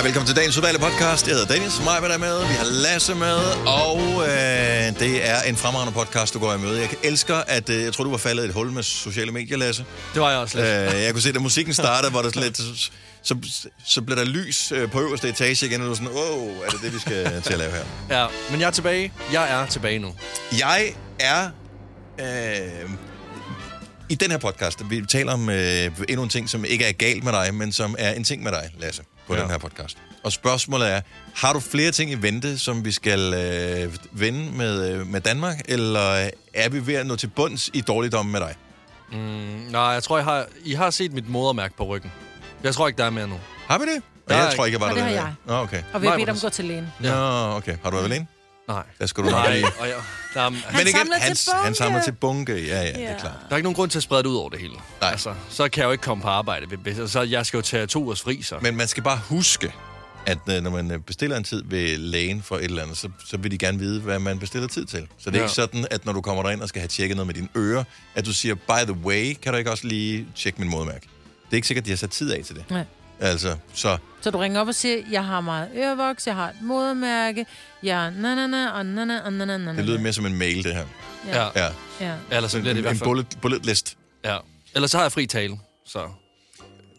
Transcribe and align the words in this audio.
Hej, 0.00 0.06
velkommen 0.06 0.26
til 0.26 0.36
dagens 0.36 0.56
udvalgte 0.56 0.80
podcast. 0.80 1.28
Jeg 1.28 1.36
hedder 1.36 1.54
Dennis, 1.54 1.80
mig 1.84 2.10
er 2.10 2.18
med, 2.18 2.38
vi 2.38 2.54
har 2.54 2.64
Lasse 2.64 3.14
med, 3.14 3.38
og 3.66 3.98
øh, 4.00 5.00
det 5.00 5.28
er 5.28 5.42
en 5.42 5.56
fremragende 5.56 5.92
podcast, 5.92 6.34
du 6.34 6.38
går 6.38 6.54
i 6.54 6.58
møde. 6.58 6.80
Jeg 6.80 6.90
elsker, 7.02 7.36
at 7.36 7.70
øh, 7.70 7.82
jeg 7.82 7.92
tror, 7.92 8.04
du 8.04 8.10
var 8.10 8.18
faldet 8.18 8.42
i 8.42 8.46
et 8.46 8.52
hul 8.52 8.72
med 8.72 8.82
sociale 8.82 9.32
medier, 9.32 9.56
Lasse. 9.56 9.84
Det 10.14 10.22
var 10.22 10.30
jeg 10.30 10.38
også 10.38 10.58
lidt. 10.58 10.94
Øh, 10.94 11.02
jeg 11.02 11.12
kunne 11.12 11.22
se, 11.22 11.32
da 11.32 11.38
musikken 11.38 11.74
startede, 11.74 12.14
var 12.14 12.22
der 12.22 12.40
lidt, 12.40 12.56
så, 12.56 12.90
så, 13.22 13.36
så 13.86 14.02
blev 14.02 14.16
der 14.16 14.24
lys 14.24 14.72
øh, 14.72 14.90
på 14.90 15.00
øverste 15.00 15.28
etage 15.28 15.66
igen, 15.66 15.80
og 15.80 15.84
du 15.84 15.88
var 15.88 15.94
sådan, 15.94 16.08
åh, 16.08 16.42
oh, 16.42 16.66
er 16.66 16.70
det 16.70 16.80
det, 16.82 16.94
vi 16.94 16.98
skal 16.98 17.42
til 17.42 17.52
at 17.52 17.58
lave 17.58 17.70
her? 17.70 17.84
Ja, 18.20 18.26
men 18.50 18.60
jeg 18.60 18.66
er 18.66 18.70
tilbage. 18.70 19.12
Jeg 19.32 19.50
er 19.50 19.66
tilbage 19.66 19.98
nu. 19.98 20.14
Jeg 20.58 20.94
er... 21.18 21.50
Øh, 22.20 22.90
I 24.08 24.14
den 24.14 24.30
her 24.30 24.38
podcast, 24.38 24.90
vi 24.90 25.02
taler 25.08 25.32
om 25.32 25.50
øh, 25.50 25.90
endnu 26.08 26.22
en 26.22 26.28
ting, 26.28 26.50
som 26.50 26.64
ikke 26.64 26.84
er 26.84 26.92
galt 26.92 27.24
med 27.24 27.32
dig, 27.32 27.54
men 27.54 27.72
som 27.72 27.96
er 27.98 28.12
en 28.12 28.24
ting 28.24 28.42
med 28.42 28.52
dig, 28.52 28.70
Lasse, 28.78 29.02
på 29.30 29.34
ja. 29.34 29.40
Ja. 29.40 29.44
den 29.44 29.50
her 29.50 29.58
podcast. 29.58 29.98
Og 30.24 30.32
spørgsmålet 30.32 30.88
er, 30.92 31.00
har 31.34 31.52
du 31.52 31.60
flere 31.60 31.90
ting 31.90 32.10
i 32.10 32.14
vente, 32.14 32.58
som 32.58 32.84
vi 32.84 32.92
skal 32.92 33.34
øh, 33.34 33.92
vende 34.12 34.52
med, 34.56 34.92
øh, 34.92 35.06
med 35.06 35.20
Danmark, 35.20 35.60
eller 35.68 36.30
er 36.54 36.68
vi 36.68 36.86
ved 36.86 36.94
at 36.94 37.06
nå 37.06 37.16
til 37.16 37.26
bunds 37.26 37.70
i 37.72 37.80
dårligdommen 37.80 38.32
med 38.32 38.40
dig? 38.40 38.54
Mm, 39.12 39.18
nej, 39.70 39.82
jeg 39.82 40.02
tror, 40.02 40.18
I 40.18 40.22
har, 40.22 40.46
I 40.64 40.74
har 40.74 40.90
set 40.90 41.12
mit 41.12 41.28
modermærke 41.28 41.74
på 41.76 41.84
ryggen. 41.84 42.12
Jeg 42.62 42.74
tror 42.74 42.86
ikke, 42.88 42.98
der 42.98 43.04
er 43.04 43.10
mere 43.10 43.28
nu. 43.28 43.36
Har 43.66 43.78
vi 43.78 43.84
det? 43.84 44.02
Der 44.28 44.36
jeg 44.36 44.46
er 44.46 44.56
tror 44.56 44.64
ikke, 44.66 44.74
jeg 44.74 44.80
var 44.80 44.90
Og 44.90 44.96
der. 44.96 45.04
det 45.06 45.16
har 45.16 45.22
jeg. 45.24 45.34
Nå, 45.46 45.54
okay. 45.54 45.82
Og 45.92 46.02
vi 46.02 46.06
har 46.06 46.16
bedt 46.16 46.28
om 46.28 46.36
at 46.36 46.42
gå 46.42 46.48
til 46.48 46.64
lægen. 46.64 46.88
Nå, 47.00 47.08
okay. 47.56 47.76
Har 47.82 47.90
du 47.90 47.96
været 47.96 48.04
alene? 48.10 48.26
Nej. 48.72 48.82
Der 49.00 49.06
skal 49.06 49.24
du 49.24 49.28
nok 49.30 49.38
Nej, 49.38 49.54
lige... 49.54 49.66
og 49.78 49.88
jeg, 49.88 49.94
der, 50.34 50.40
er, 50.40 50.50
Men 50.50 50.60
Han 50.64 50.80
igen, 50.86 50.92
samler 50.96 51.16
til 51.18 51.22
han, 51.22 51.36
han 51.56 51.64
bunke. 51.64 51.74
samler 51.78 52.02
til 52.02 52.12
bunke. 52.12 52.66
Ja, 52.66 52.82
ja, 52.82 52.86
det 52.92 52.96
er 53.04 53.10
Ja. 53.12 53.18
klart. 53.18 53.32
der 53.48 53.52
er 53.52 53.56
ikke 53.56 53.64
nogen 53.64 53.74
grund 53.74 53.90
til 53.90 53.98
at 53.98 54.02
sprede 54.02 54.22
det 54.22 54.28
ud 54.28 54.36
over 54.36 54.48
det 54.50 54.60
hele. 54.60 54.74
Nej. 55.00 55.10
Altså, 55.10 55.34
så 55.48 55.68
kan 55.68 55.80
jeg 55.80 55.86
jo 55.86 55.92
ikke 55.92 56.02
komme 56.02 56.22
på 56.22 56.28
arbejde. 56.28 56.66
Så 57.08 57.22
jeg 57.22 57.46
skal 57.46 57.58
jo 57.58 57.62
tage 57.62 57.86
to 57.86 58.02
ugers 58.04 58.22
fri, 58.22 58.42
så. 58.42 58.54
Men 58.62 58.76
man 58.76 58.88
skal 58.88 59.02
bare 59.02 59.20
huske, 59.28 59.72
at 60.26 60.38
øh, 60.50 60.62
når 60.62 60.70
man 60.70 60.90
øh, 60.90 60.98
bestiller 60.98 61.36
en 61.36 61.44
tid 61.44 61.62
ved 61.66 61.96
lægen 61.96 62.42
for 62.42 62.56
et 62.56 62.64
eller 62.64 62.82
andet, 62.82 62.98
så, 62.98 63.08
så 63.26 63.36
vil 63.36 63.50
de 63.50 63.58
gerne 63.58 63.78
vide, 63.78 64.00
hvad 64.00 64.18
man 64.18 64.38
bestiller 64.38 64.68
tid 64.68 64.84
til. 64.84 65.06
Så 65.18 65.30
det 65.30 65.36
er 65.36 65.40
Ja. 65.40 65.44
ikke 65.44 65.54
sådan, 65.54 65.86
at 65.90 66.04
når 66.06 66.12
du 66.12 66.20
kommer 66.20 66.42
derind 66.42 66.60
og 66.62 66.68
skal 66.68 66.80
have 66.80 66.88
tjekket 66.88 67.16
noget 67.16 67.26
med 67.26 67.34
dine 67.34 67.48
ører, 67.56 67.84
at 68.14 68.26
du 68.26 68.32
siger, 68.32 68.54
by 68.54 68.84
the 68.84 68.92
way, 68.92 69.34
kan 69.42 69.52
du 69.52 69.58
ikke 69.58 69.70
også 69.70 69.86
lige 69.86 70.26
tjekke 70.36 70.60
min 70.60 70.70
modermærke? 70.70 71.00
Det 71.46 71.52
er 71.52 71.56
ikke 71.56 71.66
sikkert, 71.68 71.82
at 71.82 71.86
de 71.86 71.90
har 71.90 71.96
sat 71.96 72.10
tid 72.10 72.32
af 72.32 72.44
til 72.44 72.56
det. 72.56 72.64
Nej. 72.70 72.84
Altså, 73.20 73.56
så 73.74 73.98
Så 74.20 74.30
du 74.30 74.38
ringer 74.38 74.60
op 74.60 74.68
og 74.68 74.74
siger, 74.74 75.02
jeg 75.10 75.24
har 75.24 75.40
meget 75.40 75.68
ørevoks, 75.76 76.26
jeg 76.26 76.34
har 76.34 76.48
et 76.48 76.56
modermærke, 76.62 77.46
jeg 77.82 78.10
na 78.16 78.34
na 78.34 78.46
na 78.46 78.70
og 78.70 78.86
na 78.86 79.04
na 79.04 79.20
og 79.20 79.32
na 79.32 79.44
na 79.44 79.56
na 79.58 79.72
det 79.76 79.84
lyder 79.84 79.98
mere 79.98 80.12
som 80.12 80.26
en 80.26 80.34
mail, 80.34 80.64
det 80.64 80.74
her. 80.74 80.84
Ja. 81.26 81.48
Ja. 81.56 81.68
Ja. 82.00 82.14
Ellers 82.36 82.52
så 82.52 82.58
bliver 82.60 82.74
det 82.74 82.78
i 82.78 82.78
en 82.78 82.82
hvert 82.82 82.92
en 82.92 82.98
fald. 82.98 83.08
bullet, 83.08 83.26
bullet 83.42 83.66
list. 83.66 83.96
Ja. 84.24 84.36
Ellers 84.74 84.90
så 84.90 84.96
har 84.96 85.04
jeg 85.04 85.12
fri 85.12 85.26
tale, 85.26 85.58
så... 85.86 86.08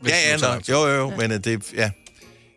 Hvis 0.01 0.11
Ja, 0.11 0.17
det 0.17 0.23
ja, 0.43 0.55
nu 0.55 0.61
tager 0.63 0.79
jo, 0.79 0.87
jo, 0.87 0.95
jo, 0.95 1.09
men 1.17 1.31
øh, 1.31 1.37
det, 1.43 1.73
ja. 1.73 1.91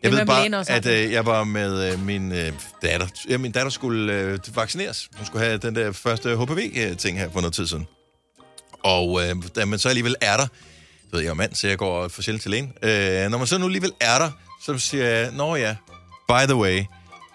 Jeg 0.03 0.11
ved 0.11 0.25
bare, 0.25 0.57
også, 0.57 0.71
at 0.73 0.85
øh, 0.85 1.11
jeg 1.11 1.25
var 1.25 1.43
med 1.43 1.93
øh, 1.93 2.05
min 2.05 2.31
øh, 2.31 2.51
datter. 2.81 3.07
Ja, 3.29 3.37
min 3.37 3.51
datter 3.51 3.69
skulle 3.69 4.13
øh, 4.13 4.39
vaccineres. 4.55 5.09
Hun 5.17 5.25
skulle 5.25 5.45
have 5.45 5.57
den 5.57 5.75
der 5.75 5.91
første 5.91 6.35
HPV-ting 6.37 7.17
her 7.19 7.29
for 7.29 7.39
noget 7.41 7.53
tid 7.53 7.67
siden. 7.67 7.87
Og 8.83 9.21
øh, 9.23 9.35
da 9.55 9.65
man 9.65 9.79
så 9.79 9.89
alligevel 9.89 10.15
er 10.21 10.37
der, 10.37 10.47
så 11.09 11.15
ved 11.15 11.21
jeg, 11.23 11.29
er 11.29 11.33
mand, 11.33 11.55
så 11.55 11.67
jeg 11.67 11.77
går 11.77 12.07
for 12.07 12.21
sjældent 12.21 12.41
til 12.41 12.51
lægen. 12.51 12.73
Øh, 12.83 13.29
når 13.31 13.37
man 13.37 13.47
så 13.47 13.57
nu 13.57 13.65
alligevel 13.65 13.91
er 14.01 14.17
der, 14.19 14.31
så 14.65 14.77
siger 14.77 15.05
jeg, 15.05 15.31
nå 15.31 15.55
ja, 15.55 15.75
by 16.27 16.45
the 16.47 16.55
way, 16.55 16.83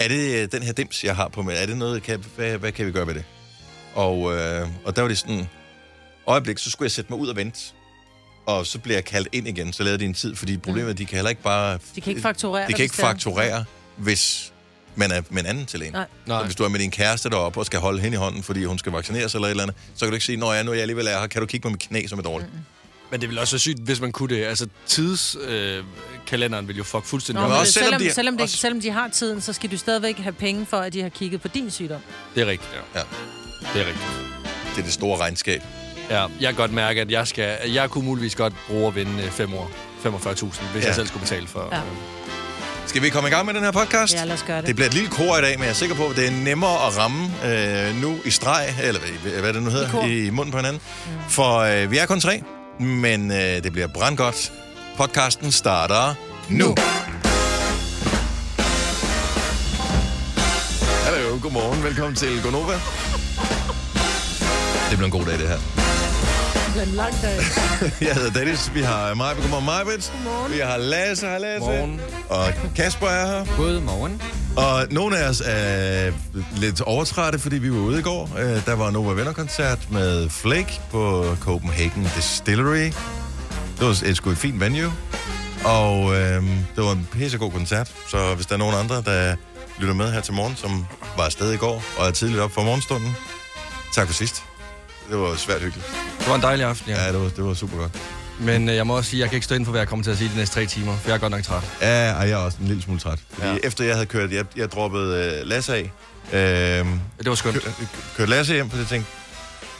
er 0.00 0.08
det 0.08 0.42
øh, 0.42 0.48
den 0.52 0.62
her 0.62 0.72
dims, 0.72 1.04
jeg 1.04 1.16
har 1.16 1.28
på 1.28 1.42
mig, 1.42 1.54
er 1.56 1.66
det 1.66 1.76
noget, 1.76 2.02
kan, 2.02 2.24
hvad, 2.36 2.58
hvad 2.58 2.72
kan 2.72 2.86
vi 2.86 2.92
gøre 2.92 3.06
ved 3.06 3.14
det? 3.14 3.24
Og, 3.94 4.36
øh, 4.36 4.68
og 4.84 4.96
der 4.96 5.02
var 5.02 5.08
det 5.08 5.18
sådan, 5.18 5.48
øjeblik, 6.26 6.58
så 6.58 6.70
skulle 6.70 6.86
jeg 6.86 6.90
sætte 6.92 7.12
mig 7.12 7.20
ud 7.20 7.28
og 7.28 7.36
vente. 7.36 7.60
Og 8.46 8.66
så 8.66 8.78
bliver 8.78 8.96
jeg 8.96 9.04
kaldt 9.04 9.28
ind 9.32 9.48
igen, 9.48 9.72
så 9.72 9.82
lavede 9.82 9.98
de 9.98 10.04
en 10.04 10.14
tid, 10.14 10.36
fordi 10.36 10.56
problemet 10.56 10.86
er, 10.88 10.92
at 10.92 10.98
de 10.98 11.04
kan 11.06 11.16
heller 11.16 11.30
ikke 11.30 11.42
bare... 11.42 11.78
De 11.94 12.00
kan 12.00 12.10
ikke 12.10 12.22
fakturere 12.22 12.66
De 12.68 12.72
kan 12.72 12.82
ikke 12.82 12.92
hvis 12.92 12.96
det 12.96 13.04
er. 13.04 13.08
fakturere, 13.08 13.64
hvis 13.96 14.52
man 14.96 15.10
er 15.10 15.22
med 15.30 15.42
en 15.42 15.46
anden 15.46 15.66
til 15.66 15.82
en. 15.82 15.92
Nej. 15.92 16.06
Så 16.26 16.32
Nej. 16.32 16.44
hvis 16.44 16.56
du 16.56 16.64
er 16.64 16.68
med 16.68 16.78
din 16.80 16.90
kæreste 16.90 17.30
deroppe 17.30 17.60
og 17.60 17.66
skal 17.66 17.80
holde 17.80 18.00
hende 18.00 18.14
i 18.14 18.18
hånden, 18.18 18.42
fordi 18.42 18.64
hun 18.64 18.78
skal 18.78 18.92
vaccineres 18.92 19.34
eller 19.34 19.46
et 19.46 19.50
eller 19.50 19.62
andet, 19.62 19.76
så 19.94 20.00
kan 20.04 20.08
du 20.08 20.14
ikke 20.14 20.26
sige, 20.26 20.36
når 20.36 20.52
jeg 20.52 20.64
nu 20.64 20.70
er 20.70 20.74
jeg 20.74 20.82
alligevel 20.82 21.06
er 21.06 21.20
her, 21.20 21.26
kan 21.26 21.40
du 21.40 21.46
kigge 21.46 21.62
på 21.62 21.70
mit 21.70 21.80
knæ 21.80 22.06
som 22.06 22.18
et 22.18 22.24
dårligt. 22.24 22.52
Mm. 22.52 22.58
Men 23.10 23.20
det 23.20 23.28
ville 23.28 23.40
også 23.40 23.52
være 23.54 23.60
sygt, 23.60 23.78
hvis 23.84 24.00
man 24.00 24.12
kunne 24.12 24.36
det. 24.36 24.44
Altså, 24.44 24.66
tidskalenderen 24.86 25.78
øh, 25.78 25.84
kalenderen 26.26 26.68
vil 26.68 26.76
jo 26.76 26.84
fuck 26.84 27.04
fuldstændig 27.04 27.42
Nå, 27.42 27.48
Men 27.48 27.56
også 27.58 27.72
selvom, 27.72 27.88
selvom 27.88 28.00
de- 28.08 28.14
selvom, 28.14 28.36
de, 28.36 28.42
også- 28.42 28.56
selvom 28.56 28.80
de 28.80 28.90
har 28.90 29.08
tiden, 29.08 29.40
så 29.40 29.52
skal 29.52 29.70
du 29.70 29.76
stadigvæk 29.78 30.18
have 30.18 30.32
penge 30.32 30.66
for, 30.66 30.76
at 30.76 30.92
de 30.92 31.02
har 31.02 31.08
kigget 31.08 31.40
på 31.40 31.48
din 31.48 31.70
sygdom. 31.70 32.00
Det 32.34 32.40
er 32.42 32.46
rigtigt, 32.46 32.70
ja. 32.94 33.00
Ja. 33.00 33.04
Det 33.74 33.82
er 33.82 33.86
rigtigt. 33.86 34.06
Det 34.74 34.78
er 34.78 34.82
det 34.84 34.92
store 34.92 35.18
regnskab. 35.20 35.62
Ja, 36.10 36.20
jeg 36.22 36.28
kan 36.48 36.54
godt 36.54 36.72
mærke, 36.72 37.00
at 37.00 37.10
jeg, 37.10 37.26
skal, 37.28 37.58
jeg 37.70 37.90
kunne 37.90 38.04
muligvis 38.04 38.34
godt 38.34 38.52
bruge 38.68 38.86
at 38.88 38.94
vinde 38.94 39.22
øh, 39.22 39.30
fem 39.30 39.54
år. 39.54 39.70
45.000, 40.04 40.62
hvis 40.72 40.82
Ja. 40.82 40.86
jeg 40.86 40.94
selv 40.94 41.06
skulle 41.06 41.20
betale 41.22 41.46
for... 41.46 41.68
Ja. 41.72 41.80
Skal 42.86 43.02
vi 43.02 43.08
komme 43.08 43.28
i 43.28 43.32
gang 43.32 43.46
med 43.46 43.54
den 43.54 43.62
her 43.62 43.70
podcast? 43.70 44.14
Ja, 44.14 44.24
lad 44.24 44.34
os 44.34 44.42
gøre 44.42 44.58
det. 44.58 44.66
Det 44.66 44.74
bliver 44.76 44.88
et 44.88 44.94
lille 44.94 45.08
kor 45.10 45.38
i 45.38 45.40
dag, 45.40 45.58
men 45.58 45.62
jeg 45.64 45.70
er 45.70 45.74
sikker 45.74 45.94
på, 45.96 46.06
at 46.06 46.16
det 46.16 46.26
er 46.26 46.30
nemmere 46.30 46.86
at 46.86 46.98
ramme 46.98 47.30
øh, 47.44 48.00
nu 48.02 48.18
i 48.24 48.30
streg, 48.30 48.74
eller 48.82 49.00
hvad, 49.22 49.32
hvad 49.40 49.52
det 49.52 49.62
nu 49.62 49.70
hedder, 49.70 50.04
i, 50.06 50.26
i 50.26 50.30
munden 50.30 50.52
på 50.52 50.58
hinanden. 50.58 50.82
Mm. 51.06 51.12
For 51.28 51.58
øh, 51.58 51.90
vi 51.90 51.98
er 51.98 52.06
kun 52.06 52.20
tre, 52.20 52.42
men 52.80 53.30
øh, 53.30 53.64
det 53.64 53.72
bliver 53.72 53.86
brandgodt. 53.86 54.52
Podcasten 54.96 55.52
starter 55.52 56.14
nu. 56.48 56.66
nu. 56.66 56.74
Hallo, 61.04 61.38
godmorgen. 61.42 61.82
Velkommen 61.82 62.14
til 62.16 62.42
Gonova. 62.42 62.72
Det 64.90 64.98
bliver 64.98 65.04
en 65.04 65.10
god 65.10 65.24
dag, 65.24 65.38
det 65.38 65.48
her. 65.48 65.79
Det 66.74 66.82
en 66.82 66.88
lang 66.88 67.14
dag. 67.22 67.38
Jeg 68.08 68.14
hedder 68.14 68.30
Dennis. 68.30 68.70
Vi 68.74 68.80
har 68.82 69.14
Majbet. 69.14 69.42
Godmorgen, 69.42 69.66
Majbet. 69.66 70.12
Godmorgen. 70.24 70.52
Vi 70.52 70.58
har 70.58 70.76
Lasse. 70.76 71.26
Hej, 71.26 71.38
Lasse. 71.38 71.66
Morgen. 71.66 72.00
Og 72.28 72.46
Kasper 72.76 73.06
er 73.06 73.26
her. 73.26 73.56
Godmorgen. 73.56 74.22
Og 74.56 74.86
nogle 74.90 75.18
af 75.18 75.28
os 75.28 75.42
er 75.46 76.12
lidt 76.56 76.80
overtrætte, 76.80 77.38
fordi 77.38 77.58
vi 77.58 77.70
var 77.72 77.78
ude 77.78 77.98
i 77.98 78.02
går. 78.02 78.30
Øh, 78.38 78.66
Der 78.66 78.74
var 78.74 78.90
Nova 78.90 79.12
Venner-koncert 79.12 79.78
med 79.90 80.28
Flake 80.30 80.80
på 80.90 81.34
Copenhagen 81.40 82.08
Distillery. 82.16 82.84
Det 83.78 83.86
var 83.86 84.02
et 84.04 84.16
sgu 84.16 84.30
et 84.30 84.38
fint 84.38 84.60
venue. 84.60 84.92
Og 85.64 86.14
øh, 86.14 86.42
det 86.76 86.84
var 86.84 86.92
en 86.92 87.08
pissegod 87.12 87.50
koncert. 87.50 87.92
Så 88.10 88.34
hvis 88.34 88.46
der 88.46 88.54
er 88.54 88.58
nogen 88.58 88.74
andre, 88.76 89.02
der 89.02 89.36
lytter 89.78 89.94
med 89.94 90.12
her 90.12 90.20
til 90.20 90.34
morgen, 90.34 90.56
som 90.56 90.86
var 91.16 91.24
afsted 91.24 91.52
i 91.52 91.56
går 91.56 91.82
og 91.98 92.06
er 92.06 92.10
tidligt 92.10 92.40
op 92.40 92.52
for 92.52 92.62
morgenstunden, 92.62 93.16
tak 93.94 94.06
for 94.06 94.14
sidst. 94.14 94.42
Det 95.10 95.18
var 95.18 95.36
svært 95.36 95.62
hyggeligt. 95.62 95.86
Det 96.18 96.28
var 96.28 96.34
en 96.34 96.42
dejlig 96.42 96.66
aften, 96.66 96.90
ja. 96.90 97.02
Ja, 97.04 97.12
det 97.12 97.20
var, 97.20 97.28
det 97.28 97.44
var 97.44 97.54
super 97.54 97.76
godt. 97.76 97.92
Men 98.40 98.68
øh, 98.68 98.74
jeg 98.76 98.86
må 98.86 98.96
også 98.96 99.10
sige, 99.10 99.20
at 99.20 99.22
jeg 99.22 99.28
kan 99.30 99.36
ikke 99.36 99.44
stå 99.44 99.54
inden 99.54 99.64
for, 99.66 99.70
hvad 99.70 99.80
jeg 99.80 99.88
kommer 99.88 100.02
til 100.04 100.10
at 100.10 100.18
sige 100.18 100.30
de 100.32 100.36
næste 100.36 100.54
tre 100.54 100.66
timer, 100.66 100.96
for 100.96 101.08
jeg 101.08 101.14
er 101.14 101.18
godt 101.18 101.30
nok 101.30 101.42
træt. 101.42 101.62
Ja, 101.80 102.12
og 102.14 102.28
jeg 102.28 102.40
er 102.40 102.44
også 102.44 102.58
en 102.60 102.66
lille 102.66 102.82
smule 102.82 103.00
træt. 103.00 103.18
Fordi 103.32 103.48
ja. 103.48 103.56
Efter 103.64 103.84
jeg 103.84 103.94
havde 103.94 104.06
kørt, 104.06 104.32
jeg, 104.32 104.44
jeg 104.56 104.72
droppede 104.72 105.38
øh, 105.40 105.46
Lasse 105.48 105.74
af, 105.74 105.90
øh, 106.32 106.38
Det 107.18 107.26
var 107.26 107.34
skønt. 107.34 107.62
kør, 107.62 107.70
kørte 108.16 108.30
Lasse 108.30 108.54
hjem, 108.54 108.70
for 108.70 108.76
jeg 108.76 108.86
tænkte, 108.86 109.10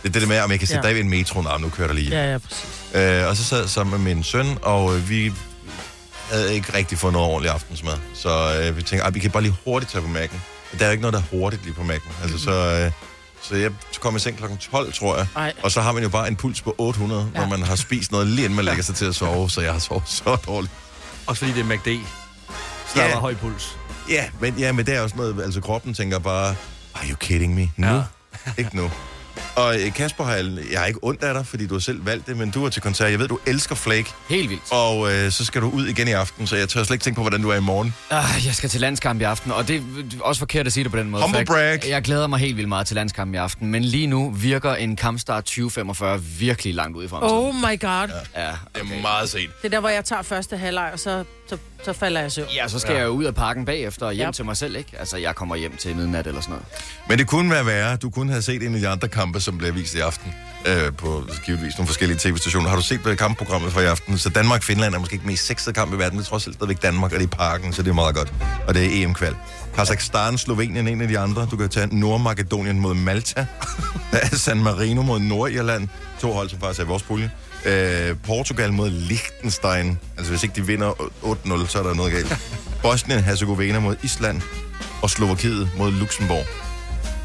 det 0.02 0.08
er 0.08 0.12
det 0.12 0.22
der 0.22 0.28
med, 0.28 0.40
om 0.40 0.50
jeg 0.50 0.58
kan 0.58 0.68
sætte 0.68 0.86
Ja. 0.88 0.92
dig 0.92 0.98
i 0.98 1.00
en 1.00 1.10
metro, 1.10 1.40
Nå, 1.40 1.58
nu 1.58 1.68
kører 1.68 1.86
der 1.86 1.94
lige. 1.94 2.10
Ja. 2.10 2.32
Ja, 2.32 2.38
præcis. 2.38 2.66
Øh, 2.94 3.28
og 3.28 3.36
så 3.36 3.44
sad 3.44 3.60
jeg 3.60 3.68
sammen 3.68 4.02
med 4.04 4.14
min 4.14 4.24
søn, 4.24 4.58
og 4.62 4.96
øh, 4.96 5.08
vi 5.10 5.32
havde 6.30 6.54
ikke 6.54 6.74
rigtig 6.74 6.98
fået 6.98 7.12
noget 7.12 7.28
ordentligt 7.28 7.52
aftensmad. 7.54 7.92
Så 8.14 8.28
øh, 8.60 8.76
vi 8.76 8.82
tænkte, 8.82 8.98
"Ej, 9.04 9.10
vi 9.10 9.20
kan 9.20 9.30
bare 9.30 9.42
lige 9.42 9.54
hurtigt 9.64 9.92
tage 9.92 10.02
på 10.02 10.08
Mac'en. 10.08 10.36
Der 10.78 10.86
er 10.86 10.90
ikke 10.90 11.00
noget, 11.00 11.14
der 11.14 11.20
er 11.20 11.24
hurtigt 11.38 11.64
lige 11.64 11.74
på 11.74 11.82
Mac'en. 11.82 12.22
Altså, 12.22 12.38
så, 12.38 12.50
øh, 12.50 12.90
så 13.50 13.56
jeg 13.56 13.70
kom 14.00 14.16
i 14.16 14.18
seng 14.18 14.36
kl. 14.38 14.44
12, 14.70 14.92
tror 14.92 15.16
jeg. 15.16 15.26
Ej. 15.36 15.52
Og 15.62 15.70
så 15.70 15.80
har 15.80 15.92
man 15.92 16.02
jo 16.02 16.08
bare 16.08 16.28
en 16.28 16.36
puls 16.36 16.62
på 16.62 16.74
800, 16.78 17.30
ja. 17.34 17.40
Når 17.40 17.46
man 17.48 17.62
har 17.62 17.76
spist 17.76 18.12
noget 18.12 18.26
lige 18.26 18.44
inden 18.44 18.56
man 18.56 18.64
lægger 18.64 18.82
sig 18.82 18.94
til 18.94 19.04
at 19.04 19.14
sove. 19.14 19.50
Så 19.50 19.60
jeg 19.60 19.72
har 19.72 19.78
sovet 19.78 20.02
så 20.06 20.36
dårligt. 20.46 20.72
Også 21.26 21.38
fordi 21.40 21.52
det 21.52 21.60
er 21.60 21.64
MACD. 21.64 21.88
Så 22.86 22.92
der 22.94 23.04
Ja. 23.06 23.12
var 23.14 23.20
høj 23.20 23.34
puls. 23.34 23.76
Ja, 24.08 24.24
men, 24.40 24.54
ja, 24.58 24.72
men 24.72 24.86
det 24.86 24.94
er 24.96 25.00
også 25.00 25.16
noget, 25.16 25.42
altså 25.42 25.60
kroppen 25.60 25.94
tænker 25.94 26.18
bare, 26.18 26.48
are 26.94 27.06
you 27.10 27.16
kidding 27.16 27.54
me? 27.54 27.70
Nu? 27.76 27.86
Ja. 27.86 28.02
ikke 28.58 28.76
nu. 28.76 28.90
Og 29.56 29.80
øh, 29.80 29.94
Kasper, 29.94 30.24
har 30.24 30.34
jeg, 30.34 30.44
er 30.72 30.84
ikke 30.84 30.98
ondt 31.02 31.22
af 31.22 31.34
dig, 31.34 31.46
fordi 31.46 31.66
du 31.66 31.74
har 31.74 31.80
selv 31.80 32.06
valgt 32.06 32.26
det, 32.26 32.36
men 32.36 32.50
du 32.50 32.64
er 32.64 32.68
til 32.70 32.82
koncert. 32.82 33.10
Jeg 33.10 33.18
ved, 33.18 33.28
du 33.28 33.38
elsker 33.46 33.74
Flake, 33.74 34.10
Helt 34.28 34.50
vildt. 34.50 34.62
og 34.72 35.12
øh, 35.12 35.30
så 35.30 35.44
skal 35.44 35.60
du 35.62 35.70
ud 35.70 35.86
igen 35.86 36.08
i 36.08 36.10
aften, 36.12 36.46
så 36.46 36.56
jeg 36.56 36.68
tør 36.68 36.82
slet 36.82 36.94
ikke 36.94 37.02
tænke 37.04 37.16
på, 37.16 37.22
hvordan 37.22 37.42
du 37.42 37.48
er 37.50 37.56
i 37.56 37.60
morgen. 37.60 37.94
Ah, 38.10 38.46
jeg 38.46 38.54
skal 38.54 38.70
til 38.70 38.80
landskamp 38.80 39.20
i 39.20 39.24
aften, 39.24 39.52
og 39.52 39.68
det 39.68 39.76
er 39.76 39.80
også 40.20 40.38
forkert 40.38 40.66
at 40.66 40.72
sige 40.72 40.84
det 40.84 40.92
på 40.92 40.98
den 40.98 41.10
måde. 41.10 41.22
Humble 41.22 41.46
for 41.46 41.56
jeg, 41.56 41.78
brag. 41.80 41.90
jeg 41.90 42.02
glæder 42.02 42.26
mig 42.26 42.38
helt 42.38 42.56
vildt 42.56 42.68
meget 42.68 42.86
til 42.86 42.94
landskamp 42.94 43.34
i 43.34 43.36
aften, 43.36 43.66
men 43.70 43.84
lige 43.84 44.06
nu 44.06 44.30
virker 44.30 44.74
en 44.74 44.96
kampstart 44.96 45.44
2045 45.44 46.22
virkelig 46.22 46.74
langt 46.74 46.96
ud 46.96 47.04
i 47.04 47.08
fremtiden. 47.08 47.34
Oh 47.36 47.54
my 47.54 47.80
god. 47.80 48.08
Ja, 48.36 48.50
Det 48.74 48.82
er 48.96 49.02
meget 49.02 49.28
sent. 49.28 49.50
Det 49.62 49.66
er 49.66 49.68
der, 49.70 49.80
hvor 49.80 49.88
jeg 49.88 50.04
tager 50.04 50.22
første 50.22 50.56
halvleg, 50.56 50.90
og 50.92 50.98
så, 50.98 51.24
så, 51.50 51.56
så 51.84 51.92
falder 51.92 52.20
jeg 52.20 52.32
søvn. 52.32 52.48
Ja, 52.54 52.68
så 52.68 52.78
skal 52.78 52.92
ja. 52.92 52.98
jeg 52.98 53.04
jo 53.06 53.10
ud 53.10 53.24
af 53.24 53.34
parken 53.34 53.64
bagefter 53.64 54.06
og 54.06 54.12
hjem 54.12 54.26
Ja. 54.26 54.32
til 54.32 54.44
mig 54.44 54.56
selv, 54.56 54.76
ikke? 54.76 54.90
Altså, 54.98 55.16
jeg 55.16 55.34
kommer 55.34 55.56
hjem 55.56 55.76
til 55.76 55.96
midnat 55.96 56.26
eller 56.26 56.40
sådan 56.40 56.50
noget. 56.52 56.66
Men 57.08 57.18
det 57.18 57.26
kunne 57.26 57.50
være 57.50 57.66
værre. 57.66 57.96
Du 57.96 58.10
kunne 58.10 58.30
have 58.32 58.42
set 58.42 58.62
en 58.62 58.74
af 58.74 58.80
de 58.80 58.88
andre 58.88 59.08
kampe, 59.08 59.40
som 59.40 59.58
bliver 59.58 59.72
vist 59.72 59.94
i 59.94 59.98
aften. 60.00 60.34
øh, 60.66 60.92
på 60.96 61.24
givetvis 61.46 61.78
nogle 61.78 61.86
forskellige 61.86 62.18
tv-stationer. 62.18 62.68
Har 62.68 62.76
du 62.76 62.82
set 62.82 63.00
kampprogrammet 63.18 63.72
for 63.72 63.80
i 63.80 63.84
aften? 63.84 64.18
Så 64.18 64.28
Danmark-Finland 64.28 64.94
er 64.94 64.98
måske 64.98 65.14
ikke 65.14 65.26
mest 65.26 65.46
sexede 65.46 65.74
kamp 65.74 65.94
i 65.94 65.96
verden. 65.98 66.18
Er 66.18 66.22
trods 66.22 66.46
alt 66.46 66.54
stadigvæk 66.56 66.82
Danmark, 66.82 67.12
og 67.12 67.18
det 67.18 67.24
er 67.24 67.28
i 67.28 67.36
parken, 67.36 67.72
så 67.72 67.82
det 67.82 67.90
er 67.90 67.94
meget 67.94 68.14
godt. 68.14 68.32
Og 68.68 68.74
det 68.74 68.84
er 68.84 69.04
EM-kval. 69.04 69.36
Kazakhstan, 69.74 70.38
Slovenien 70.38 70.88
en 70.88 71.00
af 71.00 71.08
de 71.08 71.18
andre. 71.18 71.48
Du 71.50 71.56
kan 71.56 71.68
tage 71.68 71.98
Nordmakedonien 71.98 72.80
mod 72.80 72.94
Malta. 72.94 73.46
Der 74.12 74.18
er 74.32 74.36
San 74.36 74.62
Marino 74.62 75.02
mod 75.02 75.18
Nordirland. 75.20 75.88
To 76.20 76.32
hold, 76.32 76.48
som 76.48 76.60
faktisk 76.60 76.80
er 76.80 76.84
i 76.84 76.88
vores 76.88 77.02
pulje. 77.02 77.30
Øh, 77.64 78.16
Portugal 78.26 78.72
mod 78.72 78.90
Liechtenstein. 78.90 79.98
Altså 80.16 80.32
hvis 80.32 80.42
ikke 80.42 80.54
de 80.54 80.66
vinder 80.66 80.90
8-0, 81.22 81.68
så 81.68 81.78
er 81.78 81.82
der 81.82 81.94
noget 81.94 82.12
galt. 82.12 82.36
Bosnien-Herzegovina 82.82 83.78
mod 83.80 83.96
Island. 84.02 84.40
Og 85.02 85.10
Slovakiet 85.10 85.70
mod 85.78 85.92
Luxembourg. 85.92 86.46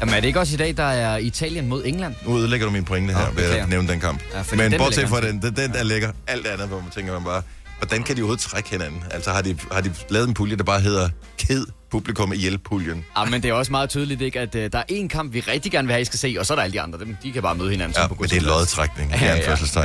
Jamen 0.00 0.14
er 0.14 0.20
det 0.20 0.26
ikke 0.26 0.40
også 0.40 0.54
i 0.54 0.56
dag, 0.56 0.76
der 0.76 0.82
er 0.84 1.16
Italien 1.16 1.68
mod 1.68 1.82
England? 1.84 2.14
Nu 2.26 2.38
ødelægger 2.38 2.66
du 2.66 2.72
min 2.72 2.84
pointe 2.84 3.14
her 3.14 3.26
Nå, 3.28 3.34
ved 3.34 3.44
at 3.44 3.68
nævne 3.68 3.88
den 3.88 4.00
kamp. 4.00 4.22
Ja, 4.34 4.42
Men 4.56 4.72
den 4.72 4.78
bortset 4.78 5.08
fra 5.08 5.20
den, 5.20 5.42
den, 5.42 5.56
den 5.56 5.72
der 5.72 5.82
ligger 5.82 6.12
alt 6.26 6.46
andet, 6.46 6.68
hvor 6.68 6.80
man 6.80 6.90
tænker 6.90 7.12
man 7.12 7.24
bare, 7.24 7.42
hvordan 7.78 8.02
kan 8.02 8.16
de 8.16 8.20
overhovedet 8.20 8.44
trække 8.44 8.70
hinanden? 8.70 9.04
Altså 9.10 9.30
har 9.30 9.42
de, 9.42 9.56
har 9.72 9.80
de 9.80 9.92
lavet 10.10 10.28
en 10.28 10.34
pulje, 10.34 10.56
der 10.56 10.64
bare 10.64 10.80
hedder 10.80 11.08
Ked 11.38 11.64
publikum 11.96 12.32
ihjel 12.32 12.58
puljen? 12.58 13.04
Ja, 13.18 13.24
men 13.24 13.42
det 13.42 13.48
er 13.48 13.52
også 13.52 13.72
meget 13.72 13.90
tydeligt, 13.90 14.22
ikke, 14.22 14.40
at 14.40 14.54
uh, 14.54 14.60
der 14.60 14.78
er 14.78 14.82
én 14.90 15.08
kamp, 15.08 15.32
vi 15.34 15.40
rigtig 15.40 15.72
gerne 15.72 15.86
vil 15.88 15.92
have, 15.92 16.02
I 16.02 16.04
skal 16.04 16.18
se, 16.18 16.36
og 16.38 16.46
så 16.46 16.54
er 16.54 16.56
der 16.56 16.62
alle 16.62 16.72
de 16.72 16.80
andre. 16.80 16.98
Dem, 16.98 17.16
de 17.22 17.32
kan 17.32 17.42
bare 17.42 17.54
møde 17.54 17.70
hinanden. 17.70 17.94
Ja, 18.02 18.06
på 18.06 18.16
men 18.20 18.28
det 18.30 18.36
er 18.36 18.40
lodtrækning. 18.40 19.10
Ja, 19.10 19.16
Ja, 19.16 19.34
ja, 19.36 19.56
ja. 19.76 19.82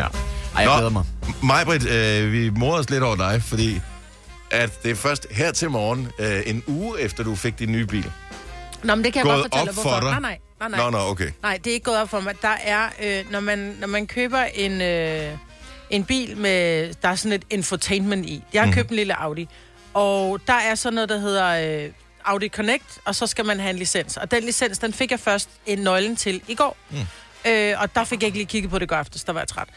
Ej, 0.56 0.64
jeg 0.64 0.76
glæder 0.78 0.90
mig. 0.90 1.06
Majbrit, 1.44 1.88
øh, 1.90 2.32
vi 2.34 2.50
morer 2.50 2.80
os 2.80 2.90
lidt 2.90 3.04
over 3.04 3.16
dig, 3.16 3.44
fordi 3.44 3.80
at 4.52 4.84
det 4.84 4.92
er 4.92 4.96
først 4.96 5.28
her 5.32 5.52
til 5.52 5.70
morgen, 5.70 6.08
øh, 6.20 6.42
en 6.46 6.64
uge 6.68 7.00
efter 7.02 7.24
du 7.24 7.36
fik 7.36 7.60
din 7.60 7.72
nye 7.72 7.86
bil, 7.86 8.12
Nå, 8.84 8.96
men 8.96 9.04
det 9.06 9.14
kan 9.14 9.20
jeg 9.28 9.34
gået 9.34 9.42
godt 9.52 9.54
fortælle 9.54 9.70
op 9.70 9.76
dig, 9.76 9.76
for 9.76 9.90
hvorfor. 9.90 10.00
dig. 10.00 10.22
Nej, 10.22 10.38
nej, 10.60 10.70
nej, 10.70 10.80
nej. 10.80 10.92
Nå, 10.92 10.98
nå, 10.98 11.12
okay. 11.12 11.30
Nej, 11.44 11.60
det 11.64 11.70
er 11.70 11.74
ikke 11.74 11.84
gået 11.84 11.98
op 12.02 12.10
for 12.10 12.20
mig. 12.20 12.34
Der 12.42 12.56
er, 12.64 12.86
øh, 13.04 13.32
når, 13.32 13.40
man, 13.40 13.76
når 13.80 13.88
man 13.88 14.08
køber 14.08 14.44
en, 14.54 14.82
øh, 14.82 15.32
en 15.90 16.04
bil 16.04 16.38
med, 16.38 16.90
der 17.02 17.10
er 17.10 17.16
sådan 17.16 17.34
et 17.34 17.44
infotainment 17.50 18.26
i. 18.26 18.44
Jeg 18.54 18.62
har 18.62 18.66
Mhm. 18.66 18.72
mm. 18.72 18.76
købt 18.76 18.90
en 18.90 18.96
lille 18.96 19.22
Audi, 19.22 19.48
og 19.94 20.40
der 20.48 20.54
er 20.54 20.76
sådan 20.76 20.94
noget, 20.96 21.10
der 21.10 21.18
hedder 21.18 21.86
øh, 21.86 21.92
Audi 22.26 22.50
Connect, 22.50 23.00
og 23.06 23.16
så 23.16 23.28
skal 23.28 23.46
man 23.46 23.60
have 23.60 23.70
en 23.70 23.78
licens. 23.78 24.18
Og 24.18 24.32
den 24.32 24.44
licens, 24.44 24.80
den 24.80 24.94
fik 24.94 25.12
jeg 25.12 25.20
først 25.20 25.50
en 25.66 25.80
nøglen 25.80 26.16
til 26.16 26.42
i 26.48 26.56
går. 26.56 26.78
Mm. 26.90 26.98
Øh, 27.52 27.82
og 27.82 27.96
der 27.96 28.04
fik 28.04 28.22
jeg 28.22 28.28
ikke 28.28 28.38
lige 28.38 28.48
kigget 28.48 28.72
på 28.72 28.80
det 28.80 28.86
i 28.86 28.88
går 28.88 28.96
aftes, 28.96 29.24
der 29.24 29.34
var 29.34 29.40
jeg 29.40 29.48
træt. 29.48 29.68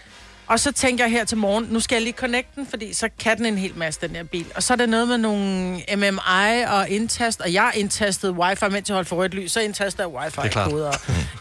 Og 0.47 0.61
så 0.61 0.73
tænker 0.73 1.05
jeg 1.05 1.11
her 1.11 1.25
til 1.25 1.37
morgen, 1.39 1.67
nu 1.71 1.81
skal 1.81 1.97
jeg 1.97 2.03
lige 2.03 2.15
connecte 2.17 2.53
den, 2.57 2.67
fordi 2.67 2.93
så 2.95 3.09
kan 3.19 3.37
den 3.39 3.47
en 3.47 3.59
hel 3.59 3.73
masse, 3.77 4.01
den 4.01 4.11
her 4.17 4.23
bil. 4.25 4.47
Og 4.55 4.63
så 4.63 4.73
er 4.73 4.77
det 4.77 4.89
noget 4.89 5.09
med 5.09 5.19
nogle 5.19 5.71
MMI 5.97 6.63
og 6.69 6.89
indtast, 6.89 7.41
og 7.41 7.53
jeg 7.53 7.73
indtastede 7.75 8.33
wifi, 8.33 8.65
mens 8.71 8.89
jeg 8.89 8.95
holdt 8.95 9.09
for 9.09 9.17
rødt 9.17 9.35
lys, 9.35 9.53
så 9.53 9.61
indtaster 9.61 10.03
jeg 10.05 10.09
wifi 10.15 10.37
Det 10.37 10.45
er 10.45 10.49
klart. 10.49 10.71
koder. 10.71 10.93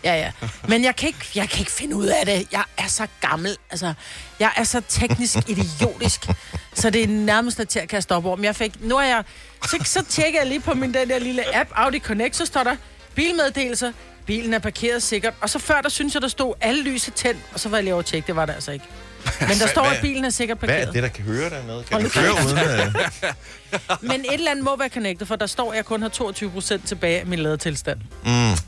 Ja, 0.03 0.15
ja. 0.15 0.31
Men 0.67 0.83
jeg 0.83 0.95
kan, 0.95 1.07
ikke, 1.07 1.25
jeg 1.35 1.49
kan 1.49 1.59
ikke 1.59 1.71
finde 1.71 1.95
ud 1.95 2.05
af 2.05 2.25
det. 2.25 2.47
Jeg 2.51 2.63
er 2.77 2.87
så 2.87 3.07
gammel. 3.21 3.57
Altså, 3.71 3.93
jeg 4.39 4.51
er 4.57 4.63
så 4.63 4.81
teknisk 4.89 5.37
idiotisk, 5.49 6.27
så 6.73 6.89
det 6.89 7.03
er 7.03 7.07
nærmest 7.07 7.61
til 7.69 7.79
at 7.79 7.89
kaste 7.89 8.11
op 8.11 8.25
over. 8.25 8.35
Men 8.35 8.45
jeg 8.45 8.55
fik, 8.55 8.73
nu 8.81 8.95
er 8.97 9.03
jeg, 9.03 9.23
så, 9.65 9.77
så 9.83 10.03
tjekker 10.09 10.39
jeg 10.39 10.47
lige 10.47 10.59
på 10.61 10.73
min 10.73 10.93
den 10.93 11.09
der 11.09 11.19
lille 11.19 11.55
app, 11.55 11.69
Audi 11.75 11.99
Connect, 11.99 12.35
så 12.35 12.45
står 12.45 12.63
der 12.63 12.75
bilmeddelelser, 13.15 13.91
bilen 14.25 14.53
er 14.53 14.59
parkeret 14.59 15.03
sikkert. 15.03 15.33
Og 15.41 15.49
så 15.49 15.59
før, 15.59 15.81
der 15.81 15.89
synes 15.89 16.13
jeg, 16.13 16.21
der 16.21 16.27
stod 16.27 16.53
alle 16.61 16.83
lys 16.83 17.07
er 17.07 17.11
tændt, 17.11 17.39
og 17.53 17.59
så 17.59 17.69
var 17.69 17.77
jeg 17.77 17.83
lige 17.83 17.93
over 17.93 17.99
at 18.01 18.05
tjekke, 18.05 18.27
det 18.27 18.35
var 18.35 18.45
det 18.45 18.53
altså 18.53 18.71
ikke. 18.71 18.85
Men 19.49 19.49
der 19.59 19.67
står, 19.67 19.81
Hvad- 19.83 19.95
at 19.95 20.01
bilen 20.01 20.25
er 20.25 20.29
sikkert 20.29 20.57
Hvad 20.57 20.69
parkeret. 20.69 20.87
er 20.87 20.91
det, 20.91 21.03
der 21.03 21.09
kan 21.09 21.23
høre 21.23 21.49
dernede? 21.49 21.83
Kan 21.91 22.03
du 22.03 22.09
køre 22.09 22.31
uden 22.45 22.57
at... 22.57 23.35
Men 24.01 24.21
et 24.21 24.33
eller 24.33 24.51
andet 24.51 24.65
må 24.65 24.77
være 24.77 24.89
connected, 24.89 25.27
for 25.27 25.35
der 25.35 25.45
står, 25.47 25.71
at 25.71 25.77
jeg 25.77 25.85
kun 25.85 26.01
har 26.01 26.09
22 26.09 26.51
procent 26.51 26.87
tilbage 26.87 27.19
af 27.19 27.25
min 27.25 27.39
ladetilstand. 27.39 27.99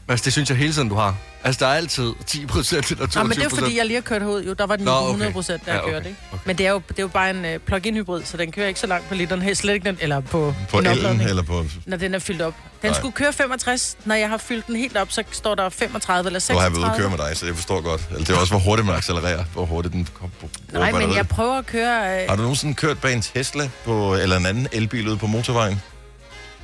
Altså, 0.07 0.23
det 0.25 0.33
synes 0.33 0.49
jeg 0.49 0.57
hele 0.57 0.73
tiden, 0.73 0.89
du 0.89 0.95
har. 0.95 1.17
Altså, 1.45 1.65
der 1.65 1.71
er 1.71 1.75
altid 1.75 2.13
10 2.27 2.45
procent 2.45 2.91
eller 2.91 3.05
22 3.07 3.23
Nå, 3.23 3.27
men 3.27 3.37
det 3.37 3.45
er 3.45 3.49
fordi, 3.49 3.77
jeg 3.77 3.85
lige 3.85 3.95
har 3.95 4.01
kørt 4.01 4.21
herud. 4.21 4.43
Jo, 4.43 4.53
der 4.53 4.65
var 4.65 4.75
den 4.75 4.85
Nå, 4.85 4.91
okay. 4.91 5.05
100 5.05 5.31
procent, 5.31 5.65
der 5.65 5.71
Ja, 5.71 5.77
ja, 5.77 5.83
okay. 5.83 5.93
kørte, 5.93 6.07
ikke? 6.09 6.19
Okay. 6.31 6.41
Men 6.45 6.57
det 6.57 6.67
er, 6.67 6.71
jo, 6.71 6.81
det 6.89 6.99
er 6.99 7.03
jo 7.03 7.07
bare 7.07 7.29
en 7.29 7.45
uh, 7.45 7.61
plug-in 7.65 7.95
hybrid, 7.95 8.21
så 8.25 8.37
den 8.37 8.51
kører 8.51 8.67
ikke 8.67 8.79
så 8.79 8.87
langt 8.87 9.07
på 9.07 9.15
literen. 9.15 9.41
Helt 9.41 9.57
slet 9.57 9.73
ikke 9.73 9.85
den, 9.85 9.97
eller 10.01 10.19
på, 10.19 10.53
På 10.69 10.79
en 10.79 10.85
elen 10.87 11.21
eller 11.21 11.43
på... 11.43 11.65
når 11.85 11.97
den 11.97 12.15
er 12.15 12.19
fyldt 12.19 12.41
op. 12.41 12.53
Den 12.81 12.89
Nej. 12.91 12.99
skulle 12.99 13.11
køre 13.13 13.33
65. 13.33 13.97
Når 14.05 14.15
jeg 14.15 14.29
har 14.29 14.37
fyldt 14.37 14.67
den 14.67 14.75
helt 14.75 14.97
op, 14.97 15.11
så 15.11 15.23
står 15.31 15.55
der 15.55 15.69
35 15.69 16.27
eller 16.27 16.39
Nu 16.53 16.57
har 16.59 16.63
jeg 16.65 16.71
36. 16.71 16.81
været 16.81 16.97
køre 16.97 17.09
med 17.09 17.17
dig, 17.29 17.37
så 17.37 17.45
jeg 17.45 17.55
forstår 17.55 17.81
godt. 17.81 18.01
Altså, 18.11 18.23
det 18.23 18.37
er 18.37 18.41
også, 18.41 18.53
hvor 18.53 18.59
hurtigt 18.59 18.85
man 18.85 18.95
accelererer, 18.95 19.43
hvor 19.53 19.65
hurtigt 19.65 19.93
den 19.93 20.07
kommer 20.13 20.35
på 20.41 20.47
Nej, 20.73 20.91
men 20.91 21.15
jeg 21.15 21.27
prøver 21.27 21.57
at 21.57 21.65
køre... 21.65 22.21
Øh, 22.23 22.29
Har 22.29 22.35
du 22.35 22.41
nogensinde 22.41 22.73
kørt 22.73 22.99
bag 23.01 23.13
en 23.13 23.21
Tesla 23.21 23.69
på, 23.85 24.15
eller 24.15 24.37
en 24.37 24.45
anden 24.45 24.67
elbil 24.71 25.07
ude 25.07 25.17
på 25.17 25.27
motorvejen? 25.27 25.81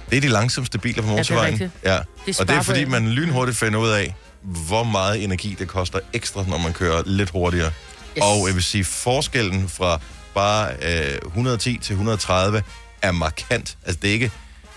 Det 0.10 0.18
er 0.18 0.22
de 0.22 0.27
langsomste 0.27 0.77
biler 0.77 1.01
på 1.01 1.07
det 1.07 1.13
er 1.13 1.18
motorvejen. 1.18 1.54
rigtigt. 1.54 1.72
ja. 1.86 1.98
Det 2.25 2.39
Og 2.39 2.48
det 2.48 2.56
er 2.56 2.62
fordi, 2.62 2.86
man 2.86 3.10
lynhurtigt 3.10 3.57
finder 3.57 3.80
ud 3.80 3.89
af, 3.89 4.16
hvor 4.41 4.83
meget 4.83 5.23
energi 5.23 5.55
det 5.59 5.67
koster 5.67 5.99
ekstra, 6.13 6.45
når 6.47 6.57
man 6.57 6.73
kører 6.73 7.03
lidt 7.05 7.29
hurtigere. 7.29 7.71
Yes. 8.17 8.21
Og 8.23 8.47
jeg 8.47 8.55
vil 8.55 8.63
sige, 8.63 8.83
forskellen 8.83 9.69
fra 9.69 9.99
bare 10.33 10.71
øh, 10.81 11.17
110 11.27 11.77
til 11.77 11.93
130 11.93 12.63
er 13.01 13.11
markant. 13.11 13.77
Altså, 13.85 13.99
det 14.01 14.09
er 14.09 14.13
ikke, 14.13 14.25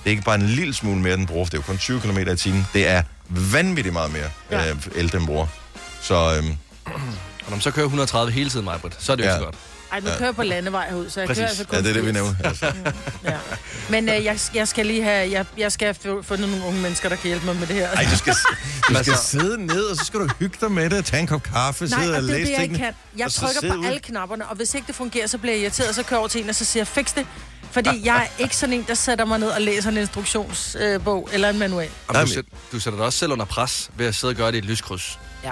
det 0.05 0.07
er 0.07 0.11
ikke 0.11 0.23
bare 0.23 0.35
en 0.35 0.43
lille 0.47 0.75
smule 0.75 1.01
mere, 1.01 1.17
den 1.17 1.27
bruger, 1.27 1.45
for 1.45 1.51
det 1.51 1.59
er 1.59 1.63
jo 1.63 1.67
kun 1.67 1.79
20 1.79 2.01
km 2.01 2.19
i 2.19 2.37
timen. 2.37 2.67
Det 2.73 2.87
er 2.89 3.03
vanvittigt 3.29 3.93
meget 3.93 4.13
mere 4.13 4.31
Ja. 4.51 4.71
øh, 4.71 4.77
el, 4.95 5.13
den 5.13 5.27
bruger. 5.27 5.47
Så 6.03 6.15
øhm, 6.37 6.57
Og 6.85 6.93
når 7.45 7.51
man 7.51 7.61
så 7.61 7.71
kører 7.71 7.87
130 7.87 8.33
hele 8.33 8.51
tiden, 8.51 8.65
Majbrit, 8.65 8.97
så 8.99 9.13
er 9.13 9.17
det 9.17 9.25
jo 9.25 9.29
Ja. 9.29 9.37
så 9.39 9.45
godt. 9.45 9.55
Ej, 9.95 10.01
nu 10.01 10.07
kører 10.07 10.25
jeg 10.25 10.35
på 10.37 10.43
landevej 10.43 10.89
herud, 10.91 11.11
så 11.11 11.21
jeg 11.21 11.27
Præcis. 11.29 11.41
kører 11.41 11.49
altså 11.49 11.65
kun 11.65 11.77
ja, 11.77 11.83
det 11.83 11.89
er 11.91 11.93
det, 11.93 12.03
vi 12.03 12.13
80. 12.13 12.15
nævner. 12.15 12.35
Altså. 12.49 12.73
Ja. 13.31 13.37
Men 13.91 14.09
øh, 14.09 14.25
jeg, 14.25 14.39
jeg 14.55 14.69
skal 14.69 14.87
lige 14.87 15.03
have... 15.03 15.31
Jeg, 15.31 15.47
jeg 15.59 15.73
skal 15.73 15.87
have 16.05 16.19
fu- 16.19 16.23
fundet 16.23 16.49
nogle 16.49 16.65
unge 16.65 16.81
mennesker, 16.81 17.09
der 17.09 17.17
kan 17.17 17.27
hjælpe 17.29 17.47
mig 17.47 17.57
med 17.57 17.67
det 17.67 17.77
her. 17.77 17.89
Ej, 17.91 18.07
du 18.13 18.17
skal, 18.19 18.33
du 18.89 18.95
skal 18.95 18.97
Altså- 18.97 19.25
sidde 19.27 19.67
ned, 19.67 19.83
og 19.85 19.97
så 19.97 20.05
skal 20.05 20.21
du 20.21 20.29
hygge 20.39 20.57
dig 20.61 20.73
med 20.73 20.91
det, 20.91 21.05
tage 21.05 21.21
en 21.21 21.27
kop 21.27 21.43
kaffe, 21.43 21.87
Nej, 21.87 22.01
sidde 22.03 22.13
og 22.13 22.17
og 22.17 22.23
det 22.23 22.31
er 22.31 22.35
læse 22.35 22.51
det, 22.51 22.57
jeg 22.57 22.63
ikke 22.63 22.75
kan. 22.75 22.93
Jeg 23.17 23.31
trykker 23.33 23.73
på 23.73 23.79
ude- 23.79 23.87
alle 23.89 24.01
knapperne, 24.01 24.47
og 24.47 24.57
hvis 24.57 24.75
ikke 24.75 24.87
det 24.87 24.95
fungerer, 24.95 25.27
så 25.27 25.39
bliver 25.39 25.55
jeg 25.55 25.63
irriteret, 25.63 25.89
og 25.89 25.95
så 25.95 26.03
kører 26.03 26.17
jeg 26.17 26.19
over 26.19 26.29
til 26.29 26.43
en, 26.43 26.49
og 26.49 26.55
så 26.55 26.65
siger 26.65 26.81
jeg, 26.81 26.87
fix 26.89 27.15
det. 27.15 27.27
Fordi 27.71 28.01
jeg 28.05 28.17
er 28.17 28.43
ikke 28.43 28.57
sådan 28.57 28.73
en, 28.73 28.85
der 28.89 28.95
sætter 28.95 29.25
mig 29.25 29.39
ned 29.39 29.49
og 29.49 29.61
læser 29.61 29.91
en 29.91 29.97
instruktionsbog 29.97 31.29
eller 31.33 31.51
en 31.51 31.59
manual. 31.59 31.89
Nej, 32.13 32.23
du, 32.23 32.29
sæt, 32.29 32.45
du 32.73 32.81
sætter 32.81 32.97
dig 32.99 33.07
også 33.07 33.19
selv 33.19 33.33
under 33.33 33.45
pres 33.45 33.91
ved 33.97 34.07
at 34.07 34.15
sidde 34.15 34.31
og 34.31 34.37
gøre 34.37 34.47
det 34.49 34.55
i 34.55 34.59
et 34.59 34.65
lyskryds. 34.65 35.19
Ja. 35.45 35.51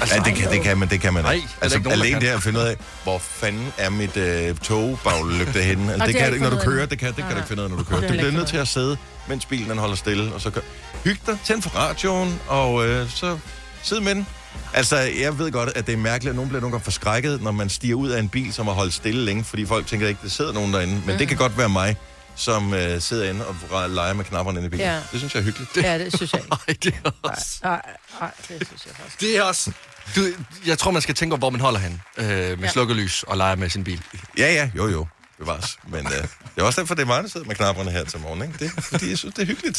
Altså, 0.00 0.16
Ja, 0.16 0.22
det 0.22 0.34
kan, 0.34 0.50
det 0.50 0.62
kan 0.62 0.78
man, 0.78 0.88
det 0.88 1.00
kan 1.00 1.12
man 1.14 1.22
Nej, 1.24 1.32
ikke. 1.32 1.48
er 1.60 1.62
Altså, 1.62 1.78
ikke 1.78 1.90
alene 1.92 2.10
kan. 2.10 2.20
det 2.20 2.28
at 2.28 2.42
finde 2.42 2.60
ud 2.60 2.64
af, 2.64 2.76
hvor 3.02 3.18
fanden 3.18 3.72
er 3.78 3.90
mit 3.90 4.16
øh, 4.16 4.56
togbaglygte 4.56 5.62
henne. 5.62 5.92
Altså, 5.92 6.06
det, 6.06 6.14
det 6.14 6.20
kan 6.20 6.28
du 6.28 6.34
ikke, 6.34 6.48
når 6.48 6.56
du 6.56 6.64
kører. 6.64 6.86
Det 6.86 6.98
kan, 6.98 7.08
det 7.08 7.16
kan 7.16 7.30
du 7.30 7.36
ikke 7.36 7.48
finde 7.48 7.62
ud 7.62 7.64
af, 7.64 7.70
når 7.70 7.76
du 7.78 7.84
kører. 7.84 8.00
Du 8.00 8.08
bliver 8.08 8.30
nødt 8.30 8.48
til 8.48 8.56
at 8.56 8.68
sidde, 8.68 8.96
mens 9.28 9.46
bilen 9.46 9.70
den 9.70 9.78
holder 9.78 9.94
stille, 9.96 10.34
og 10.34 10.40
så 10.40 10.50
kør. 10.50 10.60
Hyg 11.04 11.16
dig, 11.26 11.38
tænd 11.44 11.62
for 11.62 11.70
radioen, 11.70 12.40
og 12.48 12.86
øh, 12.88 13.10
så 13.10 13.38
sid 13.82 14.00
med 14.00 14.14
den. 14.14 14.26
Altså, 14.74 14.96
jeg 14.96 15.38
ved 15.38 15.52
godt, 15.52 15.70
at 15.74 15.86
det 15.86 15.92
er 15.92 15.96
mærkeligt, 15.96 16.30
at 16.30 16.36
nogen 16.36 16.48
bliver 16.48 16.60
nogle 16.60 16.72
gange 16.72 16.84
forskrækket, 16.84 17.42
når 17.42 17.52
man 17.52 17.68
stiger 17.68 17.94
ud 17.94 18.08
af 18.08 18.18
en 18.20 18.28
bil, 18.28 18.52
som 18.52 18.66
har 18.66 18.74
holdt 18.74 18.94
stille 18.94 19.24
længe, 19.24 19.44
fordi 19.44 19.66
folk 19.66 19.86
tænker 19.86 20.08
ikke, 20.08 20.20
der 20.22 20.28
sidder 20.28 20.52
nogen 20.52 20.72
derinde. 20.72 20.92
Men 20.94 21.02
Mhm. 21.06 21.18
det 21.18 21.28
kan 21.28 21.36
godt 21.36 21.58
være 21.58 21.68
mig, 21.68 21.96
som 22.36 22.74
øh, 22.74 23.00
sidder 23.00 23.30
inde 23.30 23.46
og 23.46 23.90
leger 23.90 24.12
med 24.14 24.24
knapperne 24.24 24.58
inde 24.58 24.66
i 24.66 24.70
bilen. 24.70 24.86
Ja. 24.86 24.94
Det 25.12 25.18
synes 25.18 25.34
jeg 25.34 25.40
er 25.40 25.44
hyggeligt. 25.44 25.76
Ja, 25.76 25.98
det 25.98 26.16
synes 26.16 26.32
jeg 26.32 26.40
ikke. 26.44 26.56
Ej, 26.68 26.74
det 26.82 26.94
er 27.04 27.10
også... 27.22 27.60
Nej, 27.62 27.82
nej, 28.20 28.30
det 28.48 28.66
synes 28.66 28.86
jeg 28.86 28.94
faktisk. 28.96 29.20
Det 29.20 29.36
er 29.36 29.42
også... 29.42 29.72
Du, 30.16 30.20
jeg 30.66 30.78
tror, 30.78 30.90
man 30.90 31.02
skal 31.02 31.14
tænke 31.14 31.32
over, 31.32 31.38
hvor 31.38 31.50
man 31.50 31.60
holder 31.60 31.78
hen 31.80 32.02
øh, 32.16 32.26
med 32.26 32.36
Ja. 32.36 32.54
ja. 32.60 32.68
slukket 32.68 32.96
lys 32.96 33.22
og 33.22 33.36
leger 33.36 33.56
med 33.56 33.68
sin 33.68 33.84
bil. 33.84 34.02
Ja, 34.38 34.52
ja, 34.52 34.70
jo, 34.76 34.88
jo. 34.88 35.06
Bevares. 35.42 35.78
Men 35.88 36.06
øh, 36.06 36.12
det 36.12 36.28
er 36.56 36.62
også 36.62 36.80
derfor, 36.80 36.94
det 36.94 37.02
er 37.02 37.06
mig, 37.06 37.22
der 37.22 37.28
sidder 37.28 37.46
med 37.46 37.54
knapperne 37.54 37.90
her 37.90 38.04
til 38.04 38.20
morgen. 38.20 38.42
Ikke? 38.42 38.54
Det 38.58 38.72
er, 38.76 38.80
fordi 38.80 39.10
jeg 39.10 39.18
synes, 39.18 39.34
det 39.34 39.42
er 39.42 39.46
hyggeligt. 39.46 39.78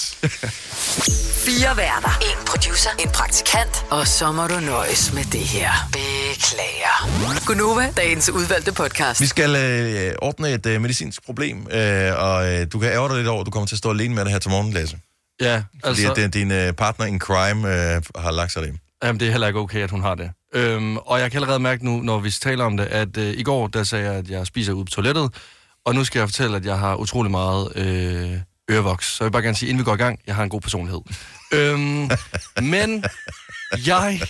Fire 1.46 1.77
værter. 1.77 2.20
En 2.22 2.46
producer. 2.48 2.89
En 3.00 3.10
praktikant. 3.10 3.86
Og 3.89 4.08
så 4.08 4.32
må 4.32 4.48
du 4.48 4.60
nøjes 4.60 5.13
med 5.13 5.24
det 5.24 5.39
her. 5.39 5.72
Beklager. 5.91 7.46
Gunova, 7.46 7.93
dagens 7.98 8.29
udvalgte 8.29 8.72
podcast. 8.72 9.22
Vi 9.22 9.25
skal 9.25 9.55
øh, 9.55 10.15
ordne 10.22 10.50
et 10.50 10.65
øh, 10.65 10.82
medicinsk 10.82 11.25
problem, 11.25 11.67
øh, 11.72 12.12
og 12.17 12.53
øh, 12.53 12.67
du 12.74 12.79
kan 12.79 12.91
ærge 12.91 13.10
dig 13.10 13.17
lidt 13.17 13.27
over, 13.27 13.41
at 13.41 13.46
du 13.46 13.51
kommer 13.51 13.67
til 13.67 13.75
at 13.75 13.79
stå 13.79 13.89
alene 13.89 14.15
med 14.15 14.24
det 14.24 14.32
her 14.32 14.39
til 14.39 14.51
morgen, 14.51 14.74
Lasse. 14.74 14.98
Ja, 15.41 15.63
Fordi 15.86 16.03
altså... 16.03 16.12
at, 16.12 16.17
øh, 16.17 16.34
din 16.34 16.51
øh, 16.51 16.74
partner 16.74 17.05
in 17.05 17.20
crime 17.20 17.67
øh, 17.67 18.01
har 18.15 18.32
lagt 18.32 18.51
sig 18.51 18.62
det. 18.63 18.79
Jamen, 19.03 19.19
det 19.19 19.27
er 19.27 19.31
heller 19.31 19.48
ikke 19.48 19.60
okay, 19.60 19.79
at 19.79 19.91
hun 19.91 20.01
har 20.01 20.15
det. 20.15 20.31
Øhm, 20.53 20.98
og 20.98 21.19
jeg 21.19 21.31
kan 21.31 21.38
allerede 21.38 21.60
mærke 21.60 21.86
nu, 21.86 22.01
når 22.01 22.19
vi 22.19 22.31
taler 22.31 22.65
om 22.65 22.77
det, 22.77 22.86
at 22.86 23.17
øh, 23.17 23.33
i 23.38 23.43
går, 23.43 23.67
der 23.67 23.83
sagde 23.83 24.05
jeg, 24.05 24.13
at 24.13 24.29
jeg 24.29 24.48
spiser 24.48 24.74
ud 24.74 24.86
på 24.86 24.91
toilettet, 24.91 25.33
og 25.86 25.95
nu 25.95 26.03
skal 26.03 26.19
jeg 26.19 26.27
fortælle, 26.27 26.55
at 26.57 26.65
jeg 26.65 26.79
har 26.79 26.95
utrolig 26.95 27.31
meget 27.31 27.72
øh, 27.75 28.39
ørevoks. 28.72 29.15
Så 29.15 29.24
jeg 29.24 29.25
vil 29.25 29.31
bare 29.31 29.41
gerne 29.43 29.57
sige, 29.57 29.69
inden 29.69 29.79
vi 29.79 29.83
går 29.83 29.93
i 29.93 29.98
gang, 29.98 30.19
jeg 30.27 30.36
har 30.36 30.43
en 30.43 30.50
god 30.50 30.62
personlighed. 30.62 31.01
øhm, 31.53 32.10
men 32.62 33.03
jeg, 33.88 34.22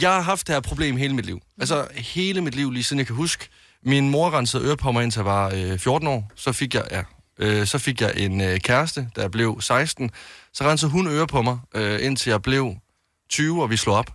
jeg 0.00 0.10
har 0.10 0.20
haft 0.20 0.46
det 0.46 0.54
her 0.54 0.60
problem 0.60 0.96
hele 0.96 1.14
mit 1.14 1.26
liv. 1.26 1.40
Altså 1.60 1.86
hele 1.96 2.40
mit 2.40 2.54
liv, 2.54 2.70
lige 2.70 2.84
siden 2.84 2.98
jeg 2.98 3.06
kan 3.06 3.16
huske. 3.16 3.48
Min 3.84 4.10
mor 4.10 4.30
rensede 4.38 4.64
øre 4.64 4.76
på 4.76 4.92
mig, 4.92 5.02
indtil 5.02 5.18
jeg 5.18 5.26
var 5.26 5.52
øh, 5.54 5.78
14 5.78 6.08
år. 6.08 6.30
Så 6.36 6.52
fik 6.52 6.74
jeg, 6.74 6.84
ja, 6.90 7.02
øh, 7.38 7.66
så 7.66 7.78
fik 7.78 8.00
jeg 8.00 8.12
en 8.16 8.40
øh, 8.40 8.58
kæreste, 8.60 9.08
da 9.16 9.20
jeg 9.20 9.30
blev 9.30 9.60
16. 9.60 10.10
Så 10.54 10.64
rensede 10.64 10.90
hun 10.90 11.08
øre 11.08 11.26
på 11.26 11.42
mig, 11.42 11.58
øh, 11.74 12.04
indtil 12.04 12.30
jeg 12.30 12.42
blev 12.42 12.74
20, 13.32 13.62
og 13.62 13.70
vi 13.70 13.76
slog 13.76 13.96
op. 13.96 14.10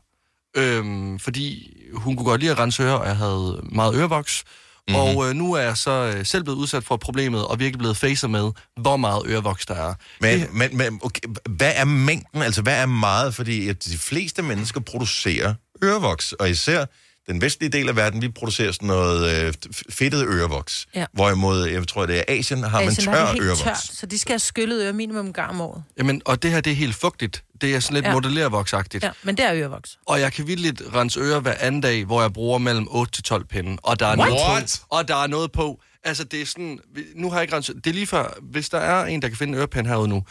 Øhm, 0.57 1.19
fordi 1.19 1.73
hun 1.93 2.15
kunne 2.15 2.25
godt 2.25 2.41
lide 2.41 2.51
at 2.51 2.59
rense 2.59 2.83
ører, 2.83 2.93
og 2.93 3.07
jeg 3.07 3.17
havde 3.17 3.61
meget 3.71 3.95
ørevoks. 3.95 4.43
Mm-hmm. 4.87 5.01
Og 5.01 5.29
øh, 5.29 5.35
nu 5.35 5.53
er 5.53 5.61
jeg 5.61 5.77
så 5.77 6.13
øh, 6.15 6.25
selv 6.25 6.43
blevet 6.43 6.57
udsat 6.57 6.83
for 6.83 6.97
problemet, 6.97 7.47
og 7.47 7.59
virkelig 7.59 7.79
blevet 7.79 7.97
facet 7.97 8.29
med, 8.29 8.51
hvor 8.81 8.97
meget 8.97 9.21
ørevoks 9.27 9.65
der 9.65 9.75
er. 9.75 9.93
Men, 10.21 10.47
men, 10.51 10.77
men 10.77 10.99
okay, 11.03 11.21
hvad 11.49 11.71
er 11.75 11.85
mængden? 11.85 12.41
Altså, 12.41 12.61
hvad 12.61 12.81
er 12.81 12.85
meget? 12.85 13.35
Fordi 13.35 13.73
de 13.73 13.97
fleste 13.97 14.41
mennesker 14.41 14.79
producerer 14.79 15.53
ørevoks, 15.83 16.33
og 16.33 16.49
især 16.49 16.85
den 17.29 17.41
vestlige 17.41 17.69
del 17.69 17.89
af 17.89 17.95
verden, 17.95 18.21
vi 18.21 18.29
producerer 18.29 18.71
sådan 18.71 18.87
noget 18.87 19.45
øh, 19.47 19.53
fedtet 19.89 20.25
ørevoks. 20.27 20.87
Ja. 20.95 21.05
Hvorimod, 21.13 21.65
jeg 21.65 21.87
tror, 21.87 22.05
det 22.05 22.17
er 22.17 22.23
Asien, 22.27 22.63
har 22.63 22.79
man 22.79 22.87
Asien 22.89 23.09
er 23.09 23.13
tør 23.13 23.25
helt 23.31 23.41
ørevoks. 23.43 23.61
tørt, 23.61 23.77
så 23.77 24.05
de 24.05 24.19
skal 24.19 24.31
have 24.33 24.39
skyllet 24.39 24.83
øre 24.85 24.93
minimum 24.93 25.25
en 25.25 25.33
gang 25.33 25.49
om 25.49 25.61
året. 25.61 25.83
Jamen, 25.97 26.21
og 26.25 26.43
det 26.43 26.51
her, 26.51 26.61
det 26.61 26.71
er 26.71 26.75
helt 26.75 26.95
fugtigt. 26.95 27.43
Det 27.61 27.75
er 27.75 27.79
sådan 27.79 27.93
lidt 27.93 28.05
Ja. 28.05 28.13
modellervoksagtigt. 28.13 29.03
Ja, 29.03 29.11
men 29.23 29.37
det 29.37 29.45
er 29.45 29.53
ørevoks. 29.55 29.97
Og 30.05 30.19
jeg 30.19 30.33
kan 30.33 30.47
vildt 30.47 30.81
rense 30.95 31.19
ører 31.19 31.39
hver 31.39 31.53
anden 31.59 31.81
dag, 31.81 32.05
hvor 32.05 32.21
jeg 32.21 32.33
bruger 32.33 32.57
mellem 32.57 32.87
8 32.89 33.11
til 33.13 33.23
12 33.23 33.45
pinde. 33.45 33.77
Og 33.83 33.99
der 33.99 34.05
er 34.05 34.17
What? 34.17 34.29
noget 34.29 34.45
What? 34.49 34.79
på. 34.89 34.95
Og 34.95 35.07
der 35.07 35.15
er 35.23 35.27
noget 35.27 35.51
på. 35.51 35.81
Altså, 36.03 36.23
det 36.23 36.41
er 36.41 36.45
sådan... 36.45 36.79
Nu 37.15 37.29
har 37.29 37.37
jeg 37.37 37.41
ikke 37.43 37.55
renset... 37.55 37.75
Det 37.75 37.87
er 37.87 37.93
lige 37.93 38.07
før, 38.07 38.37
hvis 38.41 38.69
der 38.69 38.77
er 38.77 39.05
en, 39.05 39.21
der 39.21 39.27
kan 39.27 39.37
finde 39.37 39.53
en 39.53 39.57
ørepind 39.59 39.87
herude 39.87 40.07
nu. 40.07 40.23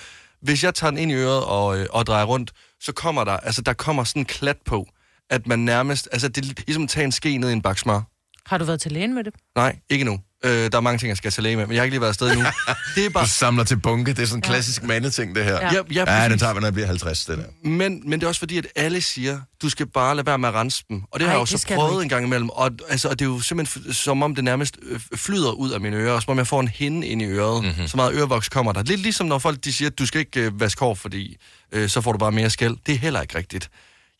Hvis 0.43 0.65
jeg 0.65 0.75
tager 0.75 0.91
den 0.91 0.99
ind 0.99 1.11
i 1.11 1.15
øret 1.15 1.45
og, 1.45 1.79
øh, 1.79 1.87
og 1.91 2.07
drejer 2.07 2.25
rundt, 2.25 2.53
så 2.81 2.93
kommer 2.93 3.25
der... 3.25 3.33
Altså, 3.37 3.63
der 3.63 3.73
kommer 3.73 4.05
sådan 4.05 4.23
en 4.23 4.27
klat 4.27 4.57
på, 4.67 4.87
at 5.31 5.47
man 5.47 5.59
nærmest... 5.59 6.09
Altså, 6.13 6.29
det 6.29 6.45
er 6.45 6.53
ligesom 6.67 6.83
at 6.83 6.89
tage 6.89 7.05
en 7.05 7.13
ske 7.13 7.39
ned 7.39 7.51
i 7.51 7.53
en 7.53 7.63
bakke 7.63 7.81
smør. 7.81 8.01
Har 8.47 8.59
du 8.59 8.65
været 8.65 8.81
til 8.81 8.93
lægen 8.93 9.15
med 9.15 9.25
det? 9.25 9.35
Nej, 9.57 9.77
ikke 9.91 10.05
nu. 10.05 10.21
Øh, 10.45 10.51
der 10.73 10.77
er 10.77 10.81
mange 10.81 10.99
ting, 10.99 11.09
jeg 11.09 11.17
skal 11.17 11.31
til 11.31 11.43
læge 11.43 11.57
med, 11.57 11.67
men 11.67 11.75
jeg 11.75 11.81
har 11.81 11.85
ikke 11.85 11.93
lige 11.93 12.01
været 12.01 12.09
afsted 12.11 12.31
endnu. 12.31 12.45
Det 12.95 13.07
er 13.07 13.11
bare... 13.11 13.25
Du 13.25 13.29
samler 13.31 13.65
til 13.65 13.77
bunke. 13.77 14.13
Det 14.13 14.19
er 14.23 14.27
sådan 14.27 14.39
en 14.39 14.43
klassisk 14.43 14.83
mandeting, 14.83 15.35
det 15.35 15.45
her. 15.45 15.53
Ja. 15.55 15.73
Ja, 15.73 15.81
ja, 15.93 16.23
Ja, 16.23 16.29
den 16.29 16.39
tager 16.39 16.55
vi, 16.55 16.61
når 16.61 16.67
jeg 16.67 16.73
bliver 16.73 16.87
50, 16.87 17.25
det 17.25 17.39
der. 17.39 17.69
Men, 17.69 18.03
men 18.05 18.13
det 18.13 18.23
er 18.23 18.29
også 18.29 18.39
fordi, 18.39 18.59
at 18.59 18.67
alle 18.77 19.01
siger, 19.01 19.41
du 19.63 19.69
skal 19.69 19.87
bare 19.87 20.15
lade 20.17 20.27
være 20.27 20.39
med 20.39 20.49
at 20.49 20.55
rense 20.55 20.85
dem. 20.89 21.03
Og 21.11 21.21
det 21.21 21.27
Ej, 21.27 21.31
har 21.33 21.39
jeg 21.39 21.53
jo 21.53 21.59
så 21.59 21.67
prøvet 21.75 22.03
en 22.03 22.09
gang 22.09 22.27
imellem. 22.27 22.49
Og, 22.49 22.71
altså, 22.89 23.09
og 23.09 23.19
det 23.19 23.25
er 23.25 23.29
jo 23.29 23.41
simpelthen 23.41 23.93
som 23.93 24.23
om 24.23 24.35
det 24.35 24.45
nærmest 24.45 24.79
øh, 24.83 25.01
flyder 25.15 25.51
ud 25.51 25.71
af 25.71 25.81
mine 25.81 25.97
ører. 25.97 26.13
Og 26.13 26.23
som 26.23 26.31
om 26.31 26.39
jeg 26.39 26.47
får 26.47 26.61
en 26.61 26.69
hinde 26.69 27.07
ind 27.07 27.23
i 27.23 27.25
øret. 27.25 27.63
Mhm. 27.65 27.73
Mm-hmm. 27.73 27.89
Så 27.89 27.97
meget 27.97 28.15
ørevoks 28.15 28.49
kommer 28.49 28.73
der. 28.73 28.83
Lidt 28.83 29.01
ligesom 29.01 29.27
når 29.27 29.39
folk 29.39 29.65
de 29.65 29.73
siger, 29.73 29.89
at 29.91 29.99
du 29.99 30.07
skal 30.07 30.19
ikke 30.19 30.41
øh, 30.41 30.61
vaske 30.61 30.81
hår, 30.81 30.95
fordi 30.95 31.37
øh, 31.73 31.89
så 31.89 32.01
får 32.01 32.13
du 32.13 32.19
bare 32.19 32.33
mere 32.33 32.51
skæld. 32.51 32.77
Det 32.87 32.95
er 32.95 32.99
heller 32.99 33.23
ikke 33.23 33.39
rigtigt. 33.39 33.71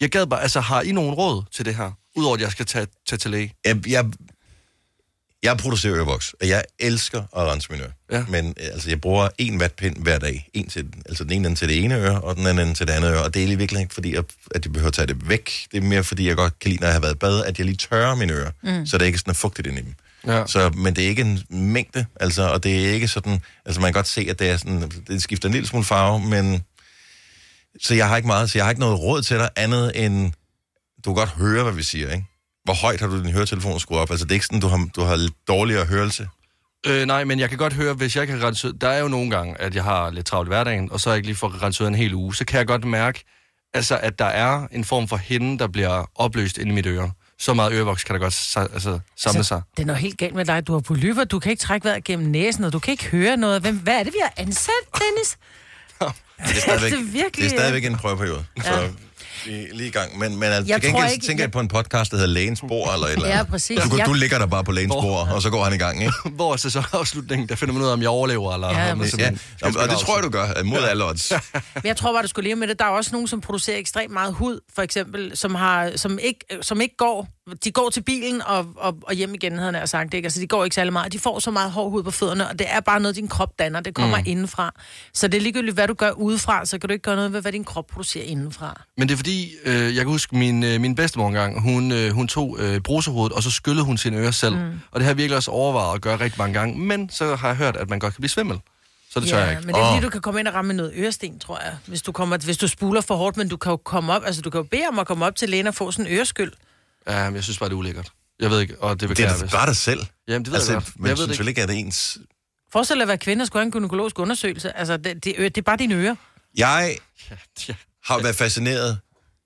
Jeg 0.01 0.11
gad 0.11 0.27
bare, 0.27 0.43
altså 0.43 0.61
har 0.61 0.83
I 0.83 0.93
nogen 0.93 1.15
råd 1.15 1.43
til 1.53 1.65
det 1.65 1.75
her? 1.75 1.91
Udover 2.17 2.35
at 2.35 2.41
jeg 2.41 2.51
skal 2.51 2.67
tage, 2.67 2.87
tage 3.09 3.19
til 3.19 3.31
læge. 3.31 3.55
Jeg, 3.65 3.89
jeg, 3.89 4.05
jeg 5.43 5.57
producerer 5.57 5.97
ørevoks, 5.97 6.35
og 6.41 6.49
jeg 6.49 6.65
elsker 6.79 7.19
at 7.19 7.47
rense 7.47 7.73
mine 7.73 7.83
ører. 7.83 7.93
Ja. 8.13 8.25
Men 8.29 8.49
øh, 8.49 8.67
altså, 8.73 8.89
jeg 8.89 9.01
bruger 9.01 9.29
en 9.39 9.61
vatpind 9.61 9.97
hver 9.97 10.19
dag. 10.19 10.49
En 10.55 10.69
til, 10.69 10.87
altså 11.07 11.25
den 11.25 11.33
ene 11.33 11.55
til 11.55 11.69
det 11.69 11.85
ene 11.85 11.95
øre, 11.95 12.21
og 12.21 12.37
den 12.37 12.47
anden 12.47 12.75
til 12.75 12.87
det 12.87 12.93
andet 12.93 13.13
øre. 13.13 13.23
Og 13.23 13.35
det 13.35 13.53
er 13.53 13.57
virkelig 13.57 13.83
ikke 13.83 13.95
fordi, 13.95 14.15
jeg, 14.15 14.25
at 14.51 14.65
jeg 14.65 14.73
behøver 14.73 14.89
at 14.89 14.95
tage 14.95 15.07
det 15.07 15.29
væk. 15.29 15.67
Det 15.73 15.79
er 15.79 15.83
mere 15.87 16.05
fordi, 16.05 16.29
jeg 16.29 16.37
godt 16.37 16.59
kan 16.59 16.71
lide, 16.71 16.81
når 16.81 16.87
jeg 16.87 16.95
har 16.95 17.01
været 17.01 17.15
i 17.15 17.19
bad, 17.19 17.45
at 17.45 17.59
jeg 17.59 17.67
lige 17.67 17.77
tørrer 17.77 18.15
mine 18.15 18.33
ører, 18.33 18.51
mm. 18.63 18.87
så 18.87 18.99
det 18.99 19.07
ikke 19.07 19.17
er 19.17 19.19
sådan 19.19 19.31
er 19.31 19.35
fugtigt 19.35 19.67
inde 19.67 19.81
i 19.81 19.83
dem. 19.85 19.95
Ja. 20.27 20.47
Så, 20.47 20.71
men 20.75 20.97
det 20.97 21.05
er 21.05 21.09
ikke 21.09 21.23
en 21.23 21.43
mængde, 21.51 22.07
altså, 22.21 22.43
og 22.43 22.63
det 22.63 22.87
er 22.87 22.93
ikke 22.93 23.09
sådan, 23.09 23.41
altså 23.65 23.81
man 23.81 23.89
kan 23.89 23.99
godt 23.99 24.09
se, 24.09 24.27
at 24.31 24.39
det 24.39 24.51
er 24.51 24.57
sådan, 24.57 24.91
det 25.09 25.23
skifter 25.23 25.49
en 25.49 25.53
lille 25.53 25.69
smule 25.69 25.85
farve, 25.85 26.21
men 26.21 26.63
så 27.83 27.95
jeg 27.95 28.09
har 28.09 28.17
ikke 28.17 28.27
meget, 28.27 28.51
så 28.51 28.59
jeg 28.59 28.65
har 28.65 28.71
ikke 28.71 28.81
noget 28.81 29.01
råd 29.01 29.23
til 29.23 29.37
dig 29.37 29.49
andet 29.57 30.05
end, 30.05 30.33
du 31.05 31.11
kan 31.11 31.15
godt 31.15 31.29
høre, 31.29 31.63
hvad 31.63 31.73
vi 31.73 31.83
siger, 31.83 32.11
ikke? 32.13 32.27
Hvor 32.65 32.75
højt 32.75 33.01
har 33.01 33.07
du 33.09 33.23
din 33.23 33.33
høretelefon 33.33 33.81
skruet 33.81 34.01
op? 34.01 34.11
Altså 34.11 34.25
det 34.25 34.31
er 34.31 34.35
ikke 34.35 34.47
sådan, 34.47 34.61
du 34.61 34.67
har, 34.69 34.89
du 34.97 35.01
har 35.01 35.17
lidt 35.17 35.35
dårligere 35.49 35.85
hørelse. 35.85 36.29
Øh, 36.87 37.07
nej, 37.07 37.25
men 37.25 37.39
jeg 37.41 37.49
kan 37.49 37.59
godt 37.59 37.73
høre, 37.73 37.95
hvis 37.95 38.17
jeg 38.17 38.27
kan 38.27 38.43
rense 38.43 38.73
Der 38.73 38.89
er 38.89 38.99
jo 39.01 39.09
nogle 39.09 39.31
gange, 39.31 39.61
at 39.61 39.75
jeg 39.75 39.85
har 39.85 40.11
lidt 40.11 40.27
travlt 40.27 40.49
i 40.49 40.51
hverdagen, 40.51 40.93
og 40.93 41.01
så 41.01 41.09
har 41.09 41.15
jeg 41.15 41.19
ikke 41.19 41.29
lige 41.29 41.37
fået 41.37 41.63
renset 41.63 41.87
en 41.89 41.95
hel 41.95 42.15
uge. 42.15 42.35
Så 42.35 42.45
kan 42.45 42.59
jeg 42.59 42.67
godt 42.67 42.85
mærke, 42.85 43.25
altså, 43.75 43.99
at 43.99 44.19
der 44.19 44.25
er 44.25 44.67
en 44.73 44.85
form 44.85 45.09
for 45.09 45.17
hende, 45.17 45.59
der 45.59 45.67
bliver 45.69 46.11
opløst 46.15 46.59
inde 46.59 46.73
i 46.73 46.75
mit 46.75 46.87
øre. 46.87 47.11
Så 47.39 47.55
meget 47.55 47.73
ørevoks 47.73 48.05
kan 48.05 48.15
der 48.15 48.21
godt 48.21 48.35
sa- 48.35 48.73
altså, 48.75 48.99
samle 49.17 49.45
sig. 49.45 49.63
Det 49.77 49.83
er 49.83 49.87
noget 49.87 50.01
helt 50.03 50.19
galt 50.19 50.35
med 50.35 50.45
dig. 50.45 50.67
Du 50.67 50.73
har 50.73 50.81
polyper, 50.81 51.25
du 51.25 51.39
kan 51.39 51.51
ikke 51.51 51.61
trække 51.61 51.85
vejret 51.85 52.05
gennem 52.05 52.29
næsen, 52.29 52.65
og 52.65 52.73
du 52.73 52.79
kan 52.79 52.93
ikke 52.93 53.07
høre 53.07 53.37
noget. 53.37 53.61
Hvem, 53.63 53.77
hvad 53.79 53.95
er 53.95 54.03
det, 54.03 54.13
vi 54.13 54.19
har 54.23 54.33
ansat, 54.37 54.73
Dennis? 54.95 55.37
Det 56.01 56.57
er 56.57 56.61
stadigvæk, 56.61 56.93
Det 56.93 56.99
er 56.99 57.05
virkelig, 57.05 57.33
det 57.37 57.45
er 57.45 57.49
stadigvæk 57.49 57.85
en 57.85 57.97
prøveperiode. 57.97 58.45
Ja. 58.57 58.63
Så 58.63 58.89
vi 59.47 59.53
er 59.53 59.67
lige 59.75 59.89
i 59.89 59.91
gang. 59.91 60.19
Men, 60.19 60.37
men 60.37 60.43
altså, 60.45 60.73
Jeg 60.73 60.81
til 60.83 60.91
tror 60.91 60.99
gengæld 60.99 61.13
ikke- 61.15 61.27
tænker 61.27 61.43
jeg 61.43 61.47
jeg- 61.47 61.53
på 61.53 61.61
en 61.61 61.69
podcast, 61.69 62.11
der 62.11 62.17
hedder 62.17 62.31
Lægens 62.33 62.61
Bord 62.69 62.95
eller 62.95 63.07
et 63.07 63.13
eller 63.13 63.25
andet. 63.27 63.39
Ja, 63.39 63.43
præcis. 63.45 63.81
Du, 63.91 63.97
Jeg- 63.97 64.07
du 64.07 64.13
ligger 64.13 64.39
der 64.39 64.47
bare 64.47 64.65
på 64.65 64.73
lægens 64.73 64.93
bord, 64.93 65.29
og 65.29 65.43
så 65.43 65.51
går 65.51 65.65
han 65.65 65.73
i 65.75 65.77
gang, 65.77 66.01
ikke? 66.01 66.13
Hvor 66.37 66.53
er 66.53 66.57
sæsonafslutningen, 66.57 67.49
der 67.49 67.55
finder 67.55 67.75
man 67.75 67.83
ud 67.83 67.89
af, 67.89 67.93
om 67.93 68.01
jeg 68.03 68.09
overlever, 68.09 68.55
eller 68.55 68.69
Ja, 68.69 68.93
om. 68.93 69.03
Ja, 69.19 69.31
og, 69.63 69.73
og 69.79 69.89
det 69.89 69.99
tror 69.99 70.17
jeg, 70.17 70.25
du 70.25 70.29
gør, 70.31 70.63
mod 70.65 70.79
alle 70.91 71.05
odds. 71.05 71.33
Men 71.75 71.83
jeg 71.85 71.97
tror 71.97 72.13
bare, 72.13 72.23
du 72.23 72.29
skulle 72.29 72.49
leve 72.49 72.57
med 72.57 72.69
det. 72.69 72.79
Der 72.79 72.85
er 72.85 72.89
også 72.89 73.11
nogen, 73.13 73.29
som 73.29 73.41
producerer 73.41 73.79
ekstremt 73.79 74.13
meget 74.13 74.35
hud, 74.35 74.61
for 74.75 74.83
eksempel, 74.83 75.37
som, 75.37 75.55
har, 75.55 75.93
som, 75.97 76.19
ikke, 76.19 76.41
som 76.63 76.81
ikke 76.81 76.97
går. 76.97 77.29
De 77.65 77.73
går 77.73 77.91
til 77.91 78.01
bilen 78.03 78.43
og, 78.43 78.67
og, 78.77 78.97
og 79.03 79.15
hjem 79.15 79.35
igen, 79.35 79.59
havde 79.59 79.79
jeg 79.79 79.89
sagt. 79.89 80.15
Ikke? 80.15 80.27
Altså, 80.27 80.41
de 80.41 80.47
går 80.47 80.65
ikke 80.65 80.75
særlig 80.75 80.93
meget. 80.93 81.13
De 81.13 81.19
får 81.19 81.39
så 81.39 81.51
meget 81.51 81.71
hård 81.71 81.91
hud 81.91 82.03
på 82.03 82.11
fødderne, 82.11 82.49
og 82.49 82.59
det 82.59 82.67
er 82.71 82.81
bare 82.81 83.01
noget, 83.01 83.17
din 83.17 83.29
krop 83.29 83.59
danner. 83.59 83.81
Det 83.81 83.95
kommer 83.95 84.19
mm. 84.19 84.25
indenfra. 84.27 84.75
Så 85.13 85.29
det 85.29 85.37
er 85.37 85.43
ligegyldigt, 85.43 85.75
hvad 85.75 85.89
du 85.89 85.95
gør 85.95 86.11
udefra, 86.11 86.65
så 86.65 86.79
kan 86.79 86.89
du 86.89 86.93
ikke 86.93 87.03
gøre 87.03 87.17
noget 87.17 87.33
ved, 87.33 87.41
hvad 87.41 87.53
din 87.53 87.65
krop 87.65 87.87
producerer 87.87 88.25
indenfra. 88.25 88.83
Men 88.97 89.09
det 89.09 89.15
er 89.15 89.17
fordi, 89.17 89.53
øh, 89.65 89.75
jeg 89.75 89.95
kan 89.95 90.07
huske, 90.07 90.37
min, 90.37 90.65
øh, 90.65 90.81
min 90.81 90.95
bedstemor 90.95 91.29
engang, 91.29 91.63
hun, 91.63 91.93
øh, 91.93 92.11
hun 92.11 92.29
tog 92.29 92.57
øh, 92.61 92.81
brusehovedet, 92.81 93.37
og 93.37 93.43
så 93.43 93.51
skyllede 93.51 93.85
hun 93.85 93.99
sine 93.99 94.17
ører 94.17 94.31
selv. 94.31 94.57
Mm. 94.57 94.81
Og 94.91 95.01
det 95.01 95.03
har 95.03 95.11
jeg 95.11 95.17
virkelig 95.17 95.37
også 95.37 95.51
overvejet 95.51 95.95
at 95.95 96.01
gøre 96.01 96.21
rigtig 96.21 96.39
mange 96.39 96.55
gange. 96.55 96.79
Men 96.79 97.11
så 97.11 97.37
har 97.37 97.49
jeg 97.49 97.57
hørt, 97.57 97.77
at 97.77 97.91
man 97.91 97.99
godt 97.99 98.15
kan 98.15 98.21
blive 98.21 98.31
svimmel. 98.31 98.59
Så 99.11 99.21
det 99.21 99.29
tør 99.29 99.39
jeg 99.39 99.51
ikke. 99.51 99.67
men 99.67 99.75
det 99.75 99.81
er 99.81 99.85
fordi, 99.85 99.97
Åh. 99.97 100.03
du 100.03 100.11
kan 100.11 100.21
komme 100.21 100.41
ind 100.41 100.49
og 100.49 100.55
ramme 100.55 100.73
noget 100.73 100.93
øresten, 100.97 101.39
tror 101.39 101.61
jeg. 101.65 101.73
Hvis 101.87 102.03
du, 102.03 102.13
kommer, 102.13 102.37
hvis 102.39 102.57
du 102.57 102.69
spuler 102.69 103.01
for 103.01 103.17
hårdt, 103.17 103.37
men 103.37 103.49
du 103.49 103.57
kan 103.57 103.71
jo 103.71 103.77
komme 103.77 104.13
op, 104.13 104.23
altså 104.27 104.43
du 104.43 104.51
kan 104.51 104.59
jo 104.59 104.67
bede 104.71 104.83
om 104.91 104.99
at 104.99 105.07
komme 105.07 105.27
op 105.27 105.37
til 105.37 105.49
lægen 105.49 105.67
og 105.67 105.75
få 105.75 105.91
sådan 105.91 106.07
en 106.07 106.19
øreskyld. 106.19 106.53
Ja, 107.09 107.25
men 107.25 107.35
jeg 107.35 107.45
synes 107.45 107.59
bare, 107.59 107.69
det 107.69 107.75
er 107.75 107.79
ulækkert. 107.79 108.09
Jeg 108.41 108.51
ved 108.51 108.61
ikke, 108.61 108.79
og 108.81 108.91
det 108.91 109.01
Det 109.01 109.09
beklager 109.09 109.31
er 109.33 109.37
jeg 109.39 109.51
da 109.51 109.57
bare 109.57 109.67
dig 109.67 109.77
selv. 109.77 110.07
Jamen, 110.29 110.45
det 110.45 110.53
ved 110.53 110.59
Altså, 110.59 110.73
jeg 110.73 110.83
godt. 110.83 111.01
Men 111.01 111.07
jeg 111.09 111.17
det 111.17 111.19
synes 111.19 111.31
ikke. 111.31 111.41
vel 111.41 111.49
ikke, 111.49 111.63
at 111.63 111.69
det 111.69 111.75
er 111.75 111.79
ens... 111.79 112.19
Forestil 112.73 112.97
dig 112.97 113.03
at 113.03 113.09
være 113.09 113.19
kvinde 113.19 113.43
og 113.43 113.47
skulle 113.47 113.61
have 113.61 113.67
en 113.67 113.73
gynækologisk 113.73 114.19
undersøgelse. 114.19 114.77
Altså, 114.77 114.97
det, 114.97 115.25
det, 115.25 115.37
det 115.39 115.59
er 115.59 115.63
bare 115.63 115.77
dine 115.77 115.95
ører. 115.95 116.15
Jeg 116.57 116.97
har 118.09 118.23
været 118.23 118.37
fascineret 118.37 118.99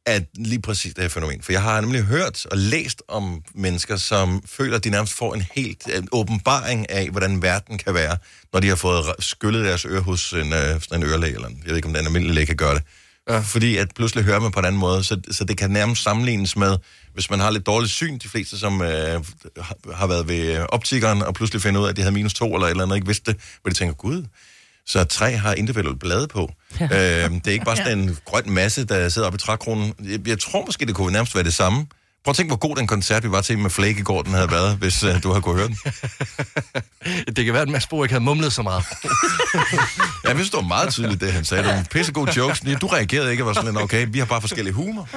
af 0.06 0.26
lige 0.34 0.62
præcis 0.62 0.94
det 0.94 1.02
her 1.04 1.08
fænomen. 1.08 1.42
For 1.42 1.52
jeg 1.52 1.62
har 1.62 1.80
nemlig 1.80 2.02
hørt 2.02 2.46
og 2.46 2.58
læst 2.58 3.02
om 3.08 3.42
mennesker, 3.54 3.96
som 3.96 4.42
føler, 4.46 4.76
at 4.76 4.84
de 4.84 4.90
nærmest 4.90 5.12
får 5.12 5.34
en 5.34 5.44
helt 5.54 5.86
en 5.86 6.08
åbenbaring 6.12 6.90
af, 6.90 7.10
hvordan 7.10 7.42
verden 7.42 7.78
kan 7.78 7.94
være, 7.94 8.16
når 8.52 8.60
de 8.60 8.68
har 8.68 8.76
fået 8.76 9.04
skyllet 9.18 9.64
deres 9.64 9.84
øre 9.84 10.00
hos 10.00 10.32
en, 10.32 10.52
øh, 10.52 10.80
sådan 10.80 11.02
en 11.02 11.02
ørelæge, 11.02 11.34
eller 11.34 11.48
en, 11.48 11.58
jeg 11.62 11.68
ved 11.68 11.76
ikke, 11.76 11.88
om 11.88 11.94
den 11.94 12.06
almindelige 12.06 12.34
læge 12.34 12.46
kan 12.46 12.56
gøre 12.56 12.74
det. 12.74 12.82
Ja. 13.32 13.38
Fordi 13.40 13.76
at 13.76 13.88
pludselig 13.96 14.24
hører 14.24 14.40
man 14.40 14.50
på 14.52 14.58
en 14.58 14.64
anden 14.64 14.80
måde, 14.80 15.04
så, 15.04 15.20
så 15.30 15.44
det 15.44 15.56
kan 15.58 15.70
nærmest 15.70 16.02
sammenlignes 16.02 16.56
med, 16.56 16.76
hvis 17.14 17.30
man 17.30 17.40
har 17.40 17.50
lidt 17.50 17.66
dårligt 17.66 17.92
syn, 17.92 18.18
de 18.18 18.28
fleste, 18.28 18.58
som 18.58 18.82
øh, 18.82 19.20
har- 19.94 20.06
været 20.06 20.28
ved 20.28 20.66
optikeren, 20.68 21.22
og 21.22 21.34
pludselig 21.34 21.62
finder 21.62 21.80
ud 21.80 21.86
af, 21.86 21.90
at 21.90 21.96
de 21.96 22.02
havde 22.02 22.14
minus 22.14 22.34
to 22.34 22.54
eller 22.54 22.66
et 22.66 22.70
eller 22.70 22.84
andet, 22.84 22.96
ikke 22.96 23.06
vidste 23.06 23.32
det, 23.32 23.40
hvor 23.62 23.68
de 23.68 23.74
tænker, 23.76 23.94
gud, 23.94 24.24
så 24.86 25.00
et 25.00 25.08
træ 25.08 25.36
har 25.36 25.54
individuelt 25.54 26.00
blade 26.00 26.28
på. 26.28 26.50
Ja. 26.80 26.84
Øh, 27.24 27.30
det 27.30 27.46
er 27.46 27.50
ikke 27.52 27.64
bare 27.64 27.76
sådan 27.76 27.98
en 28.08 28.16
grøn 28.24 28.50
masse, 28.50 28.84
der 28.84 29.08
sidder 29.08 29.26
oppe 29.26 29.36
i 29.36 29.38
trækronen. 29.40 29.94
Jeg, 30.04 30.28
jeg 30.28 30.38
tror 30.38 30.66
måske, 30.66 30.86
det 30.86 30.94
kunne 30.94 31.12
nærmest 31.12 31.34
være 31.34 31.44
det 31.44 31.54
samme. 31.54 31.86
Prøv 32.24 32.30
at 32.30 32.36
tænke, 32.36 32.50
hvor 32.50 32.68
god 32.68 32.76
den 32.76 32.86
koncert, 32.86 33.24
vi 33.24 33.30
var 33.30 33.40
til 33.40 33.58
med 33.58 33.70
Flake 33.70 34.00
i 34.00 34.02
går, 34.02 34.22
den 34.22 34.34
havde 34.34 34.50
været, 34.50 34.76
hvis 34.76 35.02
øh, 35.02 35.22
du 35.22 35.28
havde 35.28 35.42
kunne 35.42 35.56
høre 35.56 35.68
den. 35.68 35.76
Det 37.36 37.44
kan 37.44 37.54
være, 37.54 37.62
at 37.62 37.68
Mads 37.68 37.86
Bo 37.86 38.02
ikke 38.02 38.12
havde 38.12 38.24
mumlet 38.24 38.52
så 38.52 38.62
meget. 38.62 38.84
Jeg 40.24 40.34
synes, 40.34 40.50
det 40.50 40.56
var 40.56 40.68
meget 40.68 40.92
tydeligt, 40.92 41.20
det 41.20 41.32
han 41.32 41.44
sagde. 41.44 41.62
Det 41.62 41.72
var 41.72 41.78
en 41.78 41.86
pissegod 41.86 42.28
jokes. 42.28 42.62
Du 42.80 42.86
reagerede 42.86 43.30
ikke 43.30 43.42
og 43.42 43.46
var 43.46 43.52
sådan, 43.52 43.76
okay, 43.76 44.06
vi 44.10 44.18
har 44.18 44.26
bare 44.26 44.40
forskellige 44.40 44.74
humor. 44.74 45.08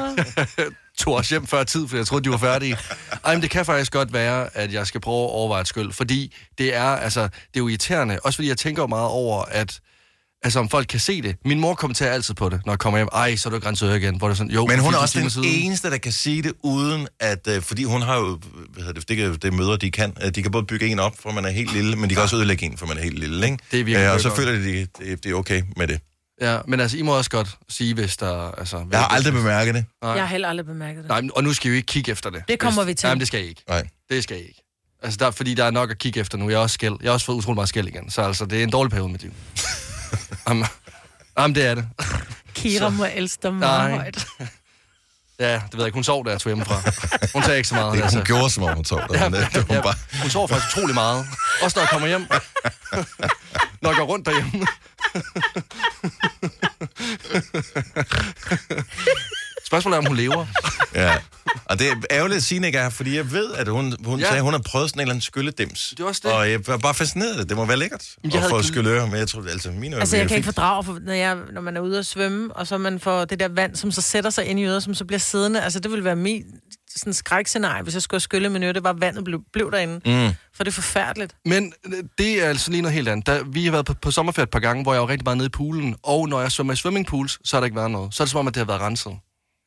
tog 0.99 1.15
os 1.15 1.29
hjem 1.29 1.47
før 1.47 1.63
tid, 1.63 1.87
for 1.87 1.97
jeg 1.97 2.07
troede, 2.07 2.23
de 2.23 2.29
var 2.29 2.37
færdige. 2.37 2.77
Ej, 3.25 3.33
men 3.33 3.41
det 3.41 3.49
kan 3.49 3.65
faktisk 3.65 3.91
godt 3.91 4.13
være, 4.13 4.57
at 4.57 4.73
jeg 4.73 4.87
skal 4.87 5.01
prøve 5.01 5.23
at 5.23 5.29
overveje 5.29 5.61
et 5.61 5.67
skyld, 5.67 5.91
fordi 5.93 6.35
det 6.57 6.75
er, 6.75 6.83
altså, 6.83 7.21
det 7.21 7.29
er 7.29 7.59
jo 7.59 7.67
irriterende. 7.67 8.19
Også 8.23 8.37
fordi 8.37 8.47
jeg 8.47 8.57
tænker 8.57 8.87
meget 8.87 9.07
over, 9.07 9.43
at 9.43 9.79
altså, 10.43 10.59
om 10.59 10.69
folk 10.69 10.87
kan 10.87 10.99
se 10.99 11.21
det. 11.21 11.35
Min 11.45 11.59
mor 11.59 11.73
kommenterer 11.75 12.11
altid 12.13 12.33
på 12.33 12.49
det, 12.49 12.61
når 12.65 12.73
jeg 12.73 12.79
kommer 12.79 12.99
hjem. 12.99 13.07
Ej, 13.13 13.35
så 13.35 13.49
er 13.49 13.53
du 13.53 13.59
grænset 13.59 13.89
øre 13.89 13.97
igen. 13.97 14.17
Hvor 14.17 14.27
det 14.27 14.33
er 14.33 14.37
sådan, 14.37 14.51
jo, 14.51 14.65
Men 14.67 14.79
hun 14.79 14.93
er 14.93 14.97
14 14.97 15.03
også 15.03 15.19
den 15.19 15.29
siden. 15.29 15.47
eneste, 15.65 15.89
der 15.89 15.97
kan 15.97 16.11
sige 16.11 16.41
det, 16.43 16.53
uden 16.63 17.07
at... 17.19 17.47
Øh, 17.47 17.61
fordi 17.61 17.83
hun 17.83 18.01
har 18.01 18.15
jo... 18.17 18.39
Hvad 18.69 18.83
hedder 18.83 18.99
det, 18.99 19.09
det, 19.09 19.17
kan, 19.17 19.35
det 19.41 19.53
møder, 19.53 19.77
de 19.77 19.91
kan. 19.91 20.13
øh, 20.25 20.31
De 20.35 20.41
kan 20.43 20.51
både 20.51 20.65
bygge 20.65 20.87
en 20.87 20.99
op, 20.99 21.13
for 21.19 21.31
man 21.31 21.45
er 21.45 21.49
helt 21.49 21.73
lille, 21.73 21.95
men 21.95 22.09
de 22.09 22.15
kan 22.15 22.23
også 22.23 22.35
ødelægge 22.35 22.65
en, 22.65 22.77
for 22.77 22.85
man 22.85 22.97
er 22.97 23.01
helt 23.03 23.19
lille, 23.19 23.45
ikke? 23.45 23.57
Det 23.71 23.79
er 23.79 23.83
virkelig 23.83 24.05
øh, 24.07 24.13
Og 24.13 24.19
så 24.21 24.29
godt. 24.29 24.39
føler 24.39 24.51
de, 24.51 24.63
det, 24.79 24.97
det, 24.97 25.23
det 25.23 25.31
er 25.31 25.35
okay 25.35 25.61
med 25.77 25.87
det. 25.87 25.99
Ja, 26.41 26.57
men 26.67 26.79
altså, 26.79 26.97
I 26.97 27.01
må 27.01 27.17
også 27.17 27.29
godt 27.29 27.57
sige, 27.69 27.93
hvis 27.93 28.17
der... 28.17 28.51
Altså, 28.51 28.85
Jeg 28.91 28.99
har 28.99 29.07
aldrig 29.07 29.33
bemærket 29.33 29.75
det. 29.75 29.85
Nej. 30.03 30.11
Jeg 30.11 30.21
har 30.21 30.27
heller 30.27 30.47
aldrig 30.47 30.65
bemærket 30.65 30.97
det. 31.03 31.09
Nej, 31.09 31.21
men- 31.21 31.31
og 31.35 31.43
nu 31.43 31.53
skal 31.53 31.71
vi 31.71 31.75
jo 31.75 31.77
ikke 31.77 31.85
kigge 31.85 32.11
efter 32.11 32.29
det. 32.29 32.43
Det 32.47 32.59
kommer 32.59 32.83
Hvis- 32.83 32.87
vi 32.91 32.93
til. 32.93 33.07
Nej, 33.07 33.13
men 33.15 33.19
det 33.19 33.27
skal 33.27 33.43
I 33.43 33.47
ikke. 33.47 33.63
Nej. 33.69 33.87
Det 34.09 34.23
skal 34.23 34.37
I 34.37 34.39
ikke. 34.39 34.59
Altså, 35.03 35.17
der, 35.17 35.31
fordi 35.31 35.53
der 35.53 35.63
er 35.65 35.71
nok 35.71 35.91
at 35.91 35.97
kigge 35.97 36.19
efter 36.19 36.37
nu. 36.37 36.49
Jeg 36.49 36.55
er 36.55 36.59
også 36.59 36.73
skæld. 36.73 36.93
Jeg 37.01 37.09
har 37.09 37.13
også 37.13 37.25
fået 37.25 37.35
utrolig 37.37 37.55
meget 37.55 37.69
skæld 37.69 37.87
igen. 37.87 38.09
Så 38.11 38.21
altså, 38.21 38.45
det 38.45 38.59
er 38.59 38.63
en 38.63 38.69
dårlig 38.69 38.91
periode 38.91 39.09
i 39.09 39.11
mit 39.11 39.21
liv. 39.21 39.31
Jamen, 40.47 40.65
jamen, 41.37 41.55
det 41.55 41.65
er 41.65 41.75
det. 41.75 41.87
Kira 42.53 42.89
må 42.89 43.05
elske 43.15 43.39
dig 43.43 43.53
meget 43.53 43.89
Nej. 43.91 43.99
højt. 43.99 44.27
Ja, 45.39 45.53
det 45.53 45.61
ved 45.73 45.79
jeg 45.79 45.85
ikke. 45.85 45.95
Hun 45.95 46.03
sov, 46.03 46.25
da 46.25 46.31
jeg 46.31 46.39
tog 46.39 46.49
hjemmefra. 46.49 46.75
Hun 47.33 47.41
tager 47.43 47.55
ikke 47.55 47.69
så 47.69 47.75
meget. 47.75 47.93
Det, 47.93 48.03
altså. 48.03 48.17
hun 48.17 48.25
gjorde, 48.25 48.49
som 48.49 48.63
om 48.63 48.75
hun 48.75 48.83
tog 48.83 49.01
det. 49.09 49.15
Ja, 49.19 49.29
men 49.29 49.41
det, 49.41 49.53
det 49.53 49.69
var 49.69 49.75
ja, 49.75 49.81
bare... 49.81 49.95
hun 50.21 50.29
sover 50.29 50.47
faktisk 50.47 50.77
utrolig 50.77 50.93
meget. 50.95 51.27
Også 51.63 51.79
når 51.79 51.81
jeg 51.81 51.89
kommer 51.89 52.07
hjem. 52.07 52.27
når 53.81 53.89
jeg 53.89 53.97
går 53.97 54.05
rundt 54.05 54.25
derhjemme. 54.25 54.67
Spørgsmålet 59.73 59.95
er, 59.95 59.99
om 59.99 60.05
hun 60.05 60.17
lever. 60.17 60.45
Ja. 60.95 61.17
Og 61.65 61.79
det 61.79 61.89
er 61.89 61.95
ærgerligt, 62.11 62.37
at 62.37 62.43
Signe 62.43 62.67
ikke 62.67 62.79
er 62.79 62.83
her, 62.83 62.89
fordi 62.89 63.15
jeg 63.15 63.31
ved, 63.31 63.53
at 63.53 63.67
hun, 63.67 63.95
hun 64.05 64.19
ja. 64.19 64.25
Sagde, 64.25 64.37
at 64.37 64.43
hun 64.43 64.53
har 64.53 64.61
prøvet 64.65 64.89
sådan 64.89 64.99
en 64.99 65.01
eller 65.01 65.11
anden 65.13 65.21
skylledems. 65.21 65.93
Det 65.97 65.99
er 66.03 66.07
også 66.07 66.21
det. 66.23 66.31
Og 66.33 66.51
jeg 66.51 66.67
var 66.67 66.77
bare 66.77 66.93
fascineret 66.93 67.31
af 67.31 67.37
det. 67.37 67.49
Det 67.49 67.57
må 67.57 67.65
være 67.65 67.77
lækkert 67.77 68.05
jeg 68.23 68.43
at 68.43 68.49
få 68.49 68.59
gl- 68.59 68.63
skylløre, 68.67 69.07
men 69.07 69.15
jeg 69.15 69.27
tror, 69.27 69.41
altså 69.51 69.71
mine 69.71 69.95
ører 69.95 70.01
Altså, 70.01 70.17
jeg 70.17 70.27
kan 70.27 70.37
ikke 70.37 70.45
fordrage, 70.45 70.83
for, 70.83 70.99
når, 71.01 71.13
jeg, 71.13 71.37
når 71.53 71.61
man 71.61 71.77
er 71.77 71.81
ude 71.81 71.99
at 71.99 72.05
svømme, 72.05 72.55
og 72.55 72.67
så 72.67 72.77
man 72.77 72.99
får 72.99 73.25
det 73.25 73.39
der 73.39 73.47
vand, 73.47 73.75
som 73.75 73.91
så 73.91 74.01
sætter 74.01 74.29
sig 74.29 74.45
ind 74.45 74.59
i 74.59 74.63
øret, 74.63 74.83
som 74.83 74.93
så 74.93 75.05
bliver 75.05 75.19
siddende. 75.19 75.61
Altså, 75.61 75.79
det 75.79 75.91
ville 75.91 76.05
være 76.05 76.15
min 76.15 76.43
sådan 76.95 77.13
skrækscenarie, 77.13 77.83
hvis 77.83 77.93
jeg 77.93 78.01
skulle 78.01 78.21
skylle 78.21 78.49
min 78.49 78.63
øre. 78.63 78.73
Det 78.73 78.83
var, 78.83 78.93
vandet 78.93 79.23
blev, 79.23 79.41
blev 79.53 79.71
derinde. 79.71 79.93
Mm. 80.27 80.33
For 80.55 80.63
det 80.63 80.71
er 80.71 80.75
forfærdeligt. 80.75 81.35
Men 81.45 81.73
øh, 81.85 82.03
det 82.17 82.43
er 82.43 82.49
altså 82.49 82.71
lige 82.71 82.81
noget 82.81 82.93
helt 82.95 83.09
andet. 83.09 83.27
Der, 83.27 83.43
vi 83.43 83.65
har 83.65 83.71
været 83.71 83.85
på, 83.85 83.93
på 84.01 84.11
sommerferie 84.11 84.43
et 84.43 84.49
par 84.49 84.59
gange, 84.59 84.83
hvor 84.83 84.93
jeg 84.93 85.01
var 85.01 85.09
rigtig 85.09 85.25
meget 85.25 85.37
nede 85.37 85.47
i 85.47 85.49
poolen, 85.49 85.95
og 86.03 86.29
når 86.29 86.41
jeg 86.41 86.51
svømmer 86.51 86.73
i 86.73 86.75
swimmingpools, 86.75 87.39
så 87.43 87.55
har 87.55 87.61
der 87.61 87.65
ikke 87.65 87.77
været 87.77 87.91
noget. 87.91 88.13
Så 88.13 88.23
er 88.23 88.25
det 88.25 88.31
som 88.31 88.39
om, 88.39 88.47
at 88.47 88.53
det 88.53 88.59
har 88.59 88.65
været 88.65 88.81
renset. 88.81 89.13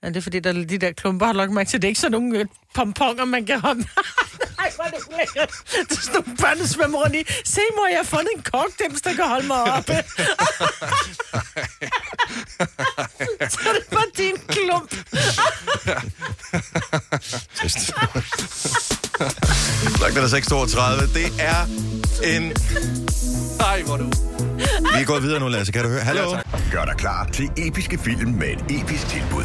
Ja, 0.07 0.11
det 0.11 0.17
er 0.17 0.21
fordi, 0.21 0.41
der 0.41 0.51
er 0.51 0.65
de 0.65 0.79
der 0.79 0.93
klumper, 0.93 1.27
har 1.27 1.33
lagt 1.33 1.53
mærke 1.53 1.71
til. 1.71 1.83
Det 1.83 1.87
er 1.87 1.89
ikke 1.89 2.01
sådan 2.01 2.13
nogle 2.13 2.39
øh, 2.39 2.47
pomponger, 2.75 3.25
man 3.25 3.47
kan 3.47 3.61
hoppe. 3.61 3.83
Ej, 4.63 4.73
hvor 4.75 4.85
er 4.85 4.91
det 4.91 4.99
lækkert. 5.19 5.51
Det 5.89 5.99
er 5.99 6.01
sådan 6.01 6.23
nogle 6.27 6.37
børn, 6.37 6.59
der 6.59 6.67
svømmer 6.67 6.99
rundt 6.99 7.17
i. 7.17 7.25
Se, 7.45 7.61
mor, 7.77 7.87
jeg 7.87 7.99
har 7.99 8.05
fundet 8.05 8.29
en 8.37 8.43
korkdims, 8.43 9.03
der 9.03 9.13
kan 9.15 9.29
holde 9.29 9.47
mig 9.47 9.63
oppe. 9.63 9.93
så 13.53 13.59
er 13.69 13.73
det 13.73 13.85
bare 13.91 14.05
din 14.17 14.37
klump. 14.49 14.91
Trist. 17.55 17.93
Klokken 19.97 20.23
er 20.23 20.29
6.32. 20.29 21.15
Det 21.15 21.33
er 21.39 21.67
en... 22.37 22.43
Nej, 23.59 23.83
hvor 23.83 23.95
er 23.95 23.99
du... 23.99 24.11
Vi 24.95 25.01
er 25.01 25.05
gået 25.05 25.23
videre 25.23 25.41
nu, 25.41 25.49
Lasse. 25.49 25.73
Kan 25.73 25.83
du 25.83 25.89
høre? 25.89 26.01
Hallo? 26.01 26.37
Gør 26.73 26.85
dig 26.85 26.95
klar 26.97 27.29
til 27.33 27.51
episke 27.57 27.99
film 27.99 28.31
med 28.31 28.49
et 28.49 28.81
episk 28.81 29.09
tilbud. 29.09 29.45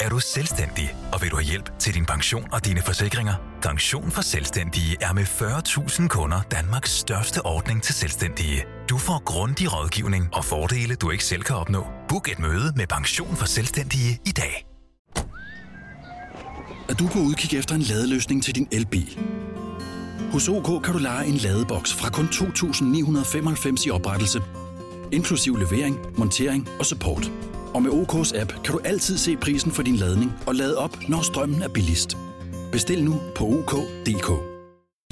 Er 0.00 0.08
du 0.08 0.18
selvstændig, 0.18 0.94
og 1.12 1.22
vil 1.22 1.30
du 1.30 1.36
have 1.36 1.44
hjælp 1.44 1.78
til 1.78 1.94
din 1.94 2.06
pension 2.06 2.48
og 2.52 2.64
dine 2.64 2.82
forsikringer? 2.82 3.34
Pension 3.62 4.10
for 4.10 4.22
Selvstændige 4.22 4.96
er 5.00 5.12
med 5.12 5.22
40.000 5.22 6.08
kunder 6.08 6.40
Danmarks 6.42 6.90
største 6.90 7.46
ordning 7.46 7.82
til 7.82 7.94
selvstændige. 7.94 8.64
Du 8.90 8.98
får 8.98 9.22
grundig 9.24 9.72
rådgivning 9.72 10.28
og 10.32 10.44
fordele, 10.44 10.94
du 10.94 11.10
ikke 11.10 11.24
selv 11.24 11.42
kan 11.42 11.56
opnå. 11.56 11.86
Book 12.08 12.28
et 12.32 12.38
møde 12.38 12.72
med 12.76 12.86
Pension 12.86 13.36
for 13.36 13.46
Selvstændige 13.46 14.20
i 14.26 14.30
dag. 14.30 14.66
Er 16.88 16.94
du 16.94 17.08
på 17.08 17.18
udkig 17.18 17.58
efter 17.58 17.74
en 17.74 17.82
ladeløsning 17.82 18.44
til 18.44 18.54
din 18.54 18.68
elbil? 18.72 19.18
Hos 20.32 20.48
OK 20.48 20.84
kan 20.84 20.92
du 20.92 20.98
lege 20.98 21.26
en 21.26 21.36
ladeboks 21.36 21.94
fra 21.94 22.10
kun 22.10 22.24
2.995 22.26 23.86
i 23.86 23.90
oprettelse, 23.90 24.42
inklusiv 25.12 25.56
levering, 25.56 25.98
montering 26.18 26.68
og 26.78 26.86
support. 26.86 27.30
Og 27.74 27.82
med 27.82 27.90
OK's 27.90 28.40
app 28.40 28.52
kan 28.64 28.72
du 28.74 28.80
altid 28.84 29.18
se 29.18 29.36
prisen 29.36 29.72
for 29.72 29.82
din 29.82 29.96
ladning 29.96 30.32
og 30.46 30.54
lade 30.54 30.78
op, 30.78 30.98
når 31.08 31.22
strømmen 31.22 31.62
er 31.62 31.68
billigst. 31.68 32.16
Bestil 32.72 33.04
nu 33.04 33.20
på 33.36 33.44
OK.dk. 33.44 34.50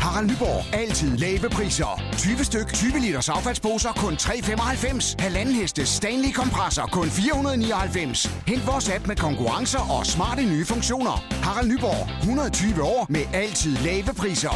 Harald 0.00 0.30
Nyborg. 0.30 0.74
Altid 0.74 1.16
lave 1.16 1.48
priser. 1.48 2.02
20 2.18 2.44
styk, 2.44 2.72
20 2.72 2.98
liters 3.00 3.28
affaldsposer 3.28 3.92
kun 3.92 4.14
3,95. 4.14 5.14
Halvanden 5.18 5.54
heste 5.54 5.86
Stanley 5.86 6.32
kompresser 6.32 6.86
kun 6.86 7.10
499. 7.10 8.30
Hent 8.46 8.66
vores 8.66 8.88
app 8.88 9.06
med 9.06 9.16
konkurrencer 9.16 9.98
og 9.98 10.06
smarte 10.06 10.42
nye 10.42 10.64
funktioner. 10.64 11.24
Harald 11.30 11.68
Nyborg. 11.68 12.08
120 12.20 12.82
år 12.82 13.06
med 13.10 13.22
altid 13.32 13.76
lave 13.76 14.14
priser. 14.16 14.54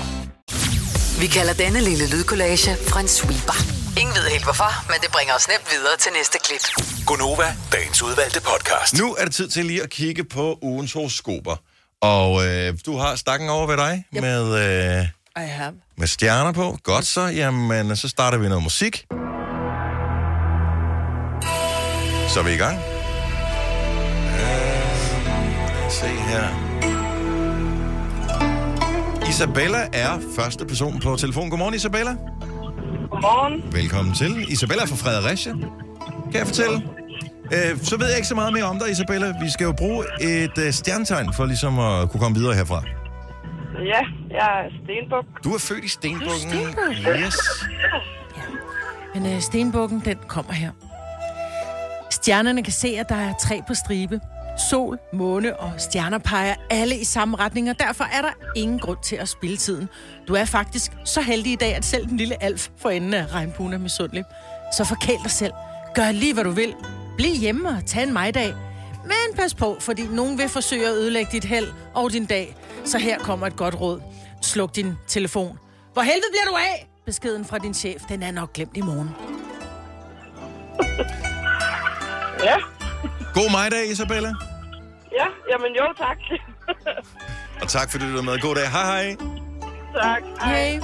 Vi 1.21 1.27
kalder 1.27 1.55
denne 1.65 1.81
lille 1.81 2.11
lydkollage 2.11 2.71
en 3.01 3.09
sweeper. 3.09 3.82
Ingen 4.01 4.15
ved 4.15 4.23
helt 4.31 4.45
hvorfor, 4.45 4.91
men 4.91 5.01
det 5.01 5.11
bringer 5.13 5.35
os 5.35 5.49
nemt 5.49 5.67
videre 5.71 5.97
til 5.99 6.13
næste 6.13 6.39
klip. 6.45 6.61
Gonova, 7.07 7.57
dagens 7.73 8.03
udvalgte 8.03 8.41
podcast. 8.41 8.99
Nu 8.99 9.15
er 9.15 9.25
det 9.25 9.35
tid 9.35 9.49
til 9.49 9.65
lige 9.65 9.83
at 9.83 9.91
kigge 9.91 10.25
på 10.25 10.59
ugens 10.63 10.93
horoskoper. 10.93 11.57
Og 12.01 12.47
øh, 12.47 12.75
du 12.87 12.97
har 12.97 13.17
stakken 13.17 13.49
over 13.49 13.67
ved 13.67 13.77
dig 13.77 14.05
yep. 14.15 14.23
med, 14.23 14.43
øh, 14.99 15.45
I 15.45 15.49
have. 15.49 15.73
med 15.97 16.07
stjerner 16.07 16.53
på. 16.53 16.79
Godt 16.83 17.07
så. 17.07 17.21
Jamen, 17.21 17.97
så 17.97 18.09
starter 18.09 18.39
vi 18.39 18.49
noget 18.49 18.63
musik. 18.63 19.07
Så 22.29 22.41
er 22.41 22.45
vi 22.45 22.53
i 22.53 22.57
gang. 22.57 22.79
Øh, 24.41 25.91
se 25.91 26.07
her. 26.07 26.73
Isabella 29.29 29.89
er 29.93 30.21
første 30.37 30.67
person 30.67 31.01
på 31.01 31.17
telefon. 31.17 31.51
Godmorgen, 31.51 31.75
Isabella. 31.75 32.17
Godmorgen. 33.11 33.73
Velkommen 33.73 34.15
til. 34.15 34.53
Isabella 34.53 34.85
fra 34.85 34.97
Fredericia, 34.97 35.53
kan 36.31 36.35
jeg 36.35 36.47
fortælle. 36.47 36.77
Øh, 37.53 37.79
så 37.83 37.97
ved 37.99 38.07
jeg 38.07 38.17
ikke 38.17 38.29
så 38.29 38.35
meget 38.35 38.53
mere 38.53 38.65
om 38.65 38.79
dig, 38.79 38.91
Isabella. 38.91 39.35
Vi 39.43 39.51
skal 39.51 39.65
jo 39.65 39.73
bruge 39.73 40.05
et 40.21 40.59
øh, 40.59 40.73
stjernetegn 40.73 41.33
for 41.33 41.45
ligesom 41.45 41.79
at 41.79 42.11
kunne 42.11 42.21
komme 42.21 42.37
videre 42.39 42.55
herfra. 42.55 42.83
Ja, 43.79 44.01
jeg 44.31 44.65
er 44.65 44.71
Stenbuk. 44.85 45.25
Du 45.45 45.55
er 45.55 45.59
født 45.59 45.85
i 45.85 45.89
Stenbukken. 45.89 46.51
Stenbuk? 46.51 47.19
Yes. 47.25 47.37
Men 49.15 49.27
øh, 49.27 49.41
stenbukken, 49.41 50.03
den 50.05 50.19
kommer 50.27 50.53
her. 50.53 50.71
Stjernerne 52.11 52.63
kan 52.63 52.73
se, 52.73 52.89
at 52.89 53.09
der 53.09 53.15
er 53.17 53.33
tre 53.41 53.63
på 53.69 53.75
stribe. 53.75 54.21
Sol, 54.71 54.99
måne 55.13 55.61
og 55.61 55.73
stjerner 55.79 56.19
peger 56.19 56.55
alle 56.71 56.97
i 56.99 57.05
samme 57.05 57.37
retning, 57.37 57.71
og 57.71 57.79
derfor 57.79 58.05
er 58.05 58.23
der 58.23 58.31
ingen 58.57 58.79
grund 58.79 58.99
til 59.03 59.17
at 59.17 59.29
spille 59.29 59.57
tiden. 59.57 59.89
Du 60.29 60.35
er 60.35 60.45
faktisk 60.45 60.93
så 61.05 61.21
heldig 61.21 61.53
i 61.53 61.57
dag, 61.57 61.75
at 61.75 61.85
selv 61.85 62.07
den 62.09 62.17
lille 62.17 62.43
alf 62.43 62.69
for 62.79 62.91
enden 62.91 63.15
af 63.15 63.27
regnbuen 63.35 63.73
er 63.73 63.79
misundelig. 63.79 64.25
Så 64.77 64.85
forkæl 64.85 65.17
dig 65.23 65.31
selv. 65.31 65.53
Gør 65.95 66.13
lige, 66.13 66.35
hvad 66.35 66.45
du 66.45 66.51
vil. 66.51 66.75
Bliv 67.17 67.35
hjemme 67.35 67.69
og 67.69 67.87
tag 67.87 68.03
en 68.03 68.13
majdag. 68.13 68.55
Men 69.05 69.37
pas 69.37 69.55
på, 69.55 69.77
fordi 69.81 70.07
nogen 70.07 70.39
vil 70.39 70.49
forsøge 70.49 70.87
at 70.87 70.93
ødelægge 70.93 71.33
dit 71.33 71.45
held 71.45 71.69
og 71.95 72.13
din 72.13 72.27
dag. 72.27 72.57
Så 72.85 72.99
her 72.99 73.19
kommer 73.19 73.47
et 73.47 73.57
godt 73.57 73.81
råd. 73.81 74.01
Sluk 74.43 74.77
din 74.77 74.95
telefon. 75.09 75.59
Hvor 75.93 76.03
helvede 76.03 76.27
bliver 76.33 76.45
du 76.51 76.57
af? 76.57 76.89
Beskeden 77.07 77.45
fra 77.45 77.59
din 77.59 77.75
chef, 77.75 78.03
den 78.09 78.23
er 78.23 78.31
nok 78.31 78.53
glemt 78.53 78.77
i 78.77 78.81
morgen. 78.81 79.11
Ja, 82.45 82.55
God 83.35 83.51
mig 83.51 83.71
dag, 83.71 83.91
Isabella. 83.91 84.35
Ja, 85.19 85.27
jamen 85.51 85.73
jo 85.77 85.87
tak. 85.99 86.19
Og 87.63 87.69
tak 87.69 87.91
fordi 87.91 88.05
du 88.11 88.15
var 88.15 88.23
med. 88.23 88.39
God 88.41 88.55
dag. 88.55 88.71
Hej 88.71 89.03
hej. 89.05 89.17
tak. 90.03 90.23
Hej. 90.41 90.81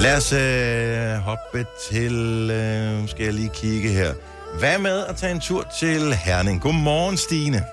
Lad 0.00 0.16
os 0.16 0.32
øh, 0.32 1.22
hoppe 1.24 1.66
til... 1.90 2.14
Øh, 2.50 3.08
skal 3.08 3.24
jeg 3.24 3.34
lige 3.34 3.50
kigge 3.54 3.88
her. 3.88 4.14
Hvad 4.58 4.78
med 4.78 5.06
at 5.06 5.16
tage 5.16 5.32
en 5.32 5.40
tur 5.40 5.66
til 5.80 6.14
Herning? 6.14 6.60
Godmorgen, 6.62 7.16
Stine. 7.16 7.64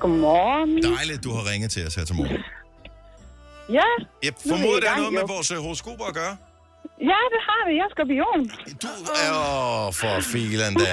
Godmorgen. 0.00 0.82
Dejligt, 0.96 1.24
du 1.24 1.32
har 1.32 1.50
ringet 1.52 1.70
til 1.70 1.86
os 1.86 1.94
her 1.94 2.04
til 2.04 2.16
morgen. 2.16 2.36
Ja, 3.68 3.82
Jeg 4.22 4.28
er 4.28 4.32
formoder, 4.48 4.80
det 4.80 4.88
er 4.88 4.96
noget 4.96 5.12
med 5.12 5.20
jo. 5.20 5.26
vores 5.34 5.50
øh, 5.50 5.58
horoskoper 5.58 6.04
at 6.04 6.14
gøre. 6.14 6.36
Ja, 7.00 7.20
det 7.32 7.40
har 7.48 7.60
vi. 7.68 7.72
Jeg 7.78 7.84
er 7.84 7.92
skorpion. 7.94 8.42
Du 8.82 8.88
er 9.24 9.30
oh, 9.86 9.94
for 9.94 10.20
filen 10.20 10.74
da. 10.74 10.92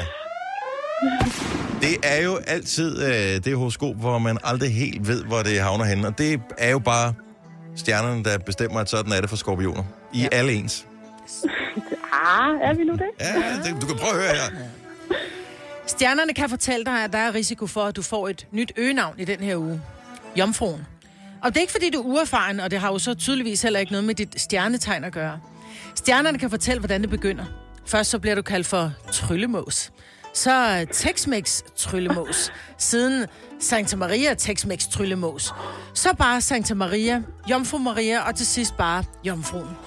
Det 1.82 1.96
er 2.04 2.24
jo 2.24 2.40
altid 2.48 3.04
øh, 3.04 3.44
det 3.46 3.58
horoskop, 3.58 3.96
hvor 3.96 4.18
man 4.18 4.38
aldrig 4.44 4.74
helt 4.74 5.08
ved, 5.08 5.24
hvor 5.24 5.38
det 5.44 5.60
havner 5.62 5.86
henne. 5.86 6.08
Og 6.08 6.18
det 6.18 6.42
er 6.58 6.70
jo 6.70 6.80
bare 6.80 7.14
stjernerne, 7.76 8.24
der 8.24 8.38
bestemmer, 8.38 8.80
at 8.80 8.90
sådan 8.90 9.12
er 9.12 9.22
det 9.22 9.30
for 9.30 9.38
skorpioner. 9.38 9.84
I 10.14 10.22
ja. 10.22 10.28
alle 10.32 10.54
ens. 10.54 10.88
Ah, 12.14 12.56
er 12.62 12.74
vi 12.74 12.84
nu 12.84 12.94
det? 12.94 13.10
Ja, 13.20 13.34
det, 13.64 13.82
du 13.82 13.88
kan 13.88 13.96
prøve 13.96 14.14
at 14.14 14.20
høre 14.20 14.36
her. 14.36 14.68
Stjernerne 15.88 16.34
kan 16.34 16.50
fortælle 16.50 16.86
dig, 16.86 17.04
at 17.04 17.14
der 17.14 17.20
er 17.20 17.34
risiko 17.34 17.68
for, 17.68 17.84
at 17.84 17.96
du 17.96 18.02
får 18.02 18.28
et 18.28 18.48
nyt 18.52 18.72
øgenavn 18.78 19.20
i 19.20 19.26
den 19.26 19.40
her 19.40 19.56
uge. 19.56 19.82
Jomfruen. 20.36 20.88
Og 21.44 21.50
det 21.50 21.58
er 21.58 21.62
ikke, 21.62 21.72
fordi 21.72 21.90
du 21.90 22.00
er 22.02 22.06
uerfaren, 22.06 22.60
og 22.60 22.72
det 22.72 22.80
har 22.80 22.92
jo 22.92 23.00
så 23.00 23.14
tydeligvis 23.14 23.62
heller 23.62 23.80
ikke 23.80 23.92
noget 23.92 24.06
med 24.06 24.16
dit 24.16 24.42
stjernetegn 24.42 25.04
at 25.04 25.14
gøre. 25.14 25.40
Stjernerne 25.96 26.40
kan 26.40 26.50
fortælle, 26.50 26.80
hvordan 26.80 27.02
det 27.02 27.10
begynder. 27.10 27.46
Først 27.86 28.10
så 28.10 28.20
bliver 28.20 28.36
du 28.36 28.42
kaldt 28.42 28.68
for 28.68 28.92
tryllemås. 29.12 29.92
Så 30.34 30.86
Tex-Mex 30.94 31.62
tryllemås. 31.76 32.52
Siden 32.78 33.26
Santa 33.60 33.96
Maria 33.96 34.34
Tex-Mex 34.34 34.90
tryllemås. 34.92 35.54
Så 35.94 36.14
bare 36.14 36.42
Santa 36.42 36.74
Maria, 36.74 37.22
Jomfru 37.50 37.78
Maria, 37.78 38.28
og 38.28 38.36
til 38.36 38.46
sidst 38.46 38.78
bare 38.78 39.04
Jomfruen. 39.24 39.78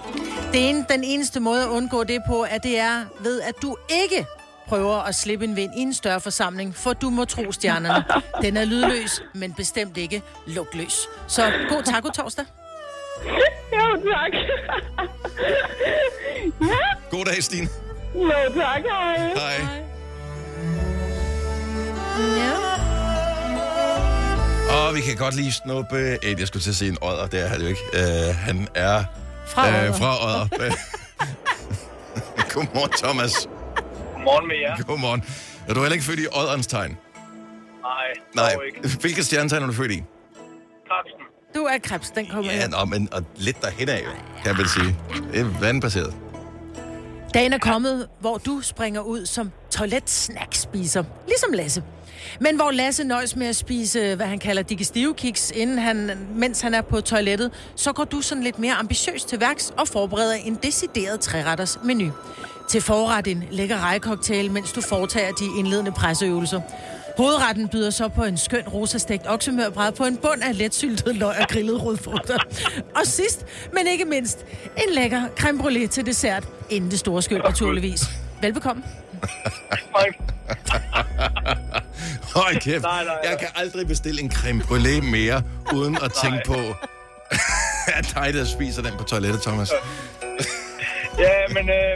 Det 0.53 0.69
ene, 0.69 0.87
den 0.89 1.05
eneste 1.05 1.41
måde 1.41 1.63
at 1.63 1.69
undgå 1.69 2.05
det 2.05 2.21
på, 2.27 2.43
at 2.43 2.63
det 2.63 2.79
er 2.79 3.05
ved, 3.21 3.41
at 3.41 3.55
du 3.63 3.77
ikke 3.91 4.27
prøver 4.69 4.97
at 4.97 5.15
slippe 5.15 5.45
en 5.45 5.57
vind 5.57 5.73
i 5.77 5.81
en 5.81 5.95
større 5.95 6.21
forsamling, 6.21 6.77
for 6.77 6.93
du 6.93 7.11
må 7.11 7.25
tro 7.25 7.53
stjernerne. 7.53 8.05
Den 8.43 8.57
er 8.57 8.65
lydløs, 8.65 9.23
men 9.35 9.53
bestemt 9.53 9.97
ikke 9.97 10.23
lugtløs. 10.47 11.09
Så 11.29 11.53
god 11.69 11.83
taco 11.83 12.09
torsdag. 12.09 12.45
Jo, 13.73 14.11
tak. 14.13 14.33
ja, 16.61 16.79
God 17.11 17.25
dag, 17.25 17.43
Stine. 17.43 17.69
jo, 18.15 18.31
tak. 18.55 18.83
Hej. 18.83 19.17
Hej. 19.35 19.57
Ja. 22.37 22.53
Og 24.87 24.95
vi 24.95 25.01
kan 25.01 25.17
godt 25.17 25.37
lige 25.37 25.53
snuppe 25.53 26.19
et, 26.23 26.39
jeg 26.41 26.47
skulle 26.49 26.63
til 26.63 26.71
at 26.71 26.77
sige 26.77 26.91
en 26.91 26.99
odder, 27.03 27.27
det 27.27 27.41
er 27.45 27.49
han 27.49 27.61
jo 27.61 27.67
ikke. 27.67 27.81
Uh, 27.93 28.35
han 28.37 28.69
er 28.75 29.05
Fra 29.47 29.67
Odder. 29.69 29.89
øh, 29.89 29.95
fra 29.95 30.27
odder. 30.27 30.49
Godmorgen, 32.55 32.91
Thomas. 33.03 33.49
Godmorgen 34.15 34.49
med 34.49 34.57
jer. 34.57 34.77
Godmorgen. 34.87 35.25
Er 35.69 35.75
du 35.75 35.81
heller 35.81 35.93
ikke 35.95 36.05
født 36.05 36.21
i 36.21 36.27
odderens 36.33 36.67
tegn? 36.67 36.99
Nej, 37.83 37.93
Nej. 38.35 38.53
dog 38.55 38.63
ikke. 38.67 38.89
Hvilket 39.01 39.27
stjernetegn 39.27 39.63
er 39.63 39.67
du 39.67 39.73
født 39.73 39.93
i? 39.93 40.03
Krebsen. 40.89 41.21
Du 41.55 41.61
er 41.61 41.79
krebs, 41.83 42.11
den 42.11 42.27
kommer 42.27 42.53
Ja, 42.53 42.59
ja. 42.59 42.67
nå, 42.67 42.85
men 42.85 43.09
og 43.13 43.23
lidt 43.37 43.63
derhen 43.63 43.89
af, 43.89 44.03
kan 44.43 44.47
jeg 44.47 44.59
vel 44.59 44.69
sige. 44.69 44.97
Det 45.33 45.41
er 45.41 45.61
vandbaseret. 45.61 46.15
Dagen 47.35 47.53
er 47.53 47.59
kommet, 47.59 48.09
hvor 48.21 48.39
du 48.39 48.61
springer 48.61 49.01
ud 49.01 49.27
som 49.27 49.51
toiletsnackspiser, 49.71 51.05
ligesom 51.27 51.53
Lasse. 51.53 51.83
Men 52.41 52.57
hvor 52.57 52.71
Lasse 52.71 53.05
nøjes 53.05 53.37
med 53.37 53.47
at 53.47 53.57
spise, 53.57 54.15
hvad 54.15 54.27
han 54.27 54.39
kalder 54.39 54.63
digestive 54.63 55.15
kiks, 55.15 55.51
inden 55.55 55.79
han, 55.79 56.11
mens 56.35 56.61
han 56.61 56.75
er 56.75 56.81
på 56.81 57.01
toilettet, 57.01 57.51
så 57.77 57.93
går 57.93 58.05
du 58.05 58.21
sådan 58.21 58.45
lidt 58.45 58.59
mere 58.59 58.75
ambitiøst 58.75 59.29
til 59.29 59.41
værks 59.41 59.73
og 59.79 59.89
forbereder 59.89 60.35
en 60.35 60.59
decideret 60.63 61.21
træretters 61.21 61.79
menu. 61.85 62.13
Til 62.69 62.81
forret 62.81 63.27
en 63.27 63.45
lækker 63.51 63.79
rejecocktail, 63.79 64.51
mens 64.51 64.73
du 64.73 64.81
foretager 64.81 65.33
de 65.33 65.45
indledende 65.59 65.93
presseøvelser. 65.93 66.61
Hovedretten 67.21 67.69
byder 67.69 67.91
så 67.91 68.09
på 68.09 68.25
en 68.25 68.37
skøn 68.39 68.69
rosastegt 68.69 69.27
oksemørbræd 69.27 69.93
på 69.93 70.05
en 70.05 70.17
bund 70.17 70.43
af 70.43 70.59
letsyltet 70.59 71.17
løg 71.17 71.37
og 71.41 71.49
grillet 71.49 71.85
rødfrugter. 71.85 72.39
Og 72.97 73.07
sidst, 73.07 73.47
men 73.73 73.87
ikke 73.87 74.05
mindst, 74.05 74.39
en 74.77 74.95
lækker 74.95 75.23
creme 75.39 75.61
brûlée 75.61 75.87
til 75.87 76.07
dessert, 76.07 76.49
inden 76.71 76.91
det 76.91 76.99
store 76.99 77.23
skyld 77.23 77.43
naturligvis. 77.43 78.03
Velbekomme. 78.41 78.83
Hold 82.35 82.61
kæft. 82.61 82.83
Nej, 82.83 83.05
nej, 83.05 83.15
nej. 83.23 83.31
Jeg 83.31 83.39
kan 83.39 83.49
aldrig 83.55 83.87
bestille 83.87 84.23
en 84.23 84.33
creme 84.33 84.63
brûlée 84.63 85.01
mere, 85.11 85.43
uden 85.75 85.99
at 86.03 86.13
tænke 86.23 86.43
på, 86.47 86.55
at 87.99 88.13
dig, 88.15 88.35
der 88.35 88.45
spiser 88.45 88.83
den 88.83 88.93
på 88.99 89.05
toilettet, 89.05 89.43
Thomas. 89.43 89.71
Ja, 91.25 91.37
men 91.57 91.65
øh, 91.79 91.95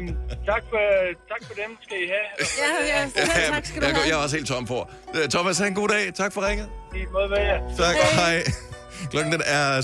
tak, 0.50 0.62
for, 0.70 0.82
tak 1.30 1.42
for 1.48 1.54
dem, 1.62 1.70
skal 1.84 1.96
I 2.04 2.06
have. 2.14 2.28
Ja, 2.62 2.70
ja, 2.92 3.08
selv 3.08 3.52
tak 3.54 3.66
skal 3.66 3.82
du 3.82 3.86
jeg, 3.86 3.94
have. 3.96 4.06
jeg 4.08 4.18
er 4.18 4.22
også 4.24 4.36
helt 4.36 4.48
tom 4.48 4.66
for. 4.66 4.90
Øh, 5.14 5.28
Thomas, 5.28 5.58
have 5.58 5.68
en 5.68 5.74
god 5.74 5.88
dag. 5.88 6.14
Tak 6.14 6.32
for 6.32 6.48
ringet. 6.48 6.68
I 6.94 6.98
måde 7.12 7.28
med 7.28 7.38
jer. 7.38 7.58
Tak, 7.76 7.96
hej. 8.20 8.42
Klokken 9.10 9.32
den 9.32 9.42
er 9.46 9.80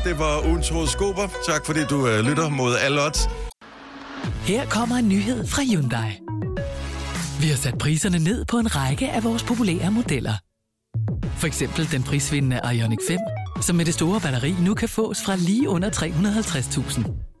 6.42. 0.00 0.08
Det 0.08 0.18
var 0.18 0.46
ugens 0.46 0.68
horoskoper. 0.68 1.28
Tak 1.46 1.66
fordi 1.66 1.80
du 1.90 2.08
øh, 2.08 2.20
lytter 2.20 2.48
mod 2.48 2.76
alle 2.76 3.02
odds. 3.02 3.28
Her 4.46 4.66
kommer 4.66 4.96
en 4.96 5.08
nyhed 5.08 5.46
fra 5.46 5.62
Hyundai. 5.62 6.10
Vi 7.40 7.48
har 7.48 7.56
sat 7.56 7.78
priserne 7.78 8.18
ned 8.18 8.44
på 8.44 8.56
en 8.58 8.76
række 8.76 9.10
af 9.10 9.24
vores 9.24 9.42
populære 9.42 9.90
modeller. 9.90 10.34
For 11.38 11.46
eksempel 11.46 11.92
den 11.92 12.02
prisvindende 12.02 12.60
Ioniq 12.74 12.98
5, 13.08 13.18
som 13.62 13.76
med 13.76 13.84
det 13.84 13.94
store 13.94 14.20
batteri 14.20 14.54
nu 14.60 14.74
kan 14.74 14.88
fås 14.88 15.18
fra 15.24 15.36
lige 15.36 15.68
under 15.68 15.90
350.000. 15.90 17.33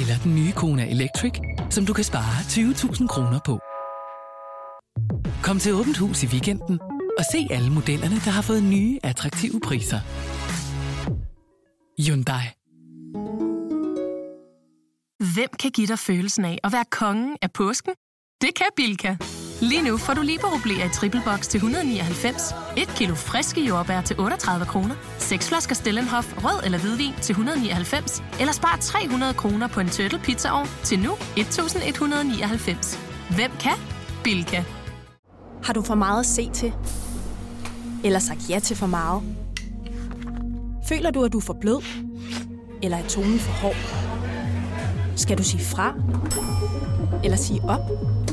Eller 0.00 0.18
den 0.24 0.34
nye 0.34 0.52
Kona 0.52 0.90
Electric, 0.90 1.32
som 1.70 1.86
du 1.86 1.92
kan 1.92 2.04
spare 2.04 2.36
20.000 2.40 3.06
kroner 3.06 3.40
på. 3.46 3.58
Kom 5.42 5.58
til 5.58 5.74
Åbent 5.74 5.98
Hus 5.98 6.22
i 6.22 6.26
weekenden 6.26 6.80
og 7.18 7.24
se 7.32 7.46
alle 7.50 7.70
modellerne, 7.72 8.14
der 8.14 8.30
har 8.30 8.42
fået 8.42 8.62
nye, 8.62 8.98
attraktive 9.02 9.60
priser. 9.60 10.00
Hyundai. 12.02 12.44
Hvem 15.34 15.48
kan 15.60 15.70
give 15.70 15.86
dig 15.86 15.98
følelsen 15.98 16.44
af 16.44 16.58
at 16.64 16.72
være 16.72 16.84
kongen 16.90 17.36
af 17.42 17.52
påsken? 17.52 17.92
Det 18.40 18.54
kan 18.54 18.66
Bilka! 18.76 19.16
Lige 19.60 19.82
nu 19.82 19.96
får 19.96 20.14
du 20.14 20.22
liberobleer 20.22 20.84
i 20.84 20.88
triple 20.88 21.22
box 21.24 21.46
til 21.48 21.58
199, 21.58 22.54
et 22.76 22.88
kilo 22.88 23.14
friske 23.14 23.60
jordbær 23.60 24.00
til 24.00 24.20
38 24.20 24.66
kroner, 24.66 24.94
seks 25.18 25.48
flasker 25.48 25.74
Stellenhof 25.74 26.44
rød 26.44 26.64
eller 26.64 26.78
hvidvin 26.78 27.12
til 27.22 27.32
199, 27.32 28.22
eller 28.40 28.52
spar 28.52 28.78
300 28.80 29.34
kroner 29.34 29.68
på 29.68 29.80
en 29.80 29.88
turtle 29.88 30.18
pizzaovn 30.18 30.68
til 30.84 30.98
nu 30.98 31.12
1199. 31.36 33.00
Hvem 33.34 33.50
kan? 33.60 33.72
Bilka. 34.24 34.62
Har 35.64 35.72
du 35.72 35.82
for 35.82 35.94
meget 35.94 36.20
at 36.20 36.26
se 36.26 36.50
til? 36.50 36.72
Eller 38.04 38.18
sagt 38.18 38.50
ja 38.50 38.58
til 38.58 38.76
for 38.76 38.86
meget? 38.86 39.22
Føler 40.88 41.10
du, 41.10 41.24
at 41.24 41.32
du 41.32 41.38
er 41.38 41.42
for 41.42 41.56
blød? 41.60 41.82
Eller 42.82 42.96
er 42.96 43.08
tonen 43.08 43.38
for 43.38 43.52
hård? 43.52 43.76
Skal 45.16 45.38
du 45.38 45.42
sige 45.42 45.64
fra? 45.64 45.94
Eller 47.24 47.36
sige 47.36 47.62
op? 47.68 47.80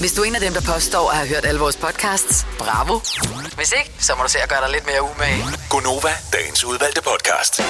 Hvis 0.00 0.12
du 0.12 0.22
er 0.22 0.26
en 0.26 0.34
af 0.34 0.40
dem, 0.40 0.52
der 0.52 0.60
påstår 0.74 1.10
at 1.10 1.16
have 1.16 1.28
hørt 1.28 1.44
alle 1.44 1.60
vores 1.60 1.76
podcasts, 1.76 2.46
bravo. 2.58 3.00
Hvis 3.56 3.72
ikke, 3.78 3.92
så 3.98 4.14
må 4.16 4.22
du 4.22 4.28
se 4.28 4.38
at 4.42 4.48
gøre 4.48 4.60
dig 4.60 4.70
lidt 4.72 4.86
mere 4.86 5.02
umage. 5.02 5.44
Gonova, 5.70 6.12
dagens 6.32 6.64
udvalgte 6.64 7.02
podcast. 7.02 7.60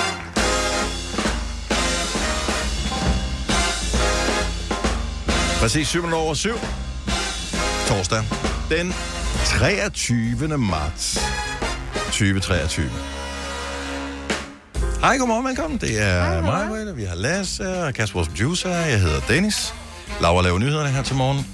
Præcis 5.61 5.89
7 5.89 6.13
over 6.13 6.35
7. 6.35 6.51
Torsdag. 7.87 8.23
Den 8.71 8.95
23. 9.45 10.59
marts 10.59 11.19
2023. 11.95 12.91
Hej, 15.01 15.17
godmorgen, 15.17 15.47
velkommen. 15.47 15.81
Det 15.81 16.03
er 16.03 16.43
mig, 16.43 16.69
Britta. 16.69 16.93
Vi 16.93 17.05
har 17.05 17.15
Lasse 17.15 17.85
og 17.85 17.95
Kasper, 17.95 18.19
vores 18.19 18.29
producer. 18.29 18.71
Jeg 18.71 19.01
hedder 19.01 19.21
Dennis. 19.29 19.75
Laura 20.21 20.43
laver 20.43 20.59
nyhederne 20.59 20.89
her 20.89 21.03
til 21.03 21.17
morgen. 21.17 21.47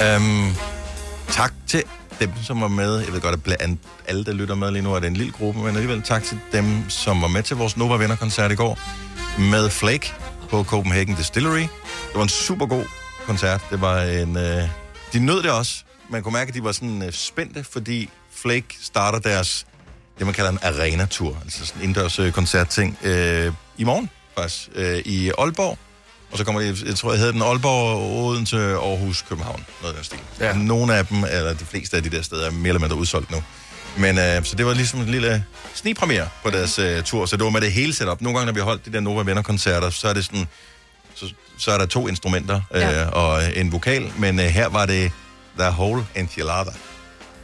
Um, 0.00 0.54
tak 1.28 1.52
til 1.66 1.82
dem, 2.20 2.30
som 2.42 2.60
var 2.60 2.68
med. 2.68 2.98
Jeg 2.98 3.12
ved 3.12 3.20
godt, 3.20 3.32
at 3.32 3.42
blandt 3.42 3.80
alle, 4.06 4.24
der 4.24 4.32
lytter 4.32 4.54
med 4.54 4.70
lige 4.70 4.82
nu, 4.82 4.94
er 4.94 5.00
det 5.00 5.06
en 5.06 5.16
lille 5.16 5.32
gruppe, 5.32 5.60
men 5.60 5.68
alligevel 5.68 6.02
tak 6.02 6.22
til 6.24 6.38
dem, 6.52 6.90
som 6.90 7.22
var 7.22 7.28
med 7.28 7.42
til 7.42 7.56
vores 7.56 7.76
Nova 7.76 7.96
Venner-koncert 7.96 8.52
i 8.52 8.54
går 8.54 8.78
med 9.50 9.70
Flake 9.70 10.12
på 10.50 10.64
Copenhagen 10.64 11.14
Distillery. 11.14 11.60
Det 11.60 12.14
var 12.14 12.22
en 12.22 12.28
super 12.28 12.66
god 12.66 12.84
koncert. 13.26 13.60
Det 13.70 13.80
var 13.80 14.02
en... 14.02 14.36
Øh, 14.36 14.68
de 15.12 15.18
nød 15.18 15.42
det 15.42 15.50
også. 15.50 15.84
Man 16.10 16.22
kunne 16.22 16.32
mærke, 16.32 16.48
at 16.48 16.54
de 16.54 16.64
var 16.64 16.72
sådan 16.72 17.02
øh, 17.02 17.12
spændte, 17.12 17.64
fordi 17.64 18.10
Flake 18.34 18.76
starter 18.82 19.18
deres, 19.18 19.66
det 20.18 20.26
man 20.26 20.34
kalder 20.34 20.50
en 20.50 20.58
arena-tur, 20.62 21.38
altså 21.44 21.66
sådan 21.66 21.82
en 21.82 21.88
indendørs 21.88 22.18
øh, 22.18 22.32
koncertting, 22.32 22.98
øh, 23.02 23.52
i 23.78 23.84
morgen 23.84 24.10
faktisk, 24.38 24.68
øh, 24.74 24.98
i 24.98 25.30
Aalborg. 25.38 25.78
Og 26.34 26.38
så 26.38 26.44
kommer 26.44 26.60
de, 26.60 26.76
jeg 26.86 26.96
tror, 26.96 27.10
jeg 27.10 27.18
hedder 27.18 27.32
den 27.32 27.42
Aalborg, 27.42 28.26
Odense, 28.26 28.56
Aarhus, 28.56 29.22
København, 29.22 29.66
noget 29.82 29.94
af 29.94 29.96
den 29.96 30.04
stil. 30.04 30.18
Ja. 30.40 30.52
Nogle 30.52 30.94
af 30.94 31.06
dem, 31.06 31.24
eller 31.24 31.52
de 31.52 31.64
fleste 31.64 31.96
af 31.96 32.02
de 32.02 32.10
der 32.10 32.22
steder, 32.22 32.46
er 32.46 32.50
mere 32.50 32.68
eller 32.68 32.80
mindre 32.80 32.96
udsolgt 32.96 33.30
nu. 33.30 33.42
Men 33.96 34.18
øh, 34.18 34.44
så 34.44 34.56
det 34.56 34.66
var 34.66 34.74
ligesom 34.74 35.00
en 35.00 35.06
lille 35.06 35.44
snigpremiere 35.74 36.28
på 36.44 36.50
deres 36.50 36.78
øh, 36.78 37.02
tur, 37.02 37.26
så 37.26 37.36
det 37.36 37.44
var 37.44 37.50
med 37.50 37.60
det 37.60 37.72
hele 37.72 37.94
setup. 37.94 38.20
Nogle 38.20 38.38
gange, 38.38 38.46
når 38.46 38.52
vi 38.52 38.60
har 38.60 38.64
holdt 38.64 38.86
de 38.86 38.92
der 38.92 39.00
Nova 39.00 39.22
Venner-koncerter, 39.22 39.90
så 39.90 40.08
er 40.08 40.12
det 40.12 40.24
sådan, 40.24 40.48
så, 41.14 41.32
så 41.58 41.70
er 41.70 41.78
der 41.78 41.86
to 41.86 42.08
instrumenter 42.08 42.60
øh, 42.74 42.80
ja. 42.80 43.08
og 43.08 43.56
en 43.56 43.72
vokal, 43.72 44.12
men 44.18 44.40
øh, 44.40 44.46
her 44.46 44.68
var 44.68 44.86
det 44.86 45.12
The 45.58 45.70
Whole 45.70 46.06
Enchilada. 46.14 46.70